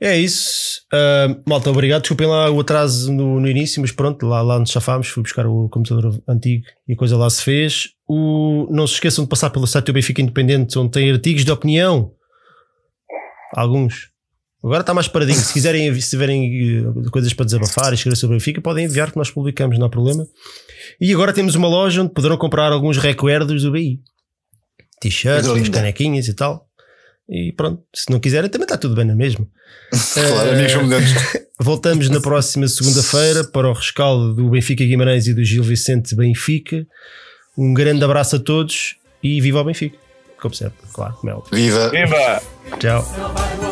É 0.00 0.18
isso. 0.18 0.82
Uh, 0.92 1.42
malta, 1.48 1.70
obrigado. 1.70 2.02
Desculpem 2.02 2.26
lá 2.26 2.50
o 2.50 2.60
atraso 2.60 3.12
no, 3.12 3.40
no, 3.40 3.48
início, 3.48 3.80
mas 3.80 3.90
pronto, 3.90 4.26
lá, 4.26 4.42
lá 4.42 4.58
nos 4.58 4.70
chafámos. 4.70 5.08
Fui 5.08 5.22
buscar 5.22 5.46
o 5.46 5.68
computador 5.68 6.22
antigo 6.28 6.64
e 6.86 6.92
a 6.92 6.96
coisa 6.96 7.16
lá 7.16 7.28
se 7.30 7.42
fez. 7.42 7.90
O, 8.06 8.68
não 8.70 8.86
se 8.86 8.94
esqueçam 8.94 9.24
de 9.24 9.30
passar 9.30 9.50
pelo 9.50 9.66
site 9.66 9.86
do 9.86 9.92
Benfica 9.92 10.20
Independente, 10.20 10.78
onde 10.78 10.92
tem 10.92 11.10
artigos 11.10 11.44
de 11.44 11.50
opinião. 11.50 12.12
Alguns. 13.54 14.13
Agora 14.64 14.80
está 14.80 14.94
mais 14.94 15.06
paradinho. 15.06 15.38
Se 15.38 15.52
quiserem, 15.52 16.00
se 16.00 16.08
tiverem 16.08 16.78
eh, 16.78 17.10
coisas 17.10 17.34
para 17.34 17.44
desabafar 17.44 17.92
e 17.92 17.96
escrever 17.96 18.16
sobre 18.16 18.36
o 18.36 18.38
Benfica, 18.38 18.62
podem 18.62 18.86
enviar 18.86 19.10
que 19.10 19.18
nós 19.18 19.30
publicamos, 19.30 19.78
não 19.78 19.86
há 19.86 19.90
problema. 19.90 20.26
E 20.98 21.12
agora 21.12 21.34
temos 21.34 21.54
uma 21.54 21.68
loja 21.68 22.00
onde 22.00 22.14
poderão 22.14 22.38
comprar 22.38 22.72
alguns 22.72 22.96
recuerdos 22.96 23.62
do 23.62 23.72
BI. 23.72 24.00
T-shirts, 25.00 25.68
canequinhas 25.68 26.28
e 26.28 26.34
tal. 26.34 26.66
E 27.28 27.52
pronto, 27.52 27.82
se 27.94 28.10
não 28.10 28.18
quiserem, 28.18 28.48
também 28.48 28.64
está 28.64 28.78
tudo 28.78 28.94
bem 28.94 29.04
na 29.04 29.14
mesma. 29.14 29.46
claro, 30.14 30.50
uh, 30.50 31.44
Voltamos 31.60 32.08
na 32.08 32.20
próxima 32.20 32.66
segunda-feira 32.66 33.44
para 33.44 33.68
o 33.68 33.72
rescaldo 33.74 34.34
do 34.34 34.48
Benfica 34.48 34.84
Guimarães 34.84 35.26
e 35.26 35.34
do 35.34 35.44
Gil 35.44 35.62
Vicente 35.62 36.16
Benfica. 36.16 36.86
Um 37.56 37.74
grande 37.74 38.02
abraço 38.02 38.36
a 38.36 38.38
todos 38.38 38.96
e 39.22 39.40
viva 39.42 39.60
o 39.60 39.64
Benfica. 39.64 39.98
Como 40.40 40.54
sempre, 40.54 40.78
claro, 40.92 41.16
Viva! 41.52 41.90
Viva! 41.90 42.42
Tchau! 42.78 43.63